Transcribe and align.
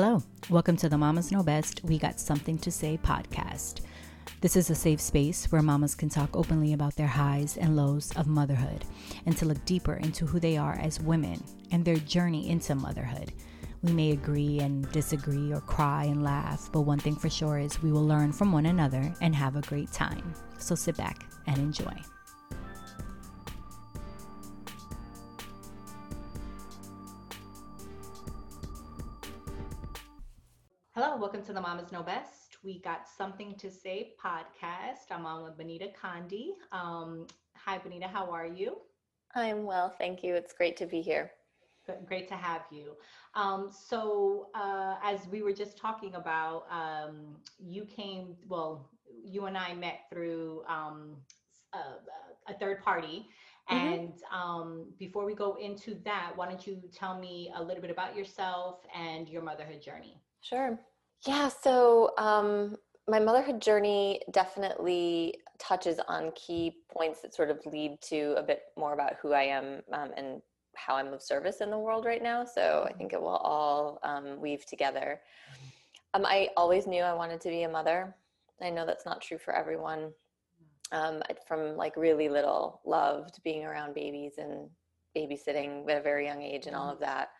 Hello, 0.00 0.22
welcome 0.48 0.76
to 0.76 0.88
the 0.88 0.96
Mamas 0.96 1.32
Know 1.32 1.42
Best 1.42 1.80
We 1.82 1.98
Got 1.98 2.20
Something 2.20 2.56
to 2.58 2.70
Say 2.70 3.00
podcast. 3.02 3.80
This 4.40 4.54
is 4.54 4.70
a 4.70 4.74
safe 4.76 5.00
space 5.00 5.50
where 5.50 5.60
mamas 5.60 5.96
can 5.96 6.08
talk 6.08 6.36
openly 6.36 6.72
about 6.72 6.94
their 6.94 7.08
highs 7.08 7.56
and 7.56 7.74
lows 7.74 8.12
of 8.16 8.28
motherhood 8.28 8.84
and 9.26 9.36
to 9.36 9.44
look 9.44 9.64
deeper 9.64 9.94
into 9.94 10.24
who 10.24 10.38
they 10.38 10.56
are 10.56 10.78
as 10.78 11.00
women 11.00 11.42
and 11.72 11.84
their 11.84 11.96
journey 11.96 12.48
into 12.48 12.76
motherhood. 12.76 13.32
We 13.82 13.90
may 13.90 14.12
agree 14.12 14.60
and 14.60 14.88
disagree 14.92 15.52
or 15.52 15.62
cry 15.62 16.04
and 16.04 16.22
laugh, 16.22 16.70
but 16.70 16.82
one 16.82 17.00
thing 17.00 17.16
for 17.16 17.28
sure 17.28 17.58
is 17.58 17.82
we 17.82 17.90
will 17.90 18.06
learn 18.06 18.30
from 18.30 18.52
one 18.52 18.66
another 18.66 19.12
and 19.20 19.34
have 19.34 19.56
a 19.56 19.62
great 19.62 19.90
time. 19.90 20.32
So 20.58 20.76
sit 20.76 20.96
back 20.96 21.26
and 21.48 21.58
enjoy. 21.58 21.96
Welcome 31.38 31.54
to 31.54 31.60
the 31.62 31.68
Mamas 31.68 31.92
Know 31.92 32.02
Best. 32.02 32.56
We 32.64 32.80
got 32.80 33.06
something 33.06 33.54
to 33.58 33.70
say 33.70 34.14
podcast. 34.20 35.12
I'm 35.12 35.24
on 35.24 35.44
with 35.44 35.56
Benita 35.56 35.86
Condi. 36.02 36.48
Um, 36.72 37.28
hi, 37.54 37.78
Benita. 37.78 38.08
How 38.08 38.28
are 38.32 38.44
you? 38.44 38.78
I'm 39.36 39.62
well, 39.64 39.88
thank 39.88 40.24
you. 40.24 40.34
It's 40.34 40.52
great 40.52 40.76
to 40.78 40.86
be 40.86 41.00
here. 41.00 41.30
Great 42.06 42.26
to 42.30 42.34
have 42.34 42.62
you. 42.72 42.94
Um, 43.36 43.70
so, 43.70 44.48
uh, 44.56 44.96
as 45.00 45.28
we 45.28 45.42
were 45.44 45.52
just 45.52 45.78
talking 45.78 46.16
about, 46.16 46.64
um, 46.72 47.36
you 47.60 47.84
came. 47.84 48.34
Well, 48.48 48.90
you 49.24 49.46
and 49.46 49.56
I 49.56 49.74
met 49.74 50.06
through 50.10 50.64
um, 50.68 51.18
a, 51.72 52.50
a, 52.50 52.58
third 52.58 52.82
party. 52.82 53.28
Mm-hmm. 53.70 53.76
And 53.76 54.12
um, 54.32 54.86
before 54.98 55.24
we 55.24 55.34
go 55.34 55.56
into 55.60 56.00
that, 56.04 56.32
why 56.34 56.48
don't 56.48 56.66
you 56.66 56.82
tell 56.92 57.16
me 57.16 57.52
a 57.54 57.62
little 57.62 57.80
bit 57.80 57.92
about 57.92 58.16
yourself 58.16 58.80
and 58.92 59.28
your 59.28 59.42
motherhood 59.42 59.80
journey? 59.80 60.20
Sure. 60.40 60.80
Yeah. 61.26 61.48
So 61.48 62.12
um, 62.18 62.76
my 63.08 63.18
motherhood 63.18 63.60
journey 63.60 64.20
definitely 64.30 65.34
touches 65.58 65.98
on 66.08 66.30
key 66.32 66.76
points 66.90 67.20
that 67.22 67.34
sort 67.34 67.50
of 67.50 67.64
lead 67.66 68.00
to 68.02 68.34
a 68.36 68.42
bit 68.42 68.62
more 68.76 68.92
about 68.92 69.14
who 69.20 69.32
I 69.32 69.42
am 69.42 69.82
um, 69.92 70.10
and 70.16 70.42
how 70.76 70.96
I'm 70.96 71.12
of 71.12 71.22
service 71.22 71.60
in 71.60 71.70
the 71.70 71.78
world 71.78 72.04
right 72.04 72.22
now. 72.22 72.44
So 72.44 72.86
I 72.88 72.92
think 72.92 73.12
it 73.12 73.20
will 73.20 73.28
all 73.28 73.98
um, 74.04 74.40
weave 74.40 74.64
together. 74.64 75.20
Um, 76.14 76.24
I 76.24 76.50
always 76.56 76.86
knew 76.86 77.02
I 77.02 77.14
wanted 77.14 77.40
to 77.40 77.48
be 77.48 77.64
a 77.64 77.68
mother. 77.68 78.14
I 78.62 78.70
know 78.70 78.86
that's 78.86 79.06
not 79.06 79.20
true 79.20 79.38
for 79.38 79.54
everyone. 79.54 80.12
Um, 80.90 81.22
from 81.46 81.76
like 81.76 81.96
really 81.96 82.28
little, 82.28 82.80
loved 82.86 83.42
being 83.42 83.64
around 83.64 83.94
babies 83.94 84.34
and 84.38 84.70
babysitting 85.16 85.88
at 85.90 85.98
a 85.98 86.02
very 86.02 86.26
young 86.26 86.42
age 86.42 86.66
and 86.66 86.74
all 86.74 86.90
of 86.90 87.00
that. 87.00 87.30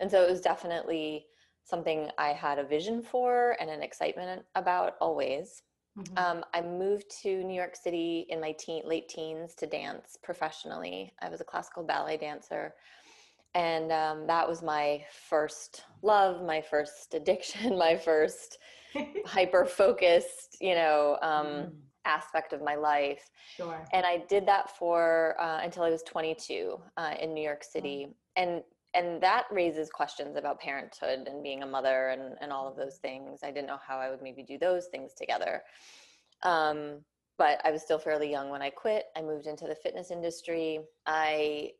And 0.00 0.10
so 0.10 0.22
it 0.22 0.30
was 0.30 0.40
definitely 0.40 1.26
something 1.64 2.10
I 2.18 2.30
had 2.30 2.58
a 2.58 2.64
vision 2.64 3.02
for 3.02 3.56
and 3.60 3.70
an 3.70 3.82
excitement 3.82 4.42
about 4.54 4.94
always. 5.00 5.62
Mm-hmm. 5.98 6.18
Um, 6.18 6.44
I 6.54 6.62
moved 6.62 7.04
to 7.22 7.44
New 7.44 7.54
York 7.54 7.76
City 7.76 8.26
in 8.30 8.40
my 8.40 8.52
teen, 8.52 8.82
late 8.86 9.08
teens 9.08 9.54
to 9.56 9.66
dance 9.66 10.16
professionally. 10.22 11.12
I 11.20 11.28
was 11.28 11.40
a 11.40 11.44
classical 11.44 11.82
ballet 11.82 12.16
dancer. 12.16 12.74
And 13.54 13.92
um, 13.92 14.26
that 14.26 14.48
was 14.48 14.62
my 14.62 15.04
first 15.28 15.84
love, 16.00 16.42
my 16.42 16.62
first 16.62 17.14
addiction, 17.14 17.78
my 17.78 17.96
first 17.96 18.58
hyper 19.26 19.66
focused, 19.66 20.56
you 20.60 20.74
know, 20.74 21.18
um, 21.20 21.46
mm. 21.46 21.70
aspect 22.06 22.54
of 22.54 22.62
my 22.62 22.74
life. 22.74 23.28
Sure. 23.56 23.86
And 23.92 24.06
I 24.06 24.24
did 24.28 24.46
that 24.46 24.76
for 24.76 25.36
uh, 25.38 25.60
until 25.62 25.82
I 25.82 25.90
was 25.90 26.02
22 26.04 26.80
uh, 26.96 27.14
in 27.20 27.34
New 27.34 27.42
York 27.42 27.64
City. 27.64 28.06
Mm. 28.08 28.14
And 28.36 28.62
and 28.94 29.22
that 29.22 29.44
raises 29.50 29.88
questions 29.90 30.36
about 30.36 30.60
parenthood 30.60 31.26
and 31.26 31.42
being 31.42 31.62
a 31.62 31.66
mother 31.66 32.08
and, 32.08 32.36
and 32.40 32.52
all 32.52 32.68
of 32.68 32.76
those 32.76 32.96
things. 32.96 33.40
I 33.42 33.50
didn't 33.50 33.66
know 33.66 33.78
how 33.86 33.98
I 33.98 34.10
would 34.10 34.22
maybe 34.22 34.42
do 34.42 34.58
those 34.58 34.86
things 34.86 35.12
together. 35.14 35.62
Um, 36.42 36.98
but 37.38 37.60
I 37.64 37.70
was 37.70 37.82
still 37.82 37.98
fairly 37.98 38.30
young 38.30 38.50
when 38.50 38.62
I 38.62 38.70
quit. 38.70 39.06
I 39.16 39.22
moved 39.22 39.46
into 39.46 39.66
the 39.66 39.74
fitness 39.74 40.10
industry. 40.10 40.80
I 41.06 41.70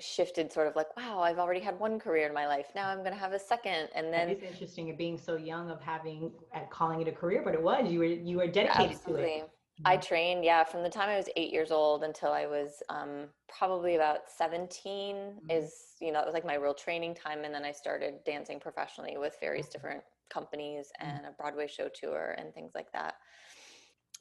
shifted 0.00 0.52
sort 0.52 0.68
of 0.68 0.76
like, 0.76 0.96
wow, 0.96 1.20
I've 1.20 1.38
already 1.38 1.60
had 1.60 1.78
one 1.80 1.98
career 1.98 2.28
in 2.28 2.34
my 2.34 2.46
life. 2.46 2.66
Now 2.74 2.88
I'm 2.88 2.98
going 2.98 3.12
to 3.12 3.18
have 3.18 3.32
a 3.32 3.38
second. 3.38 3.88
And 3.94 4.12
then 4.12 4.28
it's 4.28 4.44
interesting 4.44 4.90
of 4.90 4.96
being 4.96 5.18
so 5.18 5.36
young 5.36 5.70
of 5.70 5.80
having 5.80 6.30
at 6.54 6.70
calling 6.70 7.00
it 7.00 7.08
a 7.08 7.12
career, 7.12 7.42
but 7.44 7.54
it 7.54 7.62
was, 7.62 7.90
you 7.90 7.98
were, 7.98 8.04
you 8.04 8.36
were 8.36 8.46
dedicated 8.46 8.92
absolutely. 8.92 9.22
to 9.24 9.28
it. 9.38 9.50
I 9.84 9.96
trained, 9.96 10.44
yeah, 10.44 10.64
from 10.64 10.82
the 10.82 10.88
time 10.88 11.08
I 11.08 11.16
was 11.16 11.28
eight 11.36 11.52
years 11.52 11.70
old 11.70 12.04
until 12.04 12.30
I 12.30 12.46
was 12.46 12.82
um, 12.88 13.26
probably 13.48 13.96
about 13.96 14.30
17 14.36 15.16
mm-hmm. 15.16 15.50
is, 15.50 15.74
you 16.00 16.12
know, 16.12 16.20
it 16.20 16.26
was 16.26 16.34
like 16.34 16.46
my 16.46 16.54
real 16.54 16.74
training 16.74 17.14
time. 17.14 17.44
And 17.44 17.54
then 17.54 17.64
I 17.64 17.72
started 17.72 18.14
dancing 18.24 18.60
professionally 18.60 19.16
with 19.16 19.36
various 19.40 19.68
different 19.68 20.02
companies 20.30 20.92
mm-hmm. 21.00 21.16
and 21.16 21.26
a 21.26 21.32
Broadway 21.32 21.66
show 21.66 21.88
tour 21.88 22.36
and 22.38 22.54
things 22.54 22.72
like 22.74 22.92
that. 22.92 23.14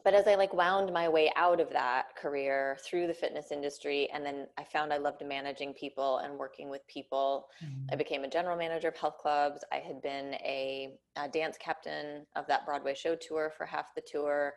But 0.04 0.16
as 0.16 0.28
I 0.28 0.36
like 0.36 0.54
wound 0.54 0.92
my 0.92 1.08
way 1.08 1.32
out 1.36 1.60
of 1.60 1.70
that 1.72 2.16
career 2.16 2.78
through 2.84 3.06
the 3.06 3.14
fitness 3.14 3.52
industry, 3.52 4.10
and 4.12 4.26
then 4.26 4.48
I 4.58 4.64
found 4.64 4.92
I 4.92 4.98
loved 4.98 5.24
managing 5.24 5.74
people 5.74 6.18
and 6.20 6.40
working 6.40 6.70
with 6.70 6.82
people. 6.88 7.48
Mm-hmm. 7.64 7.86
I 7.92 7.96
became 7.98 8.24
a 8.24 8.30
general 8.30 8.58
manager 8.58 8.88
of 8.88 8.98
health 8.98 9.18
clubs. 9.20 9.64
I 9.72 9.78
had 9.78 10.02
been 10.02 10.34
a, 10.36 10.96
a 11.18 11.28
dance 11.28 11.58
captain 11.60 12.26
of 12.36 12.48
that 12.48 12.66
Broadway 12.66 12.96
show 12.96 13.16
tour 13.16 13.52
for 13.56 13.66
half 13.66 13.94
the 13.94 14.02
tour. 14.02 14.56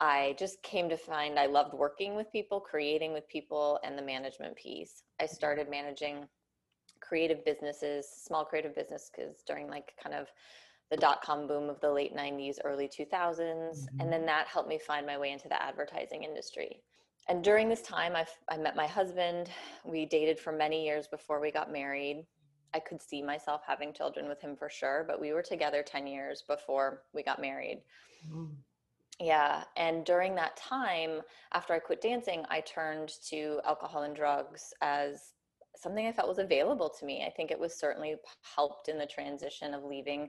I 0.00 0.34
just 0.38 0.62
came 0.62 0.88
to 0.88 0.96
find 0.96 1.38
I 1.38 1.46
loved 1.46 1.72
working 1.72 2.16
with 2.16 2.30
people, 2.32 2.60
creating 2.60 3.12
with 3.12 3.28
people, 3.28 3.78
and 3.84 3.96
the 3.96 4.02
management 4.02 4.56
piece. 4.56 5.02
I 5.20 5.26
started 5.26 5.70
managing 5.70 6.26
creative 7.00 7.44
businesses, 7.44 8.08
small 8.08 8.44
creative 8.44 8.74
businesses 8.74 9.42
during 9.46 9.68
like 9.68 9.92
kind 10.02 10.14
of 10.14 10.28
the 10.90 10.96
dot 10.96 11.22
com 11.22 11.46
boom 11.46 11.70
of 11.70 11.80
the 11.80 11.90
late 11.90 12.14
90s, 12.14 12.56
early 12.64 12.88
2000s. 12.88 13.38
Mm-hmm. 13.40 14.00
And 14.00 14.12
then 14.12 14.26
that 14.26 14.48
helped 14.48 14.68
me 14.68 14.78
find 14.78 15.06
my 15.06 15.16
way 15.16 15.30
into 15.30 15.48
the 15.48 15.62
advertising 15.62 16.24
industry. 16.24 16.80
And 17.28 17.42
during 17.42 17.68
this 17.68 17.82
time, 17.82 18.14
I, 18.16 18.26
I 18.50 18.58
met 18.58 18.76
my 18.76 18.86
husband. 18.86 19.48
We 19.84 20.04
dated 20.04 20.38
for 20.38 20.52
many 20.52 20.84
years 20.84 21.06
before 21.06 21.40
we 21.40 21.50
got 21.50 21.72
married. 21.72 22.26
I 22.74 22.80
could 22.80 23.00
see 23.00 23.22
myself 23.22 23.62
having 23.66 23.92
children 23.92 24.28
with 24.28 24.40
him 24.40 24.56
for 24.56 24.68
sure, 24.68 25.04
but 25.06 25.20
we 25.20 25.32
were 25.32 25.42
together 25.42 25.82
10 25.82 26.06
years 26.06 26.42
before 26.46 27.02
we 27.14 27.22
got 27.22 27.40
married. 27.40 27.82
Mm 28.28 28.56
yeah 29.20 29.62
and 29.76 30.04
during 30.04 30.34
that 30.34 30.56
time 30.56 31.20
after 31.52 31.72
i 31.72 31.78
quit 31.78 32.00
dancing 32.00 32.44
i 32.50 32.60
turned 32.60 33.12
to 33.28 33.60
alcohol 33.64 34.02
and 34.02 34.16
drugs 34.16 34.72
as 34.80 35.34
something 35.76 36.06
i 36.06 36.12
felt 36.12 36.28
was 36.28 36.38
available 36.38 36.88
to 36.88 37.06
me 37.06 37.24
i 37.26 37.30
think 37.30 37.50
it 37.50 37.58
was 37.58 37.78
certainly 37.78 38.16
helped 38.56 38.88
in 38.88 38.98
the 38.98 39.06
transition 39.06 39.74
of 39.74 39.84
leaving 39.84 40.28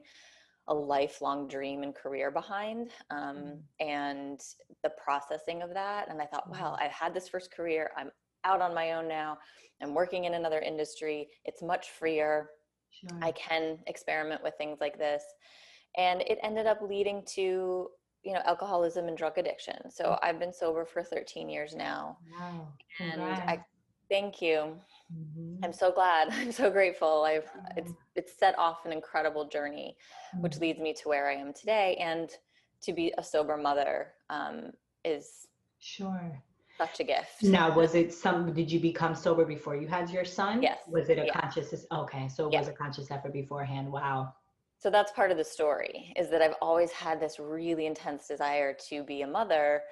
a 0.68 0.74
lifelong 0.74 1.48
dream 1.48 1.84
and 1.84 1.94
career 1.94 2.32
behind 2.32 2.90
um, 3.12 3.38
mm-hmm. 3.38 3.88
and 3.88 4.40
the 4.84 4.92
processing 5.04 5.62
of 5.62 5.74
that 5.74 6.10
and 6.10 6.22
i 6.22 6.26
thought 6.26 6.50
wow 6.50 6.74
mm-hmm. 6.74 6.84
i've 6.84 6.92
had 6.92 7.14
this 7.14 7.30
first 7.30 7.52
career 7.52 7.92
i'm 7.98 8.10
out 8.44 8.62
on 8.62 8.74
my 8.74 8.94
own 8.94 9.08
now 9.08 9.38
i'm 9.82 9.94
working 9.94 10.26
in 10.26 10.36
another 10.36 10.60
industry 10.60 11.28
it's 11.46 11.64
much 11.64 11.90
freer 11.90 12.50
sure. 12.92 13.20
i 13.22 13.32
can 13.32 13.78
experiment 13.88 14.44
with 14.44 14.54
things 14.58 14.78
like 14.80 14.98
this 14.98 15.24
and 15.98 16.22
it 16.22 16.38
ended 16.44 16.68
up 16.68 16.82
leading 16.82 17.24
to 17.26 17.88
you 18.26 18.34
know 18.34 18.42
alcoholism 18.46 19.08
and 19.08 19.18
drug 19.18 19.38
addiction 19.38 19.78
so 19.90 20.06
mm. 20.06 20.20
i've 20.24 20.40
been 20.40 20.52
sober 20.52 20.84
for 20.84 21.04
13 21.04 21.48
years 21.48 21.76
now 21.76 22.18
wow. 22.38 22.68
and 23.00 23.22
i 23.22 23.64
thank 24.10 24.42
you 24.42 24.76
mm-hmm. 25.14 25.64
i'm 25.64 25.74
so 25.74 25.92
glad 25.92 26.30
i'm 26.32 26.52
so 26.52 26.70
grateful 26.70 27.24
i've 27.24 27.50
it's 27.78 27.94
it's 28.16 28.38
set 28.38 28.58
off 28.58 28.86
an 28.86 28.92
incredible 28.92 29.48
journey 29.48 29.96
mm-hmm. 30.34 30.44
which 30.44 30.58
leads 30.60 30.80
me 30.80 30.94
to 30.94 31.08
where 31.08 31.30
i 31.30 31.34
am 31.34 31.54
today 31.54 31.96
and 32.00 32.32
to 32.82 32.94
be 32.94 33.14
a 33.18 33.24
sober 33.24 33.58
mother 33.58 34.08
um, 34.30 34.72
is 35.04 35.48
sure 35.80 36.42
such 36.78 37.00
a 37.00 37.04
gift 37.04 37.42
now 37.42 37.74
was 37.74 37.96
it 37.96 38.14
some 38.14 38.52
did 38.54 38.70
you 38.72 38.80
become 38.80 39.16
sober 39.16 39.46
before 39.46 39.76
you 39.76 39.88
had 39.88 40.10
your 40.10 40.26
son 40.26 40.62
yes 40.62 40.80
was 40.90 41.10
it 41.10 41.18
a 41.18 41.26
yeah. 41.26 41.40
conscious 41.40 41.86
okay 41.92 42.28
so 42.28 42.48
it 42.48 42.54
yeah. 42.54 42.60
was 42.60 42.68
a 42.68 42.74
conscious 42.74 43.10
effort 43.12 43.32
beforehand 43.32 43.90
wow 43.90 44.34
so 44.78 44.90
that's 44.90 45.12
part 45.12 45.32
of 45.32 45.38
the 45.38 45.44
story 45.44 46.14
is 46.16 46.30
that 46.30 46.42
I've 46.42 46.56
always 46.62 46.92
had 46.92 47.20
this 47.20 47.40
really 47.40 47.86
intense 47.86 48.28
desire 48.28 48.76
to 48.90 49.04
be 49.04 49.22
a 49.22 49.28
mother. 49.28 49.84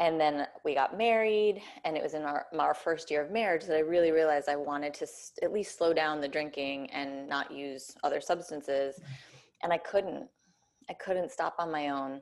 And 0.00 0.18
then 0.18 0.46
we 0.64 0.74
got 0.74 0.96
married, 0.96 1.62
and 1.84 1.96
it 1.96 2.02
was 2.02 2.14
in 2.14 2.22
our, 2.22 2.46
our 2.58 2.74
first 2.74 3.10
year 3.10 3.22
of 3.22 3.30
marriage 3.30 3.66
that 3.66 3.76
I 3.76 3.80
really 3.80 4.10
realized 4.10 4.48
I 4.48 4.56
wanted 4.56 4.94
to 4.94 5.06
st- 5.06 5.38
at 5.42 5.52
least 5.52 5.76
slow 5.76 5.92
down 5.92 6.20
the 6.20 6.28
drinking 6.28 6.90
and 6.90 7.28
not 7.28 7.52
use 7.52 7.94
other 8.02 8.20
substances. 8.20 8.98
And 9.62 9.72
I 9.72 9.78
couldn't. 9.78 10.28
I 10.90 10.94
couldn't 10.94 11.30
stop 11.30 11.54
on 11.58 11.70
my 11.70 11.90
own. 11.90 12.20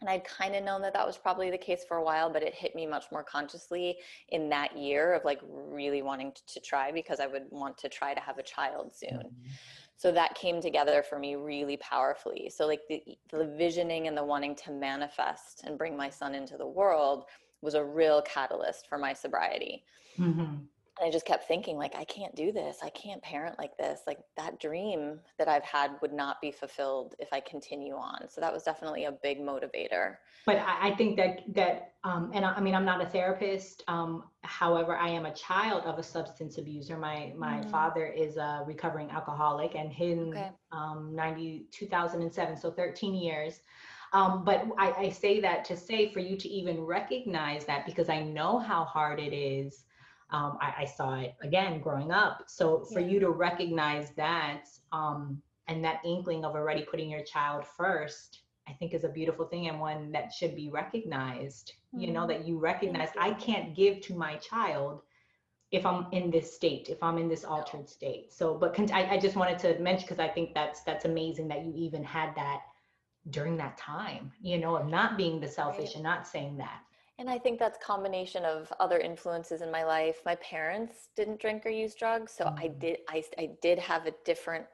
And 0.00 0.10
I'd 0.10 0.24
kind 0.24 0.54
of 0.54 0.64
known 0.64 0.82
that 0.82 0.92
that 0.92 1.06
was 1.06 1.16
probably 1.16 1.50
the 1.50 1.58
case 1.58 1.84
for 1.86 1.96
a 1.96 2.04
while, 2.04 2.30
but 2.30 2.42
it 2.42 2.54
hit 2.54 2.74
me 2.74 2.86
much 2.86 3.04
more 3.10 3.22
consciously 3.22 3.96
in 4.28 4.50
that 4.50 4.76
year 4.76 5.14
of 5.14 5.24
like 5.24 5.40
really 5.48 6.02
wanting 6.02 6.32
to, 6.32 6.42
to 6.54 6.60
try 6.60 6.92
because 6.92 7.20
I 7.20 7.26
would 7.26 7.44
want 7.50 7.78
to 7.78 7.88
try 7.88 8.12
to 8.12 8.20
have 8.20 8.38
a 8.38 8.42
child 8.42 8.92
soon. 8.94 9.10
Mm-hmm 9.10 9.52
so 10.00 10.10
that 10.10 10.34
came 10.34 10.62
together 10.62 11.02
for 11.06 11.18
me 11.18 11.34
really 11.34 11.76
powerfully 11.76 12.50
so 12.54 12.66
like 12.66 12.80
the, 12.88 13.02
the 13.30 13.44
visioning 13.58 14.08
and 14.08 14.16
the 14.16 14.24
wanting 14.24 14.54
to 14.54 14.72
manifest 14.72 15.62
and 15.66 15.76
bring 15.76 15.94
my 15.94 16.08
son 16.08 16.34
into 16.34 16.56
the 16.56 16.66
world 16.66 17.24
was 17.60 17.74
a 17.74 17.84
real 17.84 18.22
catalyst 18.22 18.88
for 18.88 18.96
my 18.96 19.12
sobriety 19.12 19.84
mm-hmm. 20.18 20.56
And 21.00 21.08
I 21.08 21.10
just 21.10 21.24
kept 21.24 21.48
thinking, 21.48 21.78
like, 21.78 21.94
I 21.96 22.04
can't 22.04 22.34
do 22.36 22.52
this. 22.52 22.78
I 22.82 22.90
can't 22.90 23.22
parent 23.22 23.58
like 23.58 23.76
this. 23.78 24.00
Like, 24.06 24.18
that 24.36 24.60
dream 24.60 25.18
that 25.38 25.48
I've 25.48 25.64
had 25.64 25.92
would 26.02 26.12
not 26.12 26.40
be 26.42 26.50
fulfilled 26.50 27.14
if 27.18 27.32
I 27.32 27.40
continue 27.40 27.94
on. 27.94 28.28
So 28.28 28.40
that 28.42 28.52
was 28.52 28.64
definitely 28.64 29.06
a 29.06 29.12
big 29.12 29.40
motivator. 29.40 30.16
But 30.44 30.58
I, 30.58 30.94
think 30.96 31.16
that, 31.16 31.40
that, 31.54 31.94
um, 32.04 32.30
and 32.34 32.44
I, 32.44 32.52
I, 32.52 32.60
mean, 32.60 32.74
I'm 32.74 32.84
not 32.84 33.00
a 33.00 33.06
therapist. 33.06 33.82
Um, 33.88 34.24
however, 34.42 34.96
I 34.96 35.08
am 35.08 35.24
a 35.24 35.34
child 35.34 35.84
of 35.84 35.98
a 35.98 36.02
substance 36.02 36.58
abuser. 36.58 36.98
My, 36.98 37.32
my 37.34 37.60
mm. 37.60 37.70
father 37.70 38.06
is 38.06 38.36
a 38.36 38.62
recovering 38.66 39.10
alcoholic 39.10 39.74
and 39.74 39.92
in 39.98 40.30
okay. 40.30 40.50
um, 40.72 41.12
90, 41.14 41.66
2007, 41.70 42.56
so 42.58 42.70
13 42.70 43.14
years. 43.14 43.60
Um, 44.12 44.44
but 44.44 44.66
I, 44.76 44.92
I 44.92 45.08
say 45.08 45.40
that 45.40 45.64
to 45.66 45.76
say 45.76 46.12
for 46.12 46.18
you 46.18 46.36
to 46.36 46.48
even 46.48 46.80
recognize 46.80 47.64
that 47.66 47.86
because 47.86 48.08
I 48.08 48.22
know 48.22 48.58
how 48.58 48.84
hard 48.84 49.20
it 49.20 49.34
is 49.34 49.84
um, 50.32 50.58
I, 50.60 50.74
I, 50.78 50.84
saw 50.84 51.18
it 51.18 51.34
again 51.42 51.80
growing 51.80 52.12
up. 52.12 52.44
So 52.46 52.84
for 52.92 53.00
yeah. 53.00 53.08
you 53.08 53.20
to 53.20 53.30
recognize 53.30 54.10
that 54.12 54.64
um, 54.92 55.42
and 55.68 55.84
that 55.84 56.00
inkling 56.04 56.44
of 56.44 56.54
already 56.54 56.82
putting 56.82 57.10
your 57.10 57.22
child 57.22 57.64
first, 57.76 58.40
I 58.68 58.72
think 58.72 58.94
is 58.94 59.04
a 59.04 59.08
beautiful 59.08 59.46
thing 59.46 59.68
and 59.68 59.80
one 59.80 60.12
that 60.12 60.32
should 60.32 60.54
be 60.54 60.70
recognized. 60.70 61.72
Mm-hmm. 61.94 62.04
You 62.04 62.12
know, 62.12 62.20
mm-hmm. 62.20 62.28
that 62.28 62.46
you 62.46 62.58
recognize 62.58 63.08
I 63.18 63.32
can't 63.32 63.74
give 63.74 64.00
to 64.02 64.14
my 64.14 64.36
child 64.36 65.02
if 65.70 65.86
I'm 65.86 66.06
in 66.12 66.30
this 66.30 66.52
state, 66.54 66.88
if 66.88 67.02
I'm 67.02 67.18
in 67.18 67.28
this 67.28 67.44
altered 67.44 67.88
state. 67.88 68.32
So, 68.32 68.54
but 68.54 68.74
con- 68.74 68.90
I, 68.92 69.14
I 69.14 69.18
just 69.18 69.36
wanted 69.36 69.58
to 69.60 69.78
mention 69.78 70.06
because 70.06 70.18
I 70.18 70.28
think 70.28 70.54
that's 70.54 70.82
that's 70.82 71.04
amazing 71.04 71.48
that 71.48 71.64
you 71.64 71.72
even 71.76 72.02
had 72.02 72.34
that 72.36 72.62
during 73.28 73.56
that 73.58 73.76
time, 73.76 74.32
you 74.40 74.58
know, 74.58 74.76
of 74.76 74.88
not 74.88 75.16
being 75.16 75.40
the 75.40 75.48
selfish 75.48 75.88
right. 75.90 75.94
and 75.96 76.04
not 76.04 76.26
saying 76.26 76.56
that. 76.58 76.80
And 77.20 77.28
I 77.28 77.38
think 77.38 77.58
that's 77.58 77.78
combination 77.84 78.46
of 78.46 78.72
other 78.80 78.98
influences 78.98 79.60
in 79.60 79.70
my 79.70 79.84
life. 79.84 80.22
My 80.24 80.36
parents 80.36 81.10
didn't 81.14 81.38
drink 81.38 81.66
or 81.66 81.68
use 81.68 81.94
drugs, 81.94 82.32
so 82.32 82.46
mm-hmm. 82.46 82.58
I 82.58 82.68
did. 82.68 82.98
I, 83.10 83.22
I 83.38 83.50
did 83.60 83.78
have 83.78 84.06
a 84.06 84.14
different 84.24 84.64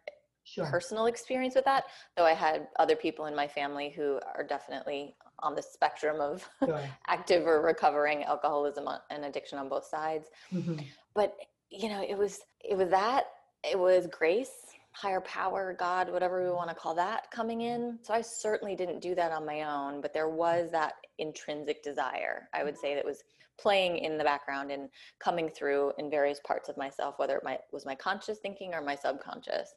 sure. 0.45 0.65
personal 0.67 1.07
experience 1.07 1.57
with 1.57 1.65
that. 1.65 1.87
Though 2.17 2.25
I 2.25 2.35
had 2.35 2.69
other 2.79 2.95
people 2.95 3.27
in 3.27 3.35
my 3.35 3.49
family 3.49 3.91
who 3.91 4.21
are 4.37 4.45
definitely 4.45 5.17
on 5.41 5.57
the 5.57 5.63
spectrum 5.63 6.21
of 6.21 6.49
sure. 6.65 6.81
active 7.09 7.49
or 7.49 7.61
recovering 7.63 8.23
alcoholism 8.23 8.89
and 9.11 9.25
addiction 9.25 9.59
on 9.59 9.69
both 9.69 9.85
sides. 9.85 10.29
Mm-hmm. 10.55 10.79
But 11.17 11.37
you 11.69 11.89
know, 11.89 12.07
it 12.09 12.17
was 12.17 12.39
it 12.65 12.79
was 12.79 12.91
that 12.91 13.25
it 13.69 13.77
was 13.77 14.07
grace 14.07 14.76
higher 14.97 15.21
power, 15.21 15.77
God, 15.79 16.11
whatever 16.11 16.43
we 16.43 16.51
want 16.51 16.71
to 16.71 16.75
call 16.75 16.95
that, 16.95 17.31
coming 17.31 17.61
in. 17.61 17.99
So 18.01 18.15
I 18.15 18.23
certainly 18.23 18.75
didn't 18.75 19.01
do 19.01 19.15
that 19.15 19.31
on 19.31 19.45
my 19.45 19.63
own, 19.63 20.01
but 20.01 20.15
there 20.15 20.31
was 20.31 20.71
that 20.73 20.95
intrinsic 21.19 21.83
desire, 21.83 22.49
I 22.55 22.65
would 22.65 22.79
say, 22.79 22.95
that 22.95 23.05
was 23.05 23.23
playing 23.59 23.99
in 23.99 24.17
the 24.17 24.25
background 24.25 24.71
and 24.71 24.89
coming 25.19 25.51
through 25.51 25.93
in 25.99 26.09
various 26.11 26.41
parts 26.47 26.71
of 26.71 26.79
myself, 26.79 27.19
whether 27.19 27.37
it 27.37 27.45
might, 27.45 27.61
was 27.73 27.85
my 27.85 27.95
conscious 27.95 28.39
thinking 28.39 28.73
or 28.73 28.81
my 28.81 28.95
subconscious. 28.95 29.75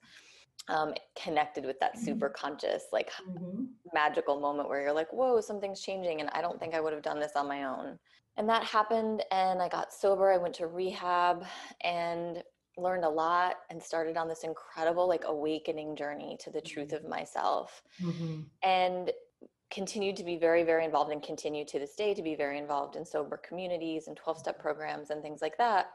Um, 0.68 0.94
connected 1.22 1.66
with 1.66 1.80
that 1.80 1.96
mm-hmm. 1.96 2.06
super 2.06 2.30
conscious, 2.30 2.84
like 2.92 3.10
mm-hmm. 3.12 3.64
magical 3.94 4.40
moment 4.40 4.68
where 4.68 4.82
you're 4.82 4.94
like, 4.94 5.12
whoa, 5.12 5.42
something's 5.42 5.82
changing. 5.82 6.20
And 6.20 6.30
I 6.32 6.42
don't 6.42 6.60
think 6.60 6.76
I 6.76 6.82
would 6.82 6.94
have 6.94 7.02
done 7.02 7.20
this 7.20 7.32
on 7.36 7.48
my 7.48 7.64
own. 7.64 7.98
And 8.38 8.48
that 8.50 8.64
happened. 8.64 9.24
And 9.32 9.62
I 9.62 9.70
got 9.70 9.94
sober. 9.94 10.32
I 10.32 10.38
went 10.38 10.54
to 10.56 10.68
rehab. 10.68 11.46
And 11.82 12.44
learned 12.80 13.04
a 13.04 13.10
lot 13.10 13.58
and 13.70 13.82
started 13.82 14.18
on 14.18 14.28
this 14.28 14.44
incredible 14.44 15.08
like 15.08 15.24
awakening 15.26 15.96
journey 15.96 16.38
to 16.40 16.50
the 16.50 16.62
truth 16.62 16.94
of 16.94 17.02
mm-hmm. 17.02 17.12
myself 17.12 17.82
mm-hmm. 18.02 18.42
and 18.64 19.12
continued 19.72 20.16
to 20.16 20.24
be 20.24 20.38
very 20.38 20.64
very 20.64 20.86
involved 20.86 21.12
and 21.12 21.22
continue 21.22 21.66
to 21.66 21.80
this 21.80 21.96
day 21.96 22.14
to 22.14 22.22
be 22.22 22.36
very 22.36 22.58
involved 22.58 22.96
in 22.96 23.06
sober 23.06 23.38
communities 23.38 24.08
and 24.08 24.18
12 24.18 24.40
step 24.40 24.60
programs 24.60 25.10
and 25.10 25.22
things 25.22 25.42
like 25.42 25.58
that 25.58 25.92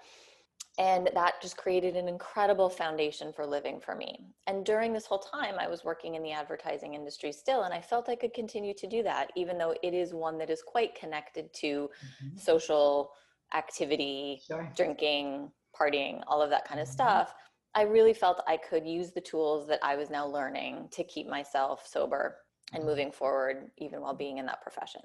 and 0.79 1.09
that 1.15 1.41
just 1.41 1.57
created 1.57 1.97
an 1.97 2.09
incredible 2.09 2.69
foundation 2.69 3.33
for 3.33 3.47
living 3.47 3.81
for 3.81 3.95
me 3.95 4.19
and 4.47 4.65
during 4.65 4.93
this 4.93 5.07
whole 5.07 5.19
time 5.19 5.55
i 5.59 5.69
was 5.69 5.85
working 5.85 6.15
in 6.15 6.23
the 6.23 6.33
advertising 6.33 6.95
industry 6.95 7.33
still 7.33 7.63
and 7.63 7.75
i 7.75 7.81
felt 7.81 8.09
i 8.09 8.17
could 8.17 8.35
continue 8.35 8.75
to 8.75 8.87
do 8.87 9.03
that 9.03 9.31
even 9.37 9.59
though 9.59 9.75
it 9.83 9.95
is 9.95 10.13
one 10.13 10.39
that 10.39 10.51
is 10.51 10.63
quite 10.63 10.95
connected 10.95 11.53
to 11.53 11.89
mm-hmm. 12.25 12.37
social 12.37 13.13
activity 13.55 14.41
sure. 14.47 14.71
drinking 14.77 15.51
partying, 15.79 16.23
all 16.27 16.43
of 16.43 16.51
that 16.51 16.67
kind 16.67 16.81
of 16.81 16.87
mm-hmm. 16.87 16.95
stuff, 16.95 17.35
I 17.75 17.83
really 17.83 18.15
felt 18.15 18.43
I 18.47 18.57
could 18.57 18.87
use 18.87 19.13
the 19.13 19.21
tools 19.21 19.67
that 19.69 19.81
I 19.83 19.97
was 19.97 20.11
now 20.11 20.27
learning 20.27 20.89
to 20.93 21.05
keep 21.05 21.27
myself 21.27 21.87
sober 21.87 22.37
and 22.73 22.81
mm-hmm. 22.81 22.91
moving 22.91 23.13
forward, 23.13 23.71
even 23.79 24.01
while 24.01 24.15
being 24.15 24.39
in 24.39 24.47
that 24.47 24.63
profession. 24.63 25.03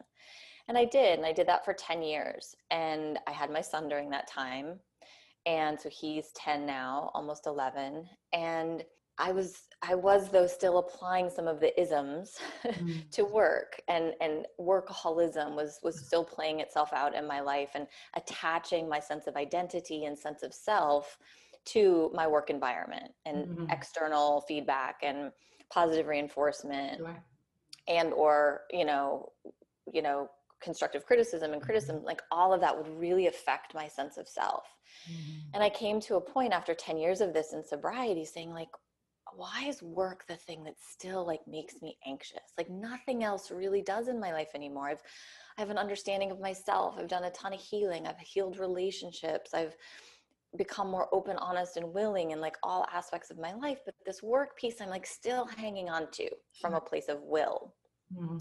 And 0.67 0.77
I 0.77 0.85
did, 0.85 1.17
and 1.17 1.25
I 1.25 1.33
did 1.33 1.47
that 1.47 1.65
for 1.65 1.73
10 1.73 2.03
years. 2.03 2.55
And 2.69 3.17
I 3.25 3.31
had 3.31 3.49
my 3.49 3.61
son 3.61 3.89
during 3.89 4.09
that 4.11 4.27
time. 4.27 4.79
And 5.47 5.79
so 5.79 5.89
he's 5.89 6.31
10 6.33 6.65
now, 6.65 7.09
almost 7.15 7.47
11. 7.47 8.05
And 8.33 8.83
I 9.19 9.33
was 9.33 9.63
I 9.81 9.95
was 9.95 10.29
though 10.29 10.47
still 10.47 10.79
applying 10.79 11.29
some 11.29 11.47
of 11.47 11.59
the 11.59 11.79
isms 11.79 12.37
mm. 12.65 13.09
to 13.11 13.25
work 13.25 13.81
and 13.87 14.13
and 14.21 14.45
workaholism 14.59 15.55
was 15.55 15.79
was 15.83 15.99
still 16.05 16.23
playing 16.23 16.61
itself 16.61 16.91
out 16.93 17.13
in 17.13 17.27
my 17.27 17.41
life 17.41 17.71
and 17.75 17.85
attaching 18.15 18.89
my 18.89 18.99
sense 18.99 19.27
of 19.27 19.35
identity 19.35 20.05
and 20.05 20.17
sense 20.17 20.41
of 20.41 20.53
self 20.53 21.17
to 21.65 22.09
my 22.13 22.27
work 22.27 22.49
environment 22.49 23.11
and 23.25 23.45
mm-hmm. 23.45 23.69
external 23.69 24.41
feedback 24.47 24.97
and 25.03 25.31
positive 25.69 26.07
reinforcement 26.07 26.97
sure. 26.97 27.23
and 27.87 28.13
or 28.13 28.61
you 28.71 28.85
know 28.85 29.31
you 29.91 30.01
know 30.01 30.29
constructive 30.61 31.05
criticism 31.05 31.53
and 31.53 31.61
criticism 31.61 31.97
mm-hmm. 31.97 32.05
like 32.05 32.21
all 32.31 32.53
of 32.53 32.61
that 32.61 32.75
would 32.75 32.87
really 32.97 33.27
affect 33.27 33.73
my 33.73 33.87
sense 33.87 34.17
of 34.17 34.27
self 34.27 34.63
mm-hmm. 35.09 35.39
and 35.53 35.63
i 35.63 35.69
came 35.69 35.99
to 35.99 36.15
a 36.15 36.21
point 36.21 36.53
after 36.53 36.73
10 36.73 36.97
years 36.97 37.21
of 37.21 37.33
this 37.33 37.53
in 37.53 37.63
sobriety 37.63 38.25
saying 38.25 38.51
like 38.51 38.69
why 39.39 39.65
is 39.67 39.81
work 39.81 40.25
the 40.27 40.35
thing 40.35 40.63
that 40.65 40.75
still 40.79 41.25
like 41.25 41.39
makes 41.47 41.81
me 41.81 41.97
anxious? 42.05 42.53
Like 42.57 42.69
nothing 42.69 43.23
else 43.23 43.51
really 43.51 43.81
does 43.81 44.09
in 44.09 44.19
my 44.19 44.33
life 44.33 44.49
anymore. 44.53 44.89
I've 44.89 45.01
i 45.57 45.61
have 45.61 45.69
an 45.69 45.77
understanding 45.77 46.31
of 46.31 46.39
myself. 46.39 46.95
I've 46.97 47.07
done 47.07 47.23
a 47.23 47.31
ton 47.31 47.53
of 47.53 47.59
healing. 47.59 48.05
I've 48.05 48.19
healed 48.19 48.59
relationships. 48.59 49.53
I've 49.53 49.75
become 50.57 50.89
more 50.89 51.07
open 51.13 51.37
honest 51.37 51.77
and 51.77 51.93
willing 51.93 52.31
in 52.31 52.41
like 52.41 52.57
all 52.63 52.85
aspects 52.91 53.29
of 53.29 53.37
my 53.37 53.53
life 53.53 53.77
but 53.85 53.93
this 54.03 54.23
work 54.23 54.57
piece 54.57 54.81
i'm 54.81 54.89
like 54.89 55.05
still 55.05 55.45
hanging 55.45 55.89
on 55.91 56.09
to 56.09 56.27
from 56.59 56.73
a 56.73 56.81
place 56.81 57.07
of 57.07 57.21
will. 57.21 57.75
Mm-hmm 58.11 58.37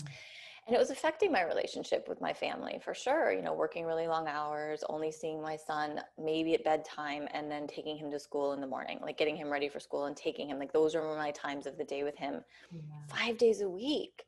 and 0.69 0.77
it 0.77 0.79
was 0.79 0.91
affecting 0.91 1.33
my 1.33 1.43
relationship 1.43 2.07
with 2.09 2.21
my 2.21 2.33
family 2.33 2.79
for 2.85 2.95
sure 2.95 3.33
you 3.33 3.43
know 3.43 3.55
working 3.55 3.87
really 3.87 4.07
long 4.07 4.29
hours 4.29 4.85
only 4.89 5.11
seeing 5.11 5.43
my 5.43 5.57
son 5.57 6.01
maybe 6.23 6.55
at 6.55 6.63
bedtime 6.63 7.27
and 7.33 7.51
then 7.51 7.67
taking 7.67 7.97
him 7.97 8.11
to 8.11 8.21
school 8.21 8.53
in 8.53 8.61
the 8.61 8.67
morning 8.67 8.99
like 9.03 9.19
getting 9.19 9.37
him 9.37 9.51
ready 9.51 9.69
for 9.69 9.81
school 9.81 10.05
and 10.05 10.17
taking 10.17 10.49
him 10.49 10.59
like 10.59 10.73
those 10.73 10.95
were 10.95 11.17
my 11.17 11.31
times 11.33 11.67
of 11.67 11.77
the 11.79 11.85
day 11.85 12.05
with 12.05 12.17
him 12.17 12.43
yeah. 12.71 12.81
five 13.09 13.39
days 13.39 13.63
a 13.63 13.69
week 13.69 14.25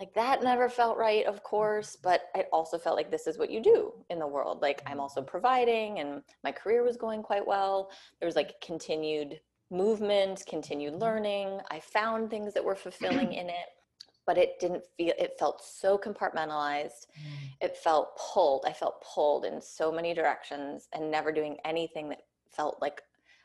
like 0.00 0.12
that 0.14 0.42
never 0.42 0.68
felt 0.68 0.98
right 0.98 1.24
of 1.26 1.42
course 1.42 1.96
but 2.02 2.22
it 2.34 2.48
also 2.52 2.78
felt 2.78 2.96
like 2.96 3.10
this 3.10 3.26
is 3.26 3.38
what 3.38 3.50
you 3.50 3.62
do 3.62 3.92
in 4.10 4.18
the 4.18 4.26
world 4.26 4.60
like 4.60 4.82
i'm 4.86 5.00
also 5.00 5.20
mm-hmm. 5.20 5.30
providing 5.30 6.00
and 6.00 6.22
my 6.42 6.52
career 6.52 6.82
was 6.82 6.96
going 6.96 7.22
quite 7.22 7.46
well 7.46 7.90
there 8.20 8.26
was 8.26 8.36
like 8.36 8.60
continued 8.60 9.40
movement 9.70 10.42
continued 10.48 10.92
mm-hmm. 10.92 11.02
learning 11.02 11.60
i 11.70 11.78
found 11.80 12.28
things 12.28 12.52
that 12.52 12.64
were 12.64 12.76
fulfilling 12.76 13.32
in 13.32 13.48
it 13.48 13.75
but 14.26 14.36
it 14.36 14.58
didn't 14.58 14.84
feel 14.96 15.14
it 15.18 15.36
felt 15.38 15.64
so 15.64 15.96
compartmentalized 15.96 17.06
mm. 17.18 17.48
it 17.60 17.76
felt 17.76 18.16
pulled 18.16 18.64
i 18.66 18.72
felt 18.72 19.02
pulled 19.02 19.44
in 19.44 19.60
so 19.60 19.90
many 19.90 20.12
directions 20.12 20.88
and 20.92 21.10
never 21.10 21.32
doing 21.32 21.56
anything 21.64 22.08
that 22.08 22.22
felt 22.50 22.76
like 22.80 23.02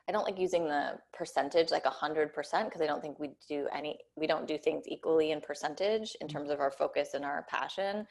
i 0.09 0.11
don't 0.11 0.25
like 0.25 0.39
using 0.39 0.65
the 0.65 0.93
percentage 1.13 1.71
like 1.71 1.85
a 1.85 1.89
hundred 1.89 2.33
percent 2.33 2.65
because 2.65 2.81
i 2.81 2.87
don't 2.87 3.01
think 3.01 3.19
we 3.19 3.29
do 3.47 3.67
any 3.73 3.97
we 4.15 4.27
don't 4.27 4.47
do 4.47 4.57
things 4.57 4.83
equally 4.87 5.31
in 5.31 5.39
percentage 5.39 6.15
in 6.19 6.27
mm. 6.27 6.31
terms 6.31 6.49
of 6.49 6.59
our 6.59 6.71
focus 6.71 7.13
and 7.13 7.23
our 7.23 7.45
passion 7.49 8.05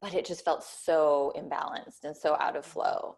but 0.00 0.14
it 0.14 0.26
just 0.26 0.44
felt 0.44 0.64
so 0.64 1.32
imbalanced 1.36 2.04
and 2.04 2.16
so 2.16 2.36
out 2.40 2.56
of 2.56 2.64
flow 2.64 3.16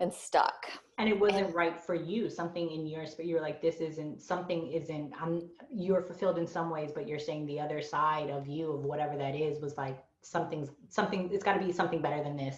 and 0.00 0.12
stuck. 0.12 0.66
And 0.98 1.08
it 1.08 1.18
wasn't 1.18 1.46
and, 1.46 1.54
right 1.54 1.80
for 1.80 1.94
you. 1.94 2.28
Something 2.30 2.70
in 2.70 2.86
yours, 2.86 3.14
but 3.14 3.26
you're 3.26 3.40
like, 3.40 3.60
this 3.60 3.76
isn't 3.76 4.20
something 4.20 4.68
isn't. 4.72 5.12
I'm. 5.20 5.48
You're 5.70 6.02
fulfilled 6.02 6.38
in 6.38 6.46
some 6.46 6.70
ways, 6.70 6.90
but 6.94 7.06
you're 7.06 7.18
saying 7.18 7.46
the 7.46 7.60
other 7.60 7.82
side 7.82 8.30
of 8.30 8.46
you 8.46 8.72
of 8.72 8.84
whatever 8.84 9.16
that 9.16 9.34
is 9.34 9.60
was 9.60 9.76
like 9.76 9.98
something's 10.22 10.70
something. 10.88 11.30
It's 11.32 11.44
got 11.44 11.54
to 11.54 11.64
be 11.64 11.72
something 11.72 12.00
better 12.00 12.22
than 12.22 12.36
this. 12.36 12.56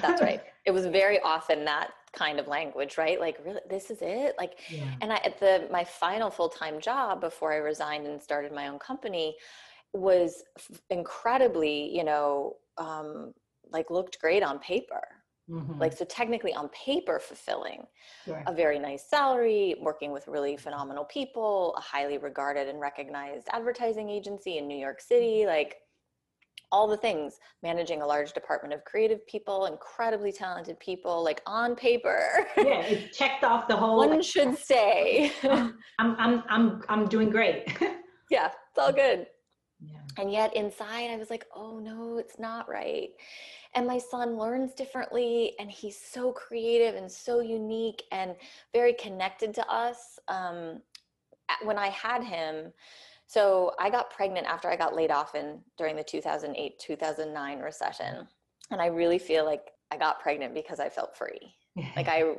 That's 0.00 0.22
right. 0.22 0.42
It 0.66 0.72
was 0.72 0.84
very 0.84 1.18
often 1.20 1.64
that 1.64 1.92
kind 2.12 2.38
of 2.38 2.46
language, 2.46 2.98
right? 2.98 3.18
Like, 3.18 3.38
really, 3.42 3.62
this 3.70 3.90
is 3.90 4.00
it. 4.02 4.34
Like, 4.36 4.58
yeah. 4.68 4.82
and 5.00 5.10
I 5.10 5.16
at 5.24 5.40
the 5.40 5.66
my 5.72 5.82
final 5.82 6.28
full 6.28 6.50
time 6.50 6.78
job 6.78 7.22
before 7.22 7.54
I 7.54 7.56
resigned 7.56 8.06
and 8.06 8.22
started 8.22 8.52
my 8.52 8.68
own 8.68 8.78
company 8.78 9.34
was 9.94 10.44
incredibly, 10.90 11.96
you 11.96 12.04
know, 12.04 12.56
um, 12.76 13.32
like 13.72 13.88
looked 13.88 14.20
great 14.20 14.42
on 14.42 14.58
paper 14.58 15.00
Mm-hmm. 15.50 15.80
Like, 15.80 15.96
so 15.96 16.04
technically 16.04 16.54
on 16.54 16.68
paper, 16.68 17.18
fulfilling 17.18 17.86
sure. 18.24 18.42
a 18.46 18.52
very 18.52 18.78
nice 18.78 19.08
salary, 19.08 19.76
working 19.80 20.12
with 20.12 20.28
really 20.28 20.56
phenomenal 20.56 21.04
people, 21.04 21.74
a 21.76 21.80
highly 21.80 22.18
regarded 22.18 22.68
and 22.68 22.80
recognized 22.80 23.48
advertising 23.52 24.10
agency 24.10 24.58
in 24.58 24.68
New 24.68 24.76
York 24.76 25.00
City, 25.00 25.40
mm-hmm. 25.40 25.48
like 25.48 25.76
all 26.70 26.86
the 26.86 26.96
things 26.96 27.38
managing 27.62 28.02
a 28.02 28.06
large 28.06 28.32
department 28.32 28.74
of 28.74 28.84
creative 28.84 29.26
people 29.26 29.66
incredibly 29.66 30.32
talented 30.32 30.78
people 30.80 31.24
like 31.24 31.40
on 31.46 31.74
paper 31.74 32.46
yeah 32.56 32.80
it 32.82 33.12
checked 33.12 33.44
off 33.44 33.68
the 33.68 33.76
whole 33.76 33.96
one 33.96 34.20
should 34.22 34.56
say 34.58 35.32
I'm, 35.44 35.74
I'm 35.98 36.42
i'm 36.48 36.82
i'm 36.88 37.08
doing 37.08 37.30
great 37.30 37.66
yeah 38.30 38.46
it's 38.48 38.78
all 38.78 38.92
good 38.92 39.26
yeah. 39.80 39.98
and 40.18 40.30
yet 40.30 40.54
inside 40.54 41.10
i 41.10 41.16
was 41.16 41.30
like 41.30 41.46
oh 41.54 41.78
no 41.78 42.18
it's 42.18 42.38
not 42.38 42.68
right 42.68 43.10
and 43.74 43.86
my 43.86 43.98
son 43.98 44.36
learns 44.36 44.72
differently 44.74 45.54
and 45.58 45.70
he's 45.70 46.00
so 46.00 46.32
creative 46.32 46.94
and 46.94 47.10
so 47.10 47.40
unique 47.40 48.02
and 48.12 48.34
very 48.72 48.92
connected 48.94 49.52
to 49.54 49.66
us 49.70 50.18
um, 50.28 50.80
when 51.62 51.78
i 51.78 51.88
had 51.88 52.22
him 52.22 52.72
so 53.28 53.72
I 53.78 53.90
got 53.90 54.10
pregnant 54.10 54.46
after 54.46 54.70
I 54.70 54.76
got 54.76 54.96
laid 54.96 55.10
off 55.10 55.34
in 55.34 55.60
during 55.76 55.96
the 55.96 56.02
2008 56.02 56.78
2009 56.78 57.60
recession, 57.60 58.26
and 58.70 58.80
I 58.80 58.86
really 58.86 59.18
feel 59.18 59.44
like 59.44 59.70
I 59.90 59.98
got 59.98 60.18
pregnant 60.18 60.54
because 60.54 60.80
I 60.80 60.88
felt 60.88 61.16
free. 61.16 61.54
like 61.94 62.08
I 62.08 62.36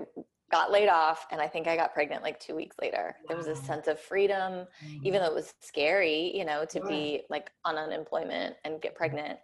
got 0.51 0.71
laid 0.71 0.89
off, 0.89 1.27
and 1.31 1.39
I 1.39 1.47
think 1.47 1.67
I 1.67 1.75
got 1.75 1.93
pregnant 1.93 2.23
like 2.23 2.39
two 2.39 2.55
weeks 2.55 2.75
later. 2.81 3.15
Wow. 3.19 3.25
There 3.27 3.37
was 3.37 3.45
a 3.45 3.55
sense 3.55 3.87
of 3.87 3.99
freedom, 3.99 4.65
even 5.03 5.21
though 5.21 5.27
it 5.27 5.35
was 5.35 5.53
scary, 5.59 6.35
you 6.35 6.43
know, 6.43 6.65
to 6.65 6.81
be 6.81 7.21
like 7.29 7.51
on 7.65 7.77
unemployment 7.77 8.55
and 8.65 8.81
get 8.81 8.95
pregnant. 8.95 9.37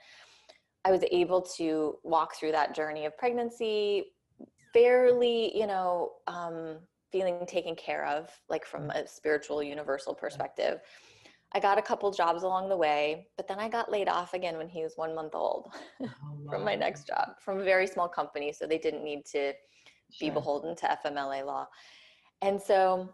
I 0.86 0.92
was 0.92 1.04
able 1.12 1.42
to 1.58 1.98
walk 2.04 2.36
through 2.36 2.52
that 2.52 2.76
journey 2.76 3.06
of 3.06 3.18
pregnancy 3.18 4.14
fairly, 4.72 5.58
you 5.58 5.66
know, 5.66 6.12
um, 6.28 6.78
feeling 7.12 7.46
taken 7.48 7.76
care 7.76 8.06
of, 8.06 8.30
like 8.50 8.66
from 8.66 8.92
a 8.92 9.08
spiritual, 9.08 9.64
universal 9.64 10.14
perspective. 10.14 10.82
I 11.54 11.60
got 11.60 11.78
a 11.78 11.82
couple 11.82 12.12
jobs 12.12 12.44
along 12.44 12.70
the 12.70 12.76
way, 12.76 13.28
but 13.38 13.48
then 13.48 13.60
I 13.60 13.70
got 13.70 13.90
laid 13.90 14.10
off 14.10 14.34
again 14.34 14.58
when 14.58 14.68
he 14.68 14.84
was 14.84 14.94
one 14.98 15.16
month 15.16 15.34
old 15.34 15.74
oh, 16.02 16.08
wow. 16.20 16.36
from 16.50 16.66
my 16.66 16.76
next 16.76 17.08
job 17.08 17.30
from 17.40 17.60
a 17.60 17.64
very 17.64 17.88
small 17.88 18.10
company. 18.10 18.52
So 18.52 18.68
they 18.68 18.78
didn't 18.78 19.04
need 19.04 19.26
to 19.28 19.54
sure. 20.12 20.20
be 20.20 20.30
beholden 20.30 20.76
to 20.76 21.00
FMLA 21.06 21.46
law. 21.46 21.68
And 22.42 22.62
so, 22.62 23.10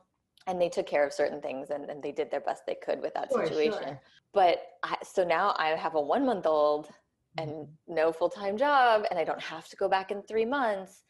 and 0.47 0.59
they 0.59 0.69
took 0.69 0.87
care 0.87 1.05
of 1.05 1.13
certain 1.13 1.39
things 1.39 1.69
and, 1.69 1.89
and 1.89 2.01
they 2.01 2.11
did 2.11 2.31
their 2.31 2.41
best 2.41 2.63
they 2.65 2.77
could 2.83 3.01
with 3.01 3.13
that 3.13 3.29
sure, 3.31 3.45
situation. 3.45 3.83
Sure. 3.83 4.01
But 4.33 4.63
I, 4.81 4.95
so 5.03 5.23
now 5.23 5.53
I 5.57 5.69
have 5.69 5.93
a 5.93 6.01
one 6.01 6.25
month 6.25 6.47
old 6.47 6.89
and 7.38 7.50
mm-hmm. 7.50 7.93
no 7.93 8.11
full 8.11 8.29
time 8.29 8.57
job, 8.57 9.05
and 9.09 9.19
I 9.19 9.23
don't 9.23 9.41
have 9.41 9.67
to 9.69 9.75
go 9.75 9.88
back 9.88 10.11
in 10.11 10.21
three 10.23 10.45
months. 10.45 11.03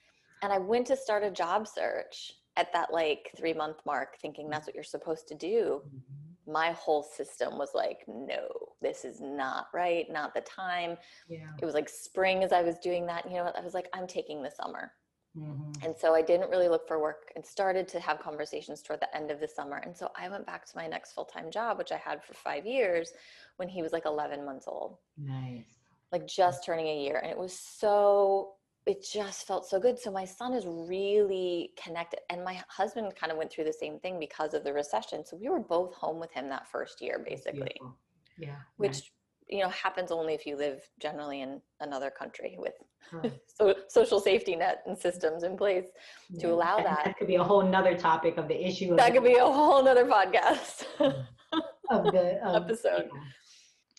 And 0.44 0.52
I 0.52 0.58
went 0.58 0.88
to 0.88 0.96
start 0.96 1.24
a 1.24 1.32
job 1.32 1.68
search 1.68 2.34
at 2.58 2.74
that 2.74 2.92
like 2.92 3.32
three 3.38 3.54
month 3.54 3.78
mark, 3.86 4.18
thinking 4.22 4.50
that's 4.50 4.68
what 4.68 4.76
you're 4.76 4.84
supposed 4.84 5.28
to 5.30 5.36
do. 5.36 5.82
Mm-hmm 5.88 6.22
my 6.48 6.72
whole 6.72 7.04
system 7.04 7.58
was 7.58 7.70
like, 7.74 8.04
no, 8.08 8.48
this 8.82 9.06
is 9.06 9.22
not 9.22 9.68
right, 9.74 10.12
not 10.12 10.34
the 10.34 10.42
time. 10.42 10.98
Yeah. 11.28 11.48
It 11.62 11.66
was 11.66 11.74
like 11.74 11.90
spring 11.90 12.44
as 12.44 12.52
I 12.52 12.62
was 12.62 12.78
doing 12.80 13.06
that. 13.08 13.26
You 13.30 13.38
know, 13.38 13.52
I 13.56 13.62
was 13.62 13.74
like, 13.74 13.88
I'm 13.94 14.08
taking 14.08 14.42
the 14.42 14.52
summer. 14.52 14.92
Mm-hmm. 15.38 15.86
And 15.86 15.96
so 15.98 16.14
I 16.14 16.22
didn't 16.22 16.50
really 16.50 16.68
look 16.68 16.88
for 16.88 17.00
work 17.00 17.32
and 17.36 17.46
started 17.46 17.88
to 17.90 18.00
have 18.02 18.20
conversations 18.20 18.82
toward 18.82 19.00
the 19.00 19.16
end 19.16 19.32
of 19.32 19.40
the 19.40 19.48
summer. 19.48 19.78
And 19.78 19.96
so 19.96 20.12
I 20.18 20.28
went 20.28 20.46
back 20.46 20.66
to 20.66 20.76
my 20.76 20.88
next 20.88 21.14
full 21.14 21.26
time 21.26 21.50
job, 21.52 21.78
which 21.78 21.92
I 21.92 21.98
had 21.98 22.24
for 22.24 22.34
five 22.34 22.66
years 22.66 23.14
when 23.58 23.70
he 23.70 23.82
was 23.82 23.94
like 23.94 24.06
11 24.06 24.44
months 24.46 24.66
old. 24.68 24.98
Nice. 25.18 25.64
Like 26.12 26.28
just 26.28 26.66
turning 26.66 26.88
a 26.88 27.04
year. 27.04 27.18
And 27.18 27.32
it 27.32 27.38
was 27.38 27.58
so 27.58 28.54
it 28.86 29.04
just 29.04 29.46
felt 29.46 29.68
so 29.68 29.80
good. 29.80 30.00
So 30.00 30.12
my 30.12 30.26
son 30.26 30.54
is 30.54 30.66
really 30.66 31.72
connected. 31.82 32.20
And 32.30 32.44
my 32.44 32.62
husband 32.68 33.14
kind 33.16 33.32
of 33.32 33.38
went 33.38 33.52
through 33.52 33.66
the 33.66 33.74
same 33.74 34.00
thing 34.00 34.20
because 34.20 34.54
of 34.54 34.64
the 34.64 34.74
recession. 34.74 35.24
So 35.26 35.38
we 35.38 35.50
were 35.50 35.60
both 35.60 35.94
home 35.94 36.20
with 36.20 36.32
him 36.32 36.50
that 36.50 36.68
first 36.68 37.02
year, 37.02 37.24
basically. 37.26 37.80
Yeah. 38.38 38.56
Which, 38.78 38.94
nice. 38.94 39.12
you 39.50 39.60
know, 39.60 39.70
happens 39.70 40.12
only 40.12 40.34
if 40.34 40.48
you 40.48 40.56
live 40.56 40.82
generally 41.00 41.42
in 41.42 41.62
another 41.80 42.10
country 42.10 42.56
with 42.58 42.74
right. 43.12 43.32
so 43.56 43.76
social 43.88 44.20
safety 44.20 44.56
net 44.56 44.82
and 44.88 44.98
systems 44.98 45.44
in 45.44 45.56
place 45.56 45.86
yeah. 46.32 46.42
to 46.42 46.54
allow 46.54 46.78
that. 46.78 47.04
That 47.06 47.18
could 47.20 47.28
be 47.28 47.36
a 47.36 47.44
whole 47.44 47.62
nother 47.62 47.96
topic 47.96 48.38
of 48.38 48.48
the 48.48 48.68
issue. 48.68 48.92
Of 48.92 48.98
that 48.98 49.14
could 49.14 49.24
be 49.24 49.36
a 49.36 49.46
whole 49.46 49.84
nother 49.84 50.06
podcast 50.06 50.86
of 51.92 52.06
the 52.06 52.40
of, 52.44 52.64
episode. 52.64 53.10
Yeah 53.14 53.22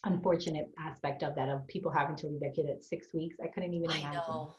unfortunate 0.04 0.70
aspect 0.78 1.22
of 1.22 1.34
that 1.36 1.48
of 1.48 1.66
people 1.68 1.90
having 1.90 2.16
to 2.16 2.26
leave 2.26 2.40
their 2.40 2.52
kid 2.52 2.66
at 2.68 2.84
six 2.84 3.06
weeks. 3.12 3.36
I 3.42 3.48
couldn't 3.48 3.74
even 3.74 3.90
imagine. 3.90 4.06
I 4.06 4.14
know. 4.14 4.54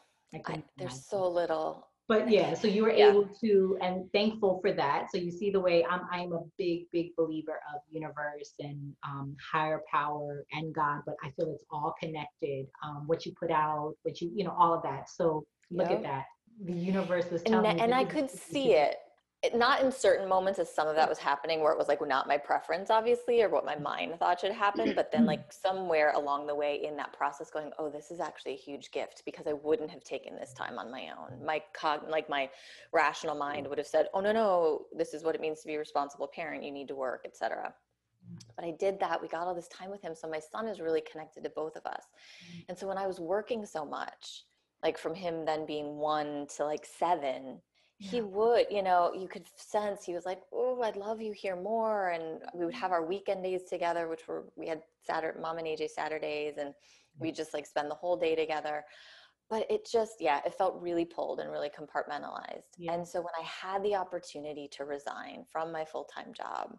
I, 0.46 0.62
there's 0.76 1.06
so 1.06 1.28
little 1.28 1.86
but 2.08 2.30
yeah 2.30 2.54
so 2.54 2.66
you 2.66 2.82
were 2.82 2.92
yeah. 2.92 3.08
able 3.08 3.26
to 3.40 3.78
and 3.80 4.10
thankful 4.12 4.60
for 4.60 4.72
that 4.72 5.10
so 5.10 5.18
you 5.18 5.30
see 5.30 5.50
the 5.50 5.60
way 5.60 5.84
i'm 5.90 6.02
i'm 6.10 6.32
a 6.32 6.40
big 6.58 6.90
big 6.92 7.14
believer 7.16 7.60
of 7.74 7.80
universe 7.90 8.54
and 8.60 8.94
um, 9.04 9.36
higher 9.52 9.82
power 9.90 10.44
and 10.52 10.74
god 10.74 11.00
but 11.06 11.14
i 11.22 11.30
feel 11.30 11.52
it's 11.52 11.64
all 11.70 11.94
connected 12.00 12.66
um, 12.84 13.04
what 13.06 13.24
you 13.24 13.32
put 13.38 13.50
out 13.50 13.94
what 14.02 14.20
you 14.20 14.30
you 14.34 14.44
know 14.44 14.54
all 14.58 14.74
of 14.74 14.82
that 14.82 15.08
so 15.08 15.44
look 15.70 15.88
yep. 15.90 15.98
at 15.98 16.02
that 16.02 16.24
the 16.64 16.72
universe 16.72 17.30
was 17.30 17.42
telling 17.42 17.66
and, 17.66 17.80
and 17.80 17.94
i 17.94 18.04
could 18.04 18.30
see 18.30 18.74
it 18.74 18.96
not 19.54 19.82
in 19.82 19.90
certain 19.90 20.28
moments 20.28 20.58
as 20.58 20.72
some 20.72 20.86
of 20.86 20.94
that 20.96 21.06
mm. 21.06 21.10
was 21.10 21.18
happening 21.18 21.60
where 21.60 21.72
it 21.72 21.78
was 21.78 21.88
like 21.88 22.00
not 22.06 22.28
my 22.28 22.38
preference 22.38 22.90
obviously 22.90 23.42
or 23.42 23.48
what 23.48 23.64
my 23.64 23.76
mind 23.76 24.18
thought 24.18 24.40
should 24.40 24.52
happen 24.52 24.90
mm. 24.90 24.94
but 24.94 25.10
then 25.10 25.26
like 25.26 25.52
somewhere 25.52 26.12
along 26.14 26.46
the 26.46 26.54
way 26.54 26.84
in 26.84 26.96
that 26.96 27.12
process 27.12 27.50
going 27.50 27.70
oh 27.78 27.88
this 27.88 28.10
is 28.10 28.20
actually 28.20 28.52
a 28.52 28.56
huge 28.56 28.90
gift 28.90 29.22
because 29.24 29.46
i 29.46 29.52
wouldn't 29.52 29.90
have 29.90 30.04
taken 30.04 30.36
this 30.36 30.52
time 30.52 30.78
on 30.78 30.90
my 30.90 31.08
own. 31.18 31.44
My 31.44 31.62
cog 31.72 32.08
like 32.08 32.28
my 32.28 32.48
rational 32.92 33.34
mind 33.34 33.66
mm. 33.66 33.68
would 33.70 33.78
have 33.78 33.86
said 33.86 34.06
oh 34.14 34.20
no 34.20 34.32
no 34.32 34.86
this 34.96 35.14
is 35.14 35.24
what 35.24 35.34
it 35.34 35.40
means 35.40 35.60
to 35.60 35.66
be 35.66 35.74
a 35.74 35.78
responsible 35.78 36.28
parent. 36.28 36.64
You 36.64 36.72
need 36.72 36.88
to 36.88 36.94
work 36.94 37.22
etc 37.24 37.74
but 38.56 38.64
I 38.64 38.70
did 38.72 38.98
that. 39.00 39.20
We 39.20 39.28
got 39.28 39.46
all 39.46 39.54
this 39.54 39.68
time 39.68 39.90
with 39.90 40.02
him. 40.02 40.14
So 40.14 40.28
my 40.28 40.40
son 40.40 40.66
is 40.66 40.80
really 40.80 41.02
connected 41.02 41.44
to 41.44 41.50
both 41.50 41.76
of 41.76 41.84
us. 41.86 42.04
And 42.68 42.78
so 42.78 42.86
when 42.86 42.98
I 42.98 43.06
was 43.06 43.20
working 43.20 43.66
so 43.66 43.84
much, 43.84 44.44
like 44.82 44.98
from 44.98 45.14
him 45.14 45.44
then 45.44 45.66
being 45.66 45.96
one 45.96 46.46
to 46.56 46.64
like 46.64 46.86
seven, 46.86 47.60
he 47.98 48.20
would 48.20 48.66
you 48.70 48.82
know 48.82 49.12
you 49.16 49.28
could 49.28 49.46
sense 49.56 50.04
he 50.04 50.14
was 50.14 50.26
like 50.26 50.40
oh 50.52 50.82
i'd 50.82 50.96
love 50.96 51.20
you 51.20 51.32
here 51.32 51.54
more 51.54 52.10
and 52.10 52.40
we 52.52 52.64
would 52.64 52.74
have 52.74 52.90
mm. 52.90 52.94
our 52.94 53.06
weekend 53.06 53.42
days 53.42 53.62
together 53.70 54.08
which 54.08 54.26
were 54.26 54.44
we 54.56 54.66
had 54.66 54.82
saturday 55.06 55.38
mom 55.40 55.58
and 55.58 55.66
aj 55.68 55.88
saturdays 55.88 56.54
and 56.58 56.74
we 57.18 57.32
just 57.32 57.54
like 57.54 57.66
spend 57.66 57.90
the 57.90 57.94
whole 57.94 58.16
day 58.16 58.34
together. 58.34 58.84
But 59.50 59.70
it 59.70 59.86
just 59.90 60.14
yeah 60.20 60.40
it 60.44 60.54
felt 60.54 60.80
really 60.80 61.04
pulled 61.04 61.40
and 61.40 61.50
really 61.50 61.70
compartmentalized. 61.70 62.70
Yeah. 62.78 62.94
and 62.94 63.06
so 63.06 63.20
when 63.20 63.34
i 63.38 63.44
had 63.44 63.82
the 63.82 63.94
opportunity 63.94 64.68
to 64.72 64.84
resign 64.84 65.44
from 65.50 65.70
my 65.70 65.84
full-time 65.84 66.32
job 66.34 66.76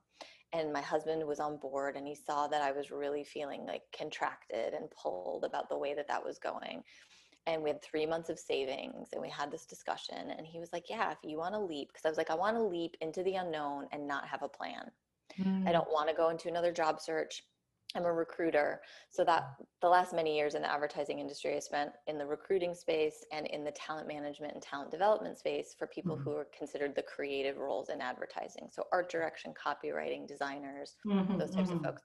and 0.53 0.73
my 0.73 0.81
husband 0.81 1.25
was 1.25 1.39
on 1.39 1.57
board 1.57 1.95
and 1.95 2.07
he 2.07 2.15
saw 2.15 2.47
that 2.47 2.61
i 2.61 2.71
was 2.71 2.91
really 2.91 3.23
feeling 3.23 3.65
like 3.65 3.83
contracted 3.97 4.73
and 4.73 4.89
pulled 4.91 5.43
about 5.43 5.69
the 5.69 5.77
way 5.77 5.93
that 5.93 6.07
that 6.07 6.25
was 6.25 6.39
going 6.39 6.81
and 7.47 7.61
we 7.61 7.69
had 7.69 7.81
three 7.81 8.05
months 8.05 8.29
of 8.29 8.39
savings 8.39 9.09
and 9.13 9.21
we 9.21 9.29
had 9.29 9.51
this 9.51 9.65
discussion 9.65 10.31
and 10.37 10.45
he 10.45 10.59
was 10.59 10.71
like 10.73 10.89
yeah 10.89 11.11
if 11.11 11.17
you 11.23 11.37
want 11.37 11.53
to 11.53 11.59
leap 11.59 11.89
because 11.89 12.05
i 12.05 12.09
was 12.09 12.17
like 12.17 12.31
i 12.31 12.35
want 12.35 12.55
to 12.55 12.63
leap 12.63 12.95
into 13.01 13.23
the 13.23 13.35
unknown 13.35 13.85
and 13.91 14.07
not 14.07 14.27
have 14.27 14.43
a 14.43 14.49
plan 14.49 14.89
mm. 15.39 15.67
i 15.67 15.71
don't 15.71 15.91
want 15.91 16.09
to 16.09 16.15
go 16.15 16.29
into 16.29 16.49
another 16.49 16.71
job 16.71 16.99
search 16.99 17.43
i'm 17.95 18.05
a 18.05 18.11
recruiter 18.11 18.81
so 19.09 19.23
that 19.23 19.55
the 19.81 19.87
last 19.87 20.13
many 20.13 20.35
years 20.35 20.55
in 20.55 20.61
the 20.61 20.71
advertising 20.71 21.19
industry 21.19 21.55
i 21.55 21.59
spent 21.59 21.91
in 22.07 22.17
the 22.17 22.25
recruiting 22.25 22.73
space 22.73 23.23
and 23.31 23.47
in 23.47 23.63
the 23.63 23.71
talent 23.71 24.07
management 24.07 24.53
and 24.53 24.61
talent 24.61 24.91
development 24.91 25.37
space 25.37 25.75
for 25.77 25.87
people 25.87 26.17
mm. 26.17 26.23
who 26.23 26.31
are 26.31 26.47
considered 26.57 26.95
the 26.95 27.03
creative 27.03 27.57
roles 27.57 27.89
in 27.89 28.01
advertising 28.01 28.67
so 28.71 28.83
art 28.91 29.09
direction 29.09 29.53
copywriting 29.53 30.27
designers 30.27 30.95
mm-hmm, 31.05 31.37
those 31.37 31.51
types 31.51 31.69
mm-hmm. 31.69 31.77
of 31.79 31.85
folks 31.85 32.01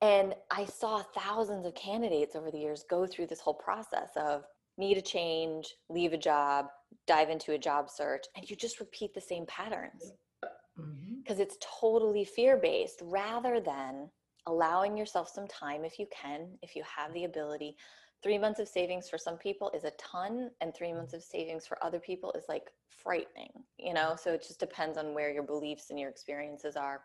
and 0.00 0.34
I 0.50 0.66
saw 0.66 1.02
thousands 1.14 1.64
of 1.64 1.74
candidates 1.74 2.36
over 2.36 2.50
the 2.50 2.58
years 2.58 2.84
go 2.90 3.06
through 3.06 3.28
this 3.28 3.40
whole 3.40 3.54
process 3.54 4.10
of 4.16 4.44
need 4.76 4.96
a 4.96 5.02
change, 5.02 5.74
leave 5.88 6.12
a 6.12 6.18
job, 6.18 6.66
dive 7.06 7.30
into 7.30 7.52
a 7.52 7.58
job 7.58 7.90
search, 7.90 8.24
and 8.36 8.48
you 8.48 8.56
just 8.56 8.80
repeat 8.80 9.14
the 9.14 9.20
same 9.20 9.46
patterns 9.46 10.12
because 10.40 11.36
mm-hmm. 11.36 11.42
it's 11.42 11.56
totally 11.80 12.24
fear 12.24 12.56
based 12.56 13.00
rather 13.02 13.60
than 13.60 14.08
allowing 14.46 14.96
yourself 14.96 15.28
some 15.28 15.46
time 15.46 15.84
if 15.84 15.98
you 15.98 16.06
can, 16.12 16.48
if 16.62 16.76
you 16.76 16.82
have 16.82 17.12
the 17.14 17.24
ability. 17.24 17.76
Three 18.22 18.38
months 18.38 18.60
of 18.60 18.68
savings 18.68 19.08
for 19.08 19.18
some 19.18 19.36
people 19.36 19.70
is 19.74 19.84
a 19.84 19.92
ton, 19.92 20.50
and 20.60 20.74
three 20.74 20.92
months 20.92 21.12
of 21.12 21.22
savings 21.22 21.66
for 21.66 21.82
other 21.84 21.98
people 21.98 22.32
is 22.32 22.44
like 22.48 22.70
frightening, 22.88 23.52
you 23.78 23.92
know? 23.92 24.16
So 24.20 24.32
it 24.32 24.42
just 24.42 24.60
depends 24.60 24.96
on 24.96 25.14
where 25.14 25.30
your 25.30 25.42
beliefs 25.42 25.90
and 25.90 25.98
your 25.98 26.08
experiences 26.08 26.74
are 26.76 27.02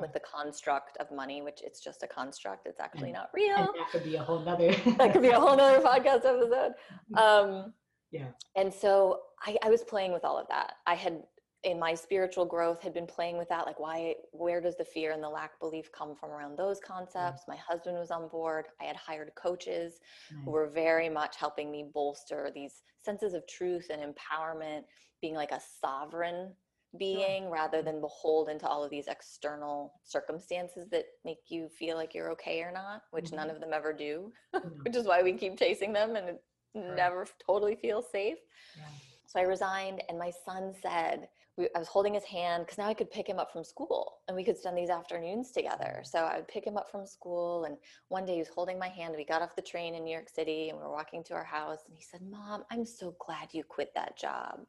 with 0.00 0.12
the 0.12 0.20
construct 0.20 0.96
of 0.98 1.10
money, 1.10 1.42
which 1.42 1.60
it's 1.62 1.80
just 1.80 2.02
a 2.02 2.06
construct. 2.06 2.66
It's 2.66 2.80
actually 2.80 3.10
and, 3.10 3.14
not 3.14 3.30
real. 3.34 3.56
that 3.56 3.90
could 3.90 4.04
be 4.04 4.16
a 4.16 4.22
whole 4.22 4.40
nother. 4.40 4.72
that 4.98 5.12
could 5.12 5.22
be 5.22 5.28
a 5.28 5.40
whole 5.40 5.56
nother 5.56 5.80
podcast 5.80 6.24
episode. 6.24 6.72
Um, 7.16 7.74
yeah. 8.10 8.28
And 8.56 8.72
so 8.72 9.20
I, 9.44 9.56
I 9.62 9.70
was 9.70 9.82
playing 9.82 10.12
with 10.12 10.24
all 10.24 10.38
of 10.38 10.46
that. 10.48 10.74
I 10.86 10.94
had 10.94 11.22
in 11.64 11.78
my 11.78 11.94
spiritual 11.94 12.44
growth 12.44 12.82
had 12.82 12.92
been 12.92 13.06
playing 13.06 13.38
with 13.38 13.48
that 13.48 13.66
like 13.66 13.78
why 13.78 14.14
where 14.32 14.60
does 14.60 14.76
the 14.76 14.84
fear 14.84 15.12
and 15.12 15.22
the 15.22 15.28
lack 15.28 15.58
belief 15.60 15.90
come 15.92 16.14
from 16.14 16.30
around 16.30 16.56
those 16.56 16.80
concepts 16.84 17.42
my 17.46 17.56
husband 17.56 17.96
was 17.96 18.10
on 18.10 18.28
board 18.28 18.66
i 18.80 18.84
had 18.84 18.96
hired 18.96 19.30
coaches 19.36 20.00
nice. 20.32 20.44
who 20.44 20.50
were 20.50 20.68
very 20.68 21.08
much 21.08 21.36
helping 21.36 21.70
me 21.70 21.84
bolster 21.94 22.50
these 22.52 22.82
senses 23.04 23.32
of 23.32 23.46
truth 23.46 23.90
and 23.90 24.02
empowerment 24.02 24.82
being 25.20 25.34
like 25.34 25.52
a 25.52 25.60
sovereign 25.80 26.52
being 26.98 27.44
sure. 27.44 27.52
rather 27.52 27.82
than 27.82 28.00
beholden 28.00 28.58
to 28.58 28.66
all 28.66 28.84
of 28.84 28.90
these 28.90 29.08
external 29.08 29.94
circumstances 30.04 30.88
that 30.90 31.04
make 31.24 31.38
you 31.48 31.68
feel 31.68 31.96
like 31.96 32.14
you're 32.14 32.30
okay 32.32 32.60
or 32.62 32.72
not, 32.72 33.02
which 33.10 33.26
mm-hmm. 33.26 33.36
none 33.36 33.50
of 33.50 33.60
them 33.60 33.70
ever 33.72 33.92
do, 33.92 34.32
mm-hmm. 34.54 34.68
which 34.82 34.96
is 34.96 35.06
why 35.06 35.22
we 35.22 35.32
keep 35.32 35.58
chasing 35.58 35.92
them 35.92 36.16
and 36.16 36.28
it 36.28 36.42
right. 36.74 36.96
never 36.96 37.26
totally 37.44 37.76
feels 37.76 38.04
safe. 38.10 38.38
Yeah. 38.76 38.84
So 39.26 39.40
I 39.40 39.44
resigned, 39.44 40.02
and 40.10 40.18
my 40.18 40.30
son 40.44 40.74
said, 40.82 41.28
we, 41.56 41.68
I 41.74 41.78
was 41.78 41.88
holding 41.88 42.14
his 42.14 42.24
hand 42.24 42.64
because 42.64 42.78
now 42.78 42.86
I 42.86 42.94
could 42.94 43.10
pick 43.10 43.28
him 43.28 43.38
up 43.38 43.52
from 43.52 43.64
school 43.64 44.18
and 44.26 44.34
we 44.34 44.44
could 44.44 44.56
spend 44.56 44.76
these 44.76 44.90
afternoons 44.90 45.50
together. 45.50 45.96
Mm-hmm. 45.98 46.06
So 46.06 46.20
I 46.20 46.36
would 46.36 46.48
pick 46.48 46.66
him 46.66 46.76
up 46.76 46.90
from 46.90 47.06
school. 47.06 47.64
And 47.64 47.76
one 48.08 48.24
day 48.24 48.34
he 48.34 48.38
was 48.38 48.48
holding 48.48 48.78
my 48.78 48.88
hand. 48.88 49.14
We 49.16 49.24
got 49.24 49.42
off 49.42 49.56
the 49.56 49.62
train 49.62 49.94
in 49.94 50.04
New 50.04 50.12
York 50.12 50.30
City 50.30 50.70
and 50.70 50.78
we 50.78 50.84
were 50.84 50.90
walking 50.90 51.22
to 51.24 51.34
our 51.34 51.44
house. 51.44 51.80
And 51.86 51.96
he 51.96 52.02
said, 52.02 52.20
Mom, 52.22 52.64
I'm 52.70 52.86
so 52.86 53.14
glad 53.24 53.48
you 53.52 53.64
quit 53.64 53.92
that 53.94 54.16
job. 54.18 54.60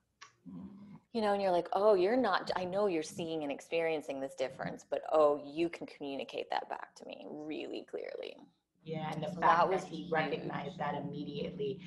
Mm. 0.49 0.82
You 1.13 1.21
know, 1.21 1.33
and 1.33 1.41
you're 1.41 1.51
like, 1.51 1.69
oh, 1.73 1.93
you're 1.93 2.17
not, 2.17 2.49
I 2.55 2.65
know 2.65 2.87
you're 2.87 3.03
seeing 3.03 3.43
and 3.43 3.51
experiencing 3.51 4.19
this 4.19 4.33
difference, 4.33 4.83
but 4.89 5.03
oh, 5.11 5.41
you 5.45 5.69
can 5.69 5.85
communicate 5.85 6.49
that 6.49 6.67
back 6.69 6.95
to 6.95 7.05
me 7.05 7.27
really 7.29 7.85
clearly. 7.89 8.35
Yeah, 8.83 9.11
and 9.13 9.23
the 9.23 9.27
so 9.27 9.39
fact 9.39 9.69
that, 9.69 9.81
that 9.81 9.87
he 9.87 10.03
huge. 10.03 10.11
recognized 10.11 10.79
that 10.79 10.95
immediately 10.95 11.79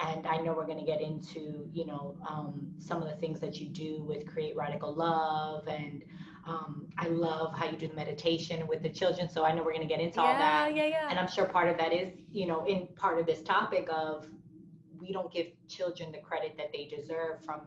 and 0.00 0.26
I 0.26 0.38
know 0.38 0.52
we're 0.52 0.66
going 0.66 0.78
to 0.78 0.84
get 0.84 1.00
into, 1.00 1.68
you 1.72 1.86
know, 1.86 2.16
um, 2.28 2.72
some 2.78 3.02
of 3.02 3.08
the 3.08 3.16
things 3.16 3.40
that 3.40 3.60
you 3.60 3.68
do 3.68 4.02
with 4.02 4.26
Create 4.26 4.56
Radical 4.56 4.94
Love. 4.94 5.68
And 5.68 6.02
um, 6.46 6.88
I 6.98 7.08
love 7.08 7.54
how 7.54 7.66
you 7.66 7.76
do 7.76 7.88
the 7.88 7.94
meditation 7.94 8.66
with 8.66 8.82
the 8.82 8.88
children. 8.88 9.28
So 9.28 9.44
I 9.44 9.52
know 9.52 9.62
we're 9.62 9.72
going 9.72 9.86
to 9.86 9.92
get 9.92 10.00
into 10.00 10.20
yeah, 10.20 10.26
all 10.26 10.38
that. 10.38 10.74
Yeah, 10.74 10.84
Yeah, 10.84 10.88
yeah. 10.88 11.10
And 11.10 11.18
I'm 11.18 11.28
sure 11.28 11.44
part 11.44 11.68
of 11.68 11.76
that 11.78 11.92
is, 11.92 12.12
you 12.30 12.46
know, 12.46 12.64
in 12.66 12.88
part 12.96 13.18
of 13.18 13.26
this 13.26 13.42
topic 13.42 13.88
of 13.92 14.26
we 14.98 15.12
don't 15.12 15.32
give 15.32 15.48
children 15.68 16.12
the 16.12 16.18
credit 16.18 16.54
that 16.56 16.72
they 16.72 16.84
deserve 16.84 17.44
from 17.44 17.62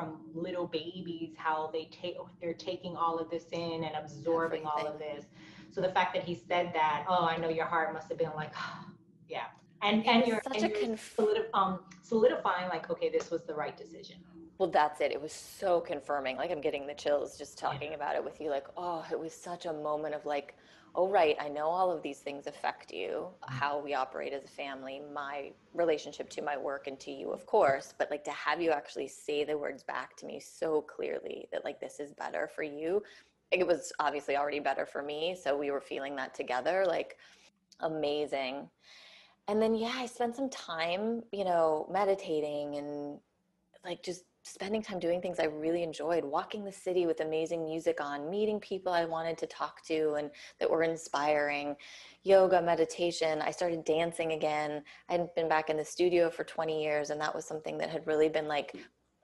from 0.00 0.18
little 0.34 0.66
babies 0.66 1.34
how 1.36 1.70
they 1.72 1.88
take 1.90 2.16
they're 2.40 2.54
taking 2.54 2.96
all 2.96 3.18
of 3.18 3.30
this 3.30 3.44
in 3.52 3.84
and 3.84 3.94
absorbing 3.96 4.62
Everything. 4.66 4.86
all 4.86 4.92
of 4.92 4.98
this. 4.98 5.26
So 5.70 5.80
the 5.80 5.90
fact 5.90 6.14
that 6.14 6.24
he 6.24 6.34
said 6.34 6.72
that 6.74 7.04
oh 7.08 7.26
i 7.26 7.36
know 7.36 7.48
your 7.48 7.66
heart 7.66 7.92
must 7.92 8.08
have 8.08 8.18
been 8.18 8.32
like 8.34 8.52
oh, 8.56 8.86
yeah. 9.28 9.44
And 9.82 10.06
and 10.06 10.26
you're, 10.26 10.42
such 10.44 10.62
and 10.62 10.72
a 10.72 10.80
conf- 10.80 11.14
solidif- 11.16 11.54
um, 11.54 11.80
solidifying 12.02 12.68
like 12.68 12.90
okay 12.90 13.08
this 13.08 13.30
was 13.30 13.44
the 13.44 13.54
right 13.54 13.76
decision. 13.76 14.16
Well 14.58 14.70
that's 14.70 15.00
it. 15.00 15.10
It 15.10 15.20
was 15.20 15.32
so 15.32 15.80
confirming. 15.80 16.36
Like 16.36 16.50
i'm 16.50 16.60
getting 16.60 16.86
the 16.86 16.94
chills 16.94 17.38
just 17.38 17.58
talking 17.58 17.90
yeah. 17.90 17.96
about 17.96 18.16
it 18.16 18.24
with 18.24 18.40
you. 18.40 18.50
Like 18.50 18.66
oh 18.76 19.04
it 19.10 19.18
was 19.18 19.34
such 19.34 19.66
a 19.66 19.72
moment 19.72 20.14
of 20.14 20.24
like 20.24 20.56
oh 20.94 21.08
right 21.08 21.36
i 21.40 21.48
know 21.48 21.66
all 21.66 21.90
of 21.90 22.02
these 22.02 22.18
things 22.18 22.46
affect 22.46 22.92
you 22.92 23.08
mm-hmm. 23.08 23.54
how 23.54 23.78
we 23.78 23.94
operate 23.94 24.32
as 24.32 24.44
a 24.44 24.48
family 24.48 25.00
my 25.14 25.50
relationship 25.74 26.28
to 26.28 26.42
my 26.42 26.56
work 26.56 26.86
and 26.86 26.98
to 26.98 27.10
you 27.10 27.30
of 27.30 27.46
course 27.46 27.94
but 27.98 28.10
like 28.10 28.24
to 28.24 28.30
have 28.30 28.60
you 28.60 28.70
actually 28.70 29.08
say 29.08 29.44
the 29.44 29.56
words 29.56 29.82
back 29.82 30.16
to 30.16 30.26
me 30.26 30.40
so 30.40 30.82
clearly 30.82 31.46
that 31.52 31.64
like 31.64 31.80
this 31.80 32.00
is 32.00 32.12
better 32.12 32.48
for 32.54 32.62
you 32.62 33.02
it 33.50 33.66
was 33.66 33.92
obviously 33.98 34.36
already 34.36 34.60
better 34.60 34.86
for 34.86 35.02
me 35.02 35.36
so 35.40 35.56
we 35.56 35.70
were 35.70 35.80
feeling 35.80 36.16
that 36.16 36.34
together 36.34 36.84
like 36.86 37.16
amazing 37.80 38.68
and 39.48 39.60
then 39.60 39.74
yeah 39.74 39.94
i 39.96 40.06
spent 40.06 40.36
some 40.36 40.50
time 40.50 41.22
you 41.32 41.44
know 41.44 41.88
meditating 41.90 42.76
and 42.76 43.18
like 43.84 44.02
just 44.02 44.24
spending 44.42 44.82
time 44.82 44.98
doing 44.98 45.20
things 45.20 45.38
i 45.38 45.44
really 45.44 45.82
enjoyed 45.82 46.24
walking 46.24 46.64
the 46.64 46.72
city 46.72 47.06
with 47.06 47.20
amazing 47.20 47.64
music 47.64 48.00
on 48.00 48.30
meeting 48.30 48.58
people 48.60 48.92
i 48.92 49.04
wanted 49.04 49.36
to 49.36 49.46
talk 49.46 49.84
to 49.84 50.14
and 50.14 50.30
that 50.58 50.70
were 50.70 50.82
inspiring 50.82 51.76
yoga 52.22 52.60
meditation. 52.60 53.40
I 53.40 53.50
started 53.50 53.84
dancing 53.84 54.32
again. 54.32 54.82
I 55.08 55.12
hadn't 55.12 55.34
been 55.34 55.48
back 55.48 55.70
in 55.70 55.76
the 55.76 55.84
studio 55.84 56.30
for 56.30 56.44
20 56.44 56.82
years 56.82 57.10
and 57.10 57.20
that 57.20 57.34
was 57.34 57.44
something 57.44 57.78
that 57.78 57.90
had 57.90 58.06
really 58.06 58.28
been 58.28 58.48
like 58.48 58.76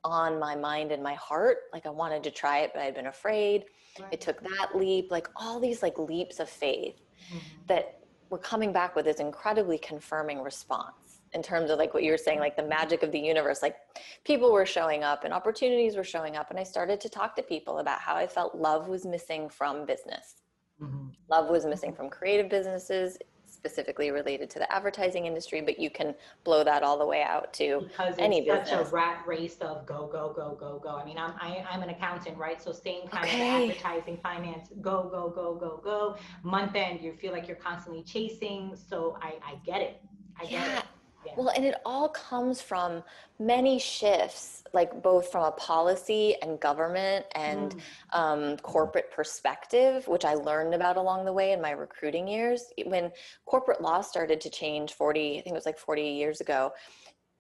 on 0.05 0.39
my 0.39 0.55
mind 0.55 0.93
and 0.93 1.03
my 1.03 1.15
heart. 1.15 1.59
Like 1.73 1.87
i 1.87 1.91
wanted 1.91 2.23
to 2.25 2.31
try 2.31 2.61
it 2.61 2.71
but 2.75 2.83
i'd 2.83 2.95
been 2.95 3.07
afraid. 3.07 3.65
Right. 3.99 4.13
it 4.13 4.21
took 4.21 4.43
that 4.43 4.73
leap 4.75 5.11
like 5.11 5.27
all 5.37 5.59
these 5.59 5.83
like 5.83 5.99
leaps 5.99 6.39
of 6.39 6.51
faith 6.51 7.01
mm-hmm. 7.29 7.39
that 7.67 8.01
we're 8.29 8.37
coming 8.37 8.71
back 8.71 8.95
with 8.95 9.07
this 9.07 9.21
incredibly 9.21 9.79
confirming 9.79 10.43
response 10.43 11.06
in 11.37 11.43
terms 11.43 11.71
of 11.71 11.79
like 11.79 11.93
what 11.95 12.03
you 12.03 12.11
were 12.11 12.19
saying 12.19 12.41
like 12.41 12.57
the 12.57 12.63
magic 12.63 13.03
of 13.03 13.13
the 13.13 13.19
universe 13.19 13.61
like 13.63 13.77
people 14.25 14.51
were 14.53 14.67
showing 14.67 15.05
up 15.05 15.23
and 15.23 15.33
opportunities 15.33 15.95
were 15.95 16.03
showing 16.15 16.35
up 16.35 16.51
and 16.51 16.59
i 16.59 16.65
started 16.65 16.99
to 17.01 17.09
talk 17.09 17.37
to 17.37 17.43
people 17.43 17.79
about 17.79 18.01
how 18.01 18.17
i 18.17 18.27
felt 18.27 18.55
love 18.55 18.89
was 18.89 19.05
missing 19.05 19.49
from 19.49 19.85
business 19.87 20.37
mm-hmm. 20.83 21.09
love 21.29 21.49
was 21.49 21.65
missing 21.67 21.93
from 21.93 22.09
creative 22.09 22.49
businesses 22.49 23.19
specifically 23.49 24.11
related 24.11 24.51
to 24.51 24.59
the 24.59 24.73
advertising 24.73 25.27
industry, 25.27 25.61
but 25.61 25.79
you 25.79 25.91
can 25.91 26.15
blow 26.45 26.63
that 26.63 26.83
all 26.83 26.99
the 26.99 27.07
way 27.07 27.23
out 27.23 27.53
to 27.55 27.81
because 27.89 28.11
it's 28.11 28.19
any 28.19 28.47
such 28.47 28.65
business. 28.65 28.91
a 28.91 28.95
rat 28.95 29.25
race 29.27 29.57
of 29.61 29.87
go, 29.87 30.09
go, 30.13 30.33
go, 30.35 30.57
go, 30.59 30.79
go. 30.83 30.91
I 30.91 31.05
mean, 31.05 31.19
I'm 31.19 31.35
I, 31.41 31.57
am 31.57 31.67
i 31.71 31.75
am 31.75 31.83
an 31.83 31.91
accountant, 31.91 32.37
right? 32.37 32.63
So 32.63 32.73
same 32.73 33.09
kind 33.09 33.25
okay. 33.25 33.65
of 33.65 33.71
advertising, 33.71 34.19
finance, 34.23 34.69
go, 34.81 35.09
go, 35.11 35.31
go, 35.31 35.55
go, 35.55 35.81
go. 35.83 36.17
Month 36.43 36.77
end, 36.77 37.01
you 37.01 37.13
feel 37.15 37.33
like 37.33 37.49
you're 37.49 37.57
constantly 37.57 38.03
chasing. 38.03 38.77
So 38.77 39.19
I 39.23 39.35
I 39.45 39.55
get 39.65 39.81
it. 39.81 40.03
I 40.39 40.43
get 40.43 40.53
yeah. 40.53 40.79
it. 40.79 40.85
Yeah. 41.27 41.33
Well, 41.37 41.49
and 41.49 41.65
it 41.65 41.75
all 41.85 42.09
comes 42.09 42.61
from 42.61 43.03
many 43.39 43.79
shifts, 43.79 44.63
like 44.73 45.03
both 45.03 45.31
from 45.33 45.45
a 45.45 45.51
policy 45.51 46.37
and 46.41 46.61
government 46.61 47.27
and 47.35 47.75
mm. 47.75 48.19
um, 48.19 48.57
corporate 48.59 49.11
perspective, 49.11 50.07
which 50.07 50.25
I 50.25 50.35
learned 50.35 50.75
about 50.75 50.97
along 50.97 51.25
the 51.25 51.33
way 51.33 51.53
in 51.53 51.61
my 51.61 51.73
recruiting 51.73 52.29
years. 52.29 52.65
When 52.85 53.11
corporate 53.45 53.81
law 53.81 54.01
started 54.01 54.41
to 54.43 54.51
change 54.51 54.93
40, 54.95 55.39
I 55.39 55.43
think 55.43 55.49
it 55.49 55.55
was 55.55 55.67
like 55.67 55.79
40 55.79 56.03
years 56.03 56.41
ago, 56.41 56.73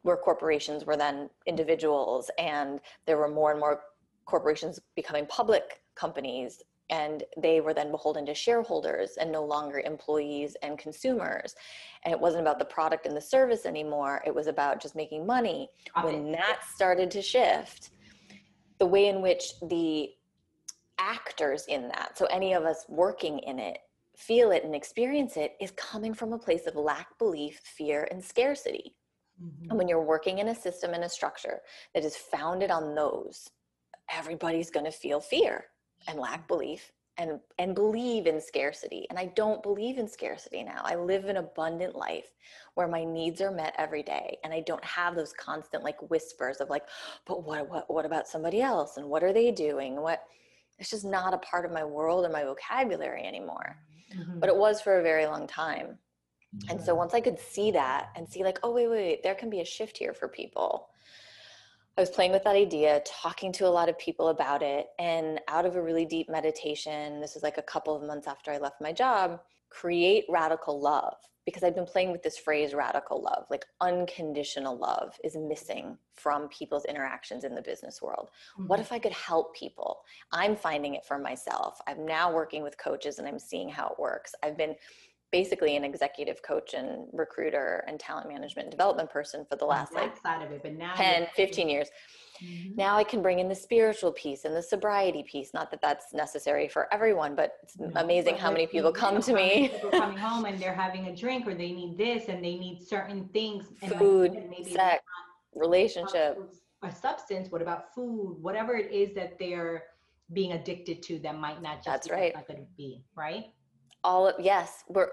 where 0.02 0.16
corporations 0.16 0.84
were 0.84 0.96
then 0.96 1.30
individuals 1.46 2.30
and 2.38 2.80
there 3.06 3.18
were 3.18 3.28
more 3.28 3.50
and 3.50 3.60
more 3.60 3.82
corporations 4.24 4.80
becoming 4.94 5.26
public 5.26 5.80
companies 5.94 6.62
and 6.90 7.24
they 7.36 7.60
were 7.60 7.74
then 7.74 7.90
beholden 7.90 8.24
to 8.26 8.34
shareholders 8.34 9.16
and 9.20 9.30
no 9.32 9.44
longer 9.44 9.80
employees 9.80 10.56
and 10.62 10.78
consumers. 10.78 11.54
And 12.04 12.12
it 12.12 12.20
wasn't 12.20 12.42
about 12.42 12.58
the 12.58 12.64
product 12.64 13.06
and 13.06 13.16
the 13.16 13.20
service 13.20 13.66
anymore. 13.66 14.22
It 14.24 14.34
was 14.34 14.46
about 14.46 14.80
just 14.80 14.94
making 14.94 15.26
money 15.26 15.68
when 16.02 16.32
that 16.32 16.60
started 16.74 17.10
to 17.12 17.22
shift. 17.22 17.90
The 18.78 18.86
way 18.86 19.08
in 19.08 19.22
which 19.22 19.58
the 19.62 20.10
actors 20.98 21.66
in 21.66 21.88
that 21.88 22.16
so 22.16 22.24
any 22.26 22.54
of 22.54 22.64
us 22.64 22.84
working 22.88 23.38
in 23.40 23.58
it 23.58 23.78
feel 24.16 24.50
it 24.50 24.64
and 24.64 24.74
experience 24.74 25.36
it 25.36 25.52
is 25.60 25.70
coming 25.72 26.14
from 26.14 26.32
a 26.32 26.38
place 26.38 26.66
of 26.66 26.74
lack 26.74 27.18
belief 27.18 27.60
fear 27.64 28.08
and 28.10 28.24
scarcity. 28.24 28.94
Mm-hmm. 29.42 29.68
and 29.68 29.78
when 29.78 29.86
you're 29.86 30.02
working 30.02 30.38
in 30.38 30.48
a 30.48 30.54
system 30.54 30.94
and 30.94 31.04
a 31.04 31.08
structure 31.10 31.60
that 31.92 32.06
is 32.06 32.16
founded 32.16 32.70
on 32.70 32.94
those 32.94 33.50
everybody's 34.10 34.70
going 34.70 34.86
to 34.86 34.90
feel 34.90 35.20
fear 35.20 35.66
and 36.08 36.18
lack 36.18 36.46
belief 36.48 36.92
and 37.18 37.40
and 37.58 37.74
believe 37.74 38.26
in 38.26 38.40
scarcity. 38.40 39.06
And 39.10 39.18
i 39.18 39.26
don't 39.26 39.62
believe 39.62 39.98
in 39.98 40.08
scarcity 40.08 40.62
now. 40.62 40.82
I 40.84 40.96
live 40.96 41.24
an 41.26 41.38
abundant 41.38 41.96
life 41.96 42.30
where 42.74 42.88
my 42.88 43.04
needs 43.04 43.40
are 43.40 43.50
met 43.50 43.74
every 43.78 44.02
day 44.02 44.38
and 44.44 44.52
i 44.52 44.60
don't 44.60 44.84
have 44.84 45.14
those 45.14 45.32
constant 45.32 45.82
like 45.82 46.10
whispers 46.10 46.58
of 46.60 46.70
like 46.70 46.84
but 47.26 47.44
what 47.44 47.68
what 47.68 47.90
what 47.92 48.06
about 48.06 48.28
somebody 48.28 48.60
else? 48.60 48.96
And 48.96 49.08
what 49.08 49.24
are 49.24 49.32
they 49.32 49.50
doing? 49.50 50.00
What 50.00 50.24
it's 50.78 50.90
just 50.90 51.06
not 51.06 51.32
a 51.34 51.38
part 51.38 51.64
of 51.64 51.72
my 51.72 51.84
world 51.84 52.26
or 52.26 52.28
my 52.28 52.44
vocabulary 52.44 53.24
anymore. 53.24 53.76
Mm-hmm. 54.16 54.38
but 54.38 54.48
it 54.48 54.56
was 54.56 54.80
for 54.80 55.00
a 55.00 55.02
very 55.02 55.26
long 55.26 55.48
time. 55.48 55.98
And 56.70 56.80
so 56.80 56.94
once 56.94 57.12
i 57.12 57.20
could 57.20 57.38
see 57.38 57.70
that 57.72 58.10
and 58.14 58.28
see 58.28 58.44
like 58.44 58.58
oh 58.62 58.72
wait 58.72 58.88
wait 58.88 59.06
wait 59.06 59.22
there 59.22 59.34
can 59.34 59.50
be 59.50 59.60
a 59.60 59.64
shift 59.64 59.98
here 59.98 60.14
for 60.14 60.28
people 60.28 60.88
I 61.96 62.02
was 62.02 62.10
playing 62.10 62.32
with 62.32 62.44
that 62.44 62.56
idea, 62.56 63.02
talking 63.06 63.52
to 63.52 63.66
a 63.66 63.68
lot 63.68 63.88
of 63.88 63.98
people 63.98 64.28
about 64.28 64.62
it, 64.62 64.88
and 64.98 65.40
out 65.48 65.64
of 65.64 65.76
a 65.76 65.82
really 65.82 66.04
deep 66.04 66.28
meditation, 66.28 67.20
this 67.20 67.34
was 67.34 67.42
like 67.42 67.56
a 67.56 67.62
couple 67.62 67.96
of 67.96 68.02
months 68.02 68.26
after 68.26 68.50
I 68.50 68.58
left 68.58 68.82
my 68.82 68.92
job, 68.92 69.40
create 69.70 70.24
radical 70.28 70.78
love. 70.80 71.16
Because 71.46 71.62
I've 71.62 71.76
been 71.76 71.86
playing 71.86 72.10
with 72.10 72.24
this 72.24 72.36
phrase 72.36 72.74
radical 72.74 73.22
love, 73.22 73.44
like 73.50 73.64
unconditional 73.80 74.76
love 74.76 75.16
is 75.22 75.36
missing 75.36 75.96
from 76.14 76.48
people's 76.48 76.84
interactions 76.86 77.44
in 77.44 77.54
the 77.54 77.62
business 77.62 78.02
world. 78.02 78.30
Mm-hmm. 78.58 78.66
What 78.66 78.80
if 78.80 78.90
I 78.90 78.98
could 78.98 79.12
help 79.12 79.54
people? 79.54 80.00
I'm 80.32 80.56
finding 80.56 80.96
it 80.96 81.04
for 81.04 81.18
myself. 81.18 81.80
I'm 81.86 82.04
now 82.04 82.34
working 82.34 82.64
with 82.64 82.76
coaches 82.78 83.20
and 83.20 83.28
I'm 83.28 83.38
seeing 83.38 83.68
how 83.68 83.90
it 83.90 83.98
works. 83.98 84.34
I've 84.42 84.58
been 84.58 84.74
basically 85.32 85.76
an 85.76 85.84
executive 85.84 86.42
coach 86.42 86.74
and 86.74 87.06
recruiter 87.12 87.84
and 87.88 87.98
talent 87.98 88.28
management 88.28 88.70
development 88.70 89.10
person 89.10 89.44
for 89.48 89.56
the 89.56 89.64
last 89.64 89.92
like 89.92 90.16
side 90.22 90.44
of 90.44 90.50
it, 90.52 90.62
but 90.62 90.74
now 90.74 90.94
10, 90.94 91.28
15 91.34 91.68
years. 91.68 91.88
Mm-hmm. 92.42 92.76
Now 92.76 92.96
I 92.96 93.04
can 93.04 93.22
bring 93.22 93.38
in 93.38 93.48
the 93.48 93.54
spiritual 93.54 94.12
piece 94.12 94.44
and 94.44 94.54
the 94.54 94.62
sobriety 94.62 95.24
piece. 95.30 95.52
Not 95.54 95.70
that 95.70 95.80
that's 95.80 96.12
necessary 96.12 96.68
for 96.68 96.92
everyone, 96.92 97.34
but 97.34 97.54
it's 97.62 97.78
no, 97.78 97.90
amazing 97.96 98.34
but 98.34 98.40
how 98.40 98.50
many 98.50 98.66
people 98.66 98.92
come 98.92 99.20
to 99.22 99.32
me. 99.32 99.68
People 99.68 99.90
coming 99.90 100.18
home 100.18 100.44
and 100.44 100.58
they're 100.62 100.74
having 100.74 101.06
a 101.06 101.16
drink 101.16 101.46
or 101.46 101.54
they 101.54 101.72
need 101.72 101.96
this 101.96 102.28
and 102.28 102.44
they 102.44 102.56
need 102.56 102.80
certain 102.86 103.28
things. 103.32 103.66
Food, 103.98 104.32
like, 104.56 104.68
sex, 104.68 105.02
relationship. 105.54 106.38
A 106.82 106.94
substance. 106.94 107.50
What 107.50 107.62
about 107.62 107.94
food? 107.94 108.36
Whatever 108.40 108.76
it 108.76 108.92
is 108.92 109.14
that 109.14 109.38
they're 109.38 109.84
being 110.32 110.52
addicted 110.52 111.02
to 111.04 111.18
that 111.20 111.38
might 111.38 111.62
not 111.62 111.76
just 111.76 111.86
that's 111.86 112.10
right. 112.10 112.34
not 112.34 112.46
going 112.46 112.60
to 112.60 112.66
be 112.76 113.02
right 113.16 113.46
all 114.04 114.28
of, 114.28 114.34
yes 114.38 114.84
we're 114.88 115.08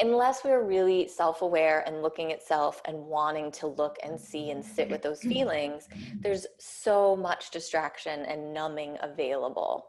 unless 0.00 0.44
we're 0.44 0.64
really 0.64 1.06
self-aware 1.06 1.84
and 1.86 2.02
looking 2.02 2.32
at 2.32 2.42
self 2.42 2.80
and 2.86 2.96
wanting 2.96 3.50
to 3.52 3.66
look 3.66 3.96
and 4.02 4.20
see 4.20 4.50
and 4.50 4.64
sit 4.64 4.90
with 4.90 5.02
those 5.02 5.20
feelings 5.20 5.88
there's 6.20 6.46
so 6.58 7.14
much 7.16 7.50
distraction 7.50 8.20
and 8.26 8.52
numbing 8.52 8.96
available. 9.02 9.86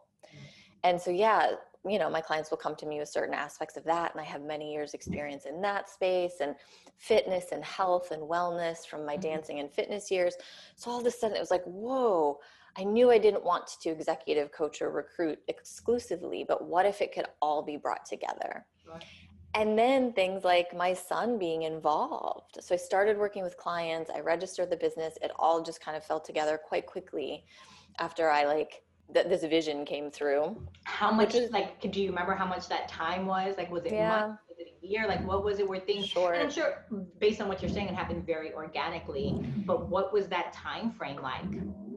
And 0.83 1.01
so 1.01 1.11
yeah 1.11 1.51
you 1.87 1.99
know 1.99 2.09
my 2.09 2.21
clients 2.21 2.49
will 2.49 2.57
come 2.57 2.75
to 2.75 2.85
me 2.85 2.99
with 2.99 3.09
certain 3.09 3.35
aspects 3.35 3.77
of 3.77 3.83
that 3.83 4.11
and 4.11 4.19
i 4.19 4.23
have 4.23 4.41
many 4.41 4.73
years 4.73 4.95
experience 4.95 5.45
in 5.45 5.61
that 5.61 5.87
space 5.87 6.37
and 6.41 6.55
fitness 6.97 7.45
and 7.51 7.63
health 7.63 8.11
and 8.11 8.21
wellness 8.21 8.85
from 8.85 9.05
my 9.05 9.13
mm-hmm. 9.13 9.21
dancing 9.21 9.59
and 9.59 9.71
fitness 9.71 10.09
years. 10.09 10.35
So 10.75 10.91
all 10.91 10.99
of 10.99 11.05
a 11.05 11.11
sudden 11.11 11.37
it 11.37 11.39
was 11.39 11.51
like 11.51 11.63
whoa 11.65 12.39
I 12.77 12.83
knew 12.83 13.09
I 13.11 13.17
didn't 13.17 13.43
want 13.43 13.67
to 13.81 13.89
executive 13.89 14.51
coach 14.51 14.81
or 14.81 14.91
recruit 14.91 15.39
exclusively, 15.47 16.45
but 16.47 16.65
what 16.65 16.85
if 16.85 17.01
it 17.01 17.13
could 17.13 17.25
all 17.41 17.63
be 17.63 17.77
brought 17.77 18.05
together? 18.05 18.65
Right. 18.87 19.03
And 19.53 19.79
then 19.79 20.11
things 20.11 20.43
like 20.43 20.75
my 20.75 20.93
son 20.93 21.39
being 21.39 21.63
involved. 21.63 22.57
So 22.59 22.75
I 22.75 22.77
started 22.77 23.17
working 23.17 23.41
with 23.41 23.55
clients, 23.55 24.11
I 24.13 24.19
registered 24.19 24.69
the 24.69 24.75
business, 24.75 25.17
it 25.21 25.31
all 25.39 25.63
just 25.63 25.79
kind 25.79 25.95
of 25.95 26.03
fell 26.03 26.19
together 26.19 26.59
quite 26.61 26.85
quickly 26.85 27.45
after 27.99 28.29
I 28.29 28.43
like 28.43 28.83
that 29.13 29.29
this 29.29 29.43
vision 29.43 29.85
came 29.85 30.11
through. 30.11 30.61
How 30.83 31.11
much 31.11 31.35
is 31.35 31.51
like 31.51 31.79
do 31.79 32.01
you 32.01 32.09
remember 32.09 32.33
how 32.33 32.45
much 32.45 32.67
that 32.67 32.89
time 32.89 33.25
was? 33.25 33.55
Like 33.57 33.71
was 33.71 33.85
it 33.85 33.93
yeah. 33.93 34.09
months? 34.09 34.41
Was 34.85 34.91
it 34.91 34.97
a 34.97 34.99
year? 34.99 35.07
Like 35.07 35.25
what 35.25 35.43
was 35.43 35.59
it 35.59 35.67
where 35.67 35.79
things 35.79 36.07
sure. 36.07 36.33
And 36.33 36.43
I'm 36.43 36.51
sure 36.51 36.85
based 37.19 37.41
on 37.41 37.47
what 37.47 37.61
you're 37.61 37.71
saying 37.71 37.87
it 37.87 37.95
happened 37.95 38.25
very 38.25 38.53
organically, 38.53 39.39
but 39.65 39.89
what 39.89 40.13
was 40.13 40.27
that 40.27 40.53
time 40.53 40.91
frame 40.91 41.21
like? 41.21 41.45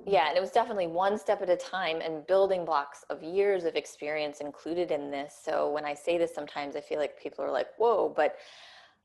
yeah 0.07 0.29
and 0.29 0.37
it 0.39 0.41
was 0.41 0.51
definitely 0.51 0.87
one 0.87 1.19
step 1.19 1.43
at 1.43 1.51
a 1.51 1.57
time 1.57 2.01
and 2.01 2.27
building 2.27 2.65
blocks 2.65 3.05
of 3.11 3.23
years 3.23 3.65
of 3.65 3.77
experience 3.77 4.41
included 4.41 4.91
in 4.91 5.11
this 5.11 5.39
so 5.45 5.71
when 5.71 5.85
i 5.85 5.93
say 5.93 6.17
this 6.17 6.35
sometimes 6.35 6.77
i 6.77 6.81
feel 6.81 6.99
like 6.99 7.21
people 7.21 7.45
are 7.45 7.51
like 7.51 7.67
whoa 7.77 8.13
but 8.17 8.37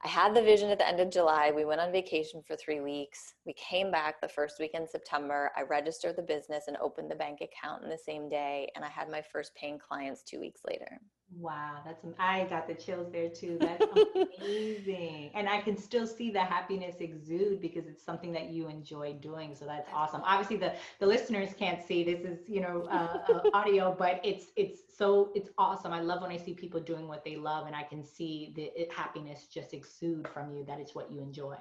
I 0.06 0.10
had 0.10 0.36
the 0.36 0.41
vision 0.41 0.69
at 0.69 0.78
the 0.78 0.88
end 0.88 1.00
of 1.00 1.10
July. 1.10 1.52
We 1.56 1.63
went 1.63 1.80
on 1.80 1.93
vacation 1.93 2.43
for 2.46 2.58
three 2.58 2.82
weeks. 2.82 3.36
We 3.46 3.54
came 3.54 3.89
back 3.89 4.19
the 4.19 4.28
first 4.28 4.60
week 4.60 4.72
in 4.74 4.86
September. 4.86 5.50
I 5.56 5.62
registered 5.62 6.17
the 6.17 6.24
business 6.24 6.65
and 6.67 6.76
opened 6.82 7.10
the 7.10 7.15
bank 7.15 7.39
account 7.39 7.84
in 7.84 7.89
the 7.89 7.98
same 7.98 8.28
day. 8.28 8.69
And 8.76 8.84
I 8.84 8.89
had 8.89 9.10
my 9.10 9.22
first 9.22 9.56
paying 9.56 9.80
clients 9.80 10.22
two 10.22 10.41
weeks 10.41 10.60
later. 10.67 11.00
Wow, 11.38 11.82
that's 11.86 12.06
I 12.19 12.46
got 12.46 12.67
the 12.67 12.76
chills 12.76 13.12
there 13.12 13.30
too. 13.30 13.58
That's 13.60 13.86
amazing. 14.39 15.32
and 15.34 15.50
I 15.50 15.62
can 15.62 15.78
still 15.78 16.06
see 16.06 16.30
the 16.32 16.41
happiness 16.41 16.98
exude 17.00 17.60
because 17.62 17.88
it's 17.88 18.04
something 18.04 18.32
that 18.34 18.50
you 18.50 18.67
enjoy 18.67 19.13
doing. 19.13 19.56
So 19.56 19.65
that's 19.65 19.89
awesome. 19.93 20.22
Obviously 20.26 20.58
the 20.58 20.74
the 21.00 21.06
listeners 21.08 21.54
can't 21.58 21.82
see 21.82 22.04
this 22.04 22.22
is, 22.26 22.48
you 22.48 22.62
know, 22.62 22.88
uh, 22.91 23.19
uh, 23.30 23.41
audio, 23.54 23.96
but 23.98 24.22
it's 24.24 24.48
it's 24.56 24.82
so 24.96 25.32
it's 25.34 25.50
awesome. 25.58 25.91
I 25.93 26.02
love 26.02 26.22
when 26.22 26.32
I 26.32 26.38
see 26.38 26.54
people 26.54 26.80
doing 26.80 27.08
what 27.08 27.24
they 27.24 27.36
love 27.36 27.65
and 27.67 27.76
I 27.76 27.84
can 27.84 28.04
see 28.04 28.54
the 28.56 28.72
it, 28.80 28.91
happiness 28.91 29.48
just 29.48 29.74
exude 29.74 30.28
from 30.28 30.52
you 30.52 30.63
that 30.65 30.80
it's 30.80 30.93
what 30.93 31.12
you 31.12 31.22
enjoy. 31.22 31.58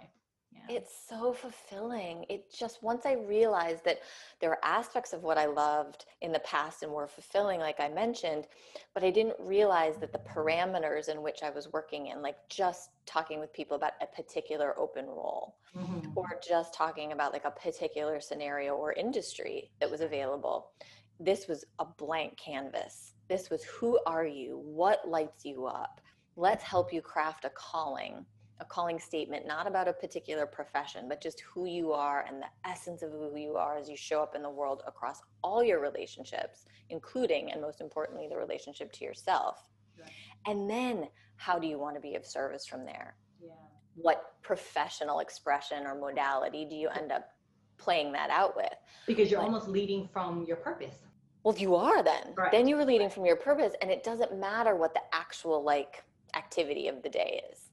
Yeah. 0.54 0.76
It's 0.76 0.92
so 1.08 1.32
fulfilling. 1.32 2.24
It 2.28 2.52
just, 2.52 2.82
once 2.82 3.06
I 3.06 3.14
realized 3.14 3.84
that 3.84 4.00
there 4.40 4.50
were 4.50 4.64
aspects 4.64 5.12
of 5.12 5.22
what 5.22 5.38
I 5.38 5.46
loved 5.46 6.04
in 6.20 6.32
the 6.32 6.38
past 6.40 6.82
and 6.82 6.92
were 6.92 7.06
fulfilling, 7.06 7.60
like 7.60 7.80
I 7.80 7.88
mentioned, 7.88 8.46
but 8.94 9.02
I 9.02 9.10
didn't 9.10 9.36
realize 9.38 9.96
that 9.98 10.12
the 10.12 10.20
parameters 10.20 11.08
in 11.08 11.22
which 11.22 11.42
I 11.42 11.50
was 11.50 11.72
working 11.72 12.08
in, 12.08 12.22
like 12.22 12.36
just 12.48 12.90
talking 13.06 13.40
with 13.40 13.52
people 13.52 13.76
about 13.76 13.92
a 14.00 14.06
particular 14.06 14.78
open 14.78 15.06
role 15.06 15.56
mm-hmm. 15.76 16.10
or 16.14 16.38
just 16.46 16.74
talking 16.74 17.12
about 17.12 17.32
like 17.32 17.44
a 17.44 17.50
particular 17.50 18.20
scenario 18.20 18.74
or 18.74 18.92
industry 18.92 19.70
that 19.80 19.90
was 19.90 20.00
available, 20.00 20.70
this 21.18 21.48
was 21.48 21.64
a 21.78 21.84
blank 21.84 22.36
canvas. 22.36 23.14
This 23.28 23.50
was 23.50 23.64
who 23.64 23.98
are 24.06 24.26
you? 24.26 24.60
What 24.64 25.08
lights 25.08 25.44
you 25.44 25.66
up? 25.66 26.00
Let's 26.36 26.64
help 26.64 26.92
you 26.92 27.02
craft 27.02 27.44
a 27.44 27.50
calling 27.50 28.24
a 28.62 28.64
calling 28.64 28.98
statement, 28.98 29.44
not 29.44 29.66
about 29.66 29.88
a 29.88 29.92
particular 29.92 30.46
profession, 30.46 31.06
but 31.08 31.20
just 31.20 31.40
who 31.40 31.66
you 31.66 31.92
are 31.92 32.24
and 32.28 32.40
the 32.40 32.68
essence 32.68 33.02
of 33.02 33.10
who 33.10 33.36
you 33.36 33.56
are 33.56 33.76
as 33.76 33.90
you 33.90 33.96
show 33.96 34.22
up 34.22 34.36
in 34.36 34.42
the 34.42 34.48
world 34.48 34.82
across 34.86 35.20
all 35.42 35.64
your 35.64 35.80
relationships, 35.80 36.64
including 36.88 37.50
and 37.50 37.60
most 37.60 37.80
importantly, 37.80 38.28
the 38.30 38.36
relationship 38.36 38.92
to 38.92 39.04
yourself. 39.04 39.68
Right. 40.00 40.10
And 40.46 40.70
then 40.70 41.08
how 41.36 41.58
do 41.58 41.66
you 41.66 41.76
want 41.76 41.96
to 41.96 42.00
be 42.00 42.14
of 42.14 42.24
service 42.24 42.64
from 42.64 42.84
there? 42.84 43.16
Yeah. 43.44 43.50
What 43.96 44.36
professional 44.42 45.18
expression 45.18 45.84
or 45.84 45.96
modality 45.96 46.64
do 46.64 46.76
you 46.76 46.88
end 46.88 47.10
up 47.10 47.28
playing 47.78 48.12
that 48.12 48.30
out 48.30 48.56
with? 48.56 48.72
Because 49.08 49.28
you're 49.28 49.40
almost 49.40 49.68
leading 49.68 50.08
from 50.12 50.44
your 50.46 50.56
purpose. 50.56 50.94
Well, 51.42 51.56
you 51.58 51.74
are 51.74 52.04
then. 52.04 52.34
Right. 52.36 52.52
Then 52.52 52.68
you 52.68 52.78
are 52.78 52.84
leading 52.84 53.10
from 53.10 53.26
your 53.26 53.34
purpose, 53.34 53.74
and 53.82 53.90
it 53.90 54.04
doesn't 54.04 54.38
matter 54.38 54.76
what 54.76 54.94
the 54.94 55.00
actual 55.12 55.64
like 55.64 56.04
activity 56.36 56.86
of 56.86 57.02
the 57.02 57.08
day 57.08 57.42
is 57.50 57.71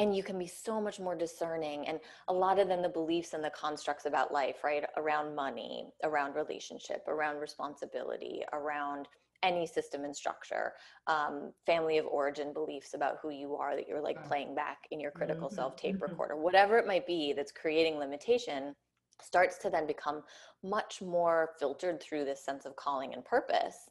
and 0.00 0.16
you 0.16 0.22
can 0.22 0.38
be 0.38 0.46
so 0.46 0.80
much 0.80 0.98
more 0.98 1.14
discerning 1.14 1.86
and 1.86 2.00
a 2.28 2.32
lot 2.32 2.58
of 2.58 2.68
then 2.68 2.80
the 2.80 2.88
beliefs 2.88 3.34
and 3.34 3.44
the 3.44 3.50
constructs 3.50 4.06
about 4.06 4.32
life 4.32 4.64
right 4.64 4.84
around 4.96 5.34
money 5.34 5.92
around 6.04 6.34
relationship 6.34 7.04
around 7.06 7.38
responsibility 7.38 8.42
around 8.54 9.06
any 9.42 9.66
system 9.66 10.04
and 10.04 10.16
structure 10.16 10.72
um, 11.06 11.52
family 11.66 11.98
of 11.98 12.06
origin 12.06 12.52
beliefs 12.52 12.94
about 12.94 13.18
who 13.22 13.30
you 13.30 13.54
are 13.54 13.76
that 13.76 13.86
you're 13.86 14.00
like 14.00 14.26
playing 14.26 14.54
back 14.54 14.78
in 14.90 14.98
your 14.98 15.10
critical 15.10 15.48
mm-hmm. 15.48 15.56
self 15.56 15.76
tape 15.76 15.96
mm-hmm. 15.96 16.04
recorder 16.10 16.36
whatever 16.36 16.78
it 16.78 16.86
might 16.86 17.06
be 17.06 17.34
that's 17.34 17.52
creating 17.52 17.98
limitation 17.98 18.74
starts 19.22 19.58
to 19.58 19.68
then 19.68 19.86
become 19.86 20.22
much 20.64 21.02
more 21.02 21.50
filtered 21.58 22.00
through 22.02 22.24
this 22.24 22.42
sense 22.42 22.64
of 22.64 22.74
calling 22.76 23.12
and 23.12 23.24
purpose 23.24 23.90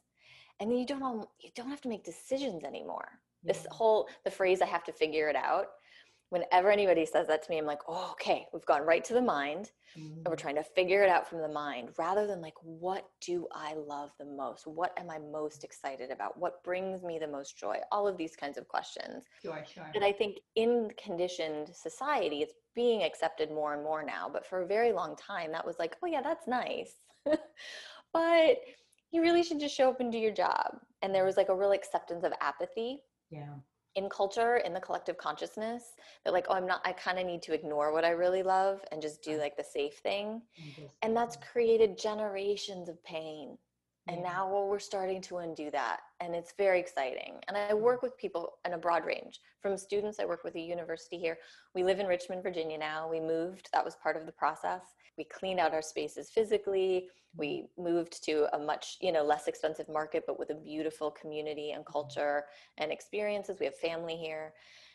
and 0.58 0.70
then 0.70 0.78
you 0.78 0.86
don't 0.86 1.28
you 1.38 1.50
don't 1.54 1.70
have 1.70 1.80
to 1.80 1.88
make 1.88 2.04
decisions 2.04 2.64
anymore 2.64 3.08
this 3.42 3.66
whole 3.70 4.08
the 4.24 4.30
phrase 4.30 4.60
i 4.60 4.66
have 4.66 4.84
to 4.84 4.92
figure 4.92 5.28
it 5.28 5.36
out 5.36 5.66
whenever 6.30 6.70
anybody 6.70 7.04
says 7.04 7.26
that 7.26 7.42
to 7.42 7.50
me, 7.50 7.58
I'm 7.58 7.66
like, 7.66 7.82
oh, 7.88 8.10
okay, 8.12 8.46
we've 8.52 8.64
gone 8.64 8.82
right 8.82 9.04
to 9.04 9.14
the 9.14 9.20
mind 9.20 9.72
mm-hmm. 9.98 10.06
and 10.06 10.26
we're 10.26 10.36
mm-hmm. 10.36 10.42
trying 10.42 10.54
to 10.54 10.62
figure 10.62 11.02
it 11.02 11.08
out 11.08 11.28
from 11.28 11.40
the 11.40 11.48
mind 11.48 11.90
rather 11.98 12.26
than 12.26 12.40
like, 12.40 12.54
what 12.62 13.08
do 13.20 13.48
I 13.52 13.74
love 13.74 14.10
the 14.18 14.24
most? 14.24 14.66
What 14.66 14.96
am 14.96 15.10
I 15.10 15.18
most 15.18 15.64
excited 15.64 16.10
about? 16.10 16.38
What 16.38 16.62
brings 16.62 17.02
me 17.02 17.18
the 17.18 17.26
most 17.26 17.58
joy? 17.58 17.78
All 17.90 18.06
of 18.06 18.16
these 18.16 18.36
kinds 18.36 18.58
of 18.58 18.68
questions. 18.68 19.24
Sure, 19.42 19.64
sure. 19.72 19.90
And 19.94 20.04
I 20.04 20.12
think 20.12 20.38
in 20.54 20.90
conditioned 21.02 21.70
society, 21.74 22.38
it's 22.42 22.54
being 22.76 23.02
accepted 23.02 23.50
more 23.50 23.74
and 23.74 23.82
more 23.82 24.04
now. 24.04 24.30
But 24.32 24.46
for 24.46 24.62
a 24.62 24.66
very 24.66 24.92
long 24.92 25.16
time, 25.16 25.50
that 25.52 25.66
was 25.66 25.76
like, 25.80 25.96
oh, 26.02 26.06
yeah, 26.06 26.22
that's 26.22 26.46
nice. 26.46 26.92
but 28.12 28.56
you 29.10 29.20
really 29.20 29.42
should 29.42 29.58
just 29.58 29.76
show 29.76 29.90
up 29.90 29.98
and 29.98 30.12
do 30.12 30.18
your 30.18 30.32
job. 30.32 30.78
And 31.02 31.12
there 31.12 31.24
was 31.24 31.36
like 31.36 31.48
a 31.48 31.54
real 31.54 31.72
acceptance 31.72 32.22
of 32.22 32.32
apathy. 32.40 33.00
Yeah 33.30 33.54
in 33.96 34.08
culture 34.08 34.58
in 34.58 34.72
the 34.72 34.80
collective 34.80 35.18
consciousness 35.18 35.94
that 36.24 36.32
like 36.32 36.46
oh 36.48 36.54
i'm 36.54 36.66
not 36.66 36.80
i 36.84 36.92
kind 36.92 37.18
of 37.18 37.26
need 37.26 37.42
to 37.42 37.52
ignore 37.52 37.92
what 37.92 38.04
i 38.04 38.10
really 38.10 38.42
love 38.42 38.80
and 38.92 39.02
just 39.02 39.22
do 39.22 39.38
like 39.38 39.56
the 39.56 39.64
safe 39.64 39.98
thing. 39.98 40.42
And 41.02 41.16
that's 41.16 41.36
created 41.36 41.98
generations 41.98 42.88
of 42.88 43.02
pain. 43.04 43.58
And 44.08 44.22
now 44.22 44.50
well, 44.50 44.66
we're 44.68 44.78
starting 44.78 45.20
to 45.22 45.38
undo 45.38 45.70
that 45.70 46.00
and 46.20 46.34
it's 46.34 46.52
very 46.56 46.78
exciting. 46.78 47.34
And 47.48 47.56
i 47.56 47.74
work 47.74 48.02
with 48.02 48.16
people 48.16 48.54
in 48.66 48.74
a 48.74 48.78
broad 48.78 49.04
range. 49.04 49.40
From 49.60 49.76
students 49.76 50.20
i 50.20 50.24
work 50.24 50.44
with 50.44 50.54
a 50.54 50.60
university 50.60 51.18
here. 51.18 51.38
We 51.74 51.82
live 51.82 51.98
in 51.98 52.06
richmond 52.06 52.42
virginia 52.42 52.78
now. 52.78 53.08
We 53.10 53.20
moved. 53.20 53.68
That 53.72 53.84
was 53.84 53.96
part 53.96 54.16
of 54.16 54.26
the 54.26 54.32
process. 54.32 54.82
We 55.18 55.24
cleaned 55.24 55.60
out 55.60 55.74
our 55.74 55.82
spaces 55.82 56.30
physically. 56.30 57.08
We 57.36 57.66
moved 57.78 58.22
to 58.24 58.54
a 58.54 58.58
much 58.58 58.98
you 59.00 59.12
know 59.12 59.22
less 59.22 59.48
expensive 59.48 59.88
market 59.88 60.24
but 60.26 60.38
with 60.38 60.50
a 60.50 60.54
beautiful 60.54 61.10
community 61.10 61.72
and 61.72 61.84
mm-hmm. 61.84 61.92
culture 61.92 62.44
and 62.78 62.92
experiences. 62.92 63.58
We 63.58 63.66
have 63.66 63.76
family 63.76 64.16
here. 64.16 64.52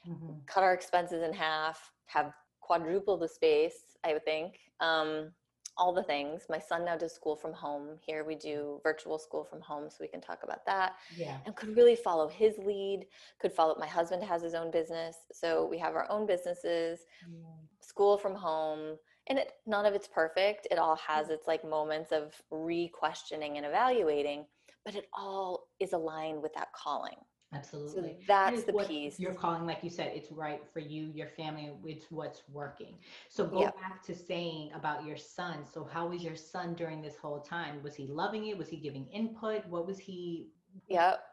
Mm-hmm. 0.07 0.33
cut 0.45 0.63
our 0.63 0.75
expenses 0.75 1.23
in 1.23 1.33
half 1.33 1.91
have 2.05 2.31
quadrupled 2.59 3.21
the 3.21 3.27
space 3.27 3.97
i 4.03 4.13
would 4.13 4.25
think. 4.25 4.59
Um, 4.79 5.31
all 5.77 5.93
the 5.93 6.03
things. 6.03 6.43
My 6.49 6.59
son 6.59 6.85
now 6.85 6.97
does 6.97 7.13
school 7.13 7.35
from 7.35 7.53
home 7.53 7.97
here. 8.01 8.23
We 8.23 8.35
do 8.35 8.79
virtual 8.83 9.19
school 9.19 9.43
from 9.43 9.61
home 9.61 9.89
so 9.89 9.97
we 10.01 10.07
can 10.07 10.21
talk 10.21 10.43
about 10.43 10.65
that 10.65 10.93
yeah. 11.15 11.38
and 11.45 11.55
could 11.55 11.75
really 11.75 11.95
follow 11.95 12.27
his 12.27 12.57
lead 12.57 13.05
could 13.39 13.53
follow 13.53 13.75
my 13.79 13.88
husband 13.88 14.23
has 14.23 14.41
his 14.41 14.53
own 14.53 14.71
business 14.71 15.17
so 15.31 15.67
we 15.69 15.77
have 15.77 15.95
our 15.95 16.09
own 16.09 16.25
businesses 16.25 16.99
mm. 17.27 17.43
school 17.81 18.17
from 18.17 18.35
home 18.35 18.97
and 19.27 19.39
it 19.39 19.53
none 19.65 19.85
of 19.85 19.93
it's 19.93 20.07
perfect. 20.07 20.67
It 20.71 20.77
all 20.77 20.95
has 20.95 21.29
its 21.29 21.47
like 21.47 21.63
moments 21.63 22.11
of 22.11 22.33
re-questioning 22.51 23.57
and 23.57 23.65
evaluating 23.65 24.45
but 24.85 24.95
it 24.95 25.07
all 25.13 25.67
is 25.79 25.93
aligned 25.93 26.41
with 26.41 26.53
that 26.53 26.71
calling 26.73 27.17
absolutely. 27.56 28.18
So 28.20 28.26
that's 28.28 28.63
the 28.63 28.74
piece. 28.74 29.20
you're 29.20 29.34
calling 29.34 29.65
like 29.65 29.84
you 29.84 29.89
said 29.89 30.12
it's 30.13 30.32
right 30.32 30.62
for 30.72 30.80
you 30.80 31.12
your 31.13 31.30
family 31.30 31.72
it's 31.86 32.06
what's 32.10 32.44
working. 32.52 32.96
So 33.30 33.46
go 33.46 33.62
yep. 33.62 33.76
back 33.80 34.04
to 34.06 34.15
saying 34.15 34.72
about 34.76 35.06
your 35.06 35.18
son. 35.18 35.65
So 35.72 35.88
how 35.91 36.08
was 36.08 36.24
your 36.24 36.36
son 36.36 36.74
during 36.74 37.02
this 37.02 37.15
whole 37.15 37.39
time? 37.39 37.82
Was 37.84 37.96
he 37.96 38.08
loving 38.08 38.48
it? 38.48 38.58
Was 38.58 38.70
he 38.70 38.78
giving 38.78 39.08
input? 39.08 39.65
What 39.68 39.88
was 39.88 40.00
he 40.00 40.48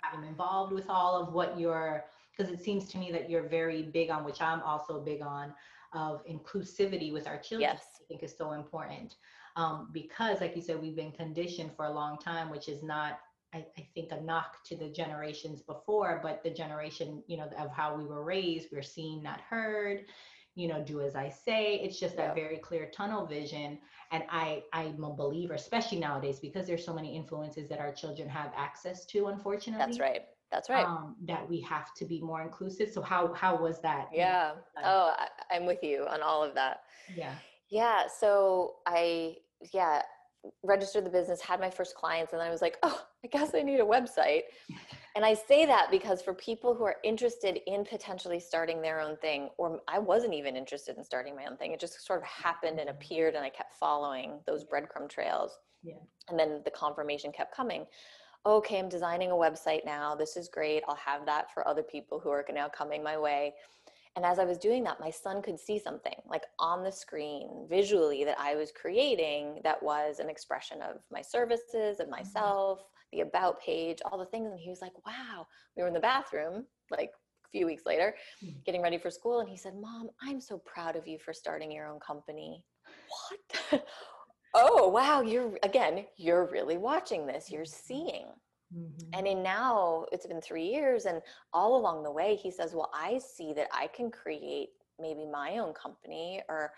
having 0.02 0.26
involved 0.26 0.72
with 0.72 0.88
all 0.88 1.20
of 1.20 1.32
what 1.32 1.58
you're 1.58 2.04
because 2.36 2.52
it 2.52 2.62
seems 2.62 2.88
to 2.88 2.98
me 2.98 3.10
that 3.12 3.28
you're 3.28 3.48
very 3.48 3.82
big 3.82 4.10
on 4.10 4.24
which 4.24 4.40
i'm 4.40 4.62
also 4.62 5.00
big 5.00 5.20
on 5.22 5.52
of 5.92 6.24
inclusivity 6.26 7.12
with 7.12 7.26
our 7.26 7.38
children 7.38 7.70
yes. 7.72 8.00
i 8.00 8.04
think 8.08 8.22
is 8.22 8.34
so 8.36 8.52
important. 8.52 9.16
Um, 9.54 9.90
because 9.92 10.40
like 10.40 10.56
you 10.56 10.62
said 10.62 10.80
we've 10.80 10.96
been 10.96 11.12
conditioned 11.12 11.72
for 11.76 11.84
a 11.84 11.92
long 11.92 12.16
time 12.18 12.50
which 12.50 12.68
is 12.68 12.82
not 12.82 13.18
I, 13.54 13.64
I, 13.78 13.86
think 13.94 14.12
a 14.12 14.20
knock 14.20 14.64
to 14.64 14.76
the 14.76 14.88
generations 14.88 15.60
before, 15.62 16.20
but 16.22 16.42
the 16.42 16.50
generation, 16.50 17.22
you 17.26 17.36
know, 17.36 17.48
of 17.58 17.70
how 17.70 17.94
we 17.94 18.04
were 18.04 18.24
raised, 18.24 18.68
we're 18.72 18.82
seen, 18.82 19.22
not 19.22 19.40
heard, 19.40 20.04
you 20.54 20.68
know, 20.68 20.82
do 20.82 21.00
as 21.00 21.16
I 21.16 21.28
say. 21.28 21.76
It's 21.76 21.98
just 22.00 22.16
that 22.16 22.34
very 22.34 22.58
clear 22.58 22.90
tunnel 22.94 23.26
vision. 23.26 23.78
And 24.10 24.24
I, 24.30 24.62
I'm 24.72 25.02
a 25.04 25.12
believer, 25.12 25.54
especially 25.54 25.98
nowadays, 25.98 26.38
because 26.38 26.66
there's 26.66 26.84
so 26.84 26.94
many 26.94 27.16
influences 27.16 27.68
that 27.68 27.78
our 27.78 27.92
children 27.92 28.28
have 28.28 28.52
access 28.56 29.04
to, 29.06 29.26
unfortunately. 29.26 29.84
That's 29.84 30.00
right. 30.00 30.22
That's 30.50 30.68
right. 30.68 30.84
Um, 30.84 31.16
that 31.24 31.48
we 31.48 31.60
have 31.62 31.94
to 31.94 32.04
be 32.04 32.20
more 32.20 32.42
inclusive. 32.42 32.90
So 32.90 33.00
how 33.00 33.32
how 33.32 33.56
was 33.56 33.80
that? 33.80 34.08
Yeah. 34.12 34.52
Oh, 34.84 35.14
I, 35.18 35.28
I'm 35.50 35.64
with 35.64 35.82
you 35.82 36.06
on 36.10 36.20
all 36.20 36.44
of 36.44 36.54
that. 36.54 36.82
Yeah. 37.16 37.34
Yeah. 37.70 38.02
So 38.06 38.74
I 38.86 39.36
yeah 39.72 40.02
registered 40.62 41.04
the 41.04 41.10
business, 41.10 41.40
had 41.40 41.60
my 41.60 41.70
first 41.70 41.94
clients, 41.94 42.32
and 42.32 42.40
then 42.40 42.48
I 42.48 42.50
was 42.50 42.62
like, 42.62 42.78
oh, 42.82 43.06
I 43.24 43.28
guess 43.28 43.54
I 43.54 43.62
need 43.62 43.80
a 43.80 43.84
website. 43.84 44.42
And 45.14 45.24
I 45.24 45.34
say 45.34 45.66
that 45.66 45.90
because 45.90 46.22
for 46.22 46.34
people 46.34 46.74
who 46.74 46.84
are 46.84 46.96
interested 47.04 47.60
in 47.66 47.84
potentially 47.84 48.40
starting 48.40 48.80
their 48.82 49.00
own 49.00 49.16
thing, 49.18 49.50
or 49.58 49.80
I 49.86 49.98
wasn't 49.98 50.34
even 50.34 50.56
interested 50.56 50.96
in 50.96 51.04
starting 51.04 51.36
my 51.36 51.46
own 51.46 51.56
thing, 51.56 51.72
it 51.72 51.80
just 51.80 52.04
sort 52.04 52.20
of 52.20 52.26
happened 52.26 52.80
and 52.80 52.90
appeared, 52.90 53.34
and 53.34 53.44
I 53.44 53.50
kept 53.50 53.74
following 53.74 54.40
those 54.46 54.64
breadcrumb 54.64 55.08
trails. 55.08 55.58
Yeah. 55.82 55.94
And 56.28 56.38
then 56.38 56.62
the 56.64 56.70
confirmation 56.70 57.32
kept 57.32 57.54
coming. 57.54 57.86
Okay, 58.44 58.78
I'm 58.78 58.88
designing 58.88 59.30
a 59.30 59.34
website 59.34 59.84
now. 59.84 60.16
This 60.16 60.36
is 60.36 60.48
great. 60.48 60.82
I'll 60.88 60.96
have 60.96 61.24
that 61.26 61.52
for 61.52 61.66
other 61.68 61.82
people 61.82 62.18
who 62.18 62.30
are 62.30 62.44
now 62.52 62.68
coming 62.68 63.02
my 63.02 63.16
way. 63.16 63.54
And 64.14 64.24
as 64.26 64.38
I 64.38 64.44
was 64.44 64.58
doing 64.58 64.84
that, 64.84 65.00
my 65.00 65.10
son 65.10 65.40
could 65.40 65.58
see 65.58 65.78
something 65.78 66.14
like 66.26 66.44
on 66.58 66.84
the 66.84 66.92
screen 66.92 67.66
visually 67.68 68.24
that 68.24 68.38
I 68.38 68.56
was 68.56 68.70
creating 68.70 69.60
that 69.64 69.82
was 69.82 70.18
an 70.18 70.28
expression 70.28 70.82
of 70.82 70.98
my 71.10 71.22
services, 71.22 71.98
of 71.98 72.06
mm-hmm. 72.06 72.10
myself, 72.10 72.80
the 73.12 73.20
about 73.20 73.60
page, 73.60 73.98
all 74.04 74.18
the 74.18 74.26
things. 74.26 74.50
And 74.50 74.60
he 74.60 74.70
was 74.70 74.82
like, 74.82 74.92
wow. 75.06 75.46
We 75.76 75.82
were 75.82 75.88
in 75.88 75.94
the 75.94 76.00
bathroom 76.00 76.66
like 76.90 77.10
a 77.46 77.48
few 77.50 77.66
weeks 77.66 77.84
later, 77.86 78.14
mm. 78.44 78.54
getting 78.64 78.82
ready 78.82 78.98
for 78.98 79.10
school. 79.10 79.40
And 79.40 79.48
he 79.48 79.56
said, 79.56 79.74
Mom, 79.80 80.10
I'm 80.22 80.40
so 80.40 80.58
proud 80.58 80.96
of 80.96 81.06
you 81.06 81.18
for 81.18 81.32
starting 81.32 81.72
your 81.72 81.86
own 81.86 82.00
company. 82.00 82.64
What? 83.70 83.84
oh, 84.54 84.88
wow. 84.88 85.22
You're, 85.22 85.58
again, 85.62 86.06
you're 86.16 86.50
really 86.50 86.76
watching 86.76 87.26
this, 87.26 87.50
you're 87.50 87.64
mm-hmm. 87.64 87.86
seeing. 87.86 88.26
Mm-hmm. 88.76 89.10
And 89.12 89.26
in 89.26 89.42
now 89.42 90.06
it's 90.12 90.26
been 90.26 90.40
three 90.40 90.66
years, 90.66 91.04
and 91.04 91.20
all 91.52 91.76
along 91.76 92.02
the 92.02 92.10
way, 92.10 92.36
he 92.36 92.50
says, 92.50 92.74
Well, 92.74 92.90
I 92.94 93.18
see 93.18 93.52
that 93.54 93.68
I 93.72 93.86
can 93.88 94.10
create 94.10 94.70
maybe 95.00 95.26
my 95.26 95.58
own 95.58 95.72
company, 95.74 96.42
or 96.48 96.72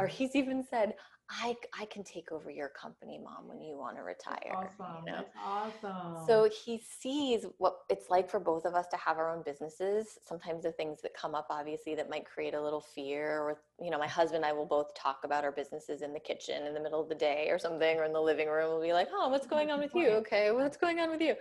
or 0.00 0.06
mm-hmm. 0.06 0.16
he's 0.16 0.34
even 0.34 0.64
said, 0.64 0.94
I, 1.30 1.56
I 1.78 1.86
can 1.86 2.04
take 2.04 2.32
over 2.32 2.50
your 2.50 2.68
company, 2.68 3.18
mom, 3.18 3.48
when 3.48 3.60
you 3.60 3.78
want 3.78 3.96
to 3.96 4.02
retire. 4.02 4.52
Awesome. 4.54 5.04
You 5.06 5.12
know? 5.12 5.18
That's 5.18 5.82
awesome. 5.82 6.26
So 6.26 6.50
he 6.50 6.82
sees 7.00 7.46
what 7.58 7.78
it's 7.88 8.10
like 8.10 8.30
for 8.30 8.38
both 8.38 8.66
of 8.66 8.74
us 8.74 8.86
to 8.88 8.96
have 8.98 9.16
our 9.16 9.34
own 9.34 9.42
businesses. 9.42 10.18
Sometimes 10.26 10.64
the 10.64 10.72
things 10.72 11.00
that 11.02 11.14
come 11.14 11.34
up, 11.34 11.46
obviously, 11.48 11.94
that 11.94 12.10
might 12.10 12.26
create 12.26 12.52
a 12.52 12.62
little 12.62 12.82
fear, 12.82 13.40
or, 13.40 13.62
you 13.80 13.90
know, 13.90 13.98
my 13.98 14.06
husband 14.06 14.44
and 14.44 14.44
I 14.44 14.52
will 14.52 14.66
both 14.66 14.94
talk 14.94 15.20
about 15.24 15.44
our 15.44 15.52
businesses 15.52 16.02
in 16.02 16.12
the 16.12 16.20
kitchen 16.20 16.66
in 16.66 16.74
the 16.74 16.80
middle 16.80 17.00
of 17.00 17.08
the 17.08 17.14
day 17.14 17.48
or 17.50 17.58
something, 17.58 17.98
or 17.98 18.04
in 18.04 18.12
the 18.12 18.20
living 18.20 18.48
room. 18.48 18.68
We'll 18.68 18.82
be 18.82 18.92
like, 18.92 19.08
oh, 19.10 19.30
what's 19.30 19.46
going 19.46 19.70
on 19.70 19.80
with 19.80 19.94
you? 19.94 20.08
Okay, 20.08 20.50
what's 20.50 20.76
going 20.76 21.00
on 21.00 21.10
with 21.10 21.22
you? 21.22 21.36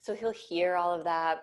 So 0.00 0.14
he'll 0.14 0.32
hear 0.32 0.76
all 0.76 0.94
of 0.94 1.04
that. 1.04 1.42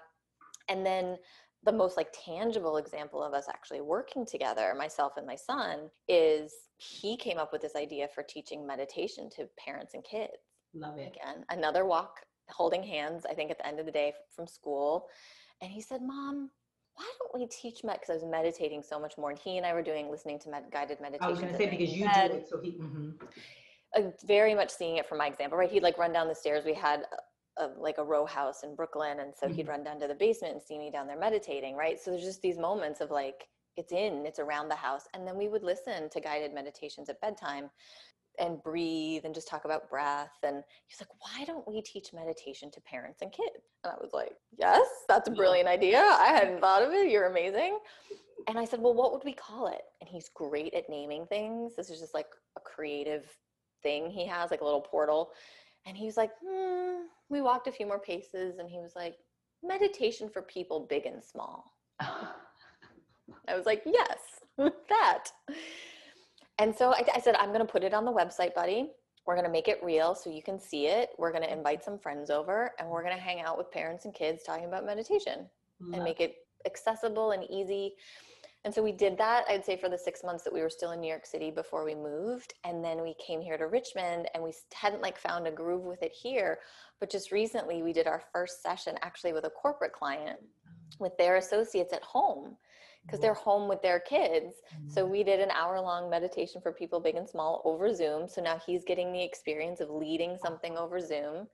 And 0.68 0.84
then 0.86 1.18
the 1.68 1.74
most 1.74 1.98
like 1.98 2.08
tangible 2.26 2.78
example 2.78 3.22
of 3.22 3.34
us 3.34 3.48
actually 3.50 3.82
working 3.82 4.26
together 4.26 4.74
myself 4.78 5.18
and 5.18 5.28
my 5.28 5.36
son 5.36 5.90
is 6.08 6.54
he 6.78 7.18
came 7.18 7.38
up 7.38 7.52
with 7.52 7.62
this 7.62 7.76
idea 7.76 8.08
for 8.16 8.24
teaching 8.24 8.66
meditation 8.66 9.30
to 9.30 9.46
parents 9.60 9.94
and 9.94 10.04
kids. 10.06 10.32
Love 10.74 10.98
it. 10.98 11.14
Again 11.14 11.44
another 11.50 11.86
walk 11.86 12.22
holding 12.50 12.82
hands 12.82 13.26
i 13.30 13.34
think 13.34 13.52
at 13.52 13.58
the 13.58 13.68
end 13.68 13.80
of 13.80 13.86
the 13.86 13.92
day 13.92 14.14
from 14.34 14.48
school. 14.48 15.08
And 15.62 15.70
he 15.70 15.82
said 15.82 16.02
mom 16.02 16.50
why 16.96 17.06
don't 17.20 17.40
we 17.40 17.48
teach 17.48 17.84
med 17.84 18.00
because 18.00 18.10
i 18.10 18.14
was 18.14 18.24
meditating 18.24 18.82
so 18.82 18.98
much 18.98 19.18
more 19.18 19.30
and 19.30 19.38
he 19.38 19.58
and 19.58 19.66
i 19.66 19.74
were 19.74 19.84
doing 19.84 20.10
listening 20.10 20.40
to 20.40 20.50
med- 20.50 20.72
guided 20.72 21.02
meditation 21.02 21.28
i 21.28 21.30
was 21.30 21.40
going 21.40 21.52
to 21.52 21.58
say 21.58 21.70
because 21.70 21.94
you 21.94 22.06
do 22.06 22.36
it 22.38 22.48
so 22.50 22.60
he 22.62 22.72
mm-hmm. 22.72 23.10
uh, 23.98 24.10
very 24.26 24.56
much 24.56 24.72
seeing 24.72 24.96
it 24.96 25.08
from 25.08 25.18
my 25.18 25.28
example 25.28 25.58
right? 25.58 25.70
He'd 25.70 25.84
like 25.84 25.98
run 25.98 26.14
down 26.14 26.30
the 26.30 26.36
stairs. 26.36 26.64
We 26.66 26.74
had 26.74 27.04
a, 27.60 27.70
like 27.80 27.98
a 27.98 28.04
row 28.04 28.26
house 28.26 28.64
in 28.64 28.76
Brooklyn. 28.76 29.20
And 29.20 29.34
so 29.36 29.48
mm-hmm. 29.48 29.56
he'd 29.56 29.68
run 29.68 29.84
down 29.84 30.00
to 30.00 30.08
the 30.08 30.16
basement 30.16 30.54
and 30.54 30.62
see 30.62 30.78
me 30.78 30.92
down 30.92 31.08
there 31.08 31.20
meditating, 31.20 31.76
right? 31.76 32.00
So 32.00 32.12
there's 32.12 32.24
just 32.24 32.42
these 32.42 32.58
moments 32.58 33.02
of 33.02 33.12
like, 33.12 33.48
it's 33.76 33.92
in, 33.92 34.26
it's 34.26 34.40
around 34.40 34.70
the 34.70 34.76
house. 34.76 35.04
And 35.14 35.28
then 35.28 35.38
we 35.38 35.48
would 35.48 35.64
listen 35.64 36.10
to 36.10 36.20
guided 36.20 36.54
meditations 36.54 37.10
at 37.10 37.22
bedtime 37.22 37.70
and 38.40 38.62
breathe 38.62 39.26
and 39.26 39.34
just 39.34 39.48
talk 39.48 39.66
about 39.66 39.90
breath. 39.90 40.38
And 40.44 40.64
he's 40.88 41.02
like, 41.02 41.10
why 41.20 41.46
don't 41.46 41.68
we 41.68 41.82
teach 41.82 42.14
meditation 42.14 42.70
to 42.72 42.82
parents 42.82 43.22
and 43.22 43.32
kids? 43.32 43.66
And 43.84 43.94
I 43.94 43.96
was 44.00 44.12
like, 44.14 44.34
yes, 44.58 44.86
that's 45.08 45.28
a 45.28 45.32
brilliant 45.32 45.68
idea. 45.68 46.00
I 46.00 46.28
hadn't 46.28 46.60
thought 46.60 46.84
of 46.84 46.92
it. 46.94 47.10
You're 47.10 47.28
amazing. 47.28 47.80
And 48.48 48.58
I 48.58 48.66
said, 48.66 48.80
well, 48.80 48.94
what 48.94 49.12
would 49.12 49.24
we 49.26 49.34
call 49.34 49.68
it? 49.68 49.82
And 50.02 50.10
he's 50.10 50.30
great 50.34 50.74
at 50.74 50.90
naming 50.90 51.26
things. 51.26 51.76
This 51.76 51.90
is 51.90 52.00
just 52.00 52.14
like 52.14 52.28
a 52.56 52.62
creative 52.62 53.26
thing 53.84 54.10
he 54.10 54.26
has, 54.28 54.52
like 54.52 54.62
a 54.62 54.66
little 54.66 54.82
portal. 54.82 55.32
And 55.88 55.96
he 55.96 56.06
was 56.06 56.18
like, 56.18 56.32
hmm. 56.46 57.04
We 57.30 57.42
walked 57.42 57.68
a 57.68 57.72
few 57.72 57.86
more 57.86 58.00
paces 58.00 58.58
and 58.58 58.70
he 58.70 58.80
was 58.80 58.94
like, 58.96 59.18
meditation 59.64 60.30
for 60.30 60.42
people 60.44 60.88
big 60.90 61.06
and 61.06 61.24
small. 61.24 61.74
I 62.00 63.56
was 63.56 63.66
like, 63.66 63.84
yes, 63.86 64.20
that. 64.90 65.26
And 66.60 66.76
so 66.76 66.92
I, 66.92 67.04
I 67.16 67.20
said, 67.20 67.36
I'm 67.36 67.50
going 67.50 67.66
to 67.66 67.72
put 67.72 67.84
it 67.84 67.94
on 67.94 68.06
the 68.06 68.12
website, 68.12 68.54
buddy. 68.54 68.92
We're 69.26 69.36
going 69.36 69.46
to 69.46 69.52
make 69.52 69.68
it 69.68 69.80
real 69.84 70.16
so 70.16 70.30
you 70.30 70.42
can 70.42 70.58
see 70.58 70.88
it. 70.88 71.10
We're 71.18 71.32
going 71.32 71.44
to 71.44 71.52
invite 71.52 71.84
some 71.84 72.00
friends 72.00 72.30
over 72.30 72.72
and 72.80 72.88
we're 72.88 73.04
going 73.04 73.16
to 73.16 73.22
hang 73.22 73.42
out 73.42 73.58
with 73.58 73.70
parents 73.72 74.06
and 74.06 74.14
kids 74.14 74.44
talking 74.44 74.66
about 74.66 74.86
meditation 74.86 75.48
Love. 75.82 75.94
and 75.96 76.04
make 76.04 76.22
it 76.22 76.36
accessible 76.66 77.32
and 77.32 77.44
easy 77.50 77.96
and 78.68 78.76
so 78.76 78.84
we 78.84 78.92
did 78.92 79.18
that, 79.18 79.46
I'd 79.48 79.64
say, 79.64 79.78
for 79.78 79.88
the 79.88 79.98
six 79.98 80.26
months 80.26 80.44
that 80.44 80.52
we 80.52 80.62
were 80.62 80.70
still 80.70 80.92
in 80.92 81.00
New 81.00 81.08
York 81.08 81.26
City 81.26 81.52
before 81.52 81.86
we 81.86 81.96
moved. 81.96 82.54
And 82.66 82.84
then 82.84 83.02
we 83.02 83.16
came 83.26 83.40
here 83.40 83.58
to 83.58 83.66
Richmond 83.68 84.28
and 84.34 84.44
we 84.44 84.52
hadn't 84.74 85.02
like 85.02 85.18
found 85.18 85.48
a 85.48 85.52
groove 85.52 85.86
with 85.86 86.04
it 86.04 86.12
here. 86.12 86.60
But 87.00 87.10
just 87.10 87.32
recently 87.32 87.82
we 87.82 87.94
did 87.94 88.08
our 88.08 88.22
first 88.34 88.62
session 88.62 88.96
actually 89.04 89.32
with 89.32 89.46
a 89.46 89.50
corporate 89.52 89.94
client 89.94 90.38
with 91.00 91.18
their 91.18 91.38
associates 91.38 91.94
at 91.94 92.04
home 92.04 92.58
because 93.08 93.22
they're 93.22 93.34
home 93.34 93.70
with 93.70 93.82
their 93.82 94.02
kids. 94.02 94.58
So 94.90 95.04
mm-hmm. 95.04 95.12
we 95.12 95.24
did 95.24 95.40
an 95.40 95.50
hour 95.52 95.80
long 95.80 96.10
meditation 96.10 96.60
for 96.62 96.74
people 96.74 97.00
big 97.00 97.16
and 97.16 97.28
small 97.28 97.62
over 97.64 97.94
Zoom. 97.94 98.28
So 98.28 98.42
now 98.42 98.60
he's 98.66 98.84
getting 98.84 99.14
the 99.14 99.24
experience 99.24 99.80
of 99.80 99.90
leading 99.90 100.38
something 100.38 100.78
over 100.78 101.00
Zoom 101.00 101.48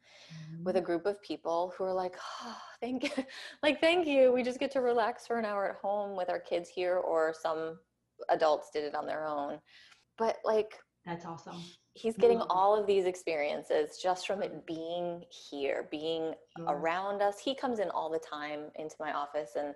with 0.64 0.76
a 0.76 0.80
mm-hmm. 0.80 0.86
group 0.86 1.06
of 1.06 1.22
people 1.22 1.72
who 1.78 1.84
are 1.84 1.94
like, 1.94 2.16
oh, 2.44 2.58
thank 2.82 3.04
you. 3.04 3.24
like, 3.64 3.80
thank 3.80 4.08
you. 4.08 4.34
We 4.34 4.42
just 4.42 4.60
get 4.60 4.72
to 4.72 4.82
relax 4.82 5.28
for 5.28 5.38
an 5.38 5.46
hour 5.46 5.70
at 5.70 5.76
home 5.76 6.18
with 6.18 6.30
our 6.30 6.40
kids 6.40 6.70
here, 6.70 6.98
or 6.98 7.36
some 7.40 7.78
adults 8.30 8.72
did 8.74 8.84
it 8.84 8.96
on 8.96 9.06
their 9.06 9.26
own. 9.26 9.60
But 10.18 10.38
like, 10.44 10.74
that's 11.06 11.26
awesome. 11.26 11.62
He's 11.96 12.18
getting 12.18 12.40
mm-hmm. 12.40 12.50
all 12.50 12.80
of 12.80 12.88
these 12.88 13.06
experiences 13.06 14.00
just 14.02 14.26
from 14.26 14.42
it 14.42 14.66
being 14.66 15.24
here, 15.30 15.88
being 15.92 16.34
around 16.68 17.22
us. 17.22 17.38
He 17.38 17.54
comes 17.54 17.78
in 17.78 17.92
all 17.92 18.10
the 18.10 18.20
time 18.20 18.72
into 18.76 18.96
my 19.00 19.14
office 19.14 19.52
and 19.56 19.76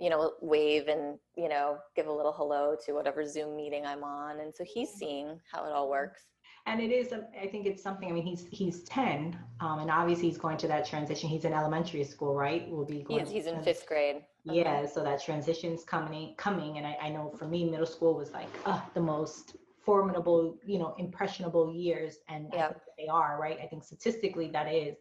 you 0.00 0.10
know, 0.10 0.32
wave 0.40 0.88
and, 0.88 1.18
you 1.36 1.48
know, 1.48 1.78
give 1.94 2.06
a 2.06 2.12
little 2.12 2.32
hello 2.32 2.76
to 2.84 2.92
whatever 2.92 3.26
Zoom 3.26 3.56
meeting 3.56 3.86
I'm 3.86 4.02
on. 4.02 4.40
And 4.40 4.54
so 4.54 4.64
he's 4.64 4.90
seeing 4.90 5.38
how 5.52 5.64
it 5.66 5.72
all 5.72 5.88
works. 5.88 6.22
And 6.66 6.80
it 6.80 6.90
is, 6.90 7.12
um, 7.12 7.26
I 7.40 7.46
think 7.46 7.66
it's 7.66 7.82
something, 7.82 8.08
I 8.08 8.12
mean, 8.12 8.24
he's, 8.24 8.46
he's 8.50 8.84
10 8.84 9.38
um, 9.60 9.80
and 9.80 9.90
obviously 9.90 10.28
he's 10.28 10.38
going 10.38 10.56
to 10.58 10.68
that 10.68 10.86
transition. 10.86 11.28
He's 11.28 11.44
in 11.44 11.52
elementary 11.52 12.02
school, 12.04 12.34
right? 12.34 12.68
Will 12.70 12.86
be 12.86 13.02
going. 13.02 13.20
He's, 13.20 13.30
he's 13.30 13.46
in 13.46 13.62
fifth 13.62 13.86
grade. 13.86 14.22
Yeah. 14.44 14.86
So 14.86 15.04
that 15.04 15.22
transition's 15.22 15.84
coming, 15.84 16.34
coming. 16.38 16.78
And 16.78 16.86
I, 16.86 16.96
I 17.02 17.08
know 17.10 17.34
for 17.38 17.46
me, 17.46 17.68
middle 17.68 17.86
school 17.86 18.14
was 18.14 18.32
like 18.32 18.48
uh, 18.64 18.80
the 18.94 19.00
most 19.00 19.56
formidable, 19.84 20.56
you 20.64 20.78
know, 20.78 20.94
impressionable 20.98 21.70
years. 21.70 22.16
And 22.28 22.48
yeah. 22.52 22.72
they 22.96 23.08
are, 23.08 23.38
right? 23.38 23.58
I 23.62 23.66
think 23.66 23.84
statistically 23.84 24.48
that 24.52 24.72
is. 24.72 24.96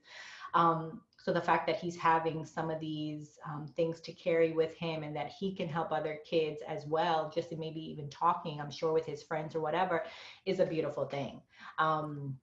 Um, 0.54 1.02
so 1.24 1.32
the 1.32 1.42
fact 1.42 1.66
that 1.68 1.78
he's 1.78 1.96
having 1.96 2.46
some 2.46 2.70
of 2.70 2.82
these 2.82 3.40
um, 3.48 3.66
things 3.78 4.02
to 4.02 4.12
carry 4.12 4.52
with 4.52 4.76
him 4.76 5.04
and 5.04 5.16
that 5.16 5.30
he 5.30 5.56
can 5.56 5.70
help 5.70 5.94
other 5.94 6.20
kids 6.30 6.62
as 6.68 6.86
well, 6.86 7.32
just 7.34 7.50
maybe 7.54 7.80
even 7.80 8.10
talking, 8.10 8.60
I'm 8.60 8.70
sure 8.70 8.92
with 8.92 9.06
his 9.06 9.24
friends 9.24 9.56
or 9.56 9.62
whatever, 9.62 10.04
is 10.46 10.60
a 10.60 10.66
beautiful 10.66 11.06
thing. 11.06 11.42
Um, 11.80 12.38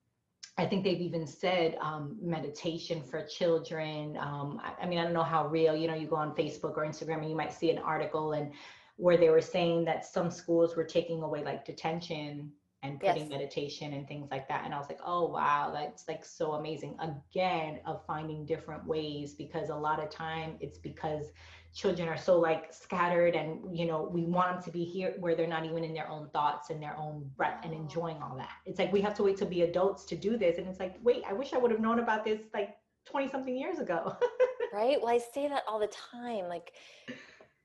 I 0.56 0.64
think 0.64 0.82
they've 0.82 1.00
even 1.00 1.26
said 1.26 1.76
um, 1.82 2.16
meditation 2.22 3.02
for 3.02 3.22
children. 3.26 4.16
Um, 4.16 4.58
I, 4.64 4.84
I, 4.84 4.86
mean, 4.86 4.98
I 4.98 5.04
don't 5.04 5.12
know 5.12 5.22
how 5.22 5.46
real, 5.46 5.76
you 5.76 5.86
know, 5.86 5.94
you 5.94 6.06
go 6.06 6.16
on 6.16 6.34
Facebook 6.34 6.78
or 6.78 6.86
Instagram 6.86 7.18
and 7.18 7.28
you 7.28 7.36
might 7.36 7.52
see 7.52 7.70
an 7.70 7.78
article 7.78 8.32
and 8.32 8.50
where 8.96 9.18
they 9.18 9.28
were 9.28 9.42
saying 9.42 9.84
that 9.84 10.06
some 10.06 10.30
schools 10.30 10.74
were 10.74 10.84
taking 10.84 11.22
away 11.22 11.44
like 11.44 11.66
detention 11.66 12.50
and 12.82 12.98
putting 12.98 13.22
yes. 13.22 13.30
meditation 13.30 13.92
and 13.92 14.08
things 14.08 14.28
like 14.30 14.48
that. 14.48 14.64
And 14.64 14.74
I 14.74 14.78
was 14.78 14.88
like, 14.88 15.00
oh, 15.04 15.26
wow, 15.26 15.70
that's 15.72 16.08
like 16.08 16.24
so 16.24 16.52
amazing. 16.52 16.96
Again, 17.00 17.80
of 17.86 18.04
finding 18.06 18.46
different 18.46 18.86
ways 18.86 19.34
because 19.34 19.68
a 19.68 19.74
lot 19.74 20.02
of 20.02 20.10
time 20.10 20.56
it's 20.60 20.78
because 20.78 21.26
children 21.72 22.08
are 22.08 22.16
so 22.16 22.36
like 22.36 22.74
scattered 22.74 23.36
and 23.36 23.60
you 23.78 23.86
know 23.86 24.10
we 24.12 24.24
want 24.24 24.54
them 24.54 24.60
to 24.60 24.72
be 24.72 24.82
here 24.82 25.14
where 25.20 25.36
they're 25.36 25.46
not 25.46 25.64
even 25.64 25.84
in 25.84 25.94
their 25.94 26.08
own 26.08 26.28
thoughts 26.30 26.70
and 26.70 26.82
their 26.82 26.96
own 26.96 27.30
breath 27.36 27.60
and 27.62 27.72
enjoying 27.72 28.20
all 28.20 28.36
that 28.36 28.50
it's 28.66 28.80
like 28.80 28.92
we 28.92 29.00
have 29.00 29.14
to 29.14 29.22
wait 29.22 29.36
to 29.36 29.46
be 29.46 29.62
adults 29.62 30.04
to 30.04 30.16
do 30.16 30.36
this 30.36 30.58
and 30.58 30.66
it's 30.66 30.80
like 30.80 30.96
wait 31.04 31.22
i 31.28 31.32
wish 31.32 31.52
i 31.52 31.56
would 31.56 31.70
have 31.70 31.78
known 31.78 32.00
about 32.00 32.24
this 32.24 32.40
like 32.52 32.76
20 33.04 33.28
something 33.28 33.56
years 33.56 33.78
ago. 33.78 34.16
right? 34.72 34.98
Well, 35.00 35.14
I 35.14 35.18
say 35.18 35.48
that 35.48 35.64
all 35.68 35.78
the 35.78 35.88
time. 36.12 36.48
Like, 36.48 36.72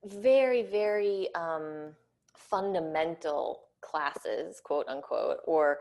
very, 0.06 0.64
very 0.64 1.30
um, 1.36 1.94
fundamental 2.36 3.65
classes, 3.86 4.62
quote 4.64 4.88
unquote, 4.88 5.38
or 5.46 5.80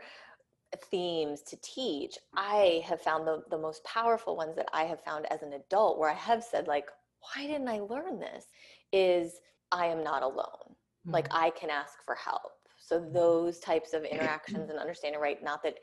themes 0.91 1.41
to 1.41 1.57
teach, 1.61 2.17
I 2.35 2.83
have 2.85 3.01
found 3.01 3.27
the, 3.27 3.43
the 3.49 3.57
most 3.57 3.83
powerful 3.83 4.35
ones 4.35 4.55
that 4.55 4.69
I 4.73 4.83
have 4.83 5.03
found 5.03 5.25
as 5.31 5.41
an 5.41 5.53
adult, 5.53 5.99
where 5.99 6.09
I 6.09 6.15
have 6.15 6.43
said, 6.43 6.67
like, 6.67 6.87
why 7.21 7.47
didn't 7.47 7.69
I 7.69 7.79
learn 7.79 8.19
this? 8.19 8.45
Is 8.91 9.39
I 9.71 9.87
am 9.87 10.03
not 10.03 10.23
alone. 10.23 10.69
Mm-hmm. 10.69 11.11
Like, 11.11 11.27
I 11.31 11.49
can 11.51 11.69
ask 11.69 11.93
for 12.05 12.15
help. 12.15 12.51
So, 12.79 12.99
mm-hmm. 12.99 13.13
those 13.13 13.59
types 13.59 13.93
of 13.93 14.03
interactions 14.11 14.69
and 14.69 14.79
understanding, 14.79 15.19
right? 15.19 15.43
Not 15.43 15.63
that, 15.63 15.75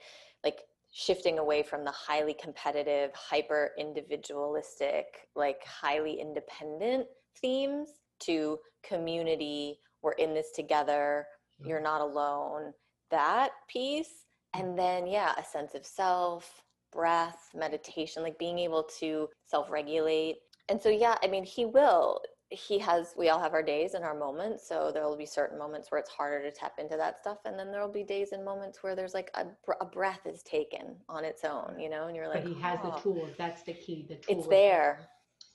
like, 0.44 0.60
shifting 0.92 1.38
away 1.38 1.62
from 1.62 1.84
the 1.84 1.90
highly 1.90 2.34
competitive, 2.34 3.10
hyper 3.14 3.70
individualistic, 3.78 5.06
like, 5.34 5.64
highly 5.64 6.20
independent 6.20 7.06
themes 7.40 7.88
to 8.20 8.58
community, 8.86 9.78
we're 10.02 10.12
in 10.12 10.34
this 10.34 10.50
together, 10.54 11.26
you're 11.66 11.80
not 11.80 12.00
alone. 12.00 12.72
That 13.10 13.50
piece 13.68 14.22
and 14.54 14.68
mm-hmm. 14.68 14.76
then 14.76 15.06
yeah 15.06 15.32
a 15.38 15.44
sense 15.44 15.74
of 15.74 15.84
self 15.84 16.62
breath 16.92 17.48
meditation 17.54 18.22
like 18.22 18.38
being 18.38 18.58
able 18.58 18.82
to 18.82 19.28
self-regulate 19.46 20.36
and 20.68 20.80
so 20.80 20.88
yeah 20.88 21.16
i 21.22 21.26
mean 21.26 21.44
he 21.44 21.64
will 21.64 22.20
he 22.50 22.78
has 22.78 23.14
we 23.16 23.30
all 23.30 23.40
have 23.40 23.54
our 23.54 23.62
days 23.62 23.94
and 23.94 24.04
our 24.04 24.14
moments 24.14 24.68
so 24.68 24.90
there 24.92 25.04
will 25.04 25.16
be 25.16 25.24
certain 25.24 25.58
moments 25.58 25.90
where 25.90 25.98
it's 25.98 26.10
harder 26.10 26.42
to 26.42 26.50
tap 26.54 26.74
into 26.78 26.98
that 26.98 27.18
stuff 27.18 27.38
and 27.46 27.58
then 27.58 27.70
there 27.70 27.80
will 27.80 27.92
be 27.92 28.02
days 28.02 28.32
and 28.32 28.44
moments 28.44 28.82
where 28.82 28.94
there's 28.94 29.14
like 29.14 29.30
a, 29.36 29.46
a 29.80 29.86
breath 29.86 30.20
is 30.26 30.42
taken 30.42 30.94
on 31.08 31.24
its 31.24 31.44
own 31.44 31.74
you 31.78 31.88
know 31.88 32.08
and 32.08 32.16
you're 32.16 32.28
like 32.28 32.44
but 32.44 32.52
he 32.52 32.60
has 32.60 32.78
oh. 32.84 32.90
the 32.90 33.00
tools 33.00 33.30
that's 33.38 33.62
the 33.62 33.72
key 33.72 34.04
the 34.06 34.16
tools. 34.16 34.40
it's 34.40 34.48
there 34.48 35.08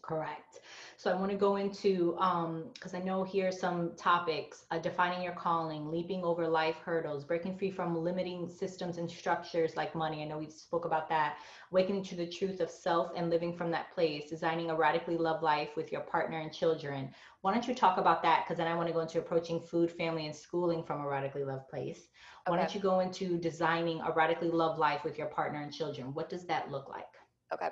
correct 0.08 0.60
so 1.00 1.12
I 1.12 1.16
want 1.16 1.30
to 1.30 1.38
go 1.38 1.58
into, 1.58 2.14
because 2.14 2.94
um, 2.96 3.00
I 3.00 3.00
know 3.00 3.24
here 3.24 3.52
some 3.52 3.92
topics, 3.96 4.66
uh, 4.72 4.80
defining 4.80 5.22
your 5.22 5.34
calling, 5.34 5.92
leaping 5.92 6.24
over 6.24 6.48
life 6.48 6.78
hurdles, 6.84 7.24
breaking 7.24 7.56
free 7.56 7.70
from 7.70 7.96
limiting 7.96 8.50
systems 8.50 8.98
and 8.98 9.10
structures 9.10 9.76
like 9.76 9.94
money. 9.94 10.24
I 10.24 10.26
know 10.26 10.40
we 10.40 10.50
spoke 10.50 10.86
about 10.86 11.08
that. 11.10 11.38
Awakening 11.72 12.04
to 12.06 12.16
the 12.16 12.26
truth 12.26 12.62
of 12.62 12.72
self 12.72 13.12
and 13.16 13.30
living 13.30 13.56
from 13.56 13.70
that 13.70 13.94
place, 13.94 14.28
designing 14.28 14.72
a 14.72 14.76
radically 14.76 15.18
love 15.18 15.44
life 15.44 15.70
with 15.76 15.92
your 15.92 16.02
partner 16.02 16.40
and 16.40 16.52
children. 16.52 17.14
Why 17.42 17.54
don't 17.54 17.68
you 17.68 17.76
talk 17.76 18.00
about 18.00 18.24
that? 18.24 18.46
Because 18.46 18.58
then 18.58 18.68
I 18.68 18.76
want 18.76 18.88
to 18.88 18.94
go 18.94 19.02
into 19.02 19.20
approaching 19.20 19.62
food, 19.62 19.92
family, 19.92 20.26
and 20.26 20.36
schooling 20.36 20.84
from 20.84 21.02
a 21.02 21.08
radically 21.08 21.44
love 21.44 21.70
place. 21.70 22.08
Why 22.48 22.56
okay. 22.56 22.64
don't 22.64 22.74
you 22.74 22.82
go 22.82 23.02
into 23.02 23.38
designing 23.38 24.02
a 24.02 24.12
radically 24.12 24.50
love 24.50 24.80
life 24.80 25.04
with 25.04 25.20
your 25.20 25.28
partner 25.28 25.62
and 25.62 25.72
children? 25.72 26.16
What 26.16 26.28
does 26.28 26.48
that 26.48 26.72
look 26.72 26.90
like? 26.90 27.06
Okay 27.54 27.70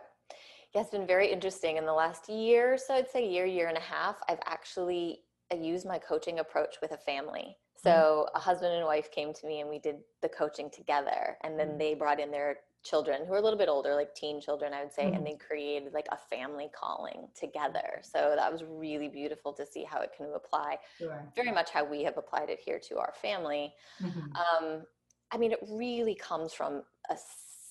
yeah, 0.76 0.82
it's 0.82 0.90
been 0.90 1.08
very 1.08 1.32
interesting. 1.32 1.78
In 1.78 1.86
the 1.86 1.94
last 1.94 2.28
year, 2.28 2.78
so 2.78 2.94
I'd 2.94 3.10
say 3.10 3.28
year, 3.28 3.46
year 3.46 3.70
and 3.70 3.78
a 3.78 3.82
half, 3.82 4.18
I've 4.28 4.42
actually 4.46 5.22
used 5.56 5.88
my 5.88 5.98
coaching 5.98 6.40
approach 6.40 6.76
with 6.82 6.92
a 6.92 6.98
family. 6.98 7.56
So 7.82 7.90
mm-hmm. 8.28 8.38
a 8.38 8.40
husband 8.40 8.74
and 8.74 8.86
wife 8.86 9.10
came 9.10 9.34
to 9.34 9.48
me 9.48 9.62
and 9.62 9.70
we 9.70 9.80
did 9.80 9.98
the 10.22 10.28
coaching 10.28 10.70
together. 10.70 11.38
And 11.44 11.58
then 11.58 11.70
mm-hmm. 11.70 11.78
they 11.78 11.94
brought 11.94 12.20
in 12.20 12.30
their 12.30 12.58
children 12.84 13.26
who 13.26 13.34
are 13.34 13.38
a 13.38 13.42
little 13.42 13.58
bit 13.58 13.70
older, 13.70 13.96
like 13.96 14.14
teen 14.16 14.42
children, 14.42 14.74
I 14.74 14.84
would 14.84 14.92
say, 14.92 15.06
mm-hmm. 15.06 15.16
and 15.16 15.26
they 15.26 15.36
created 15.36 15.94
like 15.94 16.08
a 16.12 16.18
family 16.18 16.70
calling 16.78 17.30
together. 17.40 18.02
So 18.02 18.34
that 18.36 18.52
was 18.52 18.64
really 18.68 19.08
beautiful 19.08 19.54
to 19.54 19.66
see 19.66 19.86
how 19.86 20.02
it 20.02 20.12
can 20.16 20.28
apply. 20.36 20.80
Sure. 20.98 21.24
Very 21.38 21.52
much 21.52 21.70
how 21.70 21.86
we 21.86 22.04
have 22.04 22.18
applied 22.18 22.50
it 22.50 22.60
here 22.60 22.80
to 22.90 22.98
our 22.98 23.14
family. 23.22 23.74
Mm-hmm. 24.04 24.66
Um, 24.66 24.82
I 25.32 25.38
mean, 25.38 25.54
it 25.54 25.60
really 25.70 26.16
comes 26.16 26.54
from 26.54 26.84
a 27.10 27.16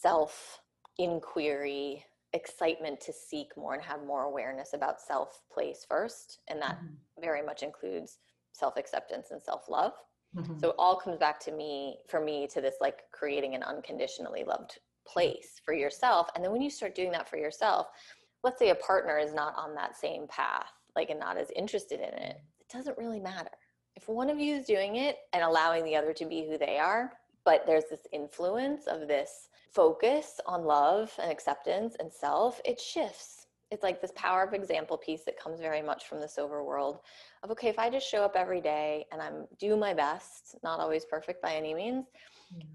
self 0.01 0.61
inquiry 0.99 2.05
excitement 2.35 3.01
to 3.01 3.13
seek 3.13 3.57
more 3.57 3.75
and 3.75 3.83
have 3.83 4.05
more 4.05 4.25
awareness 4.25 4.75
about 4.75 5.01
self 5.01 5.41
place 5.53 5.87
first 5.89 6.41
and 6.49 6.61
that 6.61 6.77
mm-hmm. 6.77 7.23
very 7.23 7.43
much 7.43 7.63
includes 7.63 8.19
self 8.53 8.77
acceptance 8.77 9.29
and 9.31 9.41
self 9.41 9.69
love 9.69 9.93
mm-hmm. 10.37 10.59
so 10.59 10.71
it 10.71 10.77
all 10.79 10.97
comes 10.97 11.17
back 11.17 11.39
to 11.41 11.53
me 11.53 11.97
for 12.09 12.21
me 12.21 12.47
to 12.53 12.61
this 12.61 12.75
like 12.81 13.03
creating 13.13 13.55
an 13.55 13.63
unconditionally 13.63 14.45
loved 14.45 14.79
place 15.07 15.61
for 15.65 15.75
yourself 15.75 16.29
and 16.35 16.45
then 16.45 16.51
when 16.51 16.63
you 16.63 16.71
start 16.71 16.95
doing 16.95 17.13
that 17.13 17.29
for 17.29 17.37
yourself 17.37 17.87
let's 18.43 18.59
say 18.59 18.71
a 18.71 18.75
partner 18.75 19.19
is 19.19 19.33
not 19.33 19.55
on 19.57 19.75
that 19.75 19.97
same 19.97 20.27
path 20.29 20.73
like 20.97 21.11
and 21.11 21.21
not 21.21 21.39
as 21.39 21.51
interested 21.55 22.01
in 22.01 22.15
it 22.15 22.37
it 22.61 22.69
doesn't 22.73 22.99
really 22.99 23.21
matter 23.21 23.51
if 23.95 24.09
one 24.09 24.29
of 24.29 24.41
you 24.41 24.57
is 24.57 24.67
doing 24.67 24.97
it 24.97 25.19
and 25.33 25.45
allowing 25.45 25.85
the 25.85 25.95
other 25.95 26.13
to 26.13 26.25
be 26.25 26.49
who 26.49 26.59
they 26.59 26.79
are 26.79 27.13
but 27.45 27.67
there's 27.67 27.85
this 27.91 28.07
influence 28.13 28.87
of 28.87 29.09
this 29.09 29.49
focus 29.71 30.41
on 30.47 30.65
love 30.65 31.13
and 31.21 31.31
acceptance 31.31 31.97
and 31.99 32.13
self, 32.13 32.61
it 32.65 32.81
shifts. 32.81 33.47
It's 33.71 33.83
like 33.83 34.01
this 34.01 34.13
power 34.15 34.45
of 34.45 34.53
example 34.53 34.97
piece 34.97 35.25
that 35.25 35.39
comes 35.39 35.59
very 35.59 35.83
much 35.83 36.07
from 36.07 36.21
the 36.21 36.29
sober 36.29 36.63
world 36.63 37.01
of 37.43 37.51
okay, 37.51 37.69
if 37.69 37.79
I 37.79 37.91
just 37.91 38.09
show 38.09 38.23
up 38.23 38.37
every 38.37 38.61
day 38.61 39.07
and 39.11 39.21
I'm 39.21 39.47
do 39.59 39.77
my 39.77 39.93
best, 39.95 40.57
not 40.63 40.81
always 40.81 41.05
perfect 41.05 41.43
by 41.43 41.55
any 41.55 41.75
means, 41.75 42.07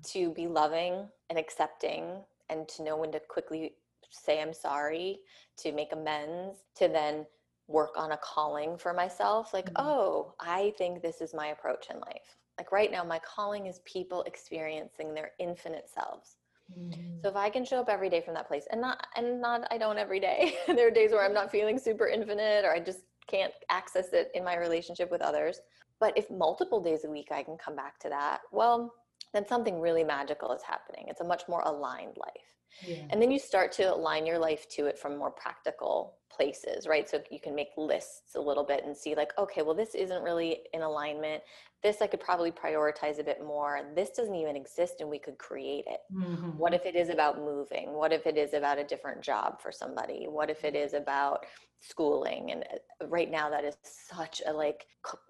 to 0.08 0.32
be 0.32 0.48
loving 0.48 1.08
and 1.30 1.40
accepting 1.40 2.24
and 2.50 2.68
to 2.68 2.84
know 2.84 2.98
when 2.98 3.12
to 3.12 3.20
quickly 3.20 3.76
say 4.12 4.42
I'm 4.42 4.54
sorry, 4.54 5.20
to 5.58 5.72
make 5.72 5.94
amends, 5.94 6.58
to 6.78 6.88
then 6.88 7.26
work 7.68 7.92
on 7.96 8.12
a 8.12 8.18
calling 8.18 8.78
for 8.78 8.94
myself 8.94 9.54
like, 9.54 9.68
mm-hmm. 9.68 9.88
oh, 9.88 10.34
I 10.40 10.74
think 10.78 11.02
this 11.02 11.22
is 11.22 11.34
my 11.34 11.48
approach 11.48 11.88
in 11.90 12.00
life. 12.00 12.39
Like 12.60 12.74
right 12.74 12.92
now, 12.92 13.06
my 13.06 13.20
calling 13.20 13.68
is 13.68 13.80
people 13.86 14.22
experiencing 14.24 15.14
their 15.14 15.32
infinite 15.40 15.90
selves. 15.90 16.36
Mm-hmm. 16.78 17.22
So 17.24 17.30
if 17.30 17.36
I 17.38 17.50
can 17.50 17.64
show 17.64 17.80
up 17.80 17.88
every 17.88 18.10
day 18.10 18.22
from 18.22 18.34
that 18.34 18.50
place 18.50 18.66
and 18.70 18.82
not 18.82 19.08
and 19.16 19.42
not 19.42 19.66
I 19.72 19.78
don't 19.78 19.98
every 19.98 20.20
day. 20.20 20.56
there 20.68 20.88
are 20.88 20.92
days 20.92 21.12
where 21.12 21.26
I'm 21.26 21.34
not 21.34 21.50
feeling 21.50 21.80
super 21.80 22.08
infinite 22.08 22.66
or 22.66 22.72
I 22.72 22.82
just 22.82 23.00
can't 23.28 23.54
access 23.70 24.12
it 24.12 24.30
in 24.36 24.44
my 24.44 24.58
relationship 24.58 25.10
with 25.10 25.22
others. 25.22 25.62
But 26.02 26.18
if 26.18 26.30
multiple 26.30 26.82
days 26.82 27.06
a 27.06 27.10
week 27.10 27.30
I 27.32 27.44
can 27.44 27.58
come 27.58 27.78
back 27.78 27.98
to 28.00 28.10
that, 28.10 28.42
well, 28.52 28.94
then 29.34 29.48
something 29.48 29.80
really 29.80 30.04
magical 30.04 30.52
is 30.52 30.62
happening. 30.62 31.06
It's 31.08 31.22
a 31.22 31.26
much 31.26 31.44
more 31.48 31.62
aligned 31.62 32.18
life. 32.18 32.56
Yeah. 32.86 33.06
And 33.10 33.22
then 33.22 33.32
you 33.32 33.40
start 33.40 33.72
to 33.74 33.94
align 33.94 34.26
your 34.26 34.40
life 34.40 34.68
to 34.70 34.86
it 34.86 34.98
from 34.98 35.18
more 35.18 35.32
practical 35.32 36.16
places, 36.30 36.88
right? 36.88 37.10
So 37.10 37.22
you 37.32 37.40
can 37.40 37.54
make 37.54 37.70
lists 37.76 38.36
a 38.36 38.40
little 38.40 38.64
bit 38.64 38.86
and 38.86 38.96
see, 38.96 39.16
like, 39.16 39.32
okay, 39.38 39.62
well, 39.62 39.76
this 39.76 39.96
isn't 39.96 40.24
really 40.24 40.60
in 40.74 40.82
alignment. 40.82 41.44
This 41.84 42.02
I 42.02 42.08
could 42.08 42.20
probably 42.20 42.52
prioritize 42.52 43.20
a 43.20 43.24
bit 43.24 43.40
more. 43.42 43.82
This 43.96 44.12
doesn't 44.12 44.36
even 44.36 44.56
exist 44.56 44.96
and 45.00 45.10
we 45.10 45.20
could 45.20 45.38
create 45.38 45.86
it. 45.88 46.00
Mm-hmm. 46.14 46.58
What 46.58 46.74
if 46.74 46.86
it 46.86 46.96
is 46.96 47.10
about 47.10 47.40
moving? 47.40 47.94
What 47.94 48.14
if 48.14 48.28
it 48.28 48.38
is 48.38 48.54
about 48.54 48.78
a 48.78 48.84
different 48.84 49.22
job 49.22 49.62
for 49.62 49.72
somebody? 49.72 50.28
What 50.28 50.50
if 50.50 50.64
it 50.64 50.76
is 50.76 50.94
about 50.94 51.46
schooling? 51.80 52.52
And 52.52 52.64
uh, 52.64 53.08
right 53.08 53.32
now, 53.32 53.50
that 53.50 53.64
is 53.64 53.76
such 53.84 54.42
a 54.46 54.52
like, 54.54 54.86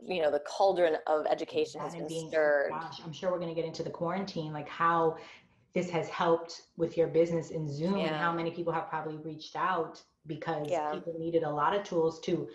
you 0.06 0.22
know, 0.22 0.32
the 0.32 0.40
cauldron 0.40 0.98
of 1.08 1.26
education 1.28 1.82
has 1.82 1.96
been 1.96 2.08
being, 2.08 2.30
stirred. 2.30 2.72
Gosh, 2.72 3.00
I'm 3.04 3.14
sure 3.14 3.32
we're 3.32 3.40
going 3.40 3.54
to 3.54 3.60
get 3.60 3.66
into 3.66 3.84
the 3.84 3.92
quarantine, 3.92 4.52
like 4.52 4.68
how 4.68 5.18
this 5.74 5.90
has 5.90 6.10
helped 6.10 6.64
with 6.78 6.98
your 6.98 7.08
business 7.08 7.52
in 7.52 7.72
Zoom 7.72 7.98
yeah. 7.98 8.08
and 8.08 8.16
how 8.16 8.34
many 8.34 8.52
people 8.52 8.74
have 8.74 8.90
probably 8.90 9.18
reached 9.18 9.56
out 9.56 10.02
because 10.28 10.68
yeah. 10.70 10.92
people 10.92 11.14
needed 11.18 11.44
a 11.44 11.50
lot 11.50 11.76
of 11.76 11.84
tools 11.84 12.20
to 12.22 12.48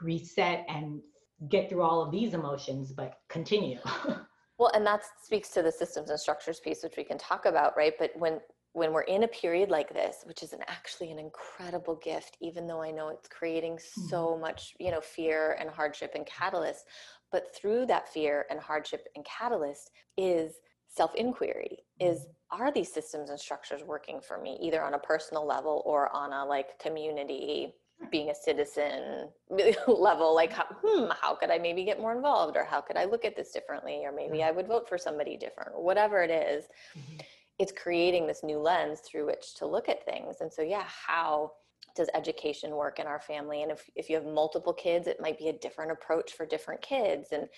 reset 0.00 0.64
and 0.68 1.00
get 1.48 1.68
through 1.68 1.82
all 1.82 2.02
of 2.02 2.10
these 2.10 2.34
emotions, 2.34 2.92
but 2.92 3.18
continue. 3.28 3.78
well, 4.58 4.70
and 4.74 4.86
that 4.86 5.02
speaks 5.22 5.50
to 5.50 5.62
the 5.62 5.72
systems 5.72 6.10
and 6.10 6.18
structures 6.18 6.60
piece, 6.60 6.82
which 6.82 6.96
we 6.96 7.04
can 7.04 7.18
talk 7.18 7.46
about, 7.46 7.76
right? 7.76 7.94
But 7.98 8.12
when 8.16 8.40
when 8.74 8.92
we're 8.92 9.02
in 9.02 9.22
a 9.22 9.28
period 9.28 9.70
like 9.70 9.94
this, 9.94 10.24
which 10.24 10.42
is 10.42 10.52
an 10.52 10.58
actually 10.66 11.12
an 11.12 11.18
incredible 11.20 11.94
gift, 12.02 12.36
even 12.40 12.66
though 12.66 12.82
I 12.82 12.90
know 12.90 13.08
it's 13.08 13.28
creating 13.28 13.74
mm-hmm. 13.74 14.08
so 14.08 14.36
much, 14.36 14.74
you 14.80 14.90
know, 14.90 15.00
fear 15.00 15.56
and 15.60 15.70
hardship 15.70 16.10
and 16.16 16.26
catalyst, 16.26 16.84
but 17.30 17.54
through 17.54 17.86
that 17.86 18.08
fear 18.08 18.46
and 18.50 18.58
hardship 18.58 19.06
and 19.14 19.24
catalyst 19.24 19.92
is 20.16 20.54
self 20.94 21.14
inquiry 21.14 21.78
is 22.00 22.20
mm-hmm. 22.20 22.62
are 22.62 22.72
these 22.72 22.92
systems 22.92 23.30
and 23.30 23.38
structures 23.38 23.82
working 23.82 24.20
for 24.20 24.40
me 24.40 24.58
either 24.60 24.82
on 24.82 24.94
a 24.94 24.98
personal 24.98 25.46
level 25.46 25.82
or 25.84 26.14
on 26.14 26.32
a 26.32 26.44
like 26.44 26.78
community 26.78 27.74
being 28.10 28.30
a 28.30 28.34
citizen 28.34 29.28
level? 29.88 30.34
Like 30.34 30.52
how, 30.52 30.66
hmm, 30.82 31.10
how 31.20 31.34
could 31.34 31.50
i 31.50 31.58
maybe 31.58 31.84
get 31.84 32.00
more 32.00 32.14
involved 32.14 32.56
or 32.56 32.64
how 32.64 32.80
could 32.80 32.96
i 32.96 33.04
look 33.04 33.24
at 33.24 33.36
this 33.36 33.50
differently 33.50 34.02
or 34.04 34.12
maybe 34.12 34.42
i 34.42 34.50
would 34.50 34.68
vote 34.68 34.88
for 34.88 34.98
somebody 34.98 35.36
different 35.36 35.78
whatever 35.80 36.22
it 36.22 36.30
is, 36.30 36.66
mm-hmm. 36.96 37.18
it's 37.58 37.72
creating 37.72 38.26
this 38.26 38.42
new 38.42 38.58
lens 38.58 39.00
through 39.00 39.26
which 39.26 39.54
to 39.56 39.66
look 39.66 39.88
at 39.88 40.04
things. 40.04 40.36
And 40.40 40.52
so 40.52 40.62
yeah 40.62 40.84
how 40.86 41.52
does 41.96 42.08
education 42.14 42.72
work 42.72 42.98
in 42.98 43.06
our 43.06 43.20
family? 43.20 43.62
And 43.62 43.70
if, 43.70 43.88
if 43.94 44.10
you 44.10 44.16
have 44.16 44.26
multiple 44.26 44.72
kids 44.72 45.06
it 45.08 45.20
might 45.20 45.38
be 45.38 45.48
a 45.48 45.52
different 45.52 45.90
approach 45.90 46.32
for 46.32 46.46
different 46.46 46.82
kids. 46.82 47.28
And 47.32 47.48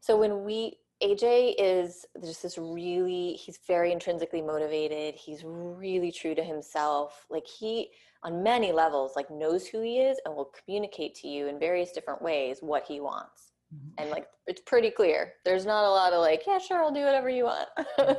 so 0.00 0.16
when 0.16 0.44
we 0.44 0.78
AJ 1.02 1.54
is 1.58 2.06
just 2.24 2.42
this 2.42 2.56
really, 2.56 3.32
he's 3.34 3.58
very 3.66 3.92
intrinsically 3.92 4.40
motivated. 4.40 5.14
He's 5.14 5.42
really 5.44 6.10
true 6.10 6.34
to 6.34 6.42
himself. 6.42 7.26
Like 7.30 7.46
he, 7.46 7.90
on 8.22 8.42
many 8.42 8.72
levels, 8.72 9.12
like 9.14 9.30
knows 9.30 9.66
who 9.66 9.82
he 9.82 9.98
is 9.98 10.18
and 10.24 10.34
will 10.34 10.50
communicate 10.64 11.14
to 11.16 11.28
you 11.28 11.48
in 11.48 11.58
various 11.58 11.92
different 11.92 12.22
ways 12.22 12.58
what 12.60 12.84
he 12.86 13.00
wants. 13.00 13.52
Mm-hmm. 13.74 13.88
And 13.98 14.10
like, 14.10 14.26
it's 14.46 14.62
pretty 14.62 14.90
clear. 14.90 15.34
There's 15.44 15.66
not 15.66 15.84
a 15.84 15.90
lot 15.90 16.14
of 16.14 16.20
like, 16.20 16.44
yeah, 16.46 16.58
sure, 16.58 16.82
I'll 16.82 16.92
do 16.92 17.04
whatever 17.04 17.28
you 17.28 17.44
want. 17.44 17.68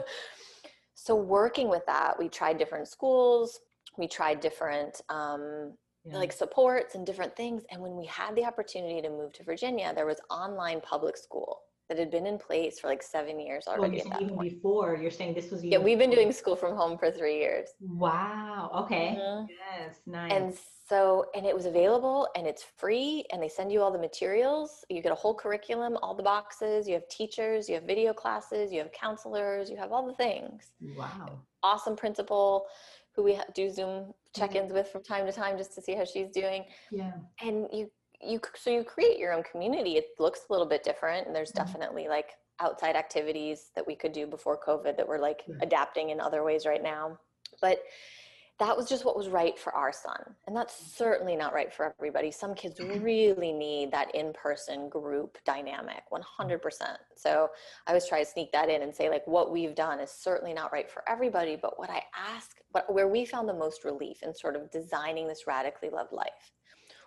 so 0.93 1.15
working 1.15 1.69
with 1.69 1.86
that, 1.88 2.19
we 2.19 2.30
tried 2.30 2.59
different 2.59 2.88
schools. 2.88 3.59
we 3.97 4.07
tried 4.07 4.39
different 4.39 5.01
um, 5.09 5.73
yeah. 6.05 6.17
like 6.17 6.32
supports 6.32 6.93
and 6.93 7.07
different 7.07 7.36
things. 7.36 7.63
And 7.71 7.82
when 7.82 7.97
we 7.97 8.05
had 8.05 8.36
the 8.36 8.45
opportunity 8.45 9.01
to 9.01 9.09
move 9.09 9.34
to 9.34 9.43
Virginia, 9.43 9.93
there 9.95 10.05
was 10.05 10.19
online 10.30 10.80
public 10.82 11.17
school 11.17 11.61
that 11.89 11.97
had 11.97 12.11
been 12.11 12.25
in 12.25 12.38
place 12.38 12.79
for 12.79 12.88
like 12.88 13.01
seven 13.01 13.39
years 13.39 13.65
already. 13.67 13.97
Even 13.97 14.29
point. 14.29 14.49
before 14.53 14.95
you're 14.95 15.11
saying 15.11 15.33
this 15.33 15.51
was 15.51 15.63
yeah, 15.63 15.77
we've 15.77 15.97
been 15.97 16.09
doing 16.09 16.31
school 16.31 16.55
from 16.55 16.75
home 16.75 16.97
for 16.97 17.09
three 17.11 17.38
years. 17.38 17.69
Wow. 17.79 18.69
Okay. 18.83 19.17
Mm-hmm. 19.19 19.45
Yes. 19.49 19.95
Nice. 20.05 20.31
And 20.31 20.53
so, 20.88 21.25
and 21.35 21.45
it 21.45 21.55
was 21.55 21.65
available 21.65 22.27
and 22.35 22.45
it's 22.45 22.63
free 22.77 23.25
and 23.31 23.41
they 23.41 23.49
send 23.49 23.71
you 23.71 23.81
all 23.81 23.91
the 23.91 23.99
materials. 23.99 24.83
You 24.89 25.01
get 25.01 25.11
a 25.11 25.15
whole 25.15 25.33
curriculum, 25.33 25.97
all 26.01 26.13
the 26.13 26.23
boxes, 26.23 26.88
you 26.88 26.93
have 26.93 27.07
teachers, 27.09 27.69
you 27.69 27.75
have 27.75 27.83
video 27.83 28.13
classes, 28.13 28.71
you 28.71 28.79
have 28.79 28.91
counselors, 28.91 29.69
you 29.69 29.77
have 29.77 29.91
all 29.91 30.05
the 30.05 30.15
things. 30.15 30.71
Wow. 30.97 31.39
Awesome 31.63 31.95
principal 31.95 32.67
who 33.15 33.23
we 33.23 33.39
do 33.55 33.69
Zoom 33.69 34.13
check-ins 34.35 34.71
with 34.71 34.88
from 34.89 35.03
time 35.03 35.25
to 35.25 35.31
time 35.31 35.57
just 35.57 35.73
to 35.73 35.81
see 35.81 35.95
how 35.95 36.05
she's 36.05 36.29
doing. 36.29 36.65
Yeah. 36.91 37.13
And 37.41 37.67
you 37.73 37.89
you 38.22 38.39
so 38.55 38.70
you 38.70 38.84
create 38.84 39.20
your 39.20 39.34
own 39.34 39.43
community. 39.43 39.97
It 39.97 40.07
looks 40.20 40.41
a 40.49 40.53
little 40.53 40.68
bit 40.68 40.84
different 40.84 41.28
and 41.28 41.36
there's 41.36 41.51
mm-hmm. 41.51 41.65
definitely 41.65 42.07
like 42.07 42.32
outside 42.59 42.95
activities 42.95 43.70
that 43.76 43.86
we 43.86 43.95
could 43.95 44.11
do 44.11 44.26
before 44.26 44.59
COVID 44.59 44.97
that 44.97 45.07
we're 45.07 45.20
like 45.20 45.43
yeah. 45.47 45.55
adapting 45.61 46.09
in 46.09 46.20
other 46.20 46.43
ways 46.43 46.65
right 46.65 46.82
now. 46.82 47.20
But 47.61 47.80
that 48.59 48.76
was 48.76 48.89
just 48.89 49.05
what 49.05 49.15
was 49.15 49.28
right 49.28 49.57
for 49.57 49.74
our 49.76 49.93
son. 49.93 50.20
And 50.47 50.55
that's 50.55 50.76
mm-hmm. 50.76 51.03
certainly 51.03 51.36
not 51.36 51.53
right 51.53 51.72
for 51.72 51.93
everybody. 51.99 52.32
Some 52.32 52.55
kids 52.55 52.80
mm-hmm. 52.80 53.03
really 53.03 53.53
need 53.53 53.91
that 53.91 54.13
in 54.15 54.34
person 54.34 54.89
group 54.89 55.38
dynamic 55.45 56.03
100%. 56.11 56.59
So 57.15 57.49
I 57.86 57.93
was 57.93 58.07
trying 58.07 58.26
to 58.26 58.32
sneak 58.32 58.51
that 58.53 58.70
in 58.70 58.82
and 58.82 58.95
say, 58.95 59.09
like, 59.09 59.28
what 59.28 59.51
we've 59.51 59.76
done 59.76 59.99
is 59.99 60.09
certainly 60.09 60.55
not 60.55 60.74
right 60.74 60.89
for 60.89 61.03
everybody. 61.07 61.55
But 61.55 61.78
what 61.78 61.91
I 61.91 62.01
ask, 62.15 62.57
but 62.74 62.91
where 62.91 63.07
we 63.07 63.26
found 63.26 63.47
the 63.47 63.53
most 63.53 63.86
relief 63.86 64.24
in 64.24 64.34
sort 64.34 64.55
of 64.55 64.72
designing 64.72 65.28
this 65.28 65.45
radically 65.45 65.89
loved 65.89 66.11
life 66.11 66.51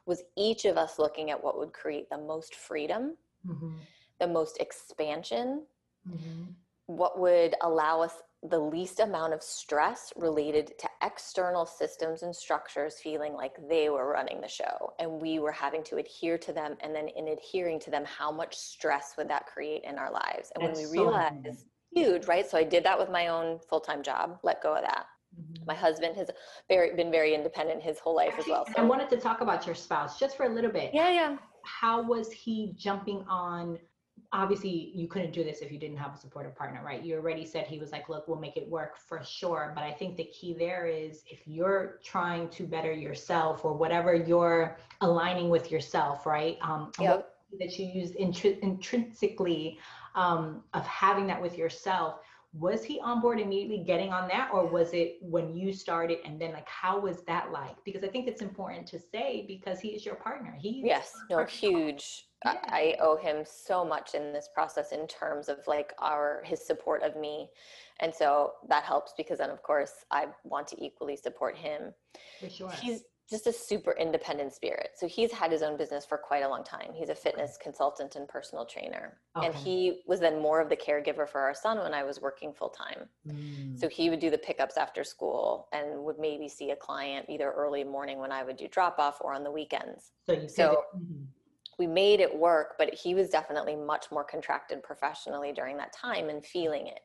was 0.07 0.23
each 0.37 0.65
of 0.65 0.77
us 0.77 0.99
looking 0.99 1.31
at 1.31 1.43
what 1.43 1.59
would 1.59 1.73
create 1.73 2.09
the 2.11 2.19
most 2.19 2.55
freedom, 2.55 3.17
mm-hmm. 3.47 3.77
the 4.19 4.27
most 4.27 4.59
expansion, 4.61 5.63
mm-hmm. 6.09 6.45
what 6.87 7.19
would 7.19 7.55
allow 7.63 8.03
us 8.03 8.15
the 8.49 8.59
least 8.59 9.01
amount 9.01 9.35
of 9.35 9.43
stress 9.43 10.13
related 10.17 10.73
to 10.79 10.89
external 11.03 11.67
systems 11.67 12.23
and 12.23 12.35
structures 12.35 12.95
feeling 13.03 13.35
like 13.35 13.53
they 13.69 13.91
were 13.91 14.11
running 14.11 14.41
the 14.41 14.49
show 14.49 14.95
and 14.99 15.11
we 15.21 15.39
were 15.39 15.53
having 15.53 15.83
to 15.85 15.97
adhere 15.97 16.39
to 16.39 16.53
them 16.53 16.75
and 16.81 16.95
then 16.95 17.09
in 17.09 17.29
adhering 17.29 17.79
to 17.79 17.91
them 17.91 18.03
how 18.07 18.33
much 18.33 18.57
stress 18.57 19.13
would 19.19 19.29
that 19.29 19.47
create 19.47 19.85
in 19.85 19.99
our 19.99 20.11
lives 20.11 20.51
and 20.55 20.65
That's 20.65 20.81
when 20.81 20.91
we 20.91 20.97
so 20.97 21.05
realized 21.05 21.65
huge 21.95 22.27
right 22.27 22.49
so 22.49 22.57
i 22.57 22.65
did 22.65 22.83
that 22.85 22.99
with 22.99 23.11
my 23.11 23.29
own 23.29 23.59
full-time 23.69 24.03
job 24.03 24.39
let 24.43 24.63
go 24.63 24.75
of 24.75 24.83
that 24.83 25.07
mm-hmm. 25.39 25.65
my 25.67 25.75
husband 25.75 26.17
has 26.17 26.31
very 26.69 26.95
been 26.95 27.11
very 27.11 27.35
independent 27.35 27.83
his 27.83 27.99
whole 27.99 28.17
life 28.17 28.35
as 28.39 28.47
well 28.47 28.67
so. 28.67 28.73
i 28.79 28.83
wanted 28.83 29.09
to 29.09 29.17
talk 29.17 29.41
about 29.41 29.67
your 29.67 29.75
spouse 29.75 30.19
just 30.19 30.37
for 30.37 30.47
a 30.47 30.49
little 30.49 30.71
bit 30.71 30.91
yeah 30.95 31.11
yeah 31.11 31.37
how 31.63 32.03
was 32.03 32.33
he 32.33 32.75
jumping 32.77 33.25
on 33.29 33.79
obviously 34.33 34.93
you 34.95 35.09
couldn't 35.09 35.33
do 35.33 35.43
this 35.43 35.61
if 35.61 35.73
you 35.73 35.79
didn't 35.79 35.97
have 35.97 36.15
a 36.15 36.17
supportive 36.17 36.55
partner, 36.55 36.83
right? 36.85 37.03
You 37.03 37.17
already 37.17 37.45
said 37.45 37.67
he 37.67 37.79
was 37.79 37.91
like, 37.91 38.09
look, 38.09 38.29
we'll 38.29 38.39
make 38.39 38.57
it 38.57 38.69
work 38.69 38.97
for 38.97 39.23
sure. 39.25 39.73
But 39.75 39.83
I 39.83 39.93
think 39.93 40.17
the 40.17 40.25
key 40.25 40.55
there 40.55 40.87
is 40.87 41.23
if 41.29 41.41
you're 41.47 41.99
trying 42.05 42.49
to 42.51 42.65
better 42.65 42.93
yourself 42.93 43.65
or 43.65 43.73
whatever 43.73 44.15
you're 44.15 44.77
aligning 45.01 45.49
with 45.49 45.71
yourself, 45.71 46.27
right? 46.27 46.59
Um, 46.63 46.93
yep. 47.01 47.35
that 47.59 47.77
you 47.79 47.87
use 47.87 48.13
intri- 48.13 48.59
intrinsically 48.61 49.79
um, 50.15 50.63
of 50.75 50.87
having 50.87 51.27
that 51.27 51.41
with 51.41 51.59
yourself. 51.59 52.21
Was 52.53 52.83
he 52.85 52.99
on 53.01 53.21
board 53.21 53.39
immediately 53.39 53.85
getting 53.85 54.13
on 54.13 54.27
that, 54.29 54.51
or 54.53 54.67
was 54.67 54.93
it 54.93 55.19
when 55.21 55.55
you 55.55 55.73
started 55.73 56.19
and 56.25 56.41
then 56.41 56.53
like 56.53 56.69
how 56.69 56.99
was 56.99 57.23
that 57.23 57.53
like? 57.53 57.77
Because 57.85 58.03
I 58.03 58.09
think 58.09 58.27
it's 58.27 58.43
important 58.43 58.87
to 58.89 58.99
say 58.99 59.45
because 59.47 59.79
he 59.79 59.89
is 59.91 60.05
your 60.05 60.17
partner. 60.17 60.57
He 60.59 60.83
yes, 60.85 61.13
no, 61.31 61.45
huge 61.45 62.27
yeah. 62.45 62.55
I 62.65 62.97
owe 63.01 63.17
him 63.17 63.45
so 63.45 63.85
much 63.85 64.15
in 64.15 64.33
this 64.33 64.49
process 64.53 64.93
in 64.93 65.07
terms 65.07 65.49
of 65.49 65.59
like 65.67 65.93
our 65.99 66.43
his 66.45 66.65
support 66.65 67.03
of 67.03 67.17
me. 67.17 67.51
And 68.01 68.15
so 68.15 68.53
that 68.69 68.85
helps 68.85 69.13
because 69.17 69.39
then 69.39 69.51
of 69.51 69.63
course 69.63 70.05
I 70.11 70.27
want 70.45 70.67
to 70.69 70.85
equally 70.85 71.17
support 71.17 71.57
him. 71.57 71.93
For 72.41 72.49
sure. 72.49 72.71
He's 72.71 73.03
just 73.31 73.47
a 73.47 73.53
super 73.53 73.93
independent 73.93 74.53
spirit. 74.53 74.91
So 74.97 75.07
he's 75.07 75.31
had 75.33 75.53
his 75.53 75.63
own 75.63 75.77
business 75.77 76.05
for 76.05 76.19
quite 76.19 76.43
a 76.43 76.49
long 76.49 76.65
time. 76.65 76.93
He's 76.93 77.09
a 77.09 77.15
fitness 77.15 77.57
consultant 77.63 78.17
and 78.17 78.29
personal 78.29 78.65
trainer. 78.65 79.19
Okay. 79.37 79.47
And 79.47 79.55
he 79.55 80.03
was 80.07 80.19
then 80.21 80.43
more 80.43 80.61
of 80.61 80.69
the 80.69 80.77
caregiver 80.77 81.29
for 81.29 81.41
our 81.41 81.55
son 81.55 81.79
when 81.79 81.95
I 81.95 82.03
was 82.03 82.21
working 82.21 82.53
full 82.53 82.71
time. 82.71 83.09
Mm. 83.27 83.79
So 83.79 83.89
he 83.89 84.11
would 84.11 84.21
do 84.21 84.31
the 84.31 84.39
pickups 84.39 84.77
after 84.77 85.05
school 85.05 85.69
and 85.73 86.03
would 86.05 86.19
maybe 86.19 86.49
see 86.49 86.73
a 86.73 86.77
client 86.77 87.27
either 87.29 87.51
early 87.51 87.85
morning 87.85 88.19
when 88.19 88.33
I 88.33 88.43
would 88.43 88.57
do 88.57 88.69
drop 88.69 88.99
off 88.99 89.19
or 89.21 89.33
on 89.33 89.45
the 89.45 89.53
weekends. 89.53 90.13
So 90.27 90.33
you 90.35 90.49
so, 90.49 90.85
mm-hmm 90.97 91.25
we 91.81 91.87
made 91.87 92.21
it 92.21 92.39
work, 92.39 92.75
but 92.79 92.95
he 92.95 93.15
was 93.15 93.31
definitely 93.31 93.75
much 93.75 94.13
more 94.13 94.23
contracted 94.23 94.83
professionally 94.83 95.51
during 95.51 95.79
that 95.79 95.95
time 95.95 96.29
and 96.29 96.45
feeling 96.45 96.87
it. 96.87 97.01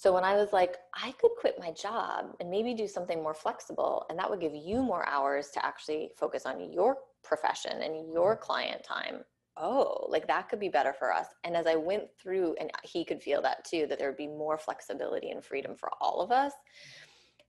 So 0.00 0.14
when 0.14 0.24
I 0.24 0.34
was 0.36 0.50
like, 0.50 0.76
I 0.94 1.12
could 1.20 1.32
quit 1.38 1.56
my 1.60 1.72
job 1.72 2.34
and 2.40 2.48
maybe 2.48 2.72
do 2.72 2.88
something 2.88 3.22
more 3.22 3.34
flexible, 3.34 4.06
and 4.08 4.18
that 4.18 4.30
would 4.30 4.40
give 4.40 4.54
you 4.54 4.82
more 4.82 5.06
hours 5.06 5.50
to 5.50 5.62
actually 5.62 6.08
focus 6.16 6.46
on 6.46 6.72
your 6.72 6.96
profession 7.22 7.82
and 7.82 8.10
your 8.10 8.34
mm-hmm. 8.34 8.42
client 8.42 8.82
time. 8.82 9.24
Oh, 9.58 10.06
like 10.08 10.26
that 10.26 10.48
could 10.48 10.58
be 10.58 10.70
better 10.70 10.94
for 10.94 11.12
us. 11.12 11.26
And 11.44 11.54
as 11.54 11.66
I 11.66 11.76
went 11.76 12.04
through, 12.18 12.56
and 12.58 12.70
he 12.82 13.04
could 13.04 13.22
feel 13.22 13.42
that 13.42 13.66
too, 13.66 13.86
that 13.90 13.98
there 13.98 14.08
would 14.08 14.16
be 14.16 14.26
more 14.26 14.56
flexibility 14.56 15.32
and 15.32 15.44
freedom 15.44 15.76
for 15.76 15.90
all 16.00 16.22
of 16.22 16.30
us. 16.30 16.54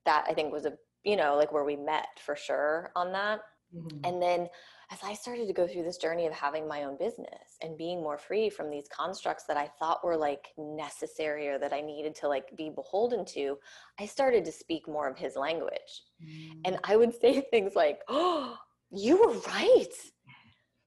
That 0.04 0.26
I 0.28 0.34
think 0.34 0.52
was 0.52 0.66
a, 0.66 0.74
you 1.06 1.16
know, 1.16 1.38
like 1.38 1.54
where 1.54 1.64
we 1.64 1.78
met 1.78 2.20
for 2.20 2.36
sure 2.36 2.92
on 2.98 3.14
that. 3.14 3.40
Mm-hmm. 3.74 4.00
And 4.04 4.22
then 4.22 4.50
as 4.92 5.00
I 5.04 5.14
started 5.14 5.48
to 5.48 5.54
go 5.54 5.66
through 5.66 5.84
this 5.84 5.98
journey 5.98 6.28
of 6.28 6.34
having 6.34 6.68
my 6.68 6.84
own 6.84 6.98
business 6.98 7.58
and 7.62 7.78
being 7.78 8.02
more 8.02 8.18
free 8.18 8.50
from 8.50 8.70
these 8.70 8.88
constructs 8.90 9.46
that 9.48 9.56
I 9.56 9.68
thought 9.80 10.04
were 10.04 10.18
like 10.18 10.50
necessary 10.58 11.48
or 11.48 11.58
that 11.60 11.72
I 11.72 11.80
needed 11.80 12.14
to 12.16 12.28
like 12.28 12.56
be 12.58 12.70
beholden 12.70 13.24
to, 13.26 13.58
I 14.00 14.06
started 14.06 14.44
to 14.46 14.52
speak 14.52 14.88
more 14.90 15.08
of 15.08 15.18
his 15.18 15.38
language. 15.38 16.04
Mm. 16.24 16.62
And 16.66 16.80
I 16.84 16.98
would 16.98 17.14
say 17.22 17.42
things 17.52 17.74
like, 17.76 18.02
Oh, 18.10 18.58
you 18.92 19.18
were 19.18 19.40
right 19.54 19.94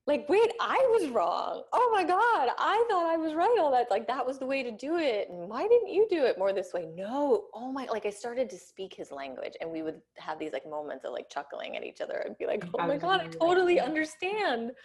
like 0.07 0.29
wait 0.29 0.53
i 0.61 0.77
was 0.93 1.09
wrong. 1.11 1.63
Oh 1.73 1.91
my 1.95 2.05
god 2.05 2.51
i 2.59 2.85
thought 2.91 3.07
i 3.07 3.17
was 3.17 3.35
right 3.35 3.57
all 3.59 3.71
that 3.71 3.91
like 3.91 4.07
that 4.07 4.27
was 4.27 4.39
the 4.39 4.47
way 4.47 4.63
to 4.63 4.71
do 4.71 4.97
it. 4.99 5.29
And 5.31 5.49
why 5.49 5.67
didn't 5.67 5.89
you 5.89 6.07
do 6.11 6.25
it 6.25 6.39
more 6.39 6.53
this 6.53 6.73
way? 6.73 6.87
No. 6.95 7.45
Oh 7.55 7.73
my 7.73 7.87
like 7.87 8.07
i 8.07 8.11
started 8.11 8.51
to 8.51 8.59
speak 8.59 8.95
his 8.95 9.11
language 9.11 9.55
and 9.61 9.71
we 9.71 9.83
would 9.83 10.01
have 10.19 10.39
these 10.39 10.53
like 10.53 10.69
moments 10.69 11.05
of 11.05 11.13
like 11.13 11.31
chuckling 11.31 11.77
at 11.77 11.85
each 11.85 12.01
other 12.01 12.23
and 12.27 12.37
be 12.39 12.47
like 12.47 12.65
oh 12.75 12.87
my 12.87 12.99
god 12.99 13.21
i 13.23 13.27
totally 13.29 13.81
understand. 13.81 14.73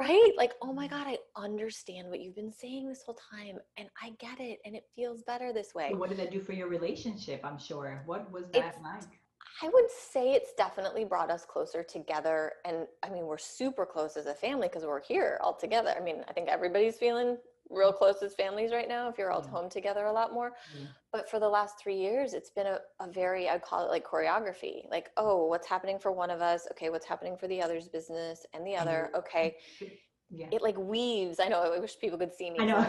Right? 0.00 0.32
Like 0.36 0.54
oh 0.62 0.72
my 0.72 0.88
god 0.88 1.06
i 1.06 1.16
understand 1.36 2.08
what 2.08 2.18
you've 2.20 2.34
been 2.34 2.50
saying 2.52 2.88
this 2.88 3.02
whole 3.06 3.16
time 3.30 3.58
and 3.76 3.88
i 4.02 4.10
get 4.18 4.40
it 4.40 4.58
and 4.64 4.74
it 4.74 4.84
feels 4.96 5.22
better 5.22 5.52
this 5.52 5.74
way. 5.74 5.90
So 5.90 5.96
what 5.96 6.08
did 6.08 6.18
that 6.18 6.32
do 6.32 6.40
for 6.40 6.54
your 6.54 6.66
relationship 6.66 7.40
i'm 7.44 7.58
sure? 7.58 8.02
What 8.06 8.32
was 8.32 8.44
that 8.52 8.74
it's, 8.74 8.78
like 8.82 9.20
I 9.60 9.68
would 9.68 9.90
say 9.90 10.32
it's 10.32 10.52
definitely 10.54 11.04
brought 11.04 11.30
us 11.30 11.44
closer 11.44 11.82
together. 11.82 12.52
And 12.64 12.86
I 13.02 13.10
mean, 13.10 13.26
we're 13.26 13.38
super 13.38 13.84
close 13.84 14.16
as 14.16 14.26
a 14.26 14.34
family 14.34 14.68
because 14.68 14.84
we're 14.84 15.02
here 15.02 15.38
all 15.42 15.54
together. 15.54 15.94
I 15.96 16.02
mean, 16.02 16.24
I 16.28 16.32
think 16.32 16.48
everybody's 16.48 16.96
feeling 16.96 17.36
real 17.70 17.92
close 17.92 18.22
as 18.22 18.34
families 18.34 18.72
right 18.72 18.88
now 18.88 19.08
if 19.08 19.16
you're 19.16 19.30
all 19.30 19.42
home 19.42 19.68
together 19.68 20.06
a 20.06 20.12
lot 20.12 20.32
more. 20.32 20.50
Mm-hmm. 20.50 20.86
But 21.12 21.28
for 21.28 21.38
the 21.38 21.48
last 21.48 21.78
three 21.78 21.96
years, 21.96 22.34
it's 22.34 22.50
been 22.50 22.66
a, 22.66 22.78
a 23.00 23.10
very, 23.10 23.48
I'd 23.48 23.62
call 23.62 23.84
it 23.84 23.90
like 23.90 24.06
choreography. 24.06 24.90
Like, 24.90 25.10
oh, 25.16 25.46
what's 25.46 25.66
happening 25.66 25.98
for 25.98 26.12
one 26.12 26.30
of 26.30 26.40
us? 26.40 26.66
Okay, 26.72 26.90
what's 26.90 27.06
happening 27.06 27.36
for 27.36 27.48
the 27.48 27.62
other's 27.62 27.88
business 27.88 28.44
and 28.54 28.66
the 28.66 28.76
other? 28.76 29.10
Okay. 29.14 29.56
Yeah. 30.34 30.46
It 30.50 30.62
like 30.62 30.78
weaves. 30.78 31.40
I 31.40 31.48
know. 31.48 31.60
I 31.60 31.78
wish 31.78 31.98
people 31.98 32.18
could 32.18 32.34
see 32.34 32.50
me. 32.50 32.56
I 32.60 32.64
know. 32.64 32.80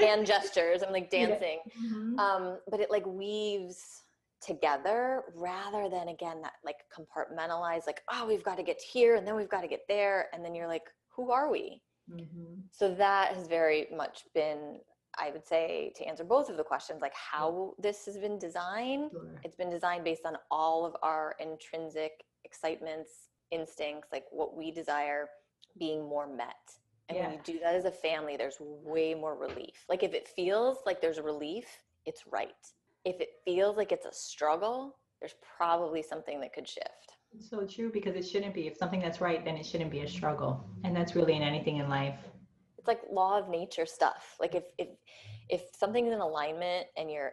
hand 0.00 0.26
gestures. 0.26 0.82
I'm 0.82 0.92
like 0.92 1.10
dancing. 1.12 1.60
Yeah. 1.64 1.90
Mm-hmm. 1.90 2.18
Um, 2.18 2.58
but 2.68 2.80
it 2.80 2.90
like 2.90 3.06
weaves 3.06 4.02
together 4.40 5.22
rather 5.34 5.88
than 5.88 6.08
again 6.08 6.40
that 6.42 6.54
like 6.64 6.76
compartmentalize 6.96 7.86
like 7.86 8.02
oh 8.12 8.26
we've 8.26 8.44
got 8.44 8.56
to 8.56 8.62
get 8.62 8.80
here 8.80 9.16
and 9.16 9.26
then 9.26 9.34
we've 9.34 9.48
got 9.48 9.62
to 9.62 9.68
get 9.68 9.82
there 9.88 10.26
and 10.32 10.44
then 10.44 10.54
you're 10.54 10.68
like 10.68 10.84
who 11.08 11.32
are 11.32 11.50
we 11.50 11.82
mm-hmm. 12.10 12.54
so 12.70 12.94
that 12.94 13.34
has 13.34 13.48
very 13.48 13.88
much 13.94 14.22
been 14.34 14.78
i 15.18 15.30
would 15.30 15.46
say 15.46 15.92
to 15.96 16.04
answer 16.04 16.22
both 16.22 16.48
of 16.48 16.56
the 16.56 16.62
questions 16.62 17.00
like 17.00 17.14
how 17.14 17.74
this 17.78 18.04
has 18.06 18.16
been 18.16 18.38
designed 18.38 19.10
sure. 19.10 19.40
it's 19.42 19.56
been 19.56 19.70
designed 19.70 20.04
based 20.04 20.24
on 20.24 20.36
all 20.50 20.86
of 20.86 20.94
our 21.02 21.34
intrinsic 21.40 22.12
excitements 22.44 23.30
instincts 23.50 24.08
like 24.12 24.24
what 24.30 24.56
we 24.56 24.70
desire 24.70 25.26
being 25.78 26.08
more 26.08 26.28
met 26.28 26.54
and 27.08 27.16
yeah. 27.16 27.24
when 27.24 27.32
you 27.32 27.40
do 27.42 27.58
that 27.58 27.74
as 27.74 27.86
a 27.86 27.90
family 27.90 28.36
there's 28.36 28.58
way 28.60 29.14
more 29.14 29.36
relief 29.36 29.84
like 29.88 30.04
if 30.04 30.14
it 30.14 30.28
feels 30.28 30.78
like 30.86 31.00
there's 31.00 31.18
relief 31.18 31.66
it's 32.06 32.22
right 32.30 32.52
if 33.08 33.20
it 33.20 33.30
feels 33.44 33.78
like 33.78 33.90
it's 33.90 34.04
a 34.04 34.12
struggle, 34.12 34.98
there's 35.20 35.34
probably 35.56 36.02
something 36.02 36.40
that 36.40 36.52
could 36.52 36.68
shift. 36.68 37.16
so 37.40 37.66
true 37.66 37.90
because 37.90 38.14
it 38.14 38.22
shouldn't 38.22 38.54
be. 38.54 38.66
If 38.66 38.76
something 38.76 39.00
that's 39.00 39.20
right, 39.20 39.42
then 39.44 39.56
it 39.56 39.64
shouldn't 39.64 39.90
be 39.90 40.00
a 40.00 40.08
struggle. 40.08 40.68
And 40.84 40.94
that's 40.94 41.14
really 41.14 41.34
in 41.34 41.42
anything 41.42 41.78
in 41.78 41.88
life. 41.88 42.18
It's 42.76 42.86
like 42.86 43.00
law 43.10 43.38
of 43.38 43.48
nature 43.48 43.86
stuff. 43.86 44.36
Like 44.38 44.54
if 44.54 44.64
if 44.76 44.88
if 45.48 45.62
something's 45.74 46.12
in 46.12 46.20
alignment 46.20 46.86
and 46.98 47.10
you're 47.10 47.32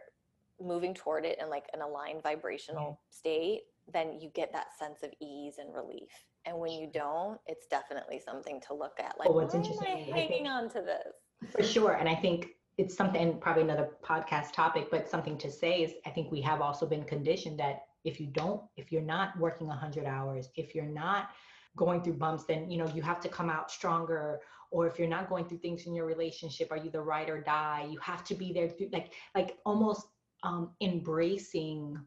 moving 0.62 0.94
toward 0.94 1.26
it 1.26 1.38
in 1.42 1.50
like 1.50 1.66
an 1.74 1.82
aligned 1.82 2.24
vibrational 2.24 3.02
state, 3.10 3.64
then 3.94 4.18
you 4.22 4.30
get 4.34 4.54
that 4.54 4.68
sense 4.80 5.04
of 5.04 5.12
ease 5.22 5.56
and 5.60 5.74
relief. 5.76 6.10
And 6.46 6.58
when 6.58 6.72
you 6.72 6.90
don't, 6.94 7.38
it's 7.48 7.68
definitely 7.68 8.22
something 8.24 8.62
to 8.68 8.74
look 8.74 8.98
at. 9.00 9.20
Like, 9.20 9.28
well, 9.28 9.40
what's 9.42 9.56
interesting, 9.56 9.88
am 9.88 10.14
I 10.14 10.20
hanging 10.20 10.48
on 10.48 10.70
to 10.70 10.82
this? 10.82 11.52
For 11.52 11.64
sure. 11.64 11.94
And 11.94 12.08
I 12.08 12.16
think 12.16 12.56
it's 12.78 12.96
something, 12.96 13.40
probably 13.40 13.64
another 13.64 13.90
podcast 14.04 14.52
topic, 14.52 14.88
but 14.92 15.10
something 15.10 15.38
to 15.38 15.52
say 15.52 15.82
is 15.84 15.94
I 16.06 16.10
think 16.10 16.32
we 16.32 16.42
have 16.42 16.62
also 16.62 16.86
been 16.86 17.04
conditioned 17.04 17.60
that 17.60 17.84
if 18.04 18.20
you 18.20 18.28
don't, 18.28 18.62
if 18.76 18.92
you're 18.92 19.02
not 19.02 19.38
working 19.40 19.68
100 19.68 20.06
hours, 20.06 20.50
if 20.56 20.76
you're 20.76 20.86
not 20.86 21.30
going 21.76 22.02
through 22.02 22.14
bumps, 22.14 22.44
then, 22.46 22.70
you 22.70 22.78
know, 22.78 22.88
you 22.94 23.02
have 23.02 23.20
to 23.22 23.30
come 23.30 23.50
out 23.50 23.72
stronger. 23.72 24.40
Or 24.72 24.88
if 24.88 25.00
you're 25.00 25.08
not 25.08 25.30
going 25.30 25.46
through 25.46 25.60
things 25.60 25.86
in 25.86 25.94
your 25.94 26.06
relationship 26.06 26.72
are 26.72 26.78
you 26.78 26.90
the 26.90 27.02
ride 27.02 27.30
or 27.30 27.40
die? 27.42 27.88
You 27.90 28.00
have 28.00 28.24
to 28.26 28.36
be 28.36 28.52
there 28.52 28.68
through, 28.68 28.90
like 28.92 29.14
like 29.34 29.58
almost 29.66 30.08
um, 30.44 30.72
embracing 30.82 31.98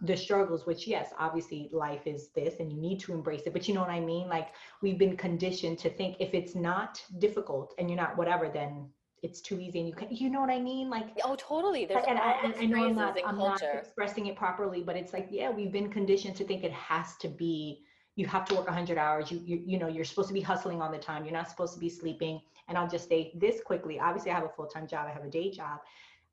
the 0.00 0.16
struggles 0.16 0.66
which 0.66 0.88
yes 0.88 1.10
obviously 1.18 1.70
life 1.72 2.06
is 2.06 2.30
this 2.34 2.58
and 2.58 2.72
you 2.72 2.78
need 2.78 2.98
to 2.98 3.12
embrace 3.12 3.42
it 3.46 3.52
but 3.52 3.68
you 3.68 3.74
know 3.74 3.80
what 3.80 3.90
i 3.90 4.00
mean? 4.00 4.28
Like 4.28 4.48
we've 4.82 4.98
been 4.98 5.16
conditioned 5.16 5.78
to 5.80 5.90
think 5.90 6.16
if 6.18 6.34
it's 6.34 6.54
not 6.54 7.02
difficult 7.18 7.74
and 7.78 7.88
you're 7.88 7.96
not 7.96 8.16
whatever 8.16 8.48
then 8.48 8.88
it's 9.24 9.40
too 9.40 9.58
easy 9.58 9.80
and 9.80 9.88
you 9.88 9.94
can 9.94 10.06
you 10.10 10.28
know 10.28 10.40
what 10.40 10.50
i 10.50 10.60
mean 10.60 10.90
like 10.90 11.06
oh 11.24 11.34
totally 11.36 11.86
there's 11.86 12.04
and, 12.06 12.18
I, 12.18 12.52
I, 12.60 12.66
know 12.66 12.84
i'm 12.84 12.94
not 12.94 13.18
i'm 13.26 13.38
not 13.38 13.62
expressing 13.62 14.26
it 14.26 14.36
properly 14.36 14.82
but 14.82 14.96
it's 14.96 15.14
like 15.14 15.28
yeah 15.30 15.50
we've 15.50 15.72
been 15.72 15.90
conditioned 15.90 16.36
to 16.36 16.44
think 16.44 16.62
it 16.62 16.72
has 16.72 17.16
to 17.22 17.28
be 17.28 17.84
you 18.16 18.26
have 18.26 18.44
to 18.44 18.54
work 18.54 18.66
100 18.66 18.98
hours 18.98 19.32
you, 19.32 19.40
you 19.44 19.62
you 19.64 19.78
know 19.78 19.88
you're 19.88 20.04
supposed 20.04 20.28
to 20.28 20.34
be 20.34 20.42
hustling 20.42 20.82
all 20.82 20.92
the 20.92 20.98
time 20.98 21.24
you're 21.24 21.32
not 21.32 21.48
supposed 21.48 21.72
to 21.72 21.80
be 21.80 21.88
sleeping 21.88 22.38
and 22.68 22.76
i'll 22.76 22.88
just 22.88 23.08
say 23.08 23.32
this 23.34 23.62
quickly 23.64 23.98
obviously 23.98 24.30
i 24.30 24.34
have 24.34 24.44
a 24.44 24.48
full-time 24.50 24.86
job 24.86 25.06
i 25.08 25.12
have 25.12 25.24
a 25.24 25.30
day 25.30 25.50
job 25.50 25.80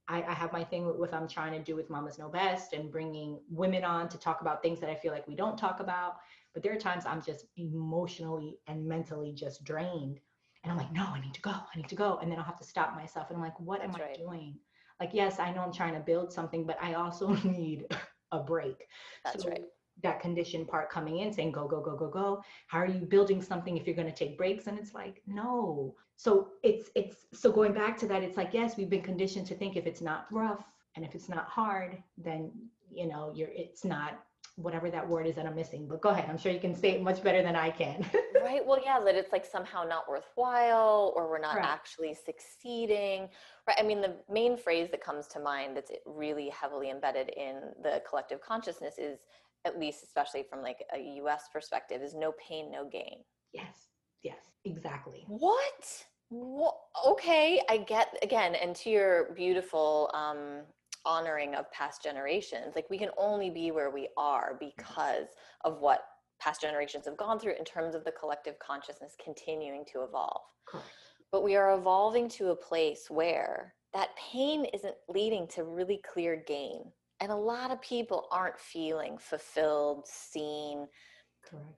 I, 0.08 0.24
I 0.24 0.34
have 0.34 0.52
my 0.52 0.64
thing 0.64 0.86
with 0.86 0.98
what 0.98 1.14
I'm 1.14 1.28
trying 1.28 1.54
to 1.54 1.64
do 1.64 1.76
with 1.76 1.90
Mamas 1.90 2.18
Know 2.18 2.28
Best 2.28 2.74
and 2.74 2.92
bringing 2.92 3.40
women 3.50 3.86
on 3.86 4.10
to 4.10 4.18
talk 4.18 4.42
about 4.42 4.62
things 4.62 4.80
that 4.82 4.90
I 4.90 4.96
feel 4.96 5.14
like 5.14 5.26
we 5.28 5.36
don't 5.36 5.58
talk 5.58 5.80
about. 5.80 6.16
But 6.54 6.64
there 6.64 6.74
are 6.74 6.80
times 6.80 7.06
I'm 7.06 7.22
just 7.22 7.46
emotionally 7.56 8.58
and 8.68 8.86
mentally 8.86 9.32
just 9.32 9.64
drained. 9.64 10.20
And 10.64 10.72
I'm 10.72 10.78
like, 10.78 10.92
no, 10.94 11.04
I 11.04 11.20
need 11.20 11.34
to 11.34 11.42
go. 11.42 11.52
I 11.52 11.78
need 11.78 11.90
to 11.90 11.96
go. 11.96 12.20
And 12.22 12.32
then 12.32 12.38
I'll 12.38 12.46
have 12.46 12.60
to 12.60 12.64
stop 12.64 12.96
myself. 12.96 13.28
And 13.30 13.38
I'm 13.38 13.44
like, 13.44 13.60
what 13.60 13.82
That's 13.82 13.96
am 13.96 14.02
right. 14.02 14.16
I 14.16 14.18
doing? 14.18 14.56
Like, 15.00 15.10
yes, 15.14 15.40
I 15.40 15.52
know 15.52 15.62
I'm 15.62 15.74
trying 15.74 15.94
to 15.94 16.00
build 16.00 16.32
something, 16.32 16.66
but 16.66 16.78
I 16.82 16.94
also 16.94 17.30
need 17.44 17.86
a 18.32 18.40
break. 18.40 18.86
That's 19.24 19.44
so 19.44 19.50
right 19.50 19.64
that 20.04 20.20
condition 20.20 20.66
part 20.66 20.90
coming 20.90 21.20
in 21.20 21.32
saying 21.34 21.52
go 21.52 21.68
go 21.68 21.82
go 21.82 21.96
go 21.96 22.08
go 22.08 22.42
how 22.68 22.80
are 22.80 22.88
you 22.88 23.06
building 23.06 23.42
something 23.42 23.78
if 23.78 23.86
you're 23.86 23.96
going 23.96 24.08
to 24.08 24.14
take 24.14 24.38
breaks 24.38 24.68
and 24.68 24.78
it's 24.78 24.94
like 24.94 25.22
no 25.28 25.94
so 26.16 26.50
it's 26.64 26.90
it's 26.96 27.26
so 27.34 27.52
going 27.52 27.74
back 27.74 27.98
to 27.98 28.08
that 28.08 28.24
it's 28.24 28.38
like 28.38 28.54
yes 28.54 28.78
we've 28.78 28.90
been 28.90 29.02
conditioned 29.02 29.46
to 29.46 29.56
think 29.56 29.76
if 29.76 29.86
it's 29.86 30.02
not 30.02 30.26
rough 30.32 30.64
and 30.96 31.06
if 31.06 31.14
it's 31.16 31.30
not 31.30 31.46
hard 31.48 32.02
then 32.18 32.52
you 32.92 33.08
know 33.08 33.32
you're 33.36 33.50
it's 33.54 33.86
not 33.86 34.24
whatever 34.62 34.90
that 34.90 35.08
word 35.08 35.28
is 35.28 35.36
that 35.36 35.46
i'm 35.46 35.56
missing 35.56 35.88
but 35.88 36.02
go 36.02 36.10
ahead 36.10 36.26
i'm 36.30 36.38
sure 36.38 36.52
you 36.52 36.60
can 36.60 36.76
say 36.76 36.92
it 36.92 37.02
much 37.02 37.24
better 37.24 37.42
than 37.42 37.56
i 37.56 37.70
can 37.70 38.06
right 38.44 38.66
well 38.66 38.80
yeah 38.84 39.00
that 39.00 39.16
it's 39.16 39.32
like 39.32 39.46
somehow 39.46 39.84
not 39.84 40.10
worthwhile 40.10 41.14
or 41.16 41.30
we're 41.30 41.40
not 41.40 41.56
right. 41.56 41.66
actually 41.66 42.14
succeeding 42.14 43.28
right 43.68 43.78
i 43.80 43.84
mean 43.84 44.02
the 44.02 44.16
main 44.32 44.58
phrase 44.58 44.90
that 44.92 45.02
comes 45.04 45.28
to 45.28 45.40
mind 45.40 45.76
that's 45.76 45.92
really 46.06 46.50
heavily 46.50 46.90
embedded 46.90 47.30
in 47.30 47.62
the 47.84 48.02
collective 48.08 48.42
consciousness 48.42 48.96
is 48.98 49.20
at 49.66 49.80
least 49.80 50.04
especially 50.04 50.44
from 50.44 50.62
like 50.62 50.84
a 50.94 51.00
US 51.22 51.44
perspective 51.52 52.02
is 52.02 52.14
no 52.14 52.34
pain 52.34 52.72
no 52.72 52.88
gain. 52.88 53.20
Yes. 53.54 53.88
Yes, 54.24 54.40
exactly. 54.66 55.26
What? 55.28 56.06
What? 56.30 56.76
Okay, 57.08 57.62
I 57.70 57.78
get 57.78 58.18
again 58.22 58.56
and 58.56 58.76
to 58.78 58.90
your 58.90 59.34
beautiful 59.34 60.10
um 60.14 60.62
honoring 61.06 61.56
of 61.56 61.72
past 61.72 62.04
generations. 62.04 62.74
Like 62.76 62.90
we 62.90 62.98
can 62.98 63.10
only 63.18 63.50
be 63.50 63.72
where 63.72 63.90
we 63.90 64.10
are 64.18 64.58
because 64.60 65.28
of 65.64 65.80
what 65.80 66.04
past 66.40 66.62
generations 66.62 67.06
have 67.06 67.18
gone 67.18 67.40
through 67.40 67.56
in 67.58 67.66
terms 67.66 67.96
of 67.96 68.04
the 68.04 68.12
collective 68.12 68.58
consciousness 68.60 69.16
continuing 69.24 69.86
to 69.94 70.04
evolve. 70.04 70.42
Correct. 70.68 70.88
But 71.32 71.44
we 71.44 71.56
are 71.56 71.74
evolving 71.74 72.28
to 72.30 72.50
a 72.50 72.56
place 72.56 73.10
where 73.10 73.74
that 73.94 74.10
pain 74.16 74.66
isn't 74.74 74.96
leading 75.08 75.48
to 75.50 75.64
really 75.64 76.02
clear 76.12 76.44
gain 76.48 76.84
and 77.22 77.32
a 77.32 77.36
lot 77.36 77.70
of 77.70 77.80
people 77.82 78.28
aren't 78.32 78.60
feeling 78.60 79.18
fulfilled 79.18 80.08
seen 80.08 80.88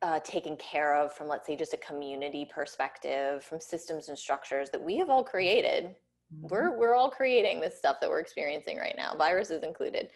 uh, 0.01 0.19
taken 0.21 0.55
care 0.57 0.95
of 0.95 1.13
from 1.13 1.27
let's 1.27 1.45
say 1.45 1.55
just 1.55 1.73
a 1.73 1.77
community 1.77 2.49
perspective 2.53 3.43
from 3.43 3.59
systems 3.59 4.09
and 4.09 4.17
structures 4.17 4.69
that 4.69 4.81
we 4.81 4.97
have 4.97 5.09
all 5.09 5.23
created. 5.23 5.95
We're 6.41 6.71
mm-hmm. 6.71 6.79
we're 6.79 6.95
all 6.95 7.09
creating 7.09 7.59
this 7.59 7.77
stuff 7.77 7.97
that 7.99 8.09
we're 8.09 8.19
experiencing 8.19 8.77
right 8.77 8.95
now 8.97 9.15
viruses 9.15 9.63
included 9.63 10.09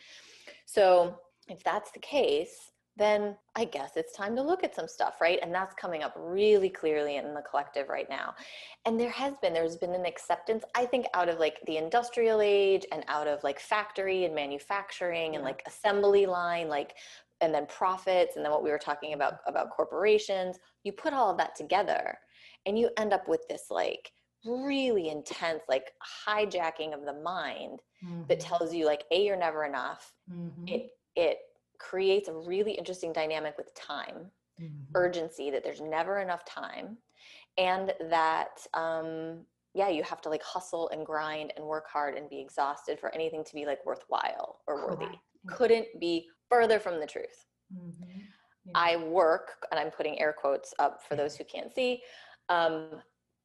so 0.65 1.19
if 1.49 1.63
that's 1.63 1.91
the 1.91 1.99
case 1.99 2.71
then 2.97 3.35
I 3.55 3.65
guess 3.65 3.91
it's 3.95 4.15
time 4.15 4.35
to 4.35 4.41
look 4.41 4.63
at 4.63 4.75
some 4.75 4.87
stuff, 4.87 5.21
right? 5.21 5.39
And 5.41 5.53
that's 5.53 5.75
coming 5.75 6.03
up 6.03 6.13
really 6.17 6.69
clearly 6.69 7.17
in 7.17 7.33
the 7.33 7.41
collective 7.41 7.89
right 7.89 8.09
now. 8.09 8.33
And 8.85 8.99
there 8.99 9.11
has 9.11 9.35
been, 9.41 9.53
there's 9.53 9.77
been 9.77 9.93
an 9.93 10.05
acceptance, 10.05 10.63
I 10.75 10.85
think, 10.85 11.05
out 11.13 11.29
of 11.29 11.39
like 11.39 11.59
the 11.67 11.77
industrial 11.77 12.41
age 12.41 12.85
and 12.91 13.03
out 13.07 13.27
of 13.27 13.43
like 13.43 13.59
factory 13.59 14.25
and 14.25 14.33
manufacturing 14.33 15.35
and 15.35 15.43
like 15.43 15.61
assembly 15.67 16.25
line, 16.25 16.69
like, 16.69 16.95
and 17.39 17.53
then 17.53 17.67
profits, 17.67 18.35
and 18.35 18.43
then 18.43 18.51
what 18.51 18.63
we 18.63 18.71
were 18.71 18.79
talking 18.79 19.13
about 19.13 19.35
about 19.45 19.69
corporations. 19.69 20.57
You 20.83 20.91
put 20.91 21.13
all 21.13 21.29
of 21.29 21.37
that 21.37 21.55
together 21.55 22.17
and 22.65 22.79
you 22.79 22.89
end 22.97 23.13
up 23.13 23.27
with 23.27 23.47
this 23.47 23.65
like 23.69 24.11
really 24.47 25.09
intense, 25.09 25.61
like 25.67 25.91
hijacking 26.27 26.93
of 26.93 27.05
the 27.05 27.13
mind 27.13 27.81
mm-hmm. 28.03 28.23
that 28.27 28.39
tells 28.39 28.73
you 28.73 28.85
like, 28.85 29.03
A, 29.11 29.23
you're 29.23 29.37
never 29.37 29.65
enough. 29.65 30.13
Mm-hmm. 30.31 30.67
It, 30.67 30.89
it 31.15 31.37
creates 31.79 32.27
a 32.27 32.33
really 32.33 32.71
interesting 32.71 33.13
dynamic 33.13 33.57
with 33.57 33.73
time, 33.75 34.31
mm-hmm. 34.59 34.91
urgency, 34.95 35.51
that 35.51 35.63
there's 35.63 35.81
never 35.81 36.19
enough 36.19 36.43
time, 36.45 36.97
and 37.57 37.93
that, 38.09 38.65
um, 38.73 39.45
yeah, 39.73 39.89
you 39.89 40.03
have 40.03 40.21
to 40.21 40.29
like 40.29 40.43
hustle 40.43 40.89
and 40.89 41.05
grind 41.05 41.53
and 41.55 41.65
work 41.65 41.85
hard 41.87 42.15
and 42.15 42.29
be 42.29 42.39
exhausted 42.39 42.99
for 42.99 43.13
anything 43.13 43.43
to 43.43 43.53
be 43.53 43.65
like 43.65 43.85
worthwhile 43.85 44.59
or 44.67 44.87
worthy. 44.87 45.05
Correct. 45.05 45.17
Couldn't 45.47 45.87
be 45.99 46.27
further 46.49 46.79
from 46.79 46.99
the 46.99 47.05
truth. 47.05 47.45
Mm-hmm. 47.71 48.19
Yeah. 48.65 48.71
I 48.75 48.95
work, 48.97 49.51
and 49.71 49.79
I'm 49.79 49.91
putting 49.91 50.19
air 50.19 50.33
quotes 50.33 50.73
up 50.79 51.01
for 51.07 51.15
those 51.15 51.35
who 51.35 51.43
can't 51.43 51.73
see, 51.73 52.01
um, 52.49 52.89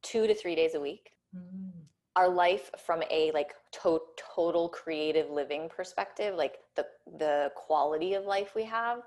two 0.03 0.27
to 0.27 0.35
three 0.35 0.55
days 0.55 0.75
a 0.75 0.79
week. 0.79 1.11
Mm-hmm 1.35 1.79
our 2.15 2.29
life 2.29 2.69
from 2.77 3.01
a 3.09 3.31
like 3.31 3.53
to- 3.71 4.01
total 4.35 4.69
creative 4.69 5.29
living 5.29 5.67
perspective 5.67 6.35
like 6.35 6.59
the 6.75 6.85
the 7.17 7.51
quality 7.55 8.13
of 8.13 8.23
life 8.25 8.53
we 8.55 8.63
have 8.63 8.99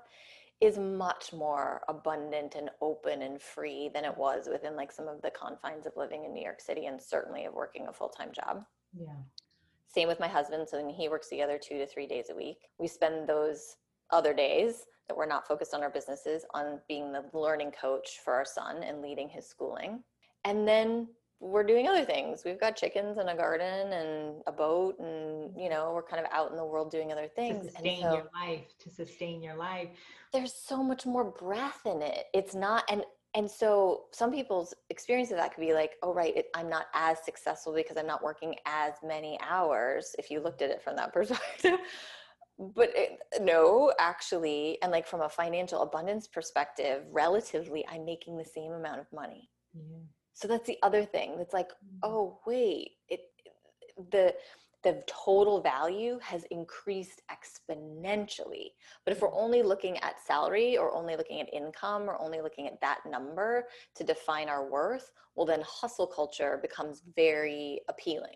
is 0.59 0.77
much 0.77 1.33
more 1.33 1.81
abundant 1.87 2.55
and 2.55 2.69
open 2.81 3.21
and 3.21 3.39
free 3.39 3.89
than 3.93 4.03
it 4.03 4.17
was 4.17 4.47
within 4.51 4.75
like 4.75 4.91
some 4.91 5.07
of 5.07 5.21
the 5.21 5.29
confines 5.29 5.85
of 5.85 5.93
living 5.95 6.25
in 6.25 6.33
New 6.33 6.41
York 6.41 6.59
City 6.59 6.87
and 6.87 6.99
certainly 6.99 7.45
of 7.45 7.53
working 7.53 7.87
a 7.87 7.93
full-time 7.93 8.31
job. 8.33 8.65
Yeah. 8.97 9.13
Same 9.87 10.07
with 10.07 10.19
my 10.19 10.27
husband. 10.27 10.67
So 10.67 10.77
then 10.77 10.89
he 10.89 11.09
works 11.09 11.29
the 11.29 11.43
other 11.43 11.59
two 11.59 11.77
to 11.77 11.85
three 11.85 12.07
days 12.07 12.31
a 12.31 12.35
week. 12.35 12.57
We 12.79 12.87
spend 12.87 13.29
those 13.29 13.77
other 14.09 14.33
days 14.33 14.85
that 15.07 15.15
we're 15.15 15.27
not 15.27 15.47
focused 15.47 15.75
on 15.75 15.83
our 15.83 15.91
businesses 15.91 16.43
on 16.55 16.79
being 16.87 17.11
the 17.11 17.23
learning 17.33 17.73
coach 17.79 18.19
for 18.25 18.33
our 18.33 18.45
son 18.45 18.81
and 18.81 18.99
leading 18.99 19.29
his 19.29 19.47
schooling. 19.47 20.03
And 20.47 20.65
then 20.67 21.07
we're 21.39 21.63
doing 21.63 21.87
other 21.87 22.05
things. 22.05 22.43
We've 22.45 22.59
got 22.59 22.75
chickens 22.75 23.17
and 23.17 23.29
a 23.29 23.35
garden 23.35 23.91
and 23.91 24.41
a 24.47 24.51
boat, 24.51 24.97
and 24.99 25.51
you 25.55 25.69
know, 25.69 25.91
we're 25.93 26.03
kind 26.03 26.23
of 26.25 26.31
out 26.31 26.51
in 26.51 26.57
the 26.57 26.65
world 26.65 26.89
doing 26.89 27.11
other 27.11 27.27
things. 27.27 27.65
To 27.65 27.71
sustain 27.71 28.01
so, 28.01 28.13
your 28.13 28.29
life, 28.33 28.77
to 28.79 28.89
sustain 28.89 29.43
your 29.43 29.55
life. 29.55 29.89
There's 30.33 30.53
so 30.53 30.81
much 30.81 31.05
more 31.05 31.25
breath 31.25 31.81
in 31.85 32.01
it. 32.01 32.25
It's 32.33 32.55
not, 32.55 32.83
and 32.89 33.03
and 33.35 33.49
so 33.49 34.05
some 34.13 34.31
people's 34.31 34.73
experience 34.89 35.29
of 35.31 35.37
that 35.37 35.53
could 35.53 35.61
be 35.61 35.73
like, 35.73 35.91
oh 36.01 36.13
right, 36.13 36.35
it, 36.35 36.47
I'm 36.55 36.69
not 36.69 36.85
as 36.93 37.17
successful 37.23 37.73
because 37.73 37.97
I'm 37.97 38.07
not 38.07 38.23
working 38.23 38.55
as 38.65 38.93
many 39.03 39.37
hours. 39.47 40.15
If 40.17 40.31
you 40.31 40.39
looked 40.39 40.61
at 40.61 40.71
it 40.71 40.81
from 40.81 40.95
that 40.95 41.13
perspective. 41.13 41.79
but 42.75 42.89
it, 42.95 43.19
no 43.39 43.93
actually 43.99 44.79
and 44.81 44.91
like 44.91 45.05
from 45.05 45.21
a 45.21 45.29
financial 45.29 45.83
abundance 45.83 46.27
perspective 46.27 47.03
relatively 47.11 47.85
i'm 47.87 48.03
making 48.03 48.35
the 48.35 48.43
same 48.43 48.71
amount 48.71 48.99
of 48.99 49.05
money 49.13 49.47
yeah 49.75 49.97
so 50.37 50.47
that's 50.47 50.67
the 50.67 50.77
other 50.83 51.03
thing 51.03 51.35
that's 51.37 51.53
like 51.53 51.69
mm-hmm. 51.69 51.97
oh 52.03 52.39
wait 52.45 52.91
it 53.09 53.21
the 54.11 54.33
the 54.83 55.03
total 55.07 55.59
value 55.59 56.19
has 56.21 56.43
increased 56.51 57.21
exponentially 57.31 58.67
but 59.03 59.11
if 59.11 59.21
we're 59.21 59.27
mm-hmm. 59.29 59.37
only 59.37 59.63
looking 59.63 59.97
at 59.97 60.21
salary 60.25 60.77
or 60.77 60.93
only 60.93 61.15
looking 61.15 61.41
at 61.41 61.51
income 61.51 62.03
or 62.03 62.21
only 62.21 62.39
looking 62.41 62.67
at 62.67 62.79
that 62.79 62.99
number 63.09 63.65
to 63.95 64.03
define 64.03 64.47
our 64.47 64.69
worth 64.69 65.11
well 65.35 65.45
then 65.45 65.63
hustle 65.65 66.07
culture 66.07 66.59
becomes 66.61 67.01
very 67.15 67.81
appealing 67.89 68.35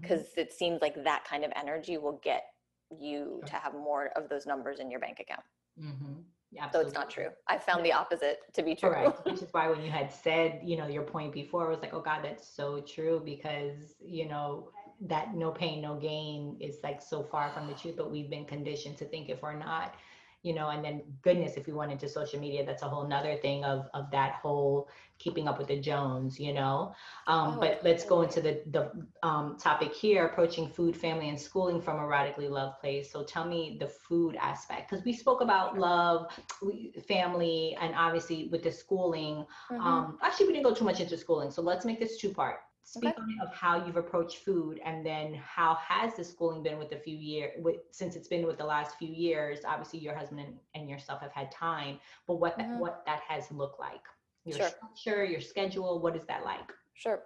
because 0.00 0.20
mm-hmm. 0.20 0.40
it 0.40 0.52
seems 0.52 0.80
like 0.80 1.02
that 1.04 1.24
kind 1.24 1.44
of 1.44 1.50
energy 1.56 1.98
will 1.98 2.20
get 2.22 2.44
you 2.96 3.42
to 3.44 3.54
have 3.54 3.74
more 3.74 4.10
of 4.16 4.28
those 4.28 4.46
numbers 4.46 4.78
in 4.78 4.90
your 4.90 5.00
bank 5.00 5.18
account 5.20 5.42
mm-hmm. 5.78 6.20
Yeah, 6.54 6.70
so 6.70 6.80
it's 6.80 6.94
not 6.94 7.10
true. 7.10 7.28
I 7.48 7.58
found 7.58 7.84
the 7.84 7.92
opposite 7.92 8.38
to 8.54 8.62
be 8.62 8.76
true. 8.76 8.90
Correct. 8.90 9.24
Which 9.26 9.42
is 9.42 9.48
why 9.52 9.68
when 9.68 9.82
you 9.82 9.90
had 9.90 10.12
said, 10.12 10.60
you 10.62 10.76
know, 10.76 10.86
your 10.86 11.02
point 11.02 11.32
before, 11.32 11.66
I 11.66 11.70
was 11.70 11.80
like, 11.80 11.92
oh 11.92 12.00
God, 12.00 12.20
that's 12.22 12.46
so 12.46 12.80
true 12.80 13.20
because, 13.24 13.94
you 14.00 14.28
know, 14.28 14.70
that 15.00 15.34
no 15.34 15.50
pain, 15.50 15.82
no 15.82 15.96
gain 15.96 16.56
is 16.60 16.76
like 16.84 17.02
so 17.02 17.22
far 17.24 17.50
from 17.50 17.66
the 17.66 17.74
truth, 17.74 17.96
but 17.96 18.10
we've 18.10 18.30
been 18.30 18.44
conditioned 18.44 18.96
to 18.98 19.04
think 19.04 19.28
if 19.28 19.42
we're 19.42 19.58
not 19.58 19.94
you 20.44 20.54
know, 20.54 20.68
and 20.68 20.84
then 20.84 21.02
goodness, 21.22 21.56
if 21.56 21.66
we 21.66 21.72
went 21.72 21.90
into 21.90 22.06
social 22.06 22.38
media, 22.38 22.64
that's 22.64 22.82
a 22.82 22.88
whole 22.88 23.08
nother 23.08 23.36
thing 23.36 23.64
of 23.64 23.88
of 23.94 24.10
that 24.10 24.34
whole 24.34 24.88
keeping 25.18 25.48
up 25.48 25.58
with 25.58 25.68
the 25.68 25.80
Jones, 25.80 26.38
you 26.38 26.52
know. 26.52 26.94
Um, 27.26 27.54
oh, 27.54 27.60
but 27.60 27.80
let's 27.82 28.04
go 28.04 28.20
into 28.20 28.42
the 28.42 28.62
the 28.70 28.90
um, 29.22 29.56
topic 29.58 29.94
here: 29.94 30.26
approaching 30.26 30.68
food, 30.68 30.94
family, 30.94 31.30
and 31.30 31.40
schooling 31.40 31.80
from 31.80 31.98
a 31.98 32.06
radically 32.06 32.48
love 32.48 32.78
place. 32.78 33.10
So 33.10 33.24
tell 33.24 33.46
me 33.46 33.78
the 33.80 33.88
food 33.88 34.36
aspect, 34.36 34.90
because 34.90 35.02
we 35.02 35.14
spoke 35.14 35.40
about 35.40 35.78
love, 35.78 36.26
family, 37.08 37.74
and 37.80 37.94
obviously 37.94 38.48
with 38.52 38.62
the 38.62 38.70
schooling. 38.70 39.46
Mm-hmm. 39.70 39.80
Um, 39.80 40.18
actually, 40.22 40.48
we 40.48 40.52
didn't 40.52 40.66
go 40.66 40.74
too 40.74 40.84
much 40.84 41.00
into 41.00 41.16
schooling, 41.16 41.50
so 41.50 41.62
let's 41.62 41.86
make 41.86 41.98
this 41.98 42.18
two 42.18 42.28
part. 42.28 42.56
Speak 42.86 43.10
okay. 43.10 43.22
on 43.22 43.30
it 43.30 43.42
of 43.42 43.54
how 43.54 43.84
you've 43.84 43.96
approached 43.96 44.38
food, 44.38 44.78
and 44.84 45.04
then 45.04 45.34
how 45.34 45.74
has 45.76 46.16
the 46.16 46.24
schooling 46.24 46.62
been 46.62 46.78
with 46.78 46.92
a 46.92 46.98
few 46.98 47.16
years? 47.16 47.52
With, 47.58 47.76
since 47.90 48.14
it's 48.14 48.28
been 48.28 48.46
with 48.46 48.58
the 48.58 48.64
last 48.64 48.98
few 48.98 49.08
years, 49.08 49.60
obviously 49.66 50.00
your 50.00 50.14
husband 50.14 50.40
and, 50.40 50.54
and 50.74 50.88
yourself 50.88 51.22
have 51.22 51.32
had 51.32 51.50
time, 51.50 51.98
but 52.26 52.36
what 52.36 52.58
mm-hmm. 52.58 52.72
that, 52.72 52.80
what 52.80 53.02
that 53.06 53.20
has 53.26 53.50
looked 53.50 53.80
like 53.80 54.02
your 54.44 54.58
sure. 54.58 54.68
structure, 54.68 55.24
your 55.24 55.40
schedule? 55.40 55.98
What 55.98 56.14
is 56.14 56.24
that 56.28 56.44
like? 56.44 56.72
Sure. 56.92 57.22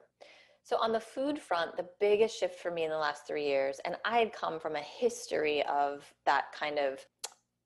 So, 0.62 0.76
on 0.76 0.92
the 0.92 1.00
food 1.00 1.40
front, 1.40 1.76
the 1.76 1.88
biggest 1.98 2.38
shift 2.38 2.60
for 2.60 2.70
me 2.70 2.84
in 2.84 2.90
the 2.90 2.98
last 2.98 3.26
three 3.26 3.46
years, 3.46 3.80
and 3.84 3.96
I 4.04 4.18
had 4.18 4.32
come 4.32 4.60
from 4.60 4.76
a 4.76 4.80
history 4.80 5.64
of 5.64 6.04
that 6.24 6.52
kind 6.52 6.78
of 6.78 7.04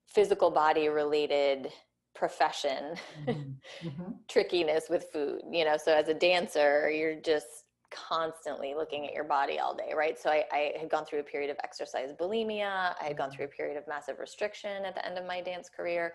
physical 0.07 0.49
body 0.49 0.89
related 0.89 1.71
profession 2.15 2.95
mm-hmm. 3.25 3.87
Mm-hmm. 3.87 4.11
trickiness 4.29 4.85
with 4.89 5.07
food 5.11 5.41
you 5.51 5.65
know 5.65 5.77
so 5.77 5.93
as 5.93 6.09
a 6.09 6.13
dancer 6.13 6.91
you're 6.91 7.15
just 7.15 7.62
constantly 7.93 8.73
looking 8.75 9.05
at 9.05 9.13
your 9.13 9.23
body 9.23 9.59
all 9.59 9.75
day 9.75 9.93
right 9.95 10.19
so 10.19 10.29
I, 10.29 10.43
I, 10.51 10.73
had 10.79 10.89
gone 10.89 11.05
through 11.05 11.19
a 11.19 11.23
period 11.23 11.49
of 11.49 11.57
exercise 11.63 12.09
bulimia 12.19 12.95
i 12.99 13.03
had 13.03 13.17
gone 13.17 13.31
through 13.31 13.45
a 13.45 13.49
period 13.49 13.77
of 13.77 13.87
massive 13.87 14.19
restriction 14.19 14.85
at 14.85 14.95
the 14.95 15.05
end 15.05 15.17
of 15.17 15.25
my 15.25 15.41
dance 15.41 15.69
career 15.69 16.13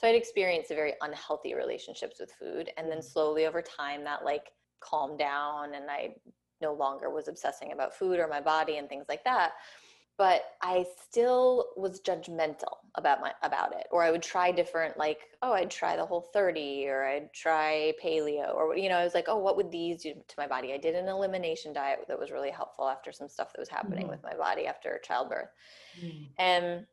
so 0.00 0.08
I'd 0.08 0.14
experienced 0.14 0.70
a 0.70 0.74
very 0.74 0.94
unhealthy 1.02 1.54
relationships 1.54 2.20
with 2.20 2.32
food. 2.32 2.70
And 2.78 2.90
then 2.90 2.98
mm. 2.98 3.04
slowly 3.04 3.46
over 3.46 3.60
time 3.60 4.02
that 4.04 4.24
like 4.24 4.50
calmed 4.80 5.18
down 5.18 5.74
and 5.74 5.90
I 5.90 6.14
no 6.62 6.72
longer 6.72 7.10
was 7.10 7.28
obsessing 7.28 7.72
about 7.72 7.94
food 7.94 8.18
or 8.18 8.26
my 8.26 8.40
body 8.40 8.78
and 8.78 8.88
things 8.88 9.06
like 9.10 9.24
that. 9.24 9.52
But 10.20 10.42
I 10.60 10.84
still 11.08 11.68
was 11.78 12.02
judgmental 12.02 12.74
about 12.94 13.22
my 13.22 13.32
about 13.42 13.72
it. 13.74 13.86
Or 13.90 14.02
I 14.02 14.10
would 14.10 14.22
try 14.22 14.52
different 14.52 14.98
like, 14.98 15.20
oh, 15.40 15.54
I'd 15.54 15.70
try 15.70 15.96
the 15.96 16.04
whole 16.04 16.20
30 16.20 16.86
or 16.88 17.06
I'd 17.06 17.32
try 17.32 17.94
paleo 18.04 18.54
or 18.54 18.76
you 18.76 18.90
know, 18.90 18.98
I 18.98 19.04
was 19.04 19.14
like, 19.14 19.28
oh, 19.28 19.38
what 19.38 19.56
would 19.56 19.70
these 19.70 20.02
do 20.02 20.12
to 20.12 20.34
my 20.36 20.46
body? 20.46 20.74
I 20.74 20.76
did 20.76 20.94
an 20.94 21.08
elimination 21.08 21.72
diet 21.72 22.00
that 22.06 22.18
was 22.18 22.30
really 22.30 22.50
helpful 22.50 22.86
after 22.86 23.12
some 23.12 23.28
stuff 23.28 23.54
that 23.54 23.60
was 23.60 23.70
happening 23.70 24.02
mm-hmm. 24.02 24.10
with 24.10 24.22
my 24.22 24.34
body 24.34 24.66
after 24.66 25.00
childbirth. 25.02 25.48
Mm-hmm. 25.98 26.24
And 26.38 26.86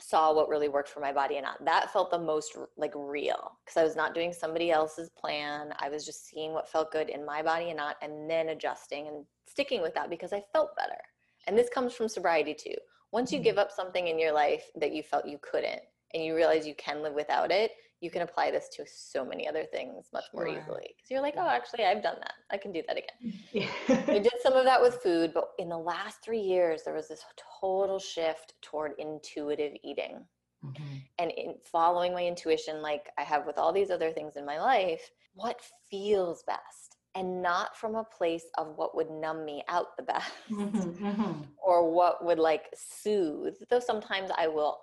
saw 0.00 0.32
what 0.32 0.48
really 0.48 0.68
worked 0.68 0.88
for 0.88 1.00
my 1.00 1.12
body 1.12 1.38
and 1.38 1.46
not. 1.46 1.64
That 1.64 1.92
felt 1.92 2.12
the 2.12 2.18
most 2.20 2.56
like 2.76 2.92
real 2.94 3.58
because 3.64 3.76
I 3.76 3.82
was 3.82 3.96
not 3.96 4.14
doing 4.14 4.32
somebody 4.32 4.70
else's 4.70 5.10
plan. 5.10 5.74
I 5.80 5.88
was 5.88 6.06
just 6.06 6.28
seeing 6.28 6.52
what 6.52 6.68
felt 6.68 6.92
good 6.92 7.08
in 7.08 7.26
my 7.26 7.42
body 7.42 7.70
and 7.70 7.76
not, 7.76 7.96
and 8.02 8.30
then 8.30 8.50
adjusting 8.50 9.08
and 9.08 9.24
sticking 9.48 9.82
with 9.82 9.94
that 9.94 10.10
because 10.10 10.32
I 10.32 10.44
felt 10.52 10.76
better. 10.76 11.00
And 11.48 11.56
this 11.56 11.70
comes 11.70 11.94
from 11.94 12.08
sobriety 12.08 12.54
too. 12.54 12.74
Once 13.10 13.32
you 13.32 13.38
give 13.38 13.56
up 13.56 13.72
something 13.72 14.06
in 14.06 14.18
your 14.18 14.32
life 14.32 14.64
that 14.76 14.92
you 14.92 15.02
felt 15.02 15.26
you 15.26 15.38
couldn't 15.40 15.80
and 16.12 16.22
you 16.22 16.36
realize 16.36 16.66
you 16.66 16.74
can 16.76 17.02
live 17.02 17.14
without 17.14 17.50
it, 17.50 17.72
you 18.00 18.10
can 18.10 18.22
apply 18.22 18.50
this 18.50 18.68
to 18.68 18.84
so 18.86 19.24
many 19.24 19.48
other 19.48 19.64
things 19.64 20.06
much 20.12 20.24
more 20.34 20.46
sure. 20.46 20.60
easily. 20.60 20.94
Because 20.94 21.10
you're 21.10 21.22
like, 21.22 21.34
oh, 21.38 21.48
actually, 21.48 21.84
I've 21.84 22.02
done 22.02 22.16
that. 22.20 22.34
I 22.50 22.58
can 22.58 22.70
do 22.70 22.82
that 22.86 22.98
again. 22.98 23.40
Yeah. 23.52 23.66
I 23.88 24.18
did 24.18 24.34
some 24.42 24.52
of 24.52 24.64
that 24.66 24.80
with 24.80 24.96
food, 25.02 25.32
but 25.32 25.50
in 25.58 25.70
the 25.70 25.78
last 25.78 26.22
three 26.22 26.40
years, 26.40 26.82
there 26.84 26.94
was 26.94 27.08
this 27.08 27.24
total 27.60 27.98
shift 27.98 28.54
toward 28.62 28.92
intuitive 28.98 29.72
eating. 29.82 30.24
Mm-hmm. 30.64 30.96
And 31.18 31.30
in 31.32 31.54
following 31.64 32.12
my 32.12 32.24
intuition, 32.24 32.82
like 32.82 33.08
I 33.16 33.22
have 33.22 33.46
with 33.46 33.58
all 33.58 33.72
these 33.72 33.90
other 33.90 34.12
things 34.12 34.36
in 34.36 34.44
my 34.44 34.60
life, 34.60 35.10
what 35.34 35.60
feels 35.90 36.42
best? 36.44 36.87
And 37.14 37.42
not 37.42 37.76
from 37.76 37.96
a 37.96 38.04
place 38.04 38.44
of 38.58 38.74
what 38.76 38.94
would 38.94 39.10
numb 39.10 39.44
me 39.44 39.64
out 39.68 39.96
the 39.96 40.02
best 40.14 40.32
mm-hmm, 40.50 41.04
mm-hmm. 41.04 41.32
or 41.56 41.90
what 41.90 42.24
would 42.24 42.38
like 42.38 42.66
soothe. 42.76 43.54
Though 43.70 43.80
sometimes 43.80 44.30
I 44.36 44.46
will 44.46 44.78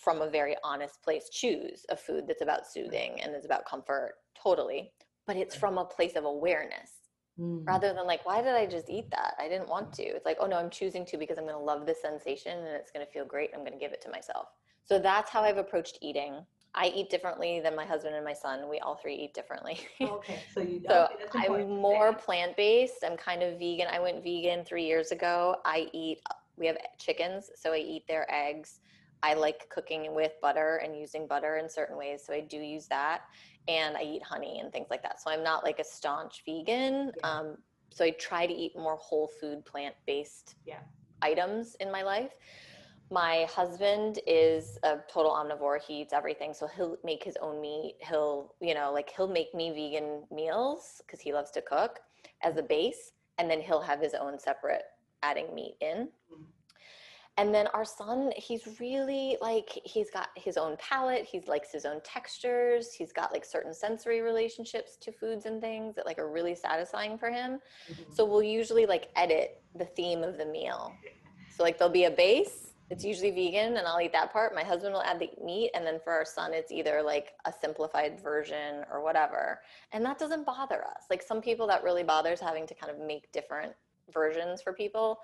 from 0.00 0.22
a 0.22 0.30
very 0.30 0.56
honest 0.64 1.02
place 1.02 1.28
choose 1.30 1.84
a 1.90 1.96
food 1.96 2.24
that's 2.26 2.42
about 2.42 2.66
soothing 2.66 3.20
and 3.20 3.34
is 3.34 3.44
about 3.44 3.66
comfort 3.66 4.14
totally 4.40 4.92
but 5.26 5.36
it's 5.36 5.54
from 5.54 5.78
a 5.78 5.84
place 5.84 6.16
of 6.16 6.24
awareness 6.24 6.92
mm. 7.38 7.66
rather 7.66 7.92
than 7.92 8.06
like 8.06 8.24
why 8.24 8.40
did 8.40 8.54
i 8.54 8.66
just 8.66 8.88
eat 8.88 9.10
that 9.10 9.34
i 9.38 9.46
didn't 9.46 9.68
want 9.68 9.92
to 9.92 10.02
it's 10.02 10.24
like 10.24 10.38
oh 10.40 10.46
no 10.46 10.56
i'm 10.56 10.70
choosing 10.70 11.04
to 11.04 11.18
because 11.18 11.36
i'm 11.36 11.44
going 11.44 11.56
to 11.56 11.62
love 11.62 11.86
this 11.86 12.00
sensation 12.00 12.58
and 12.58 12.68
it's 12.68 12.90
going 12.90 13.04
to 13.04 13.12
feel 13.12 13.24
great 13.24 13.50
i'm 13.54 13.60
going 13.60 13.72
to 13.72 13.78
give 13.78 13.92
it 13.92 14.00
to 14.00 14.10
myself 14.10 14.46
so 14.84 14.98
that's 14.98 15.30
how 15.30 15.42
i've 15.42 15.58
approached 15.58 15.98
eating 16.00 16.34
I 16.74 16.92
eat 16.94 17.10
differently 17.10 17.60
than 17.60 17.74
my 17.74 17.84
husband 17.84 18.14
and 18.14 18.24
my 18.24 18.32
son. 18.32 18.68
We 18.68 18.78
all 18.78 18.94
three 18.94 19.14
eat 19.14 19.34
differently. 19.34 19.80
okay, 20.00 20.40
so 20.54 20.60
you. 20.60 20.82
so 20.86 21.08
I'm 21.34 21.68
more 21.68 22.12
plant 22.12 22.56
based. 22.56 23.04
I'm 23.04 23.16
kind 23.16 23.42
of 23.42 23.58
vegan. 23.58 23.88
I 23.90 23.98
went 23.98 24.22
vegan 24.22 24.64
three 24.64 24.84
years 24.84 25.10
ago. 25.10 25.56
I 25.64 25.88
eat. 25.92 26.20
We 26.56 26.66
have 26.66 26.76
chickens, 26.98 27.50
so 27.56 27.72
I 27.72 27.78
eat 27.78 28.06
their 28.06 28.26
eggs. 28.32 28.80
I 29.22 29.34
like 29.34 29.68
cooking 29.68 30.14
with 30.14 30.32
butter 30.40 30.80
and 30.82 30.96
using 30.96 31.26
butter 31.26 31.56
in 31.56 31.68
certain 31.68 31.96
ways. 31.96 32.22
So 32.24 32.32
I 32.32 32.40
do 32.40 32.58
use 32.58 32.86
that. 32.86 33.22
And 33.68 33.96
I 33.96 34.02
eat 34.02 34.22
honey 34.22 34.60
and 34.60 34.72
things 34.72 34.86
like 34.90 35.02
that. 35.02 35.20
So 35.20 35.30
I'm 35.30 35.42
not 35.42 35.64
like 35.64 35.78
a 35.78 35.84
staunch 35.84 36.42
vegan. 36.46 37.12
Yeah. 37.16 37.30
Um, 37.30 37.56
so 37.90 38.04
I 38.04 38.10
try 38.10 38.46
to 38.46 38.52
eat 38.52 38.76
more 38.76 38.96
whole 38.96 39.28
food, 39.40 39.64
plant 39.64 39.94
based 40.06 40.54
yeah. 40.66 40.78
items 41.22 41.76
in 41.80 41.90
my 41.90 42.02
life. 42.02 42.32
My 43.12 43.46
husband 43.50 44.20
is 44.26 44.78
a 44.84 44.98
total 45.12 45.32
omnivore. 45.32 45.80
He 45.82 46.02
eats 46.02 46.12
everything. 46.12 46.54
So 46.54 46.68
he'll 46.68 46.96
make 47.02 47.24
his 47.24 47.36
own 47.42 47.60
meat. 47.60 47.96
He'll, 48.00 48.54
you 48.60 48.74
know, 48.74 48.92
like 48.92 49.10
he'll 49.16 49.28
make 49.28 49.52
me 49.52 49.70
vegan 49.70 50.22
meals 50.30 51.02
because 51.04 51.20
he 51.20 51.32
loves 51.32 51.50
to 51.52 51.62
cook 51.62 51.98
as 52.42 52.56
a 52.56 52.62
base. 52.62 53.12
And 53.38 53.50
then 53.50 53.60
he'll 53.60 53.80
have 53.80 54.00
his 54.00 54.14
own 54.14 54.38
separate 54.38 54.84
adding 55.22 55.52
meat 55.54 55.76
in. 55.80 56.08
And 57.36 57.54
then 57.54 57.68
our 57.68 57.86
son 57.86 58.32
he's 58.36 58.68
really 58.80 59.38
like 59.40 59.70
he's 59.84 60.10
got 60.10 60.28
his 60.36 60.58
own 60.58 60.76
palate 60.78 61.24
he 61.24 61.40
likes 61.46 61.72
his 61.72 61.86
own 61.86 62.02
textures 62.04 62.92
he's 62.92 63.12
got 63.12 63.32
like 63.32 63.46
certain 63.46 63.72
sensory 63.72 64.20
relationships 64.20 64.96
to 65.00 65.10
foods 65.10 65.46
and 65.46 65.58
things 65.58 65.94
that 65.94 66.04
like 66.04 66.18
are 66.18 66.30
really 66.30 66.54
satisfying 66.54 67.16
for 67.16 67.30
him 67.30 67.58
mm-hmm. 67.90 68.12
so 68.12 68.26
we'll 68.26 68.42
usually 68.42 68.84
like 68.84 69.08
edit 69.16 69.62
the 69.76 69.86
theme 69.86 70.22
of 70.22 70.36
the 70.36 70.44
meal 70.44 70.92
so 71.56 71.62
like 71.62 71.78
there'll 71.78 71.90
be 71.90 72.04
a 72.04 72.10
base 72.10 72.69
it's 72.90 73.04
usually 73.04 73.30
vegan 73.30 73.76
and 73.76 73.86
i'll 73.86 74.00
eat 74.00 74.12
that 74.12 74.32
part 74.32 74.54
my 74.54 74.64
husband 74.64 74.92
will 74.92 75.02
add 75.02 75.18
the 75.18 75.30
meat 75.42 75.70
and 75.74 75.86
then 75.86 75.98
for 76.02 76.12
our 76.12 76.24
son 76.24 76.52
it's 76.52 76.72
either 76.72 77.02
like 77.02 77.32
a 77.46 77.52
simplified 77.52 78.20
version 78.20 78.84
or 78.92 79.02
whatever 79.02 79.60
and 79.92 80.04
that 80.04 80.18
doesn't 80.18 80.44
bother 80.44 80.84
us 80.84 81.04
like 81.08 81.22
some 81.22 81.40
people 81.40 81.66
that 81.66 81.82
really 81.82 82.02
bothers 82.02 82.40
having 82.40 82.66
to 82.66 82.74
kind 82.74 82.92
of 82.92 82.98
make 82.98 83.30
different 83.32 83.72
versions 84.12 84.60
for 84.60 84.72
people 84.72 85.20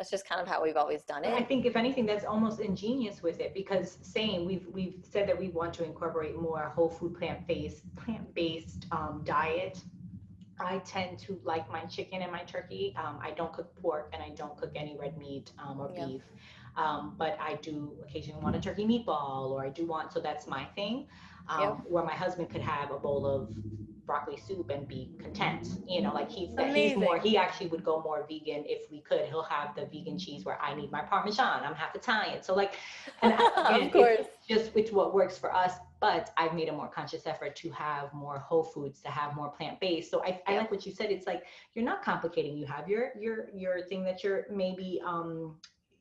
that's 0.00 0.10
just 0.10 0.26
kind 0.26 0.40
of 0.40 0.48
how 0.48 0.62
we've 0.62 0.78
always 0.78 1.02
done 1.02 1.24
it. 1.26 1.34
I 1.34 1.42
think 1.42 1.66
if 1.66 1.76
anything, 1.76 2.06
that's 2.06 2.24
almost 2.24 2.58
ingenious 2.58 3.22
with 3.22 3.38
it 3.38 3.52
because 3.52 3.98
saying 4.00 4.46
we've 4.46 4.66
we've 4.72 4.94
said 5.02 5.28
that 5.28 5.38
we 5.38 5.48
want 5.48 5.74
to 5.74 5.84
incorporate 5.84 6.40
more 6.40 6.72
whole 6.74 6.88
food 6.88 7.18
plant 7.18 7.46
based 7.46 7.82
plant 7.96 8.34
based 8.34 8.86
um, 8.92 9.20
diet. 9.26 9.78
I 10.58 10.78
tend 10.86 11.18
to 11.20 11.38
like 11.44 11.70
my 11.70 11.84
chicken 11.84 12.22
and 12.22 12.32
my 12.32 12.44
turkey. 12.44 12.94
Um, 12.96 13.18
I 13.22 13.32
don't 13.32 13.52
cook 13.52 13.74
pork 13.82 14.08
and 14.14 14.22
I 14.22 14.30
don't 14.30 14.56
cook 14.56 14.72
any 14.74 14.96
red 14.98 15.18
meat 15.18 15.52
um, 15.58 15.78
or 15.78 15.90
yeah. 15.94 16.06
beef. 16.06 16.22
Um, 16.76 17.14
but 17.18 17.36
I 17.40 17.54
do 17.56 17.92
occasionally 18.02 18.42
want 18.42 18.56
a 18.56 18.60
turkey 18.60 18.84
meatball 18.84 19.50
or 19.50 19.64
I 19.64 19.68
do 19.70 19.86
want, 19.86 20.12
so 20.12 20.20
that's 20.20 20.46
my 20.46 20.64
thing. 20.76 21.06
Um, 21.48 21.60
yep. 21.60 21.76
Where 21.88 22.04
my 22.04 22.14
husband 22.14 22.50
could 22.50 22.60
have 22.60 22.90
a 22.90 22.98
bowl 22.98 23.26
of 23.26 23.48
broccoli 24.10 24.36
soup 24.36 24.70
and 24.70 24.88
be 24.88 25.08
content. 25.22 25.68
You 25.86 26.02
know, 26.02 26.12
like 26.12 26.28
he's 26.28 26.50
he's 26.74 26.96
more 26.96 27.20
he 27.20 27.36
actually 27.36 27.68
would 27.68 27.84
go 27.84 28.02
more 28.02 28.26
vegan 28.28 28.64
if 28.66 28.90
we 28.90 29.00
could. 29.02 29.26
He'll 29.26 29.44
have 29.44 29.76
the 29.76 29.86
vegan 29.86 30.18
cheese 30.18 30.44
where 30.44 30.60
I 30.60 30.74
need 30.74 30.90
my 30.90 31.02
parmesan. 31.02 31.62
I'm 31.62 31.74
half 31.74 31.94
Italian, 31.94 32.42
so 32.42 32.52
like, 32.54 32.74
and 33.22 33.32
again, 33.56 33.86
of 33.86 33.92
course, 33.92 34.18
it's 34.18 34.46
just 34.48 34.76
it's 34.76 34.90
what 34.90 35.14
works 35.14 35.38
for 35.38 35.54
us. 35.54 35.74
But 36.00 36.32
I've 36.36 36.54
made 36.54 36.68
a 36.68 36.72
more 36.72 36.88
conscious 36.88 37.24
effort 37.24 37.54
to 37.56 37.70
have 37.70 38.12
more 38.12 38.38
whole 38.40 38.64
foods, 38.64 39.00
to 39.02 39.10
have 39.10 39.36
more 39.36 39.50
plant 39.50 39.78
based. 39.78 40.10
So 40.10 40.24
I, 40.24 40.40
I 40.48 40.56
like 40.56 40.72
what 40.72 40.84
you 40.84 40.92
said. 40.92 41.10
It's 41.12 41.26
like 41.28 41.44
you're 41.74 41.84
not 41.84 42.02
complicating. 42.02 42.56
You 42.56 42.66
have 42.66 42.88
your 42.88 43.10
your 43.16 43.48
your 43.54 43.86
thing 43.86 44.02
that 44.04 44.24
you're 44.24 44.46
maybe 44.50 45.00
um 45.06 45.54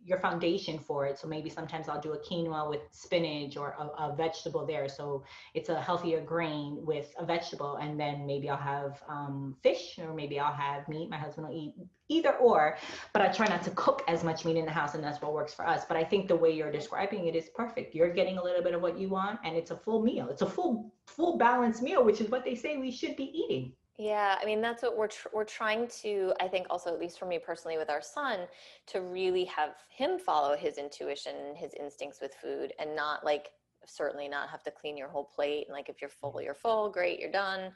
your 0.03 0.19
foundation 0.19 0.79
for 0.79 1.05
it. 1.05 1.19
So 1.19 1.27
maybe 1.27 1.49
sometimes 1.49 1.89
I'll 1.89 2.01
do 2.01 2.13
a 2.13 2.17
quinoa 2.17 2.69
with 2.69 2.81
spinach 2.91 3.57
or 3.57 3.75
a, 3.77 4.03
a, 4.03 4.15
vegetable 4.15 4.65
there. 4.65 4.87
So 4.87 5.23
it's 5.53 5.69
a 5.69 5.79
healthier 5.79 6.21
grain 6.21 6.77
with 6.81 7.13
a 7.17 7.25
vegetable. 7.25 7.75
And 7.75 7.99
then 7.99 8.25
maybe 8.25 8.49
I'll 8.49 8.57
have 8.57 9.01
um, 9.07 9.55
fish 9.61 9.99
or 9.99 10.13
maybe 10.13 10.39
I'll 10.39 10.53
have 10.53 10.87
meat. 10.87 11.09
My 11.09 11.17
husband 11.17 11.47
will 11.47 11.55
eat 11.55 11.73
either 12.07 12.35
or, 12.37 12.77
but 13.13 13.21
I 13.21 13.27
try 13.27 13.47
not 13.47 13.61
to 13.63 13.71
cook 13.71 14.03
as 14.07 14.23
much 14.23 14.45
meat 14.45 14.57
in 14.57 14.65
the 14.65 14.71
house 14.71 14.95
and 14.95 15.03
that's 15.03 15.21
what 15.21 15.33
works 15.33 15.53
for 15.53 15.67
us. 15.67 15.83
But 15.87 15.97
I 15.97 16.03
think 16.03 16.27
the 16.27 16.35
way 16.35 16.51
you're 16.51 16.71
describing 16.71 17.27
it 17.27 17.35
is 17.35 17.49
perfect. 17.55 17.93
You're 17.93 18.13
getting 18.13 18.37
a 18.37 18.43
little 18.43 18.63
bit 18.63 18.73
of 18.73 18.81
what 18.81 18.97
you 18.97 19.09
want 19.09 19.39
and 19.43 19.55
it's 19.55 19.71
a 19.71 19.77
full 19.77 20.01
meal. 20.01 20.27
It's 20.29 20.41
a 20.41 20.49
full, 20.49 20.91
full 21.05 21.37
balanced 21.37 21.83
meal, 21.83 22.03
which 22.03 22.21
is 22.21 22.29
what 22.29 22.45
they 22.45 22.55
say 22.55 22.77
we 22.77 22.91
should 22.91 23.15
be 23.15 23.25
eating. 23.25 23.73
Yeah, 23.99 24.37
I 24.41 24.45
mean 24.45 24.61
that's 24.61 24.81
what 24.81 24.97
we're 24.97 25.09
tr- 25.09 25.27
we're 25.33 25.43
trying 25.43 25.89
to 26.01 26.33
I 26.39 26.47
think 26.47 26.67
also 26.69 26.93
at 26.93 27.01
least 27.01 27.19
for 27.19 27.25
me 27.25 27.37
personally 27.37 27.77
with 27.77 27.89
our 27.89 28.01
son 28.01 28.47
to 28.87 29.01
really 29.01 29.43
have 29.45 29.71
him 29.89 30.17
follow 30.17 30.55
his 30.55 30.77
intuition 30.77 31.35
and 31.35 31.57
his 31.57 31.73
instincts 31.77 32.19
with 32.21 32.33
food 32.41 32.71
and 32.79 32.95
not 32.95 33.25
like 33.25 33.49
certainly 33.85 34.29
not 34.29 34.49
have 34.49 34.63
to 34.63 34.71
clean 34.71 34.95
your 34.95 35.09
whole 35.09 35.25
plate. 35.25 35.65
And 35.67 35.75
like 35.75 35.89
if 35.89 35.99
you're 35.99 36.09
full, 36.09 36.41
you're 36.41 36.53
full, 36.53 36.89
great, 36.89 37.19
you're 37.19 37.31
done. 37.31 37.71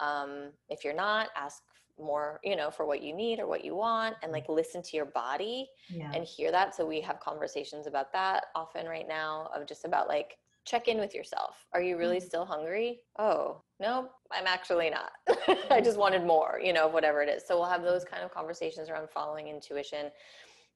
Um, 0.00 0.52
if 0.70 0.82
you're 0.82 0.94
not, 0.94 1.28
ask 1.36 1.62
more, 1.98 2.40
you 2.42 2.56
know, 2.56 2.70
for 2.70 2.86
what 2.86 3.02
you 3.02 3.14
need 3.14 3.38
or 3.38 3.46
what 3.46 3.64
you 3.64 3.74
want 3.74 4.16
and 4.22 4.32
like 4.32 4.48
listen 4.48 4.82
to 4.82 4.96
your 4.96 5.06
body 5.06 5.68
yeah. 5.90 6.10
and 6.14 6.24
hear 6.24 6.50
that. 6.52 6.74
So 6.74 6.86
we 6.86 7.02
have 7.02 7.20
conversations 7.20 7.86
about 7.86 8.12
that 8.12 8.46
often 8.54 8.86
right 8.86 9.08
now 9.08 9.50
of 9.54 9.66
just 9.66 9.84
about 9.84 10.08
like 10.08 10.38
check 10.66 10.88
in 10.88 10.98
with 10.98 11.14
yourself. 11.14 11.64
Are 11.72 11.80
you 11.80 11.96
really 11.96 12.18
mm-hmm. 12.18 12.26
still 12.26 12.44
hungry? 12.44 13.00
Oh, 13.18 13.62
no, 13.80 14.10
I'm 14.32 14.46
actually 14.46 14.90
not. 14.90 15.12
I 15.70 15.80
just 15.80 15.96
wanted 15.96 16.24
more, 16.24 16.60
you 16.62 16.72
know, 16.72 16.88
whatever 16.88 17.22
it 17.22 17.28
is. 17.28 17.44
So 17.46 17.56
we'll 17.56 17.70
have 17.70 17.82
those 17.82 18.04
kind 18.04 18.22
of 18.22 18.34
conversations 18.34 18.90
around 18.90 19.08
following 19.08 19.48
intuition. 19.48 20.10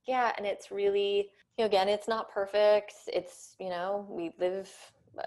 Yeah, 0.06 0.32
and 0.38 0.46
it's 0.46 0.70
really, 0.70 1.30
you 1.58 1.64
know, 1.64 1.66
again, 1.66 1.88
it's 1.88 2.08
not 2.08 2.30
perfect. 2.30 2.94
It's, 3.08 3.56
you 3.58 3.68
know, 3.68 4.06
we 4.08 4.32
live 4.38 4.70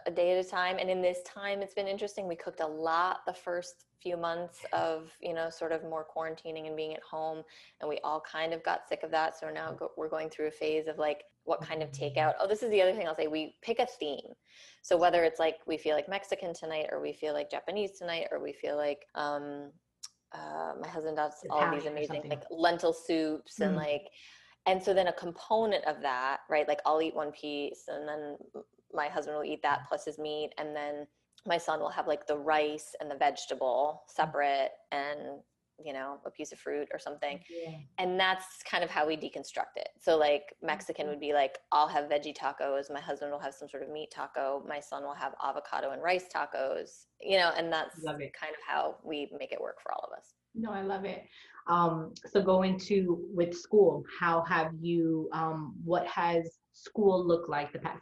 a 0.06 0.12
day 0.12 0.38
at 0.38 0.46
a 0.46 0.50
time. 0.50 0.78
And 0.80 0.90
in 0.90 1.02
this 1.02 1.20
time, 1.24 1.62
it's 1.62 1.74
been 1.74 1.88
interesting. 1.88 2.28
We 2.28 2.36
cooked 2.36 2.62
a 2.62 2.68
lot 2.68 3.20
the 3.28 3.34
first 3.34 3.86
few 4.02 4.18
months 4.18 4.66
of, 4.74 5.12
you 5.22 5.34
know, 5.34 5.50
sort 5.50 5.72
of 5.72 5.84
more 5.84 6.06
quarantining 6.06 6.68
and 6.68 6.76
being 6.76 6.94
at 6.94 7.04
home. 7.04 7.44
And 7.82 7.90
we 7.90 8.00
all 8.04 8.22
kind 8.22 8.54
of 8.54 8.64
got 8.64 8.88
sick 8.88 9.04
of 9.04 9.12
that. 9.12 9.38
So 9.38 9.50
now 9.50 9.74
go, 9.74 9.92
we're 9.98 10.10
going 10.10 10.30
through 10.30 10.48
a 10.48 10.52
phase 10.52 10.88
of 10.88 10.98
like, 10.98 11.24
what 11.46 11.62
kind 11.62 11.84
of 11.84 11.92
takeout? 11.92 12.34
Oh, 12.40 12.48
this 12.48 12.64
is 12.64 12.70
the 12.72 12.82
other 12.82 12.94
thing 12.94 13.08
I'll 13.08 13.16
say. 13.16 13.28
We 13.28 13.56
pick 13.62 13.80
a 13.80 13.86
theme. 13.86 14.34
So 14.82 14.98
whether 14.98 15.24
it's 15.24 15.40
like 15.40 15.58
we 15.68 15.78
feel 15.78 15.96
like 15.96 16.10
Mexican 16.10 16.54
tonight, 16.54 16.88
or 16.92 17.02
we 17.02 17.14
feel 17.14 17.34
like 17.34 17.52
Japanese 17.52 17.98
tonight, 17.98 18.28
or 18.32 18.42
we 18.42 18.54
feel 18.54 18.78
like, 18.78 19.00
um, 19.16 19.72
uh, 20.34 20.74
my 20.82 20.88
husband 20.88 21.18
does 21.18 21.34
all 21.50 21.72
these 21.72 21.86
amazing 21.86 22.24
like 22.28 22.44
lentil 22.50 22.94
soups 22.94 23.60
mm. 23.60 23.68
and 23.68 23.76
like 23.76 24.08
and 24.66 24.82
so 24.82 24.94
then 24.94 25.08
a 25.08 25.14
component 25.14 25.86
of 25.86 26.02
that 26.02 26.40
right 26.50 26.68
like 26.68 26.80
i'll 26.86 27.02
eat 27.02 27.16
one 27.16 27.32
piece 27.32 27.84
and 27.88 28.08
then 28.08 28.36
my 28.94 29.08
husband 29.08 29.38
will 29.38 29.44
eat 29.44 29.62
that 29.62 29.82
plus 29.88 30.06
his 30.06 30.18
meat 30.18 30.52
and 30.58 30.76
then 30.76 31.06
my 31.46 31.58
son 31.58 31.80
will 31.80 31.90
have 31.90 32.08
like 32.08 32.26
the 32.26 32.38
rice 32.38 32.96
and 33.00 33.12
the 33.12 33.16
vegetable 33.16 34.04
separate 34.08 34.72
and 34.92 35.20
you 35.84 35.94
know 35.94 36.18
a 36.26 36.32
piece 36.32 36.52
of 36.52 36.60
fruit 36.60 36.88
or 36.94 37.00
something 37.00 37.40
yeah. 37.50 37.78
and 37.98 38.20
that's 38.20 38.46
kind 38.70 38.84
of 38.84 38.90
how 38.90 39.08
we 39.08 39.16
deconstruct 39.16 39.76
it. 39.76 39.90
So 40.00 40.18
like 40.18 40.54
mexican 40.62 41.08
would 41.08 41.20
be 41.20 41.34
like 41.34 41.58
i'll 41.72 41.88
have 41.88 42.06
veggie 42.06 42.36
tacos 42.36 42.92
my 42.92 43.00
husband 43.00 43.32
will 43.32 43.40
have 43.40 43.54
some 43.54 43.68
sort 43.68 43.84
of 43.84 43.90
meat 43.90 44.10
taco 44.12 44.64
my 44.68 44.80
son 44.80 45.04
will 45.04 45.16
have 45.16 45.34
avocado 45.44 45.92
and 45.92 46.02
rice 46.02 46.26
tacos 46.34 47.06
you 47.22 47.38
know 47.38 47.52
and 47.58 47.72
that's 47.72 47.96
kind 48.04 48.24
of 48.24 48.62
how 48.68 48.98
we 49.04 49.32
make 49.38 49.52
it 49.52 49.62
work 49.62 49.78
for 49.82 49.92
all 49.94 50.08
of 50.12 50.18
us. 50.18 50.34
No 50.56 50.72
i 50.72 50.82
love 50.82 51.06
it. 51.06 51.24
Um, 51.68 52.14
so 52.26 52.42
go 52.42 52.64
into 52.64 53.26
with 53.34 53.56
school 53.56 54.04
how 54.20 54.44
have 54.44 54.72
you 54.82 55.30
um, 55.32 55.76
what 55.84 56.06
has 56.08 56.60
school 56.74 57.26
look 57.26 57.48
like 57.48 57.72
the 57.72 57.80
past 57.80 58.02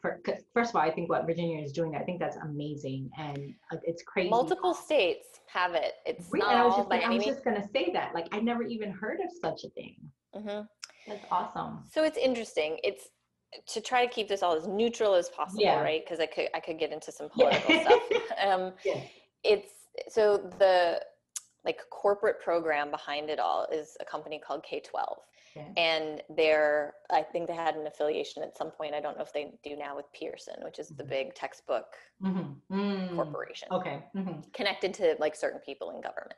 first 0.53 0.69
of 0.69 0.75
all 0.75 0.81
i 0.81 0.89
think 0.89 1.09
what 1.09 1.25
virginia 1.25 1.61
is 1.61 1.71
doing 1.71 1.95
i 1.95 1.99
think 1.99 2.19
that's 2.19 2.37
amazing 2.37 3.09
and 3.17 3.53
it's 3.83 4.01
crazy 4.03 4.29
multiple 4.29 4.73
states 4.73 5.27
have 5.47 5.73
it 5.73 5.95
it's 6.05 6.27
really? 6.31 6.45
not 6.45 6.55
I 6.55 6.65
was, 6.65 6.75
just, 6.77 6.89
by 6.89 6.99
I 6.99 7.09
was 7.09 7.25
just 7.25 7.43
gonna 7.43 7.67
say 7.73 7.91
that 7.93 8.13
like 8.13 8.27
i 8.31 8.39
never 8.39 8.63
even 8.63 8.91
heard 8.91 9.19
of 9.19 9.29
such 9.41 9.65
a 9.65 9.69
thing 9.71 9.95
mm-hmm. 10.35 10.61
that's 11.07 11.25
awesome 11.29 11.83
so 11.91 12.03
it's 12.03 12.17
interesting 12.17 12.77
it's 12.83 13.09
to 13.67 13.81
try 13.81 14.05
to 14.05 14.11
keep 14.11 14.29
this 14.29 14.41
all 14.41 14.55
as 14.55 14.67
neutral 14.67 15.15
as 15.15 15.27
possible 15.27 15.61
yeah. 15.61 15.81
right 15.81 16.03
because 16.05 16.21
i 16.21 16.25
could 16.25 16.47
i 16.55 16.59
could 16.59 16.79
get 16.79 16.93
into 16.93 17.11
some 17.11 17.27
political 17.29 17.75
yeah. 17.75 17.83
stuff 17.83 18.01
um, 18.45 18.71
yeah. 18.85 19.01
it's 19.43 19.73
so 20.07 20.37
the 20.59 21.01
like 21.65 21.79
corporate 21.89 22.39
program 22.41 22.89
behind 22.89 23.29
it 23.29 23.39
all 23.39 23.67
is 23.71 23.95
a 23.99 24.05
company 24.05 24.41
called 24.45 24.63
K12. 24.63 25.15
Okay. 25.55 25.67
And 25.77 26.21
they're, 26.35 26.93
I 27.09 27.23
think 27.23 27.47
they 27.47 27.55
had 27.55 27.75
an 27.75 27.87
affiliation 27.87 28.43
at 28.43 28.57
some 28.57 28.71
point. 28.71 28.93
I 28.93 29.01
don't 29.01 29.17
know 29.17 29.23
if 29.23 29.33
they 29.33 29.51
do 29.63 29.75
now 29.75 29.95
with 29.95 30.05
Pearson, 30.13 30.55
which 30.63 30.79
is 30.79 30.89
the 30.89 31.03
mm-hmm. 31.03 31.09
big 31.09 31.35
textbook 31.35 31.95
mm-hmm. 32.23 32.73
mm. 32.73 33.15
corporation. 33.15 33.67
Okay. 33.71 34.03
Mm-hmm. 34.15 34.41
Connected 34.53 34.93
to 34.95 35.15
like 35.19 35.35
certain 35.35 35.59
people 35.59 35.89
in 35.91 36.01
government. 36.01 36.35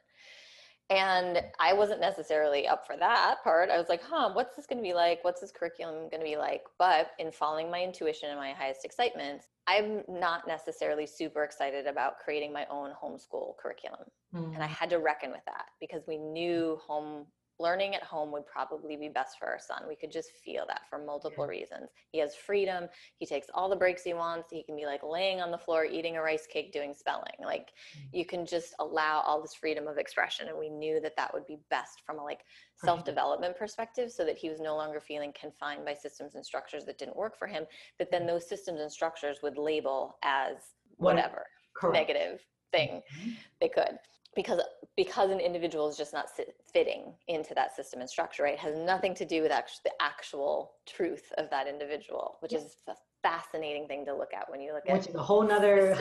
And 0.89 1.41
I 1.59 1.73
wasn't 1.73 2.01
necessarily 2.01 2.67
up 2.67 2.85
for 2.85 2.97
that 2.97 3.37
part. 3.43 3.69
I 3.69 3.77
was 3.77 3.87
like, 3.87 4.03
huh, 4.03 4.31
what's 4.33 4.55
this 4.55 4.65
going 4.65 4.77
to 4.77 4.83
be 4.83 4.93
like? 4.93 5.23
What's 5.23 5.39
this 5.41 5.51
curriculum 5.51 6.09
going 6.09 6.19
to 6.19 6.25
be 6.25 6.35
like? 6.35 6.63
But 6.77 7.11
in 7.19 7.31
following 7.31 7.71
my 7.71 7.81
intuition 7.81 8.29
and 8.29 8.37
my 8.37 8.51
highest 8.51 8.83
excitements, 8.83 9.47
I'm 9.65 10.03
not 10.09 10.45
necessarily 10.45 11.07
super 11.07 11.43
excited 11.43 11.87
about 11.87 12.19
creating 12.19 12.51
my 12.51 12.65
own 12.69 12.91
homeschool 13.01 13.57
curriculum. 13.57 14.05
Mm. 14.35 14.55
And 14.55 14.63
I 14.63 14.67
mm. 14.67 14.71
had 14.71 14.89
to 14.89 14.99
reckon 14.99 15.31
with 15.31 15.45
that 15.45 15.67
because 15.79 16.03
we 16.05 16.17
knew 16.17 16.77
home 16.85 17.27
learning 17.63 17.95
at 17.95 18.03
home 18.03 18.31
would 18.33 18.45
probably 18.45 18.97
be 18.97 19.07
best 19.07 19.39
for 19.39 19.47
our 19.47 19.57
son. 19.57 19.83
We 19.87 19.95
could 19.95 20.11
just 20.11 20.31
feel 20.43 20.65
that 20.67 20.81
for 20.89 20.99
multiple 20.99 21.45
yeah. 21.45 21.57
reasons. 21.57 21.89
He 22.11 22.19
has 22.19 22.35
freedom. 22.35 22.89
He 23.17 23.25
takes 23.25 23.47
all 23.53 23.69
the 23.69 23.75
breaks 23.75 24.03
he 24.03 24.13
wants. 24.13 24.51
He 24.51 24.63
can 24.63 24.75
be 24.75 24.85
like 24.85 25.01
laying 25.01 25.39
on 25.41 25.49
the 25.49 25.57
floor, 25.57 25.85
eating 25.85 26.17
a 26.17 26.21
rice 26.21 26.45
cake, 26.45 26.73
doing 26.73 26.93
spelling. 26.93 27.39
Like 27.43 27.69
mm. 27.97 28.01
you 28.11 28.25
can 28.25 28.45
just 28.45 28.75
allow 28.79 29.21
all 29.21 29.41
this 29.41 29.55
freedom 29.55 29.87
of 29.87 29.97
expression. 29.97 30.49
And 30.49 30.59
we 30.59 30.69
knew 30.69 30.99
that 30.99 31.15
that 31.15 31.33
would 31.33 31.47
be 31.47 31.57
best 31.69 32.01
from 32.05 32.19
a 32.19 32.23
like 32.23 32.41
self-development 32.83 33.57
perspective 33.57 34.11
so 34.11 34.25
that 34.25 34.37
he 34.37 34.49
was 34.49 34.59
no 34.59 34.75
longer 34.75 34.99
feeling 34.99 35.33
confined 35.39 35.85
by 35.85 35.93
systems 35.93 36.35
and 36.35 36.45
structures 36.45 36.83
that 36.85 36.97
didn't 36.97 37.15
work 37.15 37.39
for 37.39 37.47
him, 37.47 37.63
that 37.97 38.11
then 38.11 38.27
those 38.27 38.47
systems 38.47 38.81
and 38.81 38.91
structures 38.91 39.39
would 39.41 39.57
label 39.57 40.17
as 40.23 40.57
whatever 40.97 41.45
what? 41.81 41.93
negative 41.93 42.41
thing 42.71 43.01
mm-hmm. 43.17 43.31
they 43.61 43.69
could 43.69 43.97
because 44.35 44.59
because 44.95 45.31
an 45.31 45.39
individual 45.39 45.89
is 45.89 45.97
just 45.97 46.13
not 46.13 46.27
fitting 46.71 47.13
into 47.27 47.53
that 47.55 47.75
system 47.75 47.99
and 47.99 48.09
structure 48.09 48.43
right 48.43 48.53
it 48.53 48.59
has 48.59 48.75
nothing 48.75 49.13
to 49.15 49.25
do 49.25 49.41
with 49.41 49.51
the 49.83 49.91
actual 50.01 50.73
truth 50.85 51.31
of 51.37 51.49
that 51.49 51.67
individual 51.67 52.37
which 52.41 52.53
is 52.53 52.77
a 52.87 52.93
fascinating 53.23 53.87
thing 53.87 54.05
to 54.05 54.13
look 54.13 54.33
at 54.33 54.49
when 54.51 54.61
you 54.61 54.73
look 54.73 54.83
which 54.85 55.07
at 55.07 55.15
a 55.15 55.19
whole 55.19 55.43
nother 55.43 55.95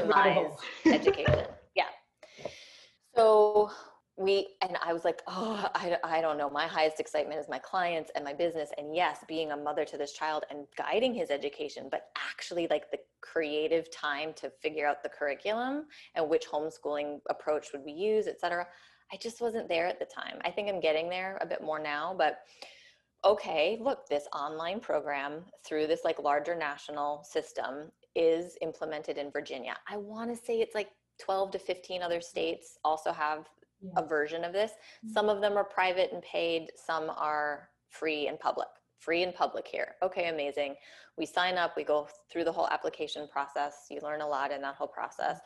education. 0.86 1.46
Yeah. 1.74 1.84
So 3.14 3.70
we 4.22 4.48
and 4.62 4.76
i 4.84 4.92
was 4.92 5.04
like 5.04 5.20
oh 5.26 5.68
I, 5.74 5.96
I 6.04 6.20
don't 6.20 6.38
know. 6.38 6.50
My 6.50 6.66
highest 6.66 7.00
excitement 7.00 7.40
is 7.40 7.48
my 7.48 7.58
clients 7.58 8.10
and 8.14 8.24
my 8.24 8.32
business. 8.32 8.70
And 8.78 8.94
yes 8.94 9.18
being 9.26 9.52
a 9.52 9.56
mother 9.56 9.84
to 9.84 9.96
this 9.96 10.12
child 10.12 10.44
and 10.50 10.66
guiding 10.76 11.14
his 11.14 11.30
education 11.30 11.88
but 11.90 12.08
actually 12.30 12.66
like 12.68 12.90
the 12.90 12.98
creative 13.20 13.90
time 13.90 14.32
to 14.34 14.50
figure 14.62 14.86
out 14.86 15.02
the 15.02 15.08
curriculum 15.08 15.86
and 16.14 16.28
which 16.28 16.46
homeschooling 16.48 17.20
approach 17.30 17.68
would 17.72 17.82
we 17.84 17.92
use 17.92 18.26
etc 18.26 18.66
i 19.12 19.16
just 19.16 19.40
wasn't 19.40 19.68
there 19.68 19.86
at 19.86 19.98
the 19.98 20.06
time. 20.06 20.38
I 20.44 20.50
think 20.50 20.68
i'm 20.68 20.80
getting 20.80 21.08
there 21.08 21.38
a 21.40 21.46
bit 21.46 21.62
more 21.62 21.78
now 21.78 22.14
but 22.16 22.40
okay 23.24 23.78
look 23.80 24.08
this 24.08 24.26
online 24.34 24.80
program 24.80 25.44
through 25.64 25.86
this 25.86 26.00
like 26.04 26.18
larger 26.18 26.56
national 26.56 27.22
system 27.24 27.90
is 28.14 28.56
implemented 28.60 29.16
in 29.18 29.30
virginia. 29.30 29.76
I 29.88 29.96
want 29.96 30.30
to 30.30 30.44
say 30.44 30.60
it's 30.60 30.74
like 30.74 30.90
12 31.20 31.52
to 31.52 31.58
15 31.58 32.02
other 32.02 32.16
mm-hmm. 32.16 32.22
states 32.22 32.78
also 32.84 33.12
have 33.12 33.46
yeah. 33.82 33.90
a 33.96 34.06
version 34.06 34.44
of 34.44 34.52
this. 34.52 34.72
Mm-hmm. 34.72 35.12
Some 35.12 35.28
of 35.28 35.40
them 35.40 35.56
are 35.56 35.64
private 35.64 36.12
and 36.12 36.22
paid, 36.22 36.70
some 36.76 37.10
are 37.10 37.68
free 37.88 38.28
and 38.28 38.38
public. 38.38 38.68
Free 38.98 39.22
and 39.22 39.34
public 39.34 39.66
here. 39.66 39.96
Okay, 40.02 40.28
amazing. 40.28 40.76
We 41.18 41.26
sign 41.26 41.58
up, 41.58 41.76
we 41.76 41.84
go 41.84 42.08
through 42.30 42.44
the 42.44 42.52
whole 42.52 42.68
application 42.68 43.26
process. 43.28 43.86
You 43.90 43.98
learn 44.02 44.20
a 44.20 44.28
lot 44.28 44.52
in 44.52 44.62
that 44.62 44.76
whole 44.76 44.86
process. 44.88 45.40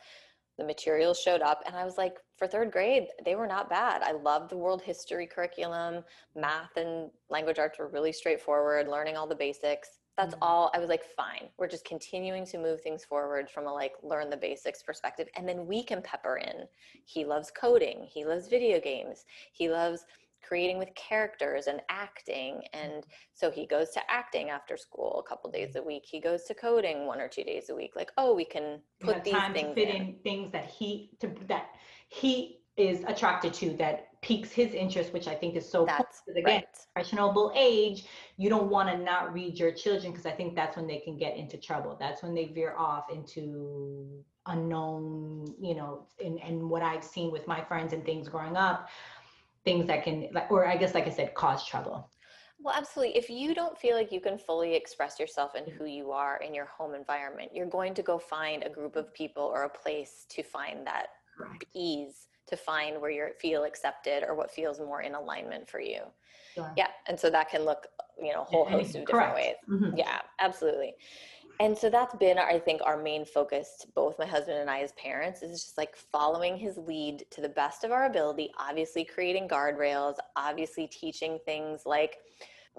The 0.59 0.63
materials 0.63 1.19
showed 1.19 1.41
up, 1.41 1.61
and 1.65 1.75
I 1.75 1.83
was 1.83 1.97
like, 1.97 2.15
for 2.37 2.47
third 2.47 2.71
grade, 2.71 3.07
they 3.25 3.35
were 3.35 3.47
not 3.47 3.69
bad. 3.69 4.01
I 4.03 4.11
loved 4.11 4.51
the 4.51 4.57
world 4.57 4.81
history 4.81 5.27
curriculum. 5.27 6.03
Math 6.35 6.77
and 6.77 7.09
language 7.29 7.59
arts 7.59 7.79
were 7.79 7.89
really 7.89 8.11
straightforward, 8.11 8.87
learning 8.87 9.17
all 9.17 9.27
the 9.27 9.35
basics 9.35 9.96
that's 10.17 10.33
mm-hmm. 10.33 10.43
all 10.43 10.71
i 10.73 10.79
was 10.79 10.89
like 10.89 11.03
fine 11.15 11.47
we're 11.57 11.67
just 11.67 11.85
continuing 11.85 12.45
to 12.45 12.57
move 12.57 12.81
things 12.81 13.05
forward 13.05 13.49
from 13.49 13.67
a 13.67 13.73
like 13.73 13.93
learn 14.03 14.29
the 14.29 14.37
basics 14.37 14.83
perspective 14.83 15.27
and 15.35 15.47
then 15.47 15.65
we 15.65 15.83
can 15.83 16.01
pepper 16.01 16.37
in 16.37 16.65
he 17.05 17.23
loves 17.23 17.51
coding 17.51 18.07
he 18.11 18.25
loves 18.25 18.47
video 18.47 18.79
games 18.79 19.25
he 19.53 19.69
loves 19.69 20.05
creating 20.47 20.77
with 20.77 20.93
characters 20.95 21.67
and 21.67 21.81
acting 21.89 22.61
and 22.73 23.05
so 23.33 23.51
he 23.51 23.65
goes 23.65 23.89
to 23.89 23.99
acting 24.09 24.49
after 24.49 24.77
school 24.77 25.21
a 25.25 25.29
couple 25.29 25.51
days 25.51 25.75
a 25.75 25.81
week 25.81 26.03
he 26.05 26.19
goes 26.19 26.43
to 26.43 26.53
coding 26.53 27.05
one 27.05 27.19
or 27.19 27.27
two 27.27 27.43
days 27.43 27.69
a 27.69 27.75
week 27.75 27.91
like 27.95 28.11
oh 28.17 28.33
we 28.33 28.45
can 28.45 28.79
put 28.99 29.23
these 29.23 29.33
things 29.53 29.73
fit 29.73 29.89
in. 29.89 29.95
in 29.95 30.15
things 30.23 30.51
that 30.51 30.69
he 30.69 31.09
to 31.19 31.29
that 31.47 31.69
he 32.09 32.59
is 32.77 33.03
attracted 33.07 33.53
to 33.53 33.71
that 33.71 34.06
piques 34.21 34.51
his 34.51 34.73
interest, 34.73 35.13
which 35.13 35.27
I 35.27 35.35
think 35.35 35.55
is 35.55 35.69
so 35.69 35.85
that's 35.85 36.21
cool. 36.25 36.35
Again, 36.37 36.63
right. 36.95 37.55
age, 37.55 38.05
you 38.37 38.49
don't 38.49 38.69
want 38.69 38.89
to 38.89 38.97
not 38.97 39.33
read 39.33 39.57
your 39.57 39.71
children 39.71 40.11
because 40.11 40.25
I 40.25 40.31
think 40.31 40.55
that's 40.55 40.75
when 40.75 40.87
they 40.87 40.99
can 40.99 41.17
get 41.17 41.37
into 41.37 41.57
trouble. 41.57 41.97
That's 41.99 42.23
when 42.23 42.33
they 42.33 42.45
veer 42.45 42.75
off 42.77 43.11
into 43.11 44.23
unknown, 44.47 45.53
you 45.59 45.75
know, 45.75 46.07
and, 46.23 46.39
and 46.41 46.69
what 46.69 46.81
I've 46.81 47.03
seen 47.03 47.31
with 47.31 47.47
my 47.47 47.63
friends 47.63 47.93
and 47.93 48.03
things 48.03 48.27
growing 48.27 48.57
up, 48.57 48.89
things 49.65 49.85
that 49.87 50.03
can 50.03 50.29
like 50.33 50.51
or 50.51 50.67
I 50.67 50.77
guess 50.77 50.93
like 50.93 51.07
I 51.07 51.11
said, 51.11 51.33
cause 51.35 51.65
trouble. 51.65 52.09
Well, 52.59 52.73
absolutely. 52.75 53.15
If 53.15 53.29
you 53.29 53.53
don't 53.53 53.77
feel 53.77 53.95
like 53.95 54.11
you 54.11 54.19
can 54.19 54.39
fully 54.39 54.73
express 54.73 55.19
yourself 55.19 55.53
and 55.53 55.67
mm-hmm. 55.67 55.77
who 55.77 55.85
you 55.85 56.11
are 56.11 56.37
in 56.37 56.55
your 56.55 56.65
home 56.65 56.95
environment, 56.95 57.51
you're 57.53 57.67
going 57.67 57.93
to 57.93 58.01
go 58.01 58.17
find 58.17 58.63
a 58.63 58.69
group 58.69 58.95
of 58.95 59.13
people 59.13 59.43
or 59.43 59.63
a 59.63 59.69
place 59.69 60.25
to 60.29 60.41
find 60.41 60.87
that 60.87 61.07
right. 61.39 61.63
ease 61.75 62.27
to 62.47 62.57
find 62.57 62.99
where 63.01 63.11
you 63.11 63.27
feel 63.39 63.63
accepted 63.63 64.23
or 64.27 64.35
what 64.35 64.51
feels 64.51 64.79
more 64.79 65.01
in 65.01 65.15
alignment 65.15 65.69
for 65.69 65.79
you. 65.79 66.01
Sure. 66.55 66.73
Yeah. 66.77 66.87
And 67.07 67.19
so 67.19 67.29
that 67.29 67.49
can 67.49 67.65
look, 67.65 67.87
you 68.21 68.33
know, 68.33 68.41
a 68.41 68.45
whole 68.45 68.65
host 68.65 68.95
of 68.95 69.05
different 69.05 69.33
Correct. 69.33 69.35
ways. 69.35 69.55
Mm-hmm. 69.69 69.97
Yeah, 69.97 70.19
absolutely. 70.39 70.95
and 71.59 71.75
so 71.77 71.89
that's 71.89 72.15
been 72.15 72.37
i 72.37 72.59
think 72.59 72.81
our 72.85 73.01
main 73.01 73.25
focus 73.25 73.85
both 73.95 74.17
my 74.19 74.25
husband 74.25 74.57
and 74.59 74.69
i 74.69 74.81
as 74.81 74.91
parents 74.93 75.41
is 75.41 75.63
just 75.63 75.77
like 75.77 75.95
following 75.95 76.55
his 76.55 76.77
lead 76.77 77.25
to 77.31 77.41
the 77.41 77.49
best 77.49 77.83
of 77.83 77.91
our 77.91 78.05
ability 78.05 78.51
obviously 78.59 79.03
creating 79.03 79.47
guardrails 79.47 80.15
obviously 80.35 80.87
teaching 80.87 81.39
things 81.45 81.81
like 81.85 82.17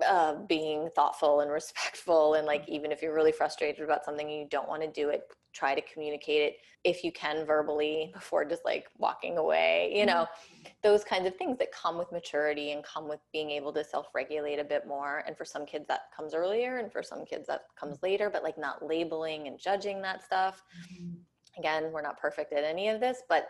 uh, 0.06 0.36
being 0.48 0.88
thoughtful 0.94 1.40
and 1.40 1.50
respectful 1.60 2.34
and 2.34 2.46
like 2.46 2.64
even 2.68 2.92
if 2.92 3.02
you're 3.02 3.14
really 3.14 3.32
frustrated 3.32 3.82
about 3.82 4.04
something 4.04 4.28
and 4.28 4.38
you 4.38 4.46
don't 4.48 4.68
want 4.68 4.82
to 4.82 4.88
do 4.88 5.08
it 5.08 5.22
try 5.58 5.74
to 5.74 5.82
communicate 5.92 6.42
it 6.42 6.56
if 6.84 7.02
you 7.02 7.10
can 7.10 7.44
verbally 7.44 8.10
before 8.14 8.44
just 8.44 8.64
like 8.64 8.86
walking 8.98 9.38
away 9.38 9.92
you 9.94 10.06
know 10.06 10.26
mm-hmm. 10.26 10.68
those 10.82 11.02
kinds 11.02 11.26
of 11.26 11.34
things 11.36 11.58
that 11.58 11.72
come 11.72 11.98
with 11.98 12.10
maturity 12.12 12.70
and 12.70 12.84
come 12.84 13.08
with 13.08 13.18
being 13.32 13.50
able 13.50 13.72
to 13.72 13.82
self-regulate 13.82 14.58
a 14.58 14.64
bit 14.64 14.86
more 14.86 15.24
and 15.26 15.36
for 15.36 15.44
some 15.44 15.66
kids 15.66 15.86
that 15.88 16.02
comes 16.16 16.34
earlier 16.34 16.78
and 16.78 16.92
for 16.92 17.02
some 17.02 17.24
kids 17.24 17.46
that 17.48 17.62
comes 17.78 17.96
mm-hmm. 17.96 18.06
later 18.06 18.30
but 18.30 18.44
like 18.44 18.56
not 18.56 18.84
labeling 18.86 19.48
and 19.48 19.58
judging 19.58 20.00
that 20.00 20.24
stuff 20.24 20.62
mm-hmm. 20.92 21.14
again 21.58 21.90
we're 21.92 22.02
not 22.02 22.20
perfect 22.20 22.52
at 22.52 22.62
any 22.62 22.88
of 22.88 23.00
this 23.00 23.22
but 23.28 23.48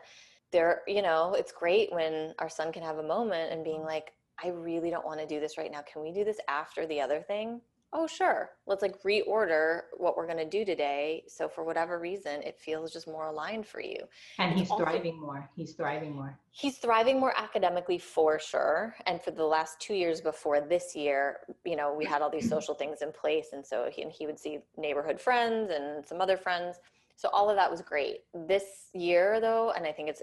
there 0.50 0.80
you 0.86 1.02
know 1.02 1.34
it's 1.36 1.52
great 1.52 1.92
when 1.92 2.32
our 2.38 2.48
son 2.48 2.72
can 2.72 2.82
have 2.82 2.98
a 2.98 3.02
moment 3.02 3.52
and 3.52 3.64
being 3.64 3.82
like 3.82 4.12
I 4.42 4.50
really 4.50 4.88
don't 4.88 5.04
want 5.04 5.18
to 5.18 5.26
do 5.26 5.40
this 5.40 5.59
right 5.59 5.68
now. 5.68 5.82
Can 5.82 6.00
we 6.00 6.12
do 6.12 6.22
this 6.22 6.38
after 6.46 6.86
the 6.86 7.00
other 7.00 7.22
thing? 7.22 7.61
Oh, 7.93 8.07
sure. 8.07 8.51
Let's 8.66 8.82
like 8.82 9.03
reorder 9.03 9.82
what 9.97 10.16
we're 10.16 10.26
going 10.26 10.39
to 10.39 10.49
do 10.49 10.64
today. 10.64 11.24
So 11.26 11.49
for 11.49 11.64
whatever 11.64 11.99
reason, 11.99 12.43
it 12.43 12.59
feels 12.59 12.93
just 12.93 13.07
more 13.07 13.26
aligned 13.26 13.66
for 13.66 13.80
you. 13.80 13.97
And 14.39 14.59
he's 14.59 14.70
also, 14.70 14.84
thriving 14.84 15.18
more. 15.18 15.49
He's 15.57 15.72
thriving 15.72 16.14
more. 16.14 16.39
He's 16.51 16.76
thriving 16.76 17.18
more 17.18 17.32
academically 17.39 17.99
for 17.99 18.39
sure. 18.39 18.95
And 19.07 19.22
for 19.22 19.30
the 19.30 19.45
last 19.45 19.80
two 19.80 19.95
years 19.95 20.20
before 20.20 20.61
this 20.61 20.95
year, 20.95 21.39
you 21.64 21.76
know, 21.76 21.95
we 21.95 22.05
had 22.05 22.20
all 22.20 22.30
these 22.30 22.49
social 22.49 22.74
things 22.74 23.01
in 23.01 23.11
place. 23.11 23.49
And 23.53 23.64
so 23.64 23.89
he, 23.91 24.03
and 24.03 24.12
he 24.12 24.26
would 24.26 24.39
see 24.39 24.59
neighborhood 24.76 25.18
friends 25.18 25.70
and 25.70 26.05
some 26.05 26.20
other 26.20 26.36
friends. 26.36 26.76
So 27.16 27.30
all 27.32 27.49
of 27.49 27.57
that 27.57 27.70
was 27.70 27.80
great. 27.80 28.18
This 28.34 28.91
year 28.93 29.41
though, 29.41 29.72
and 29.74 29.86
I 29.86 29.93
think 29.93 30.11
it's 30.11 30.22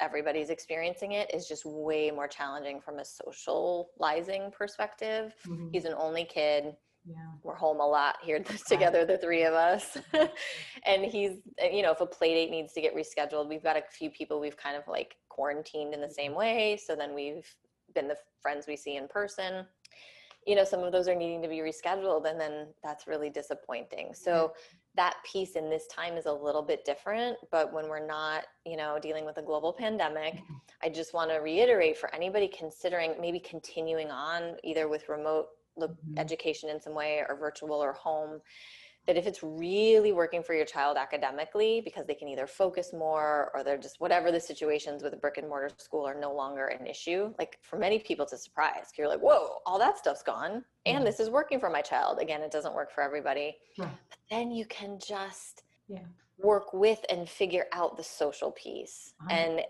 everybody's 0.00 0.50
experiencing 0.50 1.12
it 1.12 1.30
is 1.32 1.48
just 1.48 1.64
way 1.64 2.10
more 2.10 2.28
challenging 2.28 2.80
from 2.80 2.98
a 2.98 3.04
socializing 3.04 4.50
perspective. 4.50 5.34
Mm-hmm. 5.46 5.68
He's 5.72 5.86
an 5.86 5.94
only 5.96 6.24
kid. 6.24 6.76
Yeah. 7.06 7.16
We're 7.42 7.54
home 7.54 7.80
a 7.80 7.86
lot 7.86 8.16
here 8.22 8.42
together, 8.66 9.04
the 9.04 9.18
three 9.18 9.44
of 9.44 9.54
us. 9.54 9.96
and 10.86 11.04
he's, 11.04 11.38
you 11.72 11.82
know, 11.82 11.92
if 11.92 12.00
a 12.00 12.06
play 12.06 12.34
date 12.34 12.50
needs 12.50 12.72
to 12.72 12.80
get 12.80 12.94
rescheduled, 12.96 13.48
we've 13.48 13.62
got 13.62 13.76
a 13.76 13.82
few 13.90 14.10
people 14.10 14.40
we've 14.40 14.56
kind 14.56 14.76
of 14.76 14.82
like 14.88 15.16
quarantined 15.28 15.94
in 15.94 16.00
the 16.00 16.10
same 16.10 16.32
mm-hmm. 16.32 16.40
way. 16.40 16.80
So 16.84 16.96
then 16.96 17.14
we've 17.14 17.46
been 17.94 18.08
the 18.08 18.16
friends 18.40 18.66
we 18.66 18.76
see 18.76 18.96
in 18.96 19.06
person. 19.06 19.66
You 20.46 20.54
know, 20.54 20.64
some 20.64 20.82
of 20.82 20.92
those 20.92 21.08
are 21.08 21.14
needing 21.14 21.42
to 21.42 21.48
be 21.48 21.58
rescheduled, 21.58 22.28
and 22.30 22.40
then 22.40 22.68
that's 22.82 23.08
really 23.08 23.30
disappointing. 23.30 24.14
So 24.14 24.52
that 24.96 25.16
piece 25.30 25.56
in 25.56 25.68
this 25.68 25.86
time 25.88 26.14
is 26.14 26.26
a 26.26 26.32
little 26.32 26.62
bit 26.62 26.84
different 26.84 27.36
but 27.52 27.72
when 27.72 27.88
we're 27.88 28.04
not 28.04 28.44
you 28.64 28.76
know 28.76 28.98
dealing 29.00 29.24
with 29.24 29.36
a 29.36 29.42
global 29.42 29.72
pandemic 29.72 30.34
mm-hmm. 30.34 30.54
i 30.82 30.88
just 30.88 31.14
want 31.14 31.30
to 31.30 31.36
reiterate 31.36 31.96
for 31.96 32.12
anybody 32.14 32.48
considering 32.48 33.14
maybe 33.20 33.38
continuing 33.38 34.10
on 34.10 34.56
either 34.64 34.88
with 34.88 35.08
remote 35.08 35.48
mm-hmm. 35.78 36.18
education 36.18 36.70
in 36.70 36.80
some 36.80 36.94
way 36.94 37.22
or 37.28 37.36
virtual 37.36 37.76
or 37.76 37.92
home 37.92 38.40
that 39.06 39.16
if 39.16 39.26
it's 39.26 39.42
really 39.42 40.12
working 40.12 40.42
for 40.42 40.54
your 40.54 40.64
child 40.64 40.96
academically 40.96 41.80
because 41.84 42.06
they 42.06 42.14
can 42.14 42.28
either 42.28 42.46
focus 42.46 42.92
more 42.92 43.50
or 43.54 43.62
they're 43.62 43.78
just 43.78 44.00
whatever 44.00 44.32
the 44.32 44.40
situations 44.40 45.02
with 45.02 45.12
a 45.12 45.16
brick 45.16 45.38
and 45.38 45.48
mortar 45.48 45.70
school 45.78 46.06
are 46.06 46.18
no 46.18 46.32
longer 46.34 46.66
an 46.66 46.86
issue 46.86 47.32
like 47.38 47.58
for 47.62 47.78
many 47.78 47.98
people 47.98 48.24
it's 48.24 48.32
a 48.32 48.38
surprise 48.38 48.90
you're 48.98 49.08
like 49.08 49.20
whoa 49.20 49.58
all 49.64 49.78
that 49.78 49.96
stuff's 49.96 50.22
gone 50.22 50.64
and 50.84 50.96
mm-hmm. 50.96 51.04
this 51.04 51.20
is 51.20 51.30
working 51.30 51.60
for 51.60 51.70
my 51.70 51.80
child 51.80 52.18
again 52.20 52.42
it 52.42 52.50
doesn't 52.50 52.74
work 52.74 52.92
for 52.92 53.02
everybody 53.02 53.56
yeah. 53.78 53.88
but 54.10 54.18
then 54.30 54.50
you 54.50 54.66
can 54.66 54.98
just 54.98 55.62
yeah. 55.88 55.98
work 56.38 56.72
with 56.72 56.98
and 57.08 57.28
figure 57.28 57.66
out 57.72 57.96
the 57.96 58.04
social 58.04 58.50
piece 58.52 59.14
and 59.30 59.60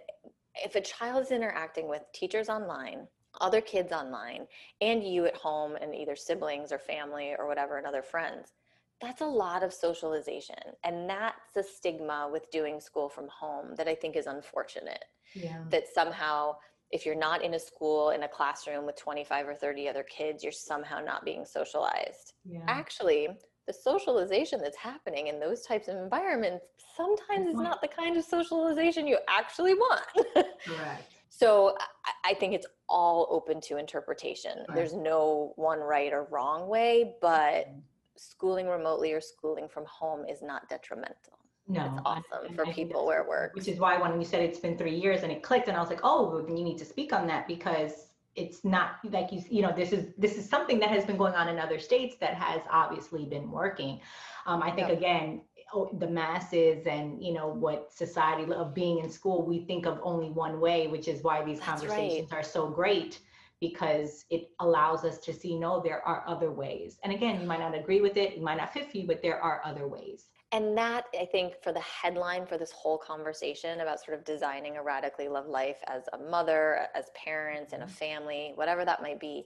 if 0.64 0.74
a 0.74 0.80
child 0.80 1.22
is 1.22 1.30
interacting 1.30 1.88
with 1.88 2.02
teachers 2.14 2.48
online 2.48 3.06
other 3.40 3.60
kids 3.60 3.92
online 3.92 4.46
and 4.80 5.04
you 5.04 5.26
at 5.26 5.36
home 5.36 5.76
and 5.80 5.94
either 5.94 6.16
siblings 6.16 6.72
or 6.72 6.78
family 6.78 7.34
or 7.38 7.46
whatever 7.46 7.78
and 7.78 7.86
other 7.86 8.02
friends 8.02 8.52
that's 9.00 9.20
a 9.20 9.26
lot 9.26 9.62
of 9.62 9.72
socialization 9.72 10.56
and 10.84 11.08
that's 11.08 11.56
a 11.56 11.62
stigma 11.62 12.28
with 12.32 12.50
doing 12.50 12.80
school 12.80 13.08
from 13.08 13.28
home 13.28 13.74
that 13.76 13.88
i 13.88 13.94
think 13.94 14.16
is 14.16 14.26
unfortunate 14.26 15.04
yeah. 15.34 15.62
that 15.70 15.84
somehow 15.92 16.54
if 16.92 17.04
you're 17.04 17.14
not 17.14 17.42
in 17.42 17.54
a 17.54 17.58
school 17.58 18.10
in 18.10 18.22
a 18.22 18.28
classroom 18.28 18.86
with 18.86 18.96
25 18.96 19.48
or 19.48 19.54
30 19.54 19.88
other 19.88 20.04
kids 20.04 20.42
you're 20.42 20.52
somehow 20.52 21.00
not 21.00 21.24
being 21.24 21.44
socialized 21.44 22.34
yeah. 22.44 22.64
actually 22.68 23.28
the 23.66 23.72
socialization 23.72 24.60
that's 24.60 24.76
happening 24.76 25.26
in 25.26 25.40
those 25.40 25.62
types 25.62 25.88
of 25.88 25.96
environments 25.96 26.64
sometimes 26.96 27.48
is 27.48 27.56
not 27.56 27.80
the 27.82 27.88
kind 27.88 28.16
of 28.16 28.24
socialization 28.24 29.06
you 29.06 29.18
actually 29.28 29.74
want 29.74 30.02
Correct. 30.64 31.15
So 31.36 31.76
i 32.24 32.34
think 32.34 32.54
it's 32.54 32.66
all 32.88 33.26
open 33.30 33.60
to 33.60 33.76
interpretation 33.76 34.64
there's 34.74 34.94
no 34.94 35.52
one 35.56 35.80
right 35.80 36.12
or 36.12 36.26
wrong 36.30 36.68
way 36.68 37.14
but 37.20 37.66
mm-hmm 37.66 37.78
schooling 38.16 38.66
remotely 38.66 39.12
or 39.12 39.20
schooling 39.20 39.68
from 39.68 39.84
home 39.84 40.24
is 40.26 40.42
not 40.42 40.68
detrimental. 40.68 41.38
No, 41.68 41.84
it's 41.84 42.02
awesome 42.04 42.54
for 42.54 42.64
people 42.66 43.06
where 43.06 43.22
it 43.22 43.28
works. 43.28 43.56
Which 43.56 43.66
is 43.66 43.80
why 43.80 43.96
when 43.96 44.20
you 44.20 44.24
said 44.24 44.40
it's 44.40 44.58
been 44.58 44.78
three 44.78 44.94
years 44.94 45.22
and 45.22 45.32
it 45.32 45.42
clicked, 45.42 45.66
and 45.66 45.76
I 45.76 45.80
was 45.80 45.90
like, 45.90 46.00
oh, 46.04 46.46
you 46.48 46.62
need 46.62 46.78
to 46.78 46.84
speak 46.84 47.12
on 47.12 47.26
that 47.26 47.48
because 47.48 48.10
it's 48.36 48.64
not 48.64 48.98
like 49.10 49.32
you 49.32 49.42
you 49.50 49.62
know 49.62 49.72
this 49.74 49.92
is 49.92 50.12
this 50.16 50.36
is 50.36 50.48
something 50.48 50.78
that 50.78 50.90
has 50.90 51.04
been 51.04 51.16
going 51.16 51.34
on 51.34 51.48
in 51.48 51.58
other 51.58 51.78
states 51.78 52.16
that 52.20 52.34
has 52.34 52.60
obviously 52.70 53.24
been 53.24 53.50
working. 53.50 54.00
Um, 54.46 54.62
I 54.62 54.70
think 54.70 54.90
again 54.90 55.40
oh, 55.42 55.55
the 55.98 56.06
masses 56.06 56.86
and 56.86 57.22
you 57.22 57.32
know 57.32 57.48
what 57.48 57.92
society 57.92 58.50
of 58.52 58.74
being 58.74 59.00
in 59.00 59.10
school 59.10 59.44
we 59.44 59.60
think 59.60 59.84
of 59.86 59.98
only 60.02 60.30
one 60.30 60.60
way 60.60 60.86
which 60.86 61.08
is 61.08 61.22
why 61.22 61.44
these 61.44 61.58
That's 61.58 61.82
conversations 61.82 62.30
right. 62.30 62.40
are 62.40 62.44
so 62.44 62.68
great 62.68 63.20
because 63.60 64.26
it 64.30 64.50
allows 64.60 65.04
us 65.04 65.18
to 65.18 65.32
see 65.32 65.58
no 65.58 65.82
there 65.82 66.06
are 66.06 66.24
other 66.26 66.50
ways 66.50 66.98
and 67.02 67.12
again 67.12 67.40
you 67.40 67.46
might 67.46 67.60
not 67.60 67.74
agree 67.74 68.00
with 68.00 68.16
it 68.16 68.36
you 68.36 68.42
might 68.42 68.58
not 68.58 68.72
fit 68.72 68.90
for 68.90 68.96
you 68.98 69.06
but 69.06 69.22
there 69.22 69.40
are 69.40 69.60
other 69.64 69.88
ways 69.88 70.26
and 70.52 70.78
that 70.78 71.06
i 71.20 71.24
think 71.24 71.54
for 71.62 71.72
the 71.72 71.80
headline 71.80 72.46
for 72.46 72.56
this 72.56 72.70
whole 72.70 72.98
conversation 72.98 73.80
about 73.80 74.02
sort 74.02 74.16
of 74.16 74.24
designing 74.24 74.76
a 74.76 74.82
radically 74.82 75.26
loved 75.26 75.48
life 75.48 75.78
as 75.88 76.04
a 76.12 76.18
mother 76.18 76.86
as 76.94 77.06
parents 77.16 77.72
in 77.72 77.82
a 77.82 77.84
mm-hmm. 77.84 77.94
family 77.94 78.52
whatever 78.54 78.84
that 78.84 79.02
might 79.02 79.18
be 79.18 79.44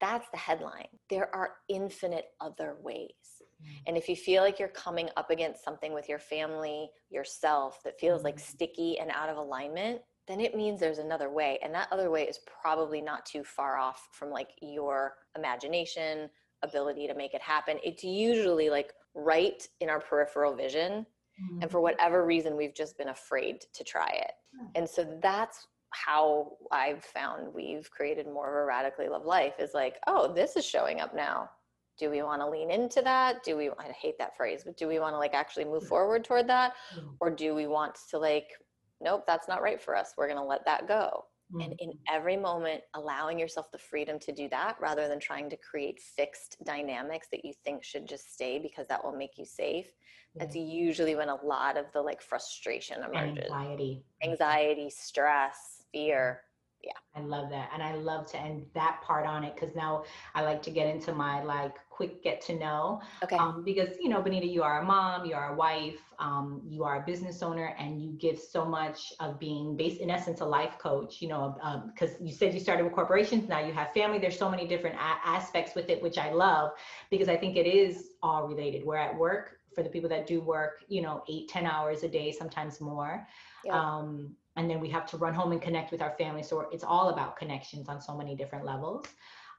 that's 0.00 0.28
the 0.30 0.38
headline 0.38 0.88
there 1.08 1.34
are 1.34 1.54
infinite 1.68 2.26
other 2.40 2.76
ways. 2.82 3.41
And 3.86 3.96
if 3.96 4.08
you 4.08 4.16
feel 4.16 4.42
like 4.42 4.58
you're 4.58 4.68
coming 4.68 5.08
up 5.16 5.30
against 5.30 5.64
something 5.64 5.92
with 5.92 6.08
your 6.08 6.18
family 6.18 6.90
yourself 7.10 7.82
that 7.84 7.98
feels 7.98 8.22
like 8.22 8.36
mm-hmm. 8.36 8.52
sticky 8.52 8.98
and 8.98 9.10
out 9.10 9.28
of 9.28 9.36
alignment 9.36 10.00
then 10.28 10.40
it 10.40 10.56
means 10.56 10.78
there's 10.78 10.98
another 10.98 11.30
way 11.30 11.58
and 11.62 11.74
that 11.74 11.88
other 11.90 12.10
way 12.10 12.22
is 12.22 12.40
probably 12.62 13.00
not 13.00 13.26
too 13.26 13.42
far 13.42 13.76
off 13.76 14.08
from 14.12 14.30
like 14.30 14.50
your 14.60 15.14
imagination 15.36 16.28
ability 16.62 17.06
to 17.06 17.14
make 17.14 17.34
it 17.34 17.42
happen 17.42 17.78
it's 17.82 18.04
usually 18.04 18.70
like 18.70 18.92
right 19.14 19.66
in 19.80 19.90
our 19.90 20.00
peripheral 20.00 20.54
vision 20.54 20.92
mm-hmm. 20.92 21.62
and 21.62 21.70
for 21.70 21.78
mm-hmm. 21.78 21.84
whatever 21.84 22.24
reason 22.24 22.56
we've 22.56 22.74
just 22.74 22.96
been 22.96 23.08
afraid 23.08 23.64
to 23.72 23.84
try 23.84 24.08
it 24.08 24.32
and 24.74 24.88
so 24.88 25.18
that's 25.22 25.66
how 25.90 26.52
i've 26.70 27.04
found 27.04 27.52
we've 27.52 27.90
created 27.90 28.26
more 28.26 28.48
of 28.48 28.54
a 28.54 28.64
radically 28.64 29.08
loved 29.08 29.26
life 29.26 29.54
is 29.58 29.74
like 29.74 29.96
oh 30.06 30.32
this 30.32 30.56
is 30.56 30.64
showing 30.64 31.00
up 31.00 31.14
now 31.14 31.50
do 31.98 32.10
we 32.10 32.22
want 32.22 32.40
to 32.40 32.48
lean 32.48 32.70
into 32.70 33.02
that 33.02 33.42
do 33.44 33.56
we 33.56 33.70
i 33.78 33.92
hate 34.00 34.16
that 34.18 34.36
phrase 34.36 34.62
but 34.64 34.76
do 34.76 34.88
we 34.88 34.98
want 34.98 35.14
to 35.14 35.18
like 35.18 35.34
actually 35.34 35.64
move 35.64 35.86
forward 35.86 36.24
toward 36.24 36.48
that 36.48 36.72
mm-hmm. 36.96 37.08
or 37.20 37.30
do 37.30 37.54
we 37.54 37.66
want 37.66 37.96
to 38.10 38.18
like 38.18 38.48
nope, 39.02 39.24
that's 39.26 39.48
not 39.48 39.62
right 39.62 39.80
for 39.80 39.96
us. 39.96 40.14
We're 40.16 40.28
going 40.28 40.38
to 40.38 40.44
let 40.44 40.64
that 40.64 40.88
go. 40.88 41.24
Mm-hmm. 41.52 41.60
And 41.60 41.74
in 41.80 41.88
mm-hmm. 41.90 42.14
every 42.16 42.36
moment, 42.36 42.82
allowing 42.94 43.38
yourself 43.38 43.70
the 43.70 43.78
freedom 43.78 44.18
to 44.20 44.32
do 44.32 44.48
that 44.50 44.76
rather 44.80 45.08
than 45.08 45.20
trying 45.20 45.50
to 45.50 45.56
create 45.56 46.00
fixed 46.00 46.56
dynamics 46.64 47.28
that 47.32 47.44
you 47.44 47.52
think 47.64 47.84
should 47.84 48.08
just 48.08 48.32
stay 48.32 48.58
because 48.58 48.86
that 48.88 49.04
will 49.04 49.16
make 49.16 49.36
you 49.36 49.44
safe. 49.44 49.86
Yeah. 50.34 50.44
That's 50.44 50.56
usually 50.56 51.14
when 51.14 51.28
a 51.28 51.44
lot 51.44 51.76
of 51.76 51.86
the 51.92 52.00
like 52.00 52.22
frustration 52.22 53.02
emerges. 53.02 53.50
Anxiety. 53.50 54.04
Anxiety, 54.22 54.88
stress, 54.88 55.84
fear 55.92 56.40
yeah. 56.82 56.92
I 57.14 57.20
love 57.20 57.50
that 57.50 57.70
and 57.74 57.82
i 57.82 57.94
love 57.94 58.26
to 58.30 58.38
end 58.40 58.64
that 58.74 59.00
part 59.02 59.26
on 59.26 59.44
it 59.44 59.54
because 59.54 59.74
now 59.76 60.04
i 60.34 60.42
like 60.42 60.62
to 60.62 60.70
get 60.70 60.86
into 60.86 61.12
my 61.12 61.42
like 61.42 61.74
quick 61.90 62.22
get 62.22 62.40
to 62.40 62.58
know 62.58 63.00
okay. 63.22 63.36
um, 63.36 63.62
because 63.64 63.90
you 64.00 64.08
know 64.08 64.22
benita 64.22 64.46
you 64.46 64.62
are 64.62 64.80
a 64.80 64.84
mom 64.84 65.26
you 65.26 65.34
are 65.34 65.52
a 65.52 65.56
wife 65.56 66.00
um, 66.18 66.62
you 66.66 66.84
are 66.84 67.02
a 67.02 67.06
business 67.06 67.42
owner 67.42 67.74
and 67.78 68.00
you 68.00 68.12
give 68.12 68.38
so 68.38 68.64
much 68.64 69.12
of 69.20 69.38
being 69.38 69.76
based 69.76 70.00
in 70.00 70.08
essence 70.08 70.40
a 70.40 70.44
life 70.44 70.78
coach 70.78 71.20
you 71.20 71.28
know 71.28 71.54
because 71.94 72.14
um, 72.14 72.26
you 72.26 72.32
said 72.32 72.54
you 72.54 72.60
started 72.60 72.84
with 72.84 72.94
corporations 72.94 73.48
now 73.48 73.60
you 73.60 73.72
have 73.72 73.92
family 73.92 74.18
there's 74.18 74.38
so 74.38 74.50
many 74.50 74.66
different 74.66 74.96
a- 74.96 75.28
aspects 75.28 75.74
with 75.74 75.90
it 75.90 76.02
which 76.02 76.16
i 76.16 76.32
love 76.32 76.70
because 77.10 77.28
i 77.28 77.36
think 77.36 77.56
it 77.56 77.66
is 77.66 78.12
all 78.22 78.46
related. 78.46 78.84
We're 78.84 78.96
at 78.96 79.16
work 79.16 79.58
for 79.74 79.82
the 79.82 79.90
people 79.90 80.08
that 80.10 80.26
do 80.26 80.40
work 80.40 80.84
you 80.88 81.02
know 81.02 81.22
eight 81.28 81.48
ten 81.48 81.66
hours 81.66 82.02
a 82.02 82.08
day 82.08 82.32
sometimes 82.32 82.80
more 82.80 83.26
um, 83.70 84.34
and 84.56 84.68
then 84.68 84.80
we 84.80 84.88
have 84.90 85.06
to 85.06 85.16
run 85.16 85.34
home 85.34 85.52
and 85.52 85.62
connect 85.62 85.92
with 85.92 86.02
our 86.02 86.14
family. 86.18 86.42
So 86.42 86.68
it's 86.72 86.84
all 86.84 87.08
about 87.08 87.36
connections 87.36 87.88
on 87.88 88.00
so 88.00 88.16
many 88.16 88.34
different 88.34 88.64
levels. 88.64 89.06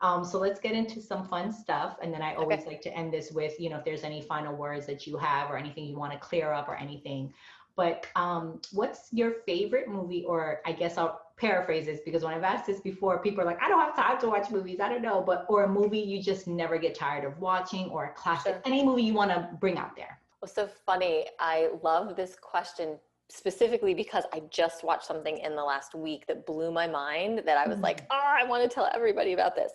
Um, 0.02 0.26
so 0.26 0.38
let's 0.38 0.60
get 0.60 0.74
into 0.74 1.02
some 1.02 1.26
fun 1.28 1.52
stuff. 1.52 1.98
And 2.02 2.14
then 2.14 2.22
I 2.22 2.36
always 2.36 2.60
okay. 2.62 2.72
like 2.72 2.82
to 2.82 2.94
end 2.94 3.14
this 3.14 3.32
with, 3.32 3.60
you 3.60 3.70
know, 3.70 3.78
if 3.78 3.86
there's 3.86 4.04
any 4.04 4.22
final 4.22 4.54
words 4.54 4.86
that 4.88 5.08
you 5.08 5.18
have 5.18 5.50
or 5.50 5.58
anything 5.58 5.86
you 5.86 5.98
want 5.98 6.12
to 6.12 6.20
clear 6.20 6.52
up 6.52 6.68
or 6.68 6.76
anything. 6.76 7.34
But 7.76 8.06
um, 8.16 8.62
what's 8.72 9.12
your 9.12 9.32
favorite 9.48 9.88
movie? 9.88 10.26
Or 10.26 10.62
I 10.66 10.74
guess 10.74 10.98
I'll 10.98 11.22
paraphrase 11.38 11.86
this 11.86 12.02
because 12.06 12.24
when 12.24 12.34
I've 12.34 12.44
asked 12.44 12.68
this 12.68 12.82
before, 12.82 13.18
people 13.20 13.42
are 13.42 13.46
like, 13.46 13.62
I 13.64 13.70
don't 13.70 13.80
have 13.80 13.96
time 13.96 14.20
to 14.20 14.28
watch 14.28 14.52
movies. 14.52 14.80
I 14.80 14.90
don't 14.90 15.02
know. 15.02 15.24
But, 15.26 15.46
or 15.48 15.64
a 15.64 15.70
movie 15.70 16.00
you 16.00 16.22
just 16.22 16.48
never 16.48 16.78
get 16.78 16.94
tired 16.94 17.24
of 17.24 17.40
watching 17.40 17.90
or 17.90 18.06
a 18.06 18.14
classic, 18.14 18.54
sure. 18.54 18.62
any 18.66 18.84
movie 18.86 19.04
you 19.04 19.14
want 19.14 19.32
to 19.32 19.50
bring 19.60 19.78
out 19.78 19.96
there. 19.96 20.20
Well, 20.42 20.50
so 20.50 20.68
funny. 20.68 21.26
I 21.40 21.70
love 21.82 22.16
this 22.18 22.36
question 22.36 23.00
specifically 23.30 23.94
because 23.94 24.26
I 24.34 24.42
just 24.52 24.84
watched 24.84 25.06
something 25.06 25.38
in 25.38 25.56
the 25.56 25.64
last 25.64 25.96
week 25.96 26.26
that 26.28 26.46
blew 26.46 26.72
my 26.72 26.88
mind 26.88 27.42
that 27.46 27.58
I 27.58 27.68
was 27.68 27.76
mm-hmm. 27.76 27.84
like, 27.84 28.06
oh, 28.12 28.36
I 28.40 28.46
want 28.46 28.70
to 28.70 28.74
tell 28.74 28.90
everybody 28.94 29.34
about 29.34 29.56
this. 29.56 29.72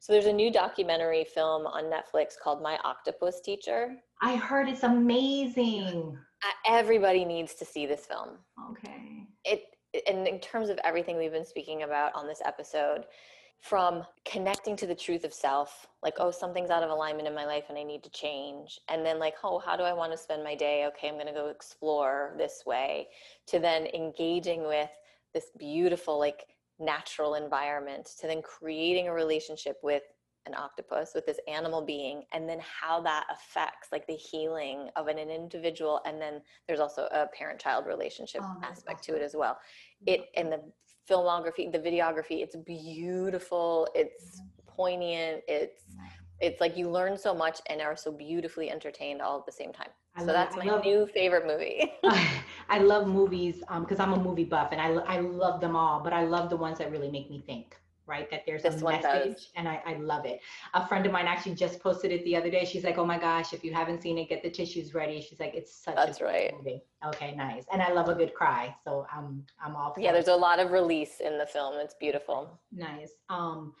So 0.00 0.12
there's 0.12 0.26
a 0.26 0.32
new 0.32 0.52
documentary 0.52 1.24
film 1.24 1.66
on 1.66 1.84
Netflix 1.84 2.34
called 2.42 2.62
My 2.62 2.78
Octopus 2.84 3.40
Teacher. 3.40 3.96
I 4.22 4.36
heard 4.36 4.68
it's 4.68 4.82
amazing. 4.82 6.16
Everybody 6.66 7.24
needs 7.24 7.54
to 7.54 7.64
see 7.64 7.86
this 7.86 8.06
film. 8.06 8.38
Okay. 8.70 9.26
It 9.44 9.62
and 10.06 10.26
in 10.28 10.38
terms 10.40 10.68
of 10.68 10.78
everything 10.84 11.16
we've 11.16 11.32
been 11.32 11.44
speaking 11.44 11.82
about 11.82 12.14
on 12.14 12.26
this 12.26 12.42
episode, 12.44 13.06
from 13.60 14.04
connecting 14.24 14.76
to 14.76 14.86
the 14.86 14.94
truth 14.94 15.24
of 15.24 15.34
self, 15.34 15.86
like, 16.02 16.14
oh, 16.18 16.30
something's 16.30 16.70
out 16.70 16.82
of 16.82 16.90
alignment 16.90 17.26
in 17.26 17.34
my 17.34 17.46
life 17.46 17.64
and 17.68 17.76
I 17.76 17.82
need 17.82 18.02
to 18.04 18.10
change. 18.10 18.80
And 18.88 19.04
then, 19.04 19.18
like, 19.18 19.34
oh, 19.42 19.58
how 19.58 19.76
do 19.76 19.82
I 19.82 19.92
want 19.92 20.12
to 20.12 20.18
spend 20.18 20.44
my 20.44 20.54
day? 20.54 20.86
Okay, 20.86 21.08
I'm 21.08 21.14
going 21.14 21.26
to 21.26 21.32
go 21.32 21.48
explore 21.48 22.34
this 22.38 22.62
way, 22.66 23.08
to 23.48 23.58
then 23.58 23.86
engaging 23.86 24.66
with 24.66 24.90
this 25.34 25.46
beautiful, 25.58 26.18
like, 26.18 26.46
natural 26.78 27.34
environment, 27.34 28.08
to 28.20 28.26
then 28.26 28.42
creating 28.42 29.08
a 29.08 29.12
relationship 29.12 29.78
with 29.82 30.02
an 30.46 30.54
octopus 30.54 31.12
with 31.14 31.26
this 31.26 31.40
animal 31.48 31.82
being 31.84 32.22
and 32.32 32.48
then 32.48 32.58
how 32.60 33.00
that 33.00 33.26
affects 33.30 33.88
like 33.92 34.06
the 34.06 34.14
healing 34.14 34.88
of 34.96 35.08
an, 35.08 35.18
an 35.18 35.28
individual 35.28 36.00
and 36.06 36.20
then 36.20 36.40
there's 36.66 36.80
also 36.80 37.08
a 37.12 37.26
parent 37.36 37.60
child 37.60 37.84
relationship 37.86 38.40
oh, 38.44 38.56
aspect 38.62 39.00
awesome. 39.00 39.14
to 39.16 39.20
it 39.20 39.24
as 39.24 39.34
well 39.34 39.58
it 40.06 40.26
and 40.36 40.52
the 40.52 40.60
filmography, 41.08 41.70
the 41.70 41.78
videography. 41.78 42.42
It's 42.42 42.56
beautiful. 42.56 43.88
It's 43.94 44.42
poignant. 44.66 45.42
It's 45.48 45.82
it's 46.38 46.60
like 46.60 46.76
you 46.76 46.90
learn 46.90 47.16
so 47.16 47.34
much 47.34 47.60
and 47.68 47.80
are 47.80 47.96
so 47.96 48.12
beautifully 48.12 48.70
entertained 48.70 49.22
all 49.22 49.38
at 49.38 49.46
the 49.46 49.52
same 49.52 49.72
time. 49.72 49.88
I 50.14 50.20
so 50.20 50.26
love, 50.26 50.34
that's 50.34 50.56
my 50.56 50.64
love, 50.64 50.84
new 50.84 51.06
favorite 51.06 51.46
movie. 51.46 51.92
I 52.68 52.78
love 52.78 53.06
movies 53.06 53.62
because 53.80 54.00
um, 54.00 54.12
I'm 54.12 54.20
a 54.20 54.22
movie 54.22 54.44
buff 54.44 54.68
and 54.72 54.80
I, 54.80 54.88
I 54.88 55.20
love 55.20 55.60
them 55.60 55.76
all, 55.76 56.00
but 56.00 56.12
I 56.12 56.24
love 56.24 56.50
the 56.50 56.56
ones 56.56 56.78
that 56.78 56.90
really 56.90 57.10
make 57.10 57.30
me 57.30 57.42
think 57.46 57.76
right? 58.06 58.30
That 58.30 58.42
there's 58.46 58.62
this 58.62 58.82
a 58.82 58.84
message 58.84 59.48
and 59.56 59.68
I, 59.68 59.82
I 59.86 59.94
love 59.94 60.24
it. 60.24 60.40
A 60.74 60.86
friend 60.86 61.04
of 61.06 61.12
mine 61.12 61.26
actually 61.26 61.54
just 61.54 61.80
posted 61.80 62.12
it 62.12 62.24
the 62.24 62.36
other 62.36 62.50
day. 62.50 62.64
She's 62.64 62.84
like, 62.84 62.98
oh 62.98 63.04
my 63.04 63.18
gosh, 63.18 63.52
if 63.52 63.64
you 63.64 63.72
haven't 63.72 64.02
seen 64.02 64.18
it, 64.18 64.28
get 64.28 64.42
the 64.42 64.50
tissues 64.50 64.94
ready. 64.94 65.20
She's 65.20 65.40
like, 65.40 65.54
it's 65.54 65.74
such 65.74 65.96
That's 65.96 66.20
a 66.20 66.24
right. 66.24 66.54
movie. 66.56 66.82
Okay, 67.04 67.34
nice. 67.34 67.64
And 67.72 67.82
I 67.82 67.92
love 67.92 68.08
a 68.08 68.14
good 68.14 68.34
cry. 68.34 68.74
So 68.84 69.06
I'm 69.12 69.44
I'm 69.62 69.76
all 69.76 69.94
Yeah, 69.98 70.12
there's 70.12 70.28
a 70.28 70.36
lot 70.36 70.58
of 70.58 70.72
release 70.72 71.20
in 71.20 71.38
the 71.38 71.46
film. 71.46 71.74
It's 71.78 71.94
beautiful. 71.94 72.58
Nice. 72.72 73.12
Um 73.28 73.74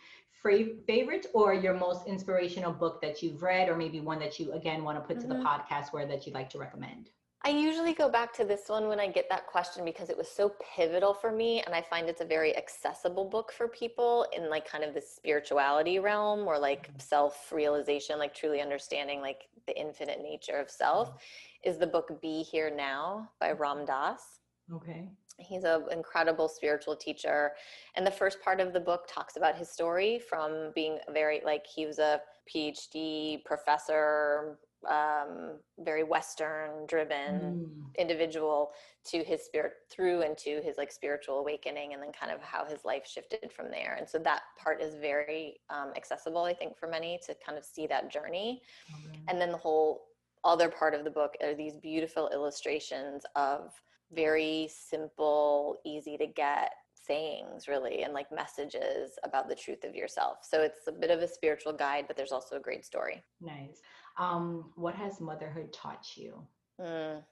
favorite 0.86 1.26
or 1.34 1.54
your 1.54 1.74
most 1.74 2.06
inspirational 2.06 2.72
book 2.72 3.00
that 3.02 3.20
you've 3.20 3.42
read 3.42 3.68
or 3.68 3.76
maybe 3.76 4.00
one 4.00 4.20
that 4.20 4.38
you 4.38 4.52
again 4.52 4.84
want 4.84 4.96
to 4.96 5.00
put 5.00 5.18
mm-hmm. 5.18 5.28
to 5.28 5.34
the 5.34 5.42
mm-hmm. 5.42 5.46
podcast 5.46 5.92
where 5.92 6.06
that 6.06 6.24
you'd 6.24 6.34
like 6.34 6.48
to 6.50 6.58
recommend? 6.58 7.10
I 7.46 7.50
usually 7.50 7.92
go 7.92 8.08
back 8.08 8.32
to 8.38 8.44
this 8.44 8.62
one 8.66 8.88
when 8.88 8.98
I 8.98 9.06
get 9.06 9.28
that 9.28 9.46
question 9.46 9.84
because 9.84 10.10
it 10.10 10.18
was 10.18 10.28
so 10.28 10.52
pivotal 10.76 11.14
for 11.14 11.30
me. 11.30 11.62
And 11.64 11.72
I 11.76 11.80
find 11.80 12.08
it's 12.08 12.20
a 12.20 12.24
very 12.24 12.56
accessible 12.56 13.24
book 13.24 13.52
for 13.52 13.68
people 13.68 14.26
in 14.36 14.50
like 14.50 14.68
kind 14.68 14.82
of 14.82 14.94
the 14.94 15.00
spirituality 15.00 16.00
realm 16.00 16.40
or 16.48 16.58
like 16.58 16.88
mm-hmm. 16.88 16.98
self 16.98 17.52
realization, 17.52 18.18
like 18.18 18.34
truly 18.34 18.60
understanding 18.60 19.20
like 19.20 19.42
the 19.68 19.80
infinite 19.80 20.20
nature 20.20 20.56
of 20.56 20.68
self, 20.68 21.10
mm-hmm. 21.10 21.70
is 21.70 21.78
the 21.78 21.86
book 21.86 22.20
Be 22.20 22.42
Here 22.42 22.72
Now 22.76 23.30
by 23.38 23.52
Ram 23.52 23.86
Dass. 23.86 24.40
Okay. 24.74 25.08
He's 25.38 25.62
an 25.62 25.84
incredible 25.92 26.48
spiritual 26.48 26.96
teacher. 26.96 27.52
And 27.94 28.04
the 28.04 28.10
first 28.10 28.40
part 28.40 28.58
of 28.58 28.72
the 28.72 28.80
book 28.80 29.06
talks 29.08 29.36
about 29.36 29.56
his 29.56 29.70
story 29.70 30.18
from 30.18 30.72
being 30.74 30.98
very, 31.12 31.42
like, 31.44 31.64
he 31.64 31.86
was 31.86 32.00
a 32.00 32.22
PhD 32.52 33.44
professor, 33.44 34.58
um, 34.88 35.58
very 35.78 36.04
Western 36.04 36.86
driven 36.86 37.40
mm. 37.40 37.98
individual 37.98 38.72
to 39.04 39.22
his 39.24 39.42
spirit 39.42 39.72
through 39.90 40.22
into 40.22 40.60
his 40.62 40.76
like 40.76 40.92
spiritual 40.92 41.38
awakening 41.38 41.92
and 41.92 42.02
then 42.02 42.12
kind 42.12 42.32
of 42.32 42.40
how 42.40 42.64
his 42.64 42.84
life 42.84 43.06
shifted 43.06 43.52
from 43.52 43.70
there. 43.70 43.96
And 43.98 44.08
so 44.08 44.18
that 44.18 44.42
part 44.62 44.80
is 44.80 44.94
very 44.94 45.60
um, 45.70 45.92
accessible, 45.96 46.44
I 46.44 46.54
think, 46.54 46.76
for 46.76 46.88
many 46.88 47.18
to 47.26 47.34
kind 47.44 47.58
of 47.58 47.64
see 47.64 47.86
that 47.88 48.10
journey. 48.10 48.62
Okay. 48.94 49.20
And 49.28 49.40
then 49.40 49.50
the 49.52 49.58
whole 49.58 50.04
other 50.44 50.68
part 50.68 50.94
of 50.94 51.04
the 51.04 51.10
book 51.10 51.34
are 51.42 51.54
these 51.54 51.76
beautiful 51.76 52.30
illustrations 52.32 53.24
of 53.34 53.72
very 54.12 54.68
simple, 54.70 55.78
easy 55.84 56.16
to 56.16 56.26
get 56.26 56.70
sayings 57.06 57.68
really 57.68 58.02
and 58.02 58.12
like 58.12 58.30
messages 58.32 59.12
about 59.24 59.48
the 59.48 59.54
truth 59.54 59.84
of 59.84 59.94
yourself. 59.94 60.38
So 60.42 60.62
it's 60.62 60.86
a 60.88 60.92
bit 60.92 61.10
of 61.10 61.20
a 61.20 61.28
spiritual 61.28 61.72
guide, 61.72 62.04
but 62.06 62.16
there's 62.16 62.32
also 62.32 62.56
a 62.56 62.60
great 62.60 62.84
story. 62.84 63.22
Nice. 63.40 63.80
Um, 64.18 64.72
what 64.76 64.94
has 64.94 65.20
motherhood 65.20 65.72
taught 65.72 66.06
you? 66.16 66.46
Mm, 66.80 67.22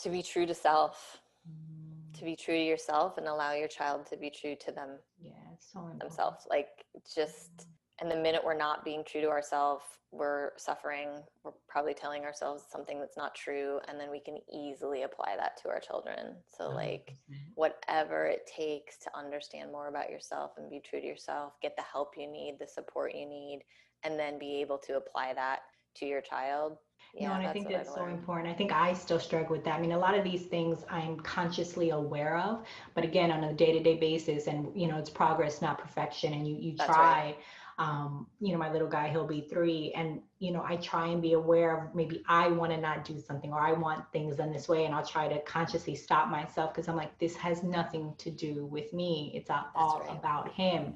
to 0.00 0.10
be 0.10 0.22
true 0.22 0.46
to 0.46 0.54
self, 0.54 1.20
mm. 1.48 2.18
to 2.18 2.24
be 2.24 2.36
true 2.36 2.54
to 2.54 2.64
yourself 2.64 3.18
and 3.18 3.26
allow 3.26 3.52
your 3.52 3.68
child 3.68 4.06
to 4.06 4.16
be 4.16 4.30
true 4.30 4.56
to 4.64 4.72
them. 4.72 4.98
Yeah, 5.20 5.32
so 5.58 5.90
themselves. 5.98 6.46
Like 6.50 6.68
just, 7.14 7.56
mm. 7.58 7.66
and 8.00 8.10
the 8.10 8.16
minute 8.16 8.42
we're 8.44 8.56
not 8.56 8.84
being 8.84 9.04
true 9.04 9.20
to 9.20 9.28
ourselves, 9.28 9.84
we're 10.12 10.50
suffering. 10.58 11.08
We're 11.42 11.52
probably 11.68 11.94
telling 11.94 12.24
ourselves 12.24 12.64
something 12.70 13.00
that's 13.00 13.16
not 13.16 13.34
true, 13.34 13.80
and 13.88 13.98
then 13.98 14.10
we 14.10 14.20
can 14.20 14.38
easily 14.52 15.02
apply 15.02 15.36
that 15.38 15.56
to 15.62 15.70
our 15.70 15.80
children. 15.80 16.36
So, 16.54 16.68
like, 16.68 17.16
whatever 17.54 18.26
it 18.26 18.46
takes 18.46 18.98
to 18.98 19.10
understand 19.16 19.72
more 19.72 19.88
about 19.88 20.10
yourself 20.10 20.52
and 20.58 20.68
be 20.68 20.80
true 20.80 21.00
to 21.00 21.06
yourself, 21.06 21.54
get 21.62 21.76
the 21.76 21.82
help 21.90 22.12
you 22.18 22.30
need, 22.30 22.58
the 22.60 22.66
support 22.66 23.14
you 23.14 23.26
need, 23.26 23.62
and 24.04 24.18
then 24.18 24.38
be 24.38 24.60
able 24.60 24.76
to 24.78 24.98
apply 24.98 25.32
that 25.32 25.60
to 25.96 26.06
your 26.06 26.20
child 26.20 26.78
yeah, 27.14 27.28
no, 27.28 27.34
and 27.34 27.46
I 27.46 27.52
think 27.52 27.68
that's 27.68 27.94
so 27.94 28.06
important. 28.06 28.48
I 28.48 28.54
think 28.54 28.72
I 28.72 28.94
still 28.94 29.20
struggle 29.20 29.50
with 29.50 29.64
that. 29.64 29.78
I 29.78 29.80
mean, 29.80 29.92
a 29.92 29.98
lot 29.98 30.16
of 30.16 30.24
these 30.24 30.46
things 30.46 30.82
I'm 30.88 31.20
consciously 31.20 31.90
aware 31.90 32.38
of, 32.38 32.64
but 32.94 33.04
again, 33.04 33.30
on 33.30 33.44
a 33.44 33.52
day-to-day 33.52 33.96
basis, 33.96 34.46
and 34.46 34.68
you 34.74 34.88
know, 34.88 34.96
it's 34.96 35.10
progress, 35.10 35.60
not 35.60 35.78
perfection. 35.78 36.32
And 36.32 36.48
you 36.48 36.56
you 36.56 36.76
that's 36.76 36.90
try. 36.90 37.22
Right. 37.22 37.36
Um, 37.78 38.26
you 38.38 38.52
know, 38.52 38.58
my 38.58 38.70
little 38.70 38.88
guy, 38.88 39.08
he'll 39.08 39.26
be 39.26 39.46
three, 39.50 39.92
and 39.94 40.20
you 40.38 40.52
know, 40.52 40.62
I 40.66 40.76
try 40.76 41.08
and 41.08 41.20
be 41.20 41.32
aware 41.32 41.76
of 41.76 41.94
maybe 41.94 42.22
I 42.28 42.48
want 42.48 42.70
to 42.72 42.78
not 42.78 43.04
do 43.04 43.18
something 43.18 43.52
or 43.52 43.60
I 43.60 43.72
want 43.72 44.04
things 44.12 44.36
done 44.36 44.52
this 44.52 44.68
way, 44.68 44.86
and 44.86 44.94
I'll 44.94 45.04
try 45.04 45.28
to 45.28 45.40
consciously 45.42 45.94
stop 45.94 46.28
myself 46.28 46.72
because 46.72 46.88
I'm 46.88 46.96
like, 46.96 47.18
this 47.18 47.34
has 47.36 47.62
nothing 47.62 48.14
to 48.18 48.30
do 48.30 48.66
with 48.66 48.92
me. 48.92 49.32
It's 49.34 49.50
all 49.50 50.04
right. 50.06 50.16
about 50.16 50.52
him. 50.52 50.94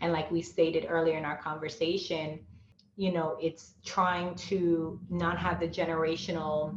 And 0.00 0.12
like 0.12 0.30
we 0.30 0.40
stated 0.40 0.86
earlier 0.88 1.18
in 1.18 1.24
our 1.24 1.38
conversation, 1.38 2.40
you 2.98 3.12
know 3.12 3.36
it's 3.40 3.74
trying 3.86 4.34
to 4.34 5.00
not 5.08 5.38
have 5.38 5.60
the 5.60 5.68
generational 5.68 6.76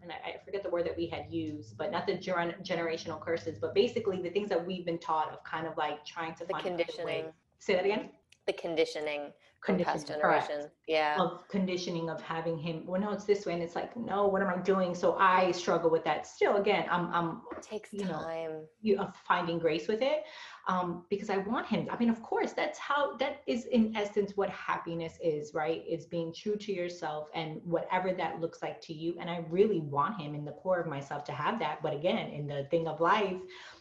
and 0.00 0.12
I, 0.12 0.30
I 0.30 0.44
forget 0.44 0.62
the 0.62 0.70
word 0.70 0.86
that 0.86 0.96
we 0.96 1.06
had 1.06 1.26
used 1.28 1.76
but 1.76 1.90
not 1.90 2.06
the 2.06 2.14
ger- 2.14 2.54
generational 2.62 3.20
curses 3.20 3.58
but 3.60 3.74
basically 3.74 4.22
the 4.22 4.30
things 4.30 4.48
that 4.48 4.64
we've 4.64 4.86
been 4.86 4.98
taught 4.98 5.32
of 5.32 5.42
kind 5.42 5.66
of 5.66 5.76
like 5.76 6.06
trying 6.06 6.34
to 6.36 6.46
the 6.46 6.54
conditioning 6.54 7.26
say 7.58 7.74
that 7.74 7.84
again 7.84 8.10
the 8.46 8.52
conditioning 8.52 9.32
generations. 10.06 10.70
Yeah. 10.88 11.16
Of 11.20 11.46
conditioning 11.48 12.08
of 12.08 12.20
having 12.22 12.58
him, 12.58 12.86
well, 12.86 13.00
no, 13.00 13.10
it's 13.12 13.24
this 13.24 13.46
way. 13.46 13.54
And 13.54 13.62
it's 13.62 13.74
like, 13.74 13.96
no, 13.96 14.26
what 14.26 14.42
am 14.42 14.48
I 14.48 14.56
doing? 14.58 14.94
So 14.94 15.16
I 15.18 15.50
struggle 15.52 15.90
with 15.90 16.04
that 16.04 16.26
still. 16.26 16.56
Again, 16.56 16.86
I'm, 16.90 17.12
I'm, 17.12 17.42
it 17.56 17.62
takes 17.62 17.92
you 17.92 18.00
time. 18.00 18.10
Know, 18.10 18.64
you 18.80 18.98
of 18.98 19.14
finding 19.28 19.58
grace 19.58 19.88
with 19.88 20.02
it. 20.02 20.22
Um, 20.68 21.04
because 21.10 21.30
I 21.30 21.38
want 21.38 21.66
him. 21.66 21.88
I 21.90 21.96
mean, 21.96 22.10
of 22.10 22.22
course, 22.22 22.52
that's 22.52 22.78
how, 22.78 23.16
that 23.16 23.42
is 23.46 23.64
in 23.66 23.96
essence 23.96 24.36
what 24.36 24.50
happiness 24.50 25.14
is, 25.22 25.52
right? 25.54 25.82
Is 25.88 26.06
being 26.06 26.32
true 26.32 26.56
to 26.56 26.72
yourself 26.72 27.28
and 27.34 27.60
whatever 27.64 28.12
that 28.12 28.40
looks 28.40 28.62
like 28.62 28.80
to 28.82 28.92
you. 28.92 29.16
And 29.18 29.30
I 29.30 29.44
really 29.48 29.80
want 29.80 30.20
him 30.20 30.34
in 30.34 30.44
the 30.44 30.52
core 30.52 30.80
of 30.80 30.86
myself 30.86 31.24
to 31.24 31.32
have 31.32 31.58
that. 31.60 31.82
But 31.82 31.94
again, 31.94 32.30
in 32.30 32.46
the 32.46 32.64
thing 32.70 32.86
of 32.86 33.00
life, 33.00 33.36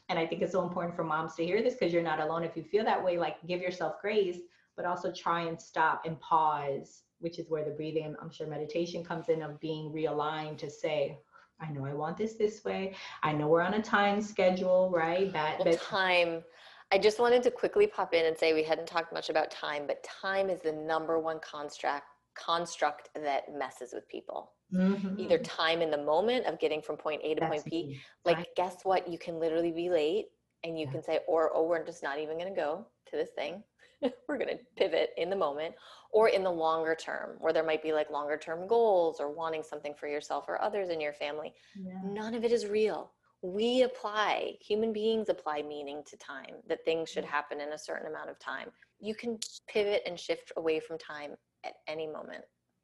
and 0.08 0.18
I 0.18 0.26
think 0.26 0.42
it's 0.42 0.54
so 0.54 0.64
important 0.64 0.96
for 0.96 1.04
moms 1.04 1.36
to 1.36 1.46
hear 1.46 1.62
this 1.62 1.76
because 1.76 1.94
you're 1.94 2.02
not 2.02 2.20
alone. 2.20 2.44
If 2.44 2.56
you 2.56 2.64
feel 2.64 2.86
that 2.86 3.04
way, 3.04 3.18
like 3.18 3.36
give 3.46 3.62
yourself 3.62 3.96
grace 4.02 4.40
but 4.80 4.88
also 4.88 5.12
try 5.12 5.42
and 5.42 5.62
stop 5.62 6.04
and 6.06 6.18
pause, 6.22 7.04
which 7.20 7.38
is 7.38 7.50
where 7.50 7.66
the 7.66 7.72
breathing, 7.72 8.16
I'm 8.22 8.32
sure 8.32 8.48
meditation 8.48 9.04
comes 9.04 9.28
in 9.28 9.42
of 9.42 9.60
being 9.60 9.92
realigned 9.92 10.58
to 10.60 10.70
say, 10.70 11.20
I 11.60 11.70
know 11.70 11.84
I 11.84 11.94
want 11.94 12.16
this 12.16 12.36
this 12.36 12.64
way. 12.64 12.96
I 13.22 13.34
know 13.34 13.50
we're 13.50 13.62
on 13.62 13.74
a 13.74 13.82
time 13.82 14.22
schedule, 14.22 14.90
right? 14.90 15.34
That, 15.34 15.60
well, 15.60 15.76
time. 15.76 16.44
I 16.92 16.98
just 16.98 17.20
wanted 17.20 17.44
to 17.44 17.52
quickly 17.52 17.86
pop 17.88 18.14
in 18.14 18.26
and 18.26 18.38
say 18.38 18.54
we 18.54 18.64
hadn't 18.64 18.88
talked 18.88 19.14
much 19.14 19.30
about 19.30 19.52
time, 19.52 19.86
but 19.86 20.04
time 20.04 20.50
is 20.50 20.60
the 20.62 20.72
number 20.72 21.20
one 21.20 21.40
construct 21.40 22.06
construct 22.36 23.10
that 23.16 23.54
messes 23.54 23.94
with 23.94 24.08
people. 24.08 24.52
Mm-hmm. 24.74 25.20
Either 25.20 25.40
time 25.40 25.82
in 25.82 25.92
the 25.92 25.98
moment 25.98 26.46
of 26.46 26.60
getting 26.60 26.82
from 26.82 26.96
point 26.96 27.22
A 27.24 27.34
to 27.34 27.42
That's 27.42 27.52
point 27.52 27.66
B. 27.66 28.00
Like, 28.26 28.38
right. 28.38 28.48
guess 28.56 28.78
what? 28.84 29.08
You 29.08 29.18
can 29.18 29.40
literally 29.40 29.72
be 29.72 29.90
late 29.90 30.28
and 30.64 30.78
you 30.80 30.86
yeah. 30.86 30.92
can 30.92 31.04
say, 31.04 31.20
or, 31.28 31.52
oh, 31.54 31.64
we're 31.64 31.84
just 31.86 32.04
not 32.04 32.20
even 32.20 32.38
going 32.38 32.54
to 32.54 32.60
go 32.60 32.86
to 33.10 33.16
this 33.16 33.30
thing. 33.36 33.64
we're 34.28 34.38
going 34.38 34.50
to 34.50 34.60
pivot 34.78 35.10
in 35.18 35.30
the 35.30 35.36
moment 35.36 35.76
or 36.14 36.30
in 36.30 36.44
the 36.44 36.52
longer 36.52 36.96
term 36.96 37.36
where 37.40 37.52
there 37.52 37.66
might 37.66 37.84
be 37.84 37.92
like 37.92 38.10
longer 38.10 38.38
term 38.38 38.68
goals 38.68 39.20
or 39.20 39.30
wanting 39.30 39.64
something 39.64 39.94
for 40.00 40.08
yourself 40.08 40.46
or 40.48 40.62
others 40.62 40.90
in 40.90 41.02
your 41.02 41.14
family. 41.14 41.54
Yeah. 41.76 42.00
None 42.06 42.34
of 42.34 42.46
it 42.46 42.52
is 42.52 42.66
real. 42.68 43.12
We 43.42 43.84
apply, 43.84 44.56
human 44.62 44.92
beings 44.92 45.30
apply 45.30 45.62
meaning 45.62 46.04
to 46.08 46.18
time, 46.18 46.56
that 46.68 46.84
things 46.84 47.10
should 47.10 47.24
happen 47.24 47.62
in 47.62 47.72
a 47.72 47.78
certain 47.78 48.08
amount 48.08 48.30
of 48.30 48.38
time. 48.40 48.70
You 49.00 49.16
can 49.16 49.40
pivot 49.68 50.02
and 50.06 50.20
shift 50.20 50.52
away 50.58 50.80
from 50.80 50.98
time 50.98 51.36
at 51.66 51.74
any 51.88 52.06
moment. 52.08 52.44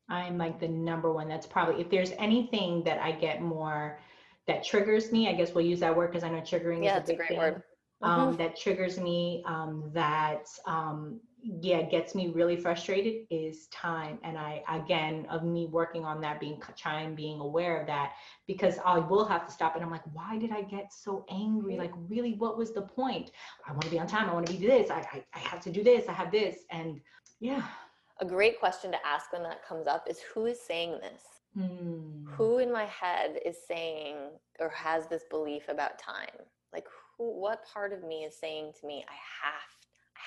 I'm 0.10 0.38
like 0.38 0.60
the 0.60 0.68
number 0.68 1.12
one. 1.12 1.28
That's 1.28 1.48
probably, 1.48 1.82
if 1.82 1.90
there's 1.90 2.12
anything 2.18 2.84
that 2.84 3.00
I 3.00 3.12
get 3.12 3.42
more 3.42 4.00
that 4.48 4.64
triggers 4.64 5.12
me, 5.12 5.28
I 5.28 5.34
guess 5.34 5.54
we'll 5.54 5.66
use 5.66 5.80
that 5.82 5.96
word 5.96 6.12
because 6.12 6.24
I 6.24 6.30
know 6.30 6.42
triggering 6.42 6.84
yeah, 6.84 7.02
is 7.02 7.10
a 7.10 7.14
a 7.14 7.16
great 7.16 7.30
thing. 7.30 7.38
word. 7.38 7.64
Um, 8.02 8.30
mm-hmm. 8.30 8.38
That 8.38 8.56
triggers 8.58 9.00
me, 9.00 9.44
um, 9.48 9.90
that 9.94 10.46
um, 10.68 11.20
yeah 11.46 11.82
gets 11.84 12.16
me 12.16 12.30
really 12.30 12.58
frustrated 12.58 13.28
is 13.30 13.68
time. 13.68 14.18
And 14.24 14.38
i 14.38 14.64
again 14.70 15.28
of 15.30 15.44
me 15.44 15.68
working 15.68 16.04
on 16.04 16.20
that 16.22 16.40
being 16.40 16.62
trying 16.76 17.14
being 17.14 17.40
aware 17.40 17.80
of 17.80 17.88
that 17.88 18.14
because 18.48 18.80
i 18.84 18.98
will 18.98 19.26
have 19.26 19.46
to 19.46 19.52
stop 19.52 19.76
and 19.76 19.84
i'm 19.84 19.92
like 19.92 20.06
why 20.14 20.38
did 20.38 20.52
i 20.52 20.62
get 20.62 20.92
so 20.92 21.26
angry? 21.30 21.78
Like 21.78 21.92
really 22.08 22.34
what 22.34 22.58
was 22.58 22.74
the 22.74 22.82
point? 22.82 23.32
I 23.68 23.72
want 23.72 23.84
to 23.84 23.92
be 23.92 24.00
on 24.00 24.08
time. 24.08 24.30
I 24.30 24.34
want 24.34 24.48
to 24.48 24.54
be 24.54 24.66
this. 24.66 24.90
I, 24.90 25.00
I, 25.12 25.24
I 25.34 25.40
have 25.40 25.60
to 25.62 25.72
do 25.72 25.84
this. 25.84 26.08
I 26.08 26.14
have 26.14 26.32
this. 26.32 26.58
And 26.72 27.00
yeah. 27.40 27.64
A 28.20 28.26
great 28.26 28.60
question 28.60 28.92
to 28.92 28.98
ask 29.06 29.32
when 29.34 29.44
that 29.44 29.66
comes 29.66 29.88
up 29.88 30.08
is 30.10 30.20
who 30.22 30.46
is 30.46 30.60
saying 30.60 31.00
this? 31.02 31.22
Hmm. 31.58 32.26
who 32.32 32.58
in 32.58 32.70
my 32.70 32.84
head 32.84 33.40
is 33.46 33.56
saying 33.66 34.18
or 34.60 34.68
has 34.68 35.08
this 35.08 35.24
belief 35.30 35.70
about 35.70 35.98
time? 35.98 36.36
Like 36.74 36.86
who 37.18 37.40
what 37.40 37.66
part 37.66 37.94
of 37.94 38.04
me 38.04 38.24
is 38.24 38.36
saying 38.36 38.74
to 38.80 38.88
me 38.88 39.06
i 39.08 39.46
have 39.46 39.75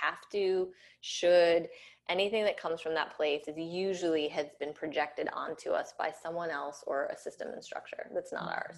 have 0.00 0.28
to, 0.32 0.68
should, 1.00 1.68
anything 2.08 2.44
that 2.44 2.58
comes 2.58 2.80
from 2.80 2.94
that 2.94 3.14
place 3.14 3.42
is 3.48 3.56
usually 3.56 4.28
has 4.28 4.46
been 4.58 4.72
projected 4.72 5.28
onto 5.32 5.70
us 5.70 5.92
by 5.98 6.10
someone 6.22 6.50
else 6.50 6.82
or 6.86 7.06
a 7.06 7.16
system 7.16 7.48
and 7.52 7.62
structure 7.62 8.06
that's 8.14 8.32
not 8.32 8.48
100%. 8.48 8.52
ours. 8.52 8.76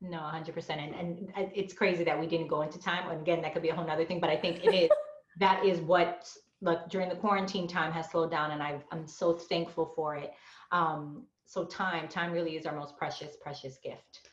No, 0.00 0.18
100%. 0.18 0.70
And, 0.70 0.94
and 0.94 1.50
it's 1.54 1.72
crazy 1.72 2.04
that 2.04 2.18
we 2.18 2.26
didn't 2.26 2.48
go 2.48 2.62
into 2.62 2.78
time. 2.78 3.10
And 3.10 3.20
again, 3.20 3.40
that 3.42 3.54
could 3.54 3.62
be 3.62 3.70
a 3.70 3.74
whole 3.74 3.86
nother 3.86 4.04
thing, 4.04 4.20
but 4.20 4.30
I 4.30 4.36
think 4.36 4.64
it 4.64 4.74
is, 4.74 4.90
that 5.40 5.64
is 5.64 5.80
what 5.80 6.30
like 6.60 6.88
during 6.88 7.08
the 7.08 7.14
quarantine 7.14 7.68
time 7.68 7.92
has 7.92 8.10
slowed 8.10 8.32
down 8.32 8.50
and 8.50 8.60
i 8.60 8.80
am 8.90 9.06
so 9.06 9.32
thankful 9.32 9.92
for 9.94 10.16
it. 10.16 10.32
Um, 10.72 11.24
so 11.46 11.64
time, 11.64 12.08
time 12.08 12.32
really 12.32 12.56
is 12.56 12.66
our 12.66 12.76
most 12.76 12.96
precious, 12.98 13.36
precious 13.40 13.78
gift. 13.82 14.28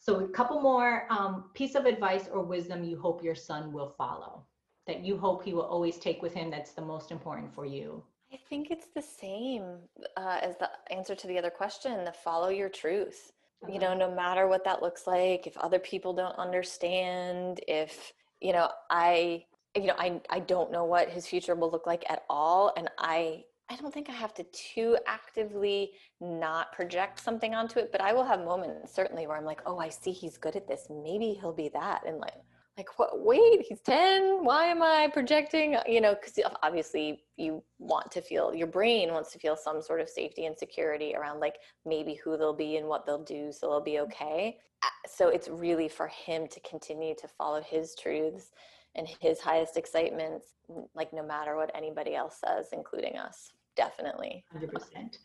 So 0.00 0.20
a 0.20 0.28
couple 0.28 0.60
more 0.60 1.06
um, 1.10 1.50
piece 1.54 1.74
of 1.74 1.86
advice 1.86 2.28
or 2.32 2.42
wisdom 2.42 2.84
you 2.84 2.98
hope 2.98 3.22
your 3.24 3.34
son 3.34 3.72
will 3.72 3.94
follow 3.98 4.44
that 4.86 5.04
you 5.04 5.16
hope 5.16 5.44
he 5.44 5.54
will 5.54 5.62
always 5.62 5.98
take 5.98 6.22
with 6.22 6.34
him 6.34 6.50
that's 6.50 6.72
the 6.72 6.82
most 6.82 7.10
important 7.10 7.54
for 7.54 7.64
you? 7.64 8.02
I 8.32 8.38
think 8.48 8.70
it's 8.70 8.86
the 8.94 9.02
same 9.02 9.76
uh, 10.16 10.38
as 10.40 10.56
the 10.56 10.70
answer 10.90 11.14
to 11.14 11.26
the 11.26 11.38
other 11.38 11.50
question 11.50 12.04
the 12.04 12.12
follow 12.12 12.48
your 12.48 12.68
truth. 12.68 13.32
You 13.68 13.78
know, 13.78 13.94
no 13.94 14.12
matter 14.12 14.48
what 14.48 14.64
that 14.64 14.82
looks 14.82 15.06
like, 15.06 15.46
if 15.46 15.56
other 15.58 15.78
people 15.78 16.12
don't 16.12 16.36
understand, 16.36 17.60
if, 17.68 18.12
you 18.40 18.52
know, 18.52 18.68
I, 18.90 19.44
you 19.76 19.84
know, 19.84 19.94
I, 19.96 20.20
I 20.30 20.40
don't 20.40 20.72
know 20.72 20.84
what 20.84 21.08
his 21.10 21.28
future 21.28 21.54
will 21.54 21.70
look 21.70 21.86
like 21.86 22.04
at 22.10 22.24
all. 22.28 22.72
And 22.76 22.90
I, 22.98 23.44
I 23.70 23.76
don't 23.76 23.94
think 23.94 24.10
I 24.10 24.14
have 24.14 24.34
to 24.34 24.44
too 24.52 24.98
actively 25.06 25.92
not 26.20 26.72
project 26.72 27.20
something 27.20 27.54
onto 27.54 27.78
it, 27.78 27.92
but 27.92 28.00
I 28.00 28.12
will 28.12 28.24
have 28.24 28.40
moments 28.40 28.92
certainly 28.92 29.28
where 29.28 29.36
I'm 29.36 29.44
like, 29.44 29.60
oh, 29.64 29.78
I 29.78 29.90
see 29.90 30.10
he's 30.10 30.36
good 30.36 30.56
at 30.56 30.66
this. 30.66 30.88
Maybe 30.90 31.38
he'll 31.40 31.52
be 31.52 31.68
that. 31.68 32.02
And 32.04 32.18
like, 32.18 32.34
like 32.76 32.98
what 32.98 33.20
wait 33.20 33.64
he's 33.68 33.80
10 33.80 34.44
why 34.44 34.66
am 34.66 34.82
i 34.82 35.08
projecting? 35.12 35.76
You 35.86 36.00
know 36.00 36.14
because 36.14 36.38
obviously 36.62 37.22
you 37.36 37.62
want 37.78 38.10
to 38.12 38.22
feel 38.22 38.54
your 38.54 38.66
brain 38.66 39.12
wants 39.12 39.32
to 39.32 39.38
feel 39.38 39.56
some 39.56 39.82
sort 39.82 40.00
of 40.00 40.08
safety 40.08 40.46
and 40.46 40.58
security 40.58 41.14
around 41.14 41.40
like 41.40 41.56
maybe 41.84 42.14
who 42.14 42.36
they'll 42.36 42.54
be 42.54 42.76
and 42.76 42.86
what 42.86 43.04
they'll 43.04 43.22
do 43.22 43.52
so 43.52 43.68
they'll 43.68 43.80
be 43.80 43.92
mm-hmm. 43.92 44.04
okay. 44.04 44.58
So 45.06 45.28
it's 45.28 45.48
really 45.48 45.88
for 45.88 46.08
him 46.08 46.48
to 46.48 46.60
continue 46.60 47.14
to 47.16 47.28
follow 47.28 47.60
his 47.60 47.94
truths 47.94 48.50
and 48.94 49.06
his 49.20 49.40
highest 49.40 49.76
excitements 49.76 50.48
like 50.94 51.12
no 51.12 51.22
matter 51.22 51.56
what 51.56 51.70
anybody 51.74 52.14
else 52.14 52.40
says 52.44 52.68
including 52.72 53.16
us 53.16 53.52
definitely 53.76 54.44
100% 54.54 55.18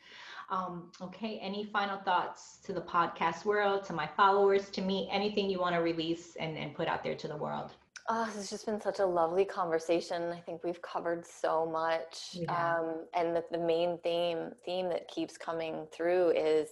um, 0.49 0.91
okay, 1.01 1.39
any 1.41 1.65
final 1.65 1.97
thoughts 1.99 2.59
to 2.63 2.73
the 2.73 2.81
podcast 2.81 3.43
world, 3.45 3.83
to 3.85 3.93
my 3.93 4.07
followers, 4.07 4.69
to 4.71 4.81
me, 4.81 5.09
anything 5.11 5.49
you 5.49 5.59
want 5.59 5.75
to 5.75 5.81
release 5.81 6.35
and, 6.39 6.57
and 6.57 6.73
put 6.73 6.87
out 6.87 7.03
there 7.03 7.15
to 7.15 7.27
the 7.27 7.35
world? 7.35 7.71
Oh, 8.09 8.25
this 8.25 8.35
has 8.35 8.49
just 8.49 8.65
been 8.65 8.79
such 8.79 8.99
a 8.99 9.05
lovely 9.05 9.43
conversation. 9.43 10.31
I 10.31 10.39
think 10.39 10.63
we've 10.63 10.81
covered 10.81 11.25
so 11.25 11.65
much. 11.65 12.29
Yeah. 12.31 12.77
Um, 12.77 13.05
and 13.13 13.35
the, 13.35 13.43
the 13.51 13.57
main 13.57 13.97
theme 13.97 14.51
theme 14.63 14.87
that 14.89 15.09
keeps 15.09 15.37
coming 15.37 15.85
through 15.91 16.29
is 16.29 16.69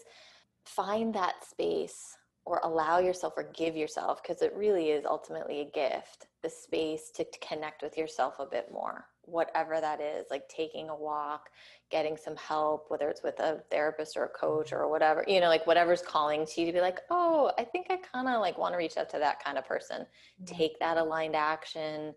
find 0.64 1.14
that 1.16 1.44
space 1.44 2.18
or 2.46 2.62
allow 2.64 3.00
yourself 3.00 3.34
or 3.36 3.52
give 3.54 3.76
yourself, 3.76 4.24
because 4.24 4.42
it 4.42 4.54
really 4.56 4.92
is 4.92 5.04
ultimately 5.06 5.60
a 5.60 5.66
gift, 5.66 6.28
the 6.44 6.50
space 6.50 7.12
to, 7.16 7.26
to 7.26 7.40
connect 7.40 7.82
with 7.82 7.98
yourself 7.98 8.36
a 8.40 8.46
bit 8.46 8.72
more 8.72 9.06
whatever 9.26 9.80
that 9.80 10.02
is, 10.02 10.26
like 10.30 10.48
taking 10.50 10.90
a 10.90 10.96
walk, 10.96 11.50
getting 11.90 12.18
some 12.18 12.36
help, 12.36 12.86
whether 12.90 13.10
it's 13.10 13.24
with 13.24 13.40
a 13.40 13.62
therapist 13.70 14.18
or 14.18 14.26
a 14.26 14.30
coach 14.30 14.74
or 14.74 14.88
whatever, 14.90 15.24
you 15.28 15.40
know, 15.40 15.48
like 15.48 15.66
whatever's 15.68 16.02
calling 16.02 16.46
to 16.46 16.62
you 16.62 16.68
to 16.68 16.74
be 16.74 16.82
like, 16.82 17.00
oh, 17.10 17.52
I 17.58 17.64
think 17.64 17.88
I 17.90 17.98
kind 17.98 18.28
of 18.28 18.42
like 18.42 18.58
want 18.58 18.74
to 18.74 18.78
reach 18.78 18.98
out 18.98 19.10
to 19.12 19.20
that 19.20 19.44
kind 19.44 19.58
of 19.58 19.66
person. 19.66 20.02
Mm-hmm. 20.02 20.56
Take 20.56 20.80
that 20.80 20.98
aligned 20.98 21.36
action, 21.36 22.14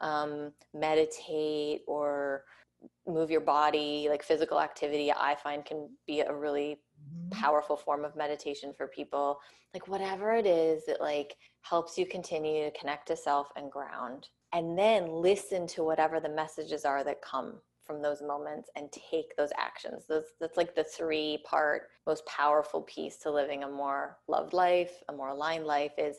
um, 0.00 0.52
meditate 0.74 1.82
or 1.86 2.44
move 3.06 3.30
your 3.30 3.40
body, 3.40 4.08
like 4.08 4.22
physical 4.22 4.60
activity, 4.60 5.12
I 5.12 5.36
find 5.36 5.64
can 5.64 5.88
be 6.06 6.20
a 6.20 6.34
really 6.34 6.78
mm-hmm. 7.00 7.30
powerful 7.30 7.76
form 7.76 8.04
of 8.04 8.16
meditation 8.16 8.72
for 8.76 8.86
people. 8.88 9.38
Like 9.74 9.88
whatever 9.88 10.32
it 10.32 10.46
is 10.46 10.84
that 10.86 11.00
like 11.00 11.36
helps 11.62 11.96
you 11.96 12.06
continue 12.06 12.64
to 12.64 12.78
connect 12.78 13.08
to 13.08 13.16
self 13.16 13.48
and 13.56 13.70
ground 13.70 14.28
and 14.52 14.78
then 14.78 15.10
listen 15.10 15.66
to 15.68 15.82
whatever 15.82 16.20
the 16.20 16.28
messages 16.28 16.84
are 16.84 17.02
that 17.04 17.22
come 17.22 17.54
from 17.84 18.02
those 18.02 18.22
moments 18.22 18.70
and 18.76 18.90
take 18.92 19.36
those 19.36 19.50
actions. 19.58 20.04
Those, 20.08 20.24
that's 20.40 20.56
like 20.56 20.74
the 20.74 20.84
three 20.84 21.42
part 21.44 21.88
most 22.06 22.24
powerful 22.26 22.82
piece 22.82 23.16
to 23.18 23.30
living 23.30 23.64
a 23.64 23.68
more 23.68 24.18
loved 24.28 24.52
life, 24.52 25.02
a 25.08 25.12
more 25.12 25.28
aligned 25.28 25.66
life 25.66 25.92
is 25.98 26.18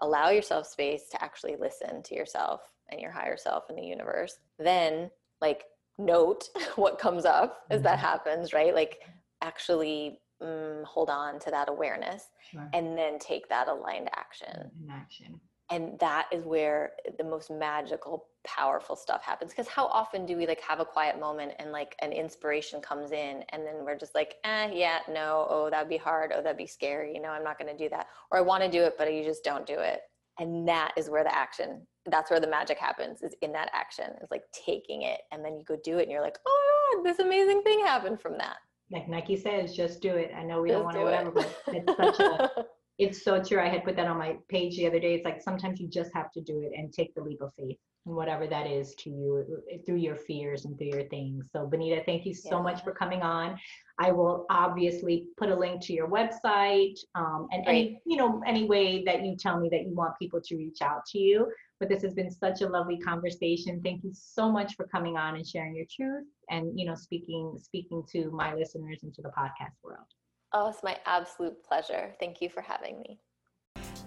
allow 0.00 0.30
yourself 0.30 0.66
space 0.66 1.08
to 1.10 1.22
actually 1.22 1.56
listen 1.56 2.02
to 2.04 2.14
yourself 2.14 2.62
and 2.90 3.00
your 3.00 3.10
higher 3.10 3.36
self 3.36 3.64
and 3.68 3.78
the 3.78 3.84
universe. 3.84 4.38
Then, 4.58 5.10
like, 5.40 5.64
note 5.98 6.48
what 6.76 6.98
comes 6.98 7.24
up 7.24 7.64
as 7.70 7.82
that 7.82 7.98
mm-hmm. 7.98 8.06
happens, 8.06 8.52
right? 8.52 8.74
Like, 8.74 9.00
actually 9.42 10.20
mm, 10.42 10.84
hold 10.84 11.10
on 11.10 11.38
to 11.40 11.50
that 11.50 11.68
awareness 11.68 12.30
and 12.72 12.96
then 12.96 13.18
take 13.18 13.48
that 13.48 13.68
aligned 13.68 14.08
action. 14.14 14.70
In 14.82 14.90
action 14.90 15.40
and 15.72 15.98
that 16.00 16.26
is 16.30 16.44
where 16.44 16.92
the 17.16 17.24
most 17.24 17.50
magical 17.50 18.26
powerful 18.44 18.94
stuff 18.94 19.22
happens. 19.22 19.52
Because 19.52 19.68
how 19.68 19.86
often 19.86 20.26
do 20.26 20.36
we 20.36 20.46
like 20.46 20.60
have 20.60 20.80
a 20.80 20.84
quiet 20.84 21.18
moment 21.18 21.52
and 21.58 21.72
like 21.72 21.96
an 22.02 22.12
inspiration 22.12 22.80
comes 22.82 23.10
in 23.12 23.42
and 23.48 23.66
then 23.66 23.76
we're 23.84 23.96
just 23.96 24.14
like 24.14 24.34
eh 24.44 24.70
yeah 24.72 24.98
no 25.08 25.46
oh 25.48 25.70
that'd 25.70 25.88
be 25.88 25.96
hard 25.96 26.32
oh 26.34 26.42
that'd 26.42 26.58
be 26.58 26.66
scary 26.66 27.14
you 27.14 27.22
know 27.22 27.30
i'm 27.30 27.44
not 27.44 27.58
going 27.58 27.70
to 27.70 27.82
do 27.82 27.88
that 27.88 28.08
or 28.30 28.38
i 28.38 28.40
want 28.40 28.62
to 28.62 28.70
do 28.70 28.82
it 28.82 28.94
but 28.98 29.12
you 29.12 29.24
just 29.24 29.42
don't 29.42 29.66
do 29.66 29.78
it. 29.78 30.00
And 30.38 30.66
that 30.68 30.92
is 30.96 31.08
where 31.08 31.24
the 31.24 31.34
action 31.34 31.86
that's 32.06 32.30
where 32.30 32.40
the 32.40 32.48
magic 32.48 32.78
happens 32.78 33.22
is 33.22 33.34
in 33.42 33.52
that 33.52 33.70
action 33.72 34.10
it's 34.20 34.30
like 34.30 34.42
taking 34.52 35.02
it. 35.02 35.20
And 35.30 35.42
then 35.44 35.56
you 35.56 35.64
go 35.64 35.76
do 35.82 35.98
it 35.98 36.02
and 36.02 36.10
you're 36.10 36.20
like 36.20 36.38
oh 36.46 36.94
God, 36.96 37.04
this 37.04 37.18
amazing 37.18 37.62
thing 37.62 37.80
happened 37.80 38.20
from 38.20 38.36
that. 38.38 38.56
Like 38.90 39.08
nike 39.08 39.36
says 39.36 39.74
just 39.74 40.02
do 40.02 40.16
it. 40.16 40.32
I 40.36 40.42
know 40.42 40.60
we 40.60 40.68
just 40.68 40.78
don't 40.78 40.84
want 40.84 40.96
to 40.96 41.04
whatever 41.04 41.30
but 41.30 41.62
it's 41.68 41.96
such 41.96 42.20
a 42.20 42.50
it's 43.02 43.24
so 43.24 43.42
true. 43.42 43.60
I 43.60 43.68
had 43.68 43.84
put 43.84 43.96
that 43.96 44.06
on 44.06 44.18
my 44.18 44.36
page 44.48 44.76
the 44.76 44.86
other 44.86 45.00
day. 45.00 45.14
It's 45.14 45.24
like 45.24 45.40
sometimes 45.40 45.80
you 45.80 45.88
just 45.88 46.10
have 46.14 46.30
to 46.32 46.40
do 46.40 46.60
it 46.62 46.72
and 46.76 46.92
take 46.92 47.14
the 47.14 47.22
leap 47.22 47.40
of 47.40 47.52
faith 47.54 47.78
and 48.06 48.14
whatever 48.16 48.46
that 48.46 48.66
is 48.66 48.94
to 48.96 49.10
you 49.10 49.62
through 49.86 49.96
your 49.96 50.16
fears 50.16 50.64
and 50.64 50.76
through 50.76 50.88
your 50.88 51.08
things. 51.08 51.48
So 51.52 51.66
Benita, 51.66 52.02
thank 52.04 52.26
you 52.26 52.34
so 52.34 52.56
yeah. 52.56 52.62
much 52.62 52.82
for 52.82 52.92
coming 52.92 53.22
on. 53.22 53.58
I 53.98 54.10
will 54.10 54.46
obviously 54.50 55.26
put 55.36 55.50
a 55.50 55.54
link 55.54 55.80
to 55.82 55.92
your 55.92 56.08
website 56.08 56.98
um, 57.14 57.48
and 57.52 57.66
any, 57.68 58.00
you 58.04 58.16
know, 58.16 58.42
any 58.46 58.64
way 58.64 59.04
that 59.04 59.24
you 59.24 59.36
tell 59.36 59.60
me 59.60 59.68
that 59.70 59.82
you 59.82 59.94
want 59.94 60.18
people 60.18 60.40
to 60.40 60.56
reach 60.56 60.82
out 60.82 61.04
to 61.12 61.18
you. 61.18 61.50
But 61.78 61.88
this 61.88 62.02
has 62.02 62.14
been 62.14 62.30
such 62.30 62.62
a 62.62 62.68
lovely 62.68 62.98
conversation. 62.98 63.80
Thank 63.82 64.04
you 64.04 64.10
so 64.14 64.50
much 64.50 64.74
for 64.76 64.86
coming 64.86 65.16
on 65.16 65.36
and 65.36 65.46
sharing 65.46 65.74
your 65.74 65.86
truth 65.90 66.26
and, 66.50 66.78
you 66.78 66.86
know, 66.86 66.94
speaking, 66.94 67.58
speaking 67.60 68.04
to 68.12 68.30
my 68.30 68.54
listeners 68.54 69.00
and 69.02 69.12
to 69.14 69.22
the 69.22 69.30
podcast 69.30 69.74
world. 69.82 70.06
Oh, 70.54 70.68
it's 70.68 70.82
my 70.82 70.98
absolute 71.06 71.62
pleasure. 71.64 72.14
Thank 72.20 72.40
you 72.40 72.48
for 72.48 72.60
having 72.60 73.00
me. 73.00 73.18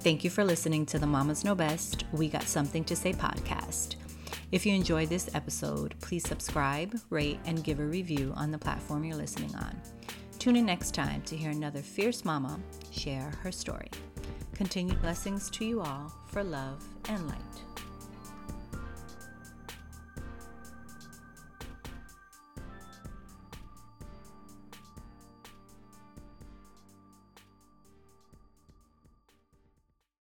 Thank 0.02 0.24
you 0.24 0.30
for 0.30 0.44
listening 0.44 0.86
to 0.88 1.00
the 1.00 1.08
Mamas 1.08 1.44
Know 1.44 1.56
Best 1.56 2.04
We 2.12 2.30
Got 2.30 2.44
Something 2.44 2.84
to 2.84 2.96
Say 2.96 3.14
podcast. 3.14 3.96
If 4.52 4.66
you 4.66 4.76
enjoyed 4.76 5.10
this 5.10 5.34
episode, 5.34 5.96
please 6.02 6.28
subscribe, 6.28 6.96
rate, 7.10 7.40
and 7.46 7.64
give 7.64 7.80
a 7.80 7.86
review 7.86 8.32
on 8.36 8.52
the 8.52 8.58
platform 8.60 9.04
you're 9.04 9.18
listening 9.18 9.56
on. 9.56 9.82
Tune 10.38 10.58
in 10.58 10.66
next 10.68 10.94
time 10.94 11.24
to 11.24 11.36
hear 11.36 11.50
another 11.50 11.82
fierce 11.82 12.24
mama 12.24 12.60
share 12.92 13.32
her 13.42 13.52
story. 13.52 13.90
Continued 14.54 15.02
blessings 15.02 15.50
to 15.50 15.66
you 15.66 15.82
all 15.82 16.14
for 16.28 16.44
love 16.44 16.84
and 17.10 17.28
light. 17.28 17.40